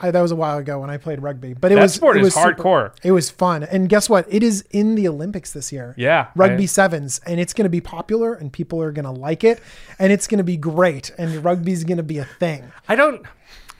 I 0.00 0.10
that 0.10 0.20
was 0.20 0.32
a 0.32 0.36
while 0.36 0.58
ago 0.58 0.80
when 0.80 0.90
I 0.90 0.96
played 0.96 1.22
rugby, 1.22 1.54
but 1.54 1.70
it 1.70 1.76
That 1.76 1.82
was 1.82 1.94
sport 1.94 2.16
it 2.16 2.20
is 2.20 2.24
was 2.24 2.34
super- 2.34 2.54
hardcore. 2.62 2.92
it 3.04 3.12
was 3.12 3.30
fun, 3.30 3.62
and 3.62 3.88
guess 3.88 4.10
what? 4.10 4.26
It 4.28 4.42
is 4.42 4.62
in 4.72 4.96
the 4.96 5.06
Olympics 5.06 5.52
this 5.52 5.70
year. 5.72 5.94
Yeah, 5.96 6.26
Rugby 6.34 6.64
I- 6.64 6.66
sevens, 6.66 7.20
and 7.24 7.38
it's 7.38 7.52
going 7.54 7.64
to 7.64 7.70
be 7.70 7.80
popular, 7.80 8.34
and 8.34 8.52
people 8.52 8.82
are 8.82 8.90
going 8.90 9.04
to 9.04 9.12
like 9.12 9.44
it, 9.44 9.62
and 10.00 10.12
it's 10.12 10.26
going 10.26 10.38
to 10.38 10.44
be 10.44 10.56
great, 10.56 11.12
and 11.16 11.44
rugby's 11.44 11.84
going 11.84 11.98
to 11.98 12.02
be 12.02 12.18
a 12.18 12.24
thing. 12.24 12.72
I 12.88 12.96
don't. 12.96 13.24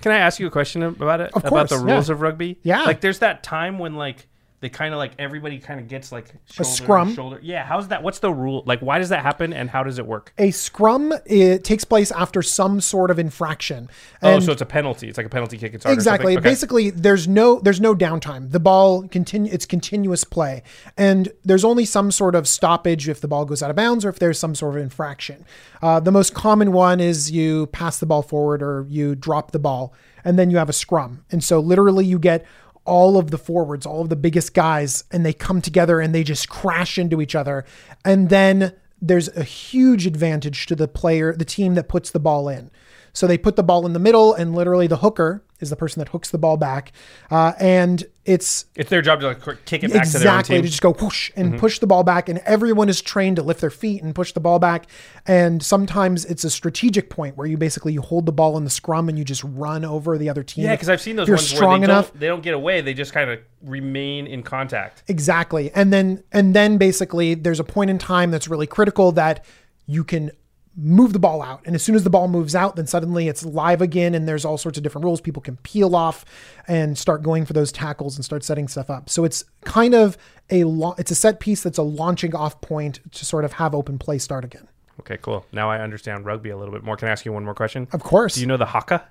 Can 0.05 0.13
I 0.13 0.19
ask 0.19 0.39
you 0.39 0.47
a 0.47 0.51
question 0.51 0.83
about 0.83 1.23
it? 1.23 1.33
Of 1.33 1.47
about 1.47 1.71
the 1.71 1.79
rules 1.79 2.11
yeah. 2.11 2.15
of 2.15 2.21
rugby? 2.21 2.59
Yeah. 2.63 2.83
Like, 2.83 3.01
there's 3.01 3.21
that 3.21 3.43
time 3.43 3.79
when 3.79 3.95
like 3.95 4.27
they 4.65 4.71
kind 4.71 4.95
of 4.95 4.99
like 4.99 5.13
everybody 5.19 5.59
kind 5.59 5.79
of 5.79 5.89
gets 5.89 6.11
like 6.11 6.29
shoulder 6.47 6.57
to 6.57 6.65
scrum. 6.65 7.15
Shoulder. 7.15 7.39
Yeah. 7.43 7.65
How's 7.65 7.89
that? 7.89 8.03
What's 8.03 8.21
the 8.21 8.33
rule? 8.33 8.63
Like, 8.67 8.81
why 8.81 8.99
does 8.99 9.11
that 9.11 9.23
happen, 9.23 9.53
and 9.53 9.69
how 9.69 9.83
does 9.83 9.99
it 9.99 10.07
work? 10.07 10.33
A 10.39 10.51
scrum 10.51 11.13
it 11.27 11.65
takes 11.65 11.85
place 11.85 12.11
after 12.11 12.43
some 12.43 12.81
sort 12.81 13.11
of 13.11 13.19
infraction. 13.19 13.91
oh, 14.23 14.41
so 14.41 14.53
it's 14.53 14.63
a 14.63 14.67
penalty. 14.67 15.09
It's 15.09 15.19
like 15.19 15.27
a 15.27 15.31
penalty 15.31 15.59
kick. 15.59 15.75
It's 15.75 15.85
exactly? 15.85 16.37
Okay. 16.37 16.55
basically 16.55 16.91
there's 16.91 17.27
no 17.27 17.61
there's 17.61 17.81
no 17.81 17.95
downtime 17.95 18.51
the 18.51 18.61
ball 18.61 19.07
continue 19.09 19.53
it's 19.53 19.67
continuous 19.67 20.25
play 20.25 20.63
and 20.97 21.33
there's 21.45 21.65
only 21.65 21.85
some 21.85 22.11
sort 22.11 22.35
of 22.35 22.47
stoppage 22.47 23.09
if 23.09 23.21
the 23.21 23.29
ball 23.29 23.45
goes 23.45 23.63
out 23.63 23.71
of 23.71 23.77
bounds 23.77 24.05
or 24.05 24.09
if 24.09 24.19
there's 24.19 24.39
some 24.39 24.55
sort 24.55 24.77
of 24.77 24.83
infraction 24.83 25.45
uh, 25.83 26.01
the 26.01 26.13
most 26.13 26.35
common 26.35 26.73
one 26.73 27.01
is 27.01 27.31
you 27.31 27.67
pass 27.69 27.99
the 27.99 28.07
ball 28.07 28.23
forward 28.23 28.63
or 28.63 28.87
you 28.89 29.15
drop 29.15 29.51
the 29.51 29.59
ball 29.59 29.93
and 30.25 30.39
then 30.39 30.51
you 30.51 30.57
have 30.57 30.69
a 30.69 30.73
scrum 30.73 31.25
and 31.31 31.43
so 31.43 31.61
literally 31.61 32.05
you 32.05 32.19
get 32.19 32.45
all 32.85 33.17
of 33.17 33.31
the 33.31 33.39
forwards 33.39 33.87
all 33.87 34.03
of 34.03 34.09
the 34.09 34.17
biggest 34.17 34.55
guys 34.55 35.05
and 35.11 35.25
they 35.25 35.33
come 35.33 35.61
together 35.61 36.01
and 36.01 36.15
they 36.15 36.23
just 36.23 36.49
crash 36.49 36.99
into 36.99 37.21
each 37.21 37.35
other. 37.35 37.65
And 38.05 38.29
then 38.29 38.75
there's 39.01 39.29
a 39.37 39.45
huge 39.45 40.07
advantage 40.07 40.67
to 40.67 40.75
the 40.75 40.89
player 40.89 41.35
the 41.35 41.45
team 41.45 41.75
that 41.75 41.89
puts 41.89 42.11
the 42.11 42.21
ball 42.21 42.49
in 42.49 42.71
so 43.15 43.27
they 43.27 43.39
put 43.39 43.57
the 43.57 43.63
ball 43.63 43.87
in 43.87 43.95
the 43.95 43.99
middle, 43.99 44.35
and 44.35 44.55
literally 44.55 44.87
the 44.87 44.99
hooker 44.99 45.43
is 45.61 45.71
the 45.71 45.77
person 45.77 46.01
that 46.01 46.09
hooks 46.09 46.31
the 46.31 46.37
ball 46.37 46.57
back. 46.59 46.93
Uh, 47.31 47.53
and 47.59 48.05
it's 48.27 48.67
It's 48.75 48.91
their 48.91 49.01
job 49.01 49.21
to 49.21 49.29
like 49.29 49.65
kick 49.65 49.83
it 49.85 49.93
back 49.93 50.05
to 50.05 50.13
their 50.19 50.21
exactly 50.23 50.57
team. 50.57 50.63
to 50.63 50.69
just 50.69 50.83
go 50.83 50.93
whoosh 50.93 51.31
and 51.37 51.59
push 51.59 51.79
the 51.79 51.87
ball 51.87 52.03
back. 52.03 52.29
And 52.29 52.41
everyone 52.41 52.89
is 52.89 53.01
trained 53.01 53.37
to 53.37 53.43
lift 53.43 53.61
their 53.61 53.71
feet 53.71 54.03
and 54.03 54.15
push 54.15 54.33
the 54.33 54.41
ball 54.41 54.59
back. 54.59 54.87
And 55.27 55.63
sometimes 55.63 56.25
it's 56.27 56.43
a 56.45 56.51
strategic 56.51 57.09
point 57.09 57.37
where 57.37 57.47
you 57.47 57.57
basically 57.57 57.93
you 57.95 58.03
hold 58.03 58.27
the 58.27 58.33
ball 58.33 58.59
in 58.59 58.65
the 58.65 58.71
scrum 58.71 59.09
and 59.09 59.17
you 59.17 59.25
just 59.25 59.45
run 59.45 59.85
over 59.85 60.19
the 60.19 60.29
other 60.29 60.43
team. 60.43 60.65
yeah, 60.65 60.73
because 60.75 60.89
I've 60.91 61.01
seen 61.01 61.17
those 61.17 61.29
you're 61.29 61.37
ones 61.37 61.49
strong 61.49 61.81
where 61.81 61.87
they 61.87 61.93
enough. 61.93 62.11
don't 62.11 62.21
they 62.21 62.27
don't 62.27 62.43
get 62.43 62.55
away. 62.55 62.81
They 62.81 62.93
just 62.93 63.13
kind 63.13 63.31
of 63.31 63.39
remain 63.63 64.27
in 64.27 64.43
contact. 64.43 65.05
Exactly. 65.09 65.71
And 65.71 65.93
then 65.93 66.25
and 66.33 66.53
then 66.53 66.77
basically 66.79 67.35
there's 67.35 67.61
a 67.61 67.65
point 67.65 67.91
in 67.91 67.99
time 67.99 68.33
that's 68.33 68.49
really 68.49 68.67
critical 68.67 69.13
that 69.13 69.45
you 69.87 70.03
can 70.05 70.31
move 70.77 71.13
the 71.13 71.19
ball 71.19 71.41
out. 71.43 71.61
And 71.65 71.75
as 71.75 71.83
soon 71.83 71.95
as 71.95 72.03
the 72.05 72.11
ball 72.11 72.27
moves 72.29 72.55
out, 72.55 72.77
then 72.77 72.87
suddenly 72.87 73.29
it's 73.29 73.45
live 73.45 73.81
again 73.81 74.15
and 74.15 74.27
there's 74.27 74.45
all 74.45 74.59
sorts 74.59 74.77
of 74.77 74.83
different 74.83 75.05
rules. 75.05 75.21
People 75.21 75.41
can 75.43 75.57
peel 75.59 75.95
off 75.95 76.25
and 76.67 76.99
start 76.99 77.23
going 77.23 77.45
for 77.47 77.53
those 77.53 77.71
tackles 77.71 78.17
and 78.17 78.25
start 78.25 78.43
setting 78.43 78.67
stuff 78.67 78.91
up. 78.91 79.09
So 79.09 79.25
it's 79.25 79.45
kind 79.65 79.95
of 79.95 80.19
a 80.51 80.65
lo- 80.65 80.95
it's 80.99 81.11
a 81.11 81.15
set 81.15 81.39
piece 81.41 81.63
that's 81.63 81.79
a 81.79 81.83
launching 81.83 82.35
off 82.35 82.61
point 82.61 83.01
to 83.13 83.25
sort 83.25 83.45
of 83.45 83.53
have 83.55 83.75
open 83.75 83.99
play 83.99 84.19
start 84.19 84.45
again. 84.45 84.67
Okay, 85.01 85.19
cool. 85.23 85.47
Now 85.53 85.71
I 85.71 85.79
understand 85.81 86.25
rugby 86.27 86.51
a 86.51 86.57
little 86.57 86.73
bit 86.75 86.83
more. 86.83 86.97
Can 86.97 87.09
I 87.09 87.13
ask 87.13 87.25
you 87.25 87.33
one 87.33 87.45
more 87.45 87.55
question? 87.55 87.87
Of 87.93 88.03
course. 88.03 88.35
Do 88.35 88.41
you 88.41 88.47
know 88.47 88.57
the 88.57 88.67
haka? 88.67 89.07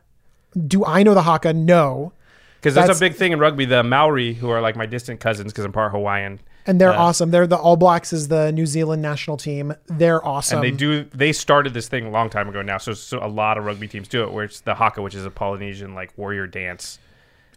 Do 0.68 0.86
I 0.86 1.04
know 1.04 1.14
the 1.14 1.24
haka? 1.24 1.54
No. 1.54 2.14
Because 2.60 2.76
that's, 2.76 2.88
That's- 2.88 2.98
a 3.00 3.02
big 3.02 3.16
thing 3.16 3.32
in 3.34 3.40
rugby. 3.40 3.66
The 3.66 3.84
Maori, 3.84 4.34
who 4.34 4.50
are 4.50 4.62
like 4.62 4.76
my 4.78 4.86
distant 4.86 5.20
cousins, 5.20 5.52
because 5.52 5.66
I'm 5.66 5.74
part 5.74 5.92
Hawaiian, 5.92 6.40
And 6.66 6.80
they're 6.80 6.94
awesome. 6.94 7.32
They're 7.32 7.46
the 7.48 7.58
All 7.58 7.76
Blacks 7.76 8.14
is 8.14 8.30
the 8.30 8.52
New 8.54 8.66
Zealand 8.66 9.02
national 9.02 9.36
team. 9.38 9.74
They're 9.88 10.26
awesome. 10.26 10.60
and 10.60 10.64
they 10.66 10.72
do. 10.72 11.04
They 11.14 11.34
started 11.34 11.74
this 11.74 11.88
thing 11.90 12.06
a 12.06 12.10
long 12.10 12.30
time 12.30 12.48
ago 12.48 12.62
now. 12.62 12.78
So, 12.78 12.94
so 12.94 13.20
a 13.22 13.28
lot 13.28 13.58
of 13.58 13.66
rugby 13.66 13.88
teams 13.88 14.08
do 14.08 14.24
it, 14.24 14.32
where 14.32 14.46
it's 14.46 14.62
the 14.62 14.74
haka, 14.76 15.02
which 15.02 15.14
is 15.16 15.26
a 15.26 15.30
Polynesian 15.32 15.94
like 15.94 16.18
warrior 16.18 16.48
dance. 16.48 17.00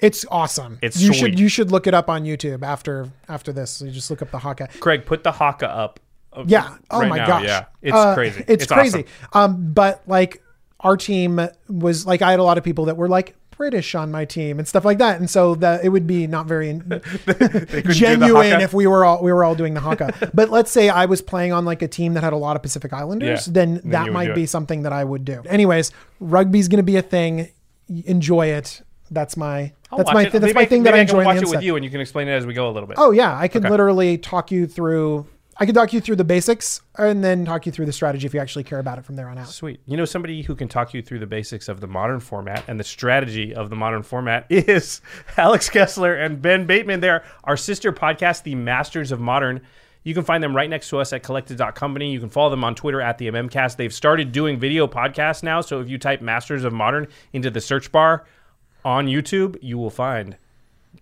It's 0.01 0.27
awesome. 0.31 0.79
It's 0.83 1.01
you 1.01 1.09
sweet. 1.09 1.19
should 1.19 1.39
you 1.41 1.49
should 1.49 1.71
look 1.71 1.87
it 1.87 1.95
up 1.95 2.11
on 2.11 2.25
YouTube 2.25 2.63
after 2.63 3.09
after 3.29 3.53
this. 3.53 3.71
So 3.71 3.85
you 3.87 3.93
just 3.93 4.11
look 4.11 4.23
up 4.23 4.31
the 4.31 4.39
haka. 4.39 4.69
Craig, 4.81 5.07
put 5.07 5.23
the 5.25 5.33
haka 5.33 5.69
up. 5.71 6.01
uh, 6.33 6.43
Yeah. 6.47 6.77
Oh 6.91 7.01
right 7.01 7.09
my 7.09 7.17
now. 7.19 7.27
gosh. 7.27 7.45
Yeah, 7.45 7.65
it's 7.83 7.95
Uh, 7.97 8.15
crazy. 8.15 8.45
It's, 8.49 8.67
crazy. 8.67 9.07
awesome. 9.33 9.55
Um, 9.57 9.73
but 9.73 10.03
like 10.07 10.43
our 10.81 10.97
team 10.97 11.41
was 11.69 12.05
like 12.07 12.21
I 12.23 12.31
had 12.33 12.41
a 12.41 12.43
lot 12.45 12.59
of 12.59 12.65
people 12.65 12.85
that 12.87 12.97
were 12.97 13.09
like 13.09 13.35
British 13.57 13.95
on 13.95 14.11
my 14.11 14.25
team 14.25 14.59
and 14.59 14.69
stuff 14.69 14.85
like 14.85 14.99
that, 14.99 15.19
and 15.19 15.29
so 15.31 15.55
that 15.57 15.85
it 15.85 15.89
would 15.89 16.07
be 16.07 16.27
not 16.27 16.47
very 16.47 16.73
genuine 17.91 18.61
if 18.61 18.73
we 18.75 18.87
were 18.87 19.05
all 19.05 19.23
we 19.23 19.33
were 19.33 19.45
all 19.45 19.55
doing 19.55 19.75
the 19.75 19.81
haka. 19.81 20.31
but 20.35 20.51
let's 20.51 20.71
say 20.71 20.89
I 20.89 21.07
was 21.07 21.23
playing 21.23 21.53
on 21.53 21.65
like 21.65 21.83
a 21.83 21.89
team 21.89 22.15
that 22.15 22.23
had 22.25 22.33
a 22.33 22.37
lot 22.37 22.57
of 22.57 22.63
Pacific 22.63 22.93
Islanders, 22.93 23.47
Yeah. 23.47 23.53
then 23.53 23.75
Then 23.77 23.91
that 23.93 24.13
might 24.13 24.35
be 24.35 24.45
it. 24.45 24.51
something 24.51 24.83
that 24.83 24.93
I 24.93 25.05
would 25.05 25.25
do. 25.25 25.43
Anyways, 25.49 25.91
rugby's 26.21 26.69
going 26.69 26.79
to 26.79 26.83
be 26.83 26.97
a 26.97 27.03
thing. 27.03 27.49
Enjoy 28.05 28.47
it. 28.47 28.83
That's 29.11 29.37
my 29.37 29.73
I'll 29.93 29.99
that's 29.99 30.13
my 30.13 30.23
th- 30.25 30.33
that's 30.33 30.43
Maybe 30.43 30.55
my 30.55 30.65
thing 30.65 30.83
that 30.83 30.95
I 30.95 30.99
can 30.99 31.03
enjoy. 31.09 31.19
on 31.21 31.25
watch 31.27 31.37
it 31.43 31.49
with 31.49 31.63
you, 31.63 31.77
and 31.77 31.85
you 31.85 31.91
can 31.91 32.01
explain 32.01 32.27
it 32.29 32.33
as 32.33 32.45
we 32.45 32.55
go 32.55 32.69
a 32.69 32.73
little 32.73 32.89
bit. 32.89 32.97
Oh 32.99 33.13
yeah, 33.13 33.37
I 33.39 33.47
can 33.49 33.63
Okay. 33.65 33.71
literally 33.71 34.19
talk 34.19 34.51
you 34.51 34.67
through. 34.67 35.27
I 35.59 35.65
can 35.65 35.75
talk 35.75 35.95
you 35.95 36.03
through 36.03 36.17
the 36.17 36.25
basics 36.25 36.83
and 36.99 37.25
then 37.25 37.47
talk 37.47 37.65
you 37.65 37.73
through 37.73 37.87
the 37.87 37.93
strategy 37.93 38.27
if 38.27 38.35
you 38.35 38.41
actually 38.41 38.65
care 38.65 38.79
about 38.79 38.99
it 38.99 39.07
from 39.07 39.17
there 39.17 39.29
on 39.29 39.39
out. 39.39 39.49
Sweet. 39.49 39.81
You 39.87 39.97
know, 39.97 40.05
somebody 40.05 40.43
who 40.43 40.55
can 40.55 40.69
talk 40.69 40.93
you 40.93 41.01
through 41.01 41.21
the 41.21 41.27
basics 41.27 41.69
of 41.69 41.81
the 41.81 41.87
modern 41.87 42.21
format 42.21 42.63
and 42.69 42.79
the 42.79 42.85
strategy 42.85 43.55
of 43.55 43.71
the 43.71 43.77
modern 43.77 44.03
format 44.03 44.47
is 44.51 45.01
Alex 45.39 45.71
Kessler 45.71 46.15
and 46.15 46.43
Ben 46.43 46.67
Bateman. 46.67 47.01
They're 47.01 47.25
our 47.45 47.57
sister 47.57 47.91
podcast, 47.91 48.43
The 48.43 48.55
Masters 48.55 49.13
of 49.13 49.21
Modern. 49.21 49.63
You 50.05 50.13
can 50.13 50.25
find 50.25 50.45
them 50.45 50.55
right 50.55 50.69
next 50.69 50.91
to 50.91 50.99
us 50.99 51.13
at 51.15 51.23
collected.company. 51.23 52.13
You 52.13 52.21
can 52.21 52.29
follow 52.29 52.51
them 52.51 52.63
on 52.63 52.75
Twitter 52.75 53.01
at 53.01 53.17
the 53.17 53.29
MMcast. 53.29 53.77
They've 53.77 53.93
started 53.93 54.33
doing 54.33 54.59
video 54.59 54.87
podcasts 54.87 55.43
now. 55.43 55.63
So 55.63 55.81
if 55.81 55.89
you 55.89 55.97
type 55.97 56.21
Masters 56.21 56.65
of 56.65 56.73
Modern 56.75 57.09
into 57.33 57.51
the 57.51 57.63
search 57.63 57.91
bar 57.91 58.27
on 58.85 59.07
YouTube, 59.07 59.57
you 59.63 59.79
will 59.79 59.91
find 59.91 60.37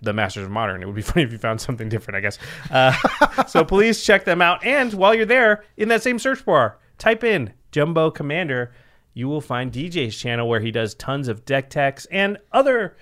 the 0.03 0.13
Masters 0.13 0.45
of 0.45 0.51
Modern. 0.51 0.83
It 0.83 0.87
would 0.87 0.95
be 0.95 1.03
funny 1.13 1.25
if 1.25 1.33
you 1.33 1.39
found 1.39 1.61
something 1.61 1.89
different, 1.89 2.17
I 2.17 2.21
guess. 2.21 2.39
Uh, 2.71 3.45
so 3.47 3.65
please 3.65 4.03
check 4.03 4.25
them 4.25 4.41
out. 4.43 4.65
And 4.65 4.93
while 4.95 5.15
you're 5.15 5.27
there, 5.27 5.65
in 5.77 5.89
that 5.89 6.03
same 6.03 6.19
search 6.19 6.45
bar, 6.45 6.79
type 6.99 7.25
in 7.25 7.53
Jumbo 7.75 8.11
Commander. 8.11 8.73
You 9.15 9.29
will 9.29 9.41
find 9.41 9.73
DJ's 9.73 10.17
channel 10.17 10.49
where 10.49 10.61
he 10.61 10.71
does 10.71 10.95
tons 10.95 11.29
of 11.29 11.45
deck 11.45 11.71
techs 11.71 12.07
and 12.07 12.39
other 12.53 12.97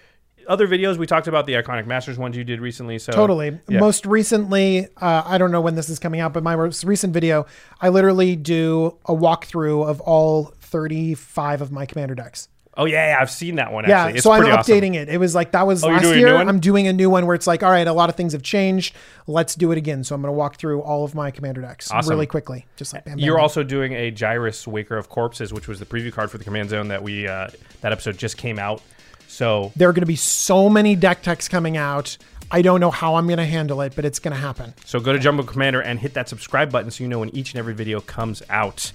other 0.48 0.66
videos. 0.66 0.96
We 0.96 1.06
talked 1.06 1.26
about 1.26 1.46
the 1.46 1.52
iconic 1.54 1.86
Masters 1.86 2.18
ones 2.18 2.36
you 2.36 2.42
did 2.44 2.60
recently. 2.60 2.98
So 2.98 3.12
Totally. 3.12 3.60
yeah. 3.68 3.78
Most 3.78 4.06
recently, 4.06 4.88
uh, 4.96 5.22
I 5.24 5.38
don't 5.38 5.52
know 5.52 5.60
when 5.60 5.74
this 5.74 5.88
is 5.88 5.98
coming 5.98 6.20
out, 6.20 6.32
but 6.32 6.42
my 6.42 6.56
most 6.56 6.84
recent 6.84 7.12
video, 7.12 7.46
I 7.80 7.90
literally 7.90 8.34
do 8.34 8.98
a 9.04 9.14
walkthrough 9.14 9.86
of 9.86 10.00
all 10.00 10.54
35 10.60 11.62
of 11.62 11.70
my 11.70 11.86
commander 11.86 12.14
decks. 12.14 12.48
Oh 12.74 12.86
yeah, 12.86 13.18
I've 13.20 13.30
seen 13.30 13.56
that 13.56 13.70
one. 13.70 13.84
Yeah, 13.86 14.08
it's 14.08 14.22
so 14.22 14.32
I'm 14.32 14.40
pretty 14.40 14.56
awesome. 14.56 14.74
updating 14.74 14.94
it. 14.94 15.10
It 15.10 15.18
was 15.18 15.34
like 15.34 15.52
that 15.52 15.66
was 15.66 15.84
Oh, 15.84 15.88
last 15.88 16.04
year. 16.16 16.34
I'm 16.36 16.58
doing 16.58 16.86
a 16.86 16.92
new 16.92 17.10
one 17.10 17.26
where 17.26 17.34
it's 17.34 17.46
like, 17.46 17.62
all 17.62 17.70
right, 17.70 17.86
a 17.86 17.92
lot 17.92 18.08
of 18.08 18.16
things 18.16 18.32
have 18.32 18.42
changed. 18.42 18.94
Let's 19.26 19.54
do 19.54 19.72
it 19.72 19.78
again. 19.78 20.04
So 20.04 20.14
I'm 20.14 20.22
going 20.22 20.32
to 20.32 20.36
walk 20.38 20.56
through 20.56 20.80
all 20.80 21.04
of 21.04 21.14
my 21.14 21.30
commander 21.30 21.60
decks 21.60 21.90
Awesome. 21.90 22.08
really 22.10 22.26
quickly, 22.26 22.66
just 22.76 22.94
like 22.94 23.04
bam, 23.04 23.16
bam, 23.18 23.24
You're 23.24 23.36
bam. 23.36 23.42
also 23.42 23.62
doing 23.62 23.92
a 23.92 24.10
Gyrus 24.10 24.66
Waker 24.66 24.96
of 24.96 25.10
Corpses, 25.10 25.52
which 25.52 25.68
was 25.68 25.80
the 25.80 25.86
preview 25.86 26.10
card 26.12 26.30
for 26.30 26.38
the 26.38 26.44
Command 26.44 26.70
Zone 26.70 26.88
that 26.88 27.02
we 27.02 27.28
uh, 27.28 27.48
that 27.82 27.92
episode 27.92 28.16
just 28.16 28.38
came 28.38 28.58
out. 28.58 28.80
So 29.28 29.70
There 29.76 29.88
are 29.88 29.92
going 29.92 30.00
to 30.00 30.06
be 30.06 30.16
so 30.16 30.68
many 30.70 30.94
deck 30.96 31.22
techs 31.22 31.48
coming 31.48 31.76
out. 31.76 32.16
I 32.50 32.60
don't 32.62 32.80
know 32.80 32.90
how 32.90 33.14
I'm 33.16 33.26
going 33.26 33.38
to 33.38 33.46
handle 33.46 33.80
it, 33.82 33.94
but 33.96 34.04
it's 34.04 34.18
going 34.18 34.34
to 34.34 34.40
happen. 34.40 34.74
So 34.84 35.00
go 35.00 35.12
to 35.12 35.18
Jumbo 35.18 35.42
Commander 35.42 35.80
and 35.82 35.98
hit 35.98 36.14
that 36.14 36.28
subscribe 36.28 36.70
button 36.70 36.90
so 36.90 37.02
you 37.04 37.08
know 37.08 37.18
when 37.18 37.34
each 37.34 37.52
and 37.52 37.58
every 37.58 37.72
video 37.74 38.00
comes 38.00 38.42
out. 38.50 38.92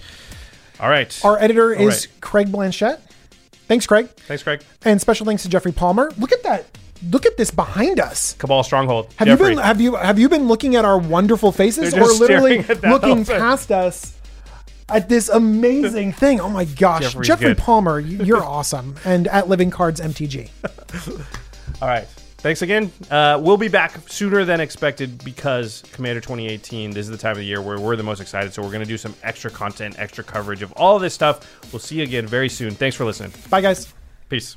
All 0.80 0.88
right. 0.88 1.16
Our 1.24 1.38
editor 1.38 1.74
All 1.76 1.88
is 1.88 2.06
right. 2.06 2.20
Craig 2.20 2.48
Blanchett. 2.48 3.00
Thanks, 3.68 3.86
Craig. 3.86 4.08
Thanks, 4.26 4.42
Craig. 4.42 4.62
And 4.84 5.00
special 5.00 5.24
thanks 5.26 5.42
to 5.44 5.48
Jeffrey 5.48 5.72
Palmer. 5.72 6.10
Look 6.18 6.32
at 6.32 6.42
that. 6.42 6.66
Look 7.10 7.26
at 7.26 7.36
this 7.36 7.50
behind 7.52 8.00
us. 8.00 8.34
Cabal 8.34 8.64
Stronghold. 8.64 9.12
Have 9.16 9.28
Jeffrey. 9.28 9.50
you 9.50 9.54
been 9.56 9.64
have 9.64 9.80
you 9.80 9.94
have 9.94 10.18
you 10.18 10.28
been 10.28 10.48
looking 10.48 10.74
at 10.74 10.84
our 10.84 10.98
wonderful 10.98 11.52
faces 11.52 11.94
or 11.94 12.00
literally 12.06 12.62
staring 12.62 12.70
at 12.70 12.80
that 12.80 12.88
whole 12.88 12.98
looking 12.98 13.24
past 13.24 13.70
us 13.70 14.16
at 14.88 15.08
this 15.08 15.28
amazing 15.28 16.12
thing? 16.22 16.40
Oh 16.40 16.48
my 16.48 16.64
gosh. 16.64 17.02
Jeffrey's 17.02 17.28
Jeffrey 17.28 17.48
good. 17.48 17.58
Palmer, 17.58 18.00
you're 18.00 18.42
awesome. 18.44 18.96
And 19.04 19.28
at 19.28 19.48
Living 19.48 19.70
Cards 19.70 20.00
MTG. 20.00 20.48
All 21.80 21.86
right. 21.88 22.08
Thanks 22.38 22.62
again. 22.62 22.92
Uh, 23.10 23.40
we'll 23.42 23.56
be 23.56 23.66
back 23.66 23.98
sooner 24.08 24.44
than 24.44 24.60
expected 24.60 25.24
because 25.24 25.82
Commander 25.92 26.20
2018, 26.20 26.92
this 26.92 27.06
is 27.06 27.10
the 27.10 27.18
time 27.18 27.32
of 27.32 27.38
the 27.38 27.44
year 27.44 27.60
where 27.60 27.80
we're 27.80 27.96
the 27.96 28.04
most 28.04 28.20
excited. 28.20 28.54
So 28.54 28.62
we're 28.62 28.68
going 28.68 28.78
to 28.80 28.86
do 28.86 28.96
some 28.96 29.14
extra 29.24 29.50
content, 29.50 29.96
extra 29.98 30.22
coverage 30.22 30.62
of 30.62 30.70
all 30.72 31.00
this 31.00 31.14
stuff. 31.14 31.72
We'll 31.72 31.80
see 31.80 31.96
you 31.96 32.04
again 32.04 32.28
very 32.28 32.48
soon. 32.48 32.70
Thanks 32.70 32.96
for 32.96 33.04
listening. 33.04 33.32
Bye 33.50 33.60
guys. 33.60 33.92
Peace. 34.28 34.56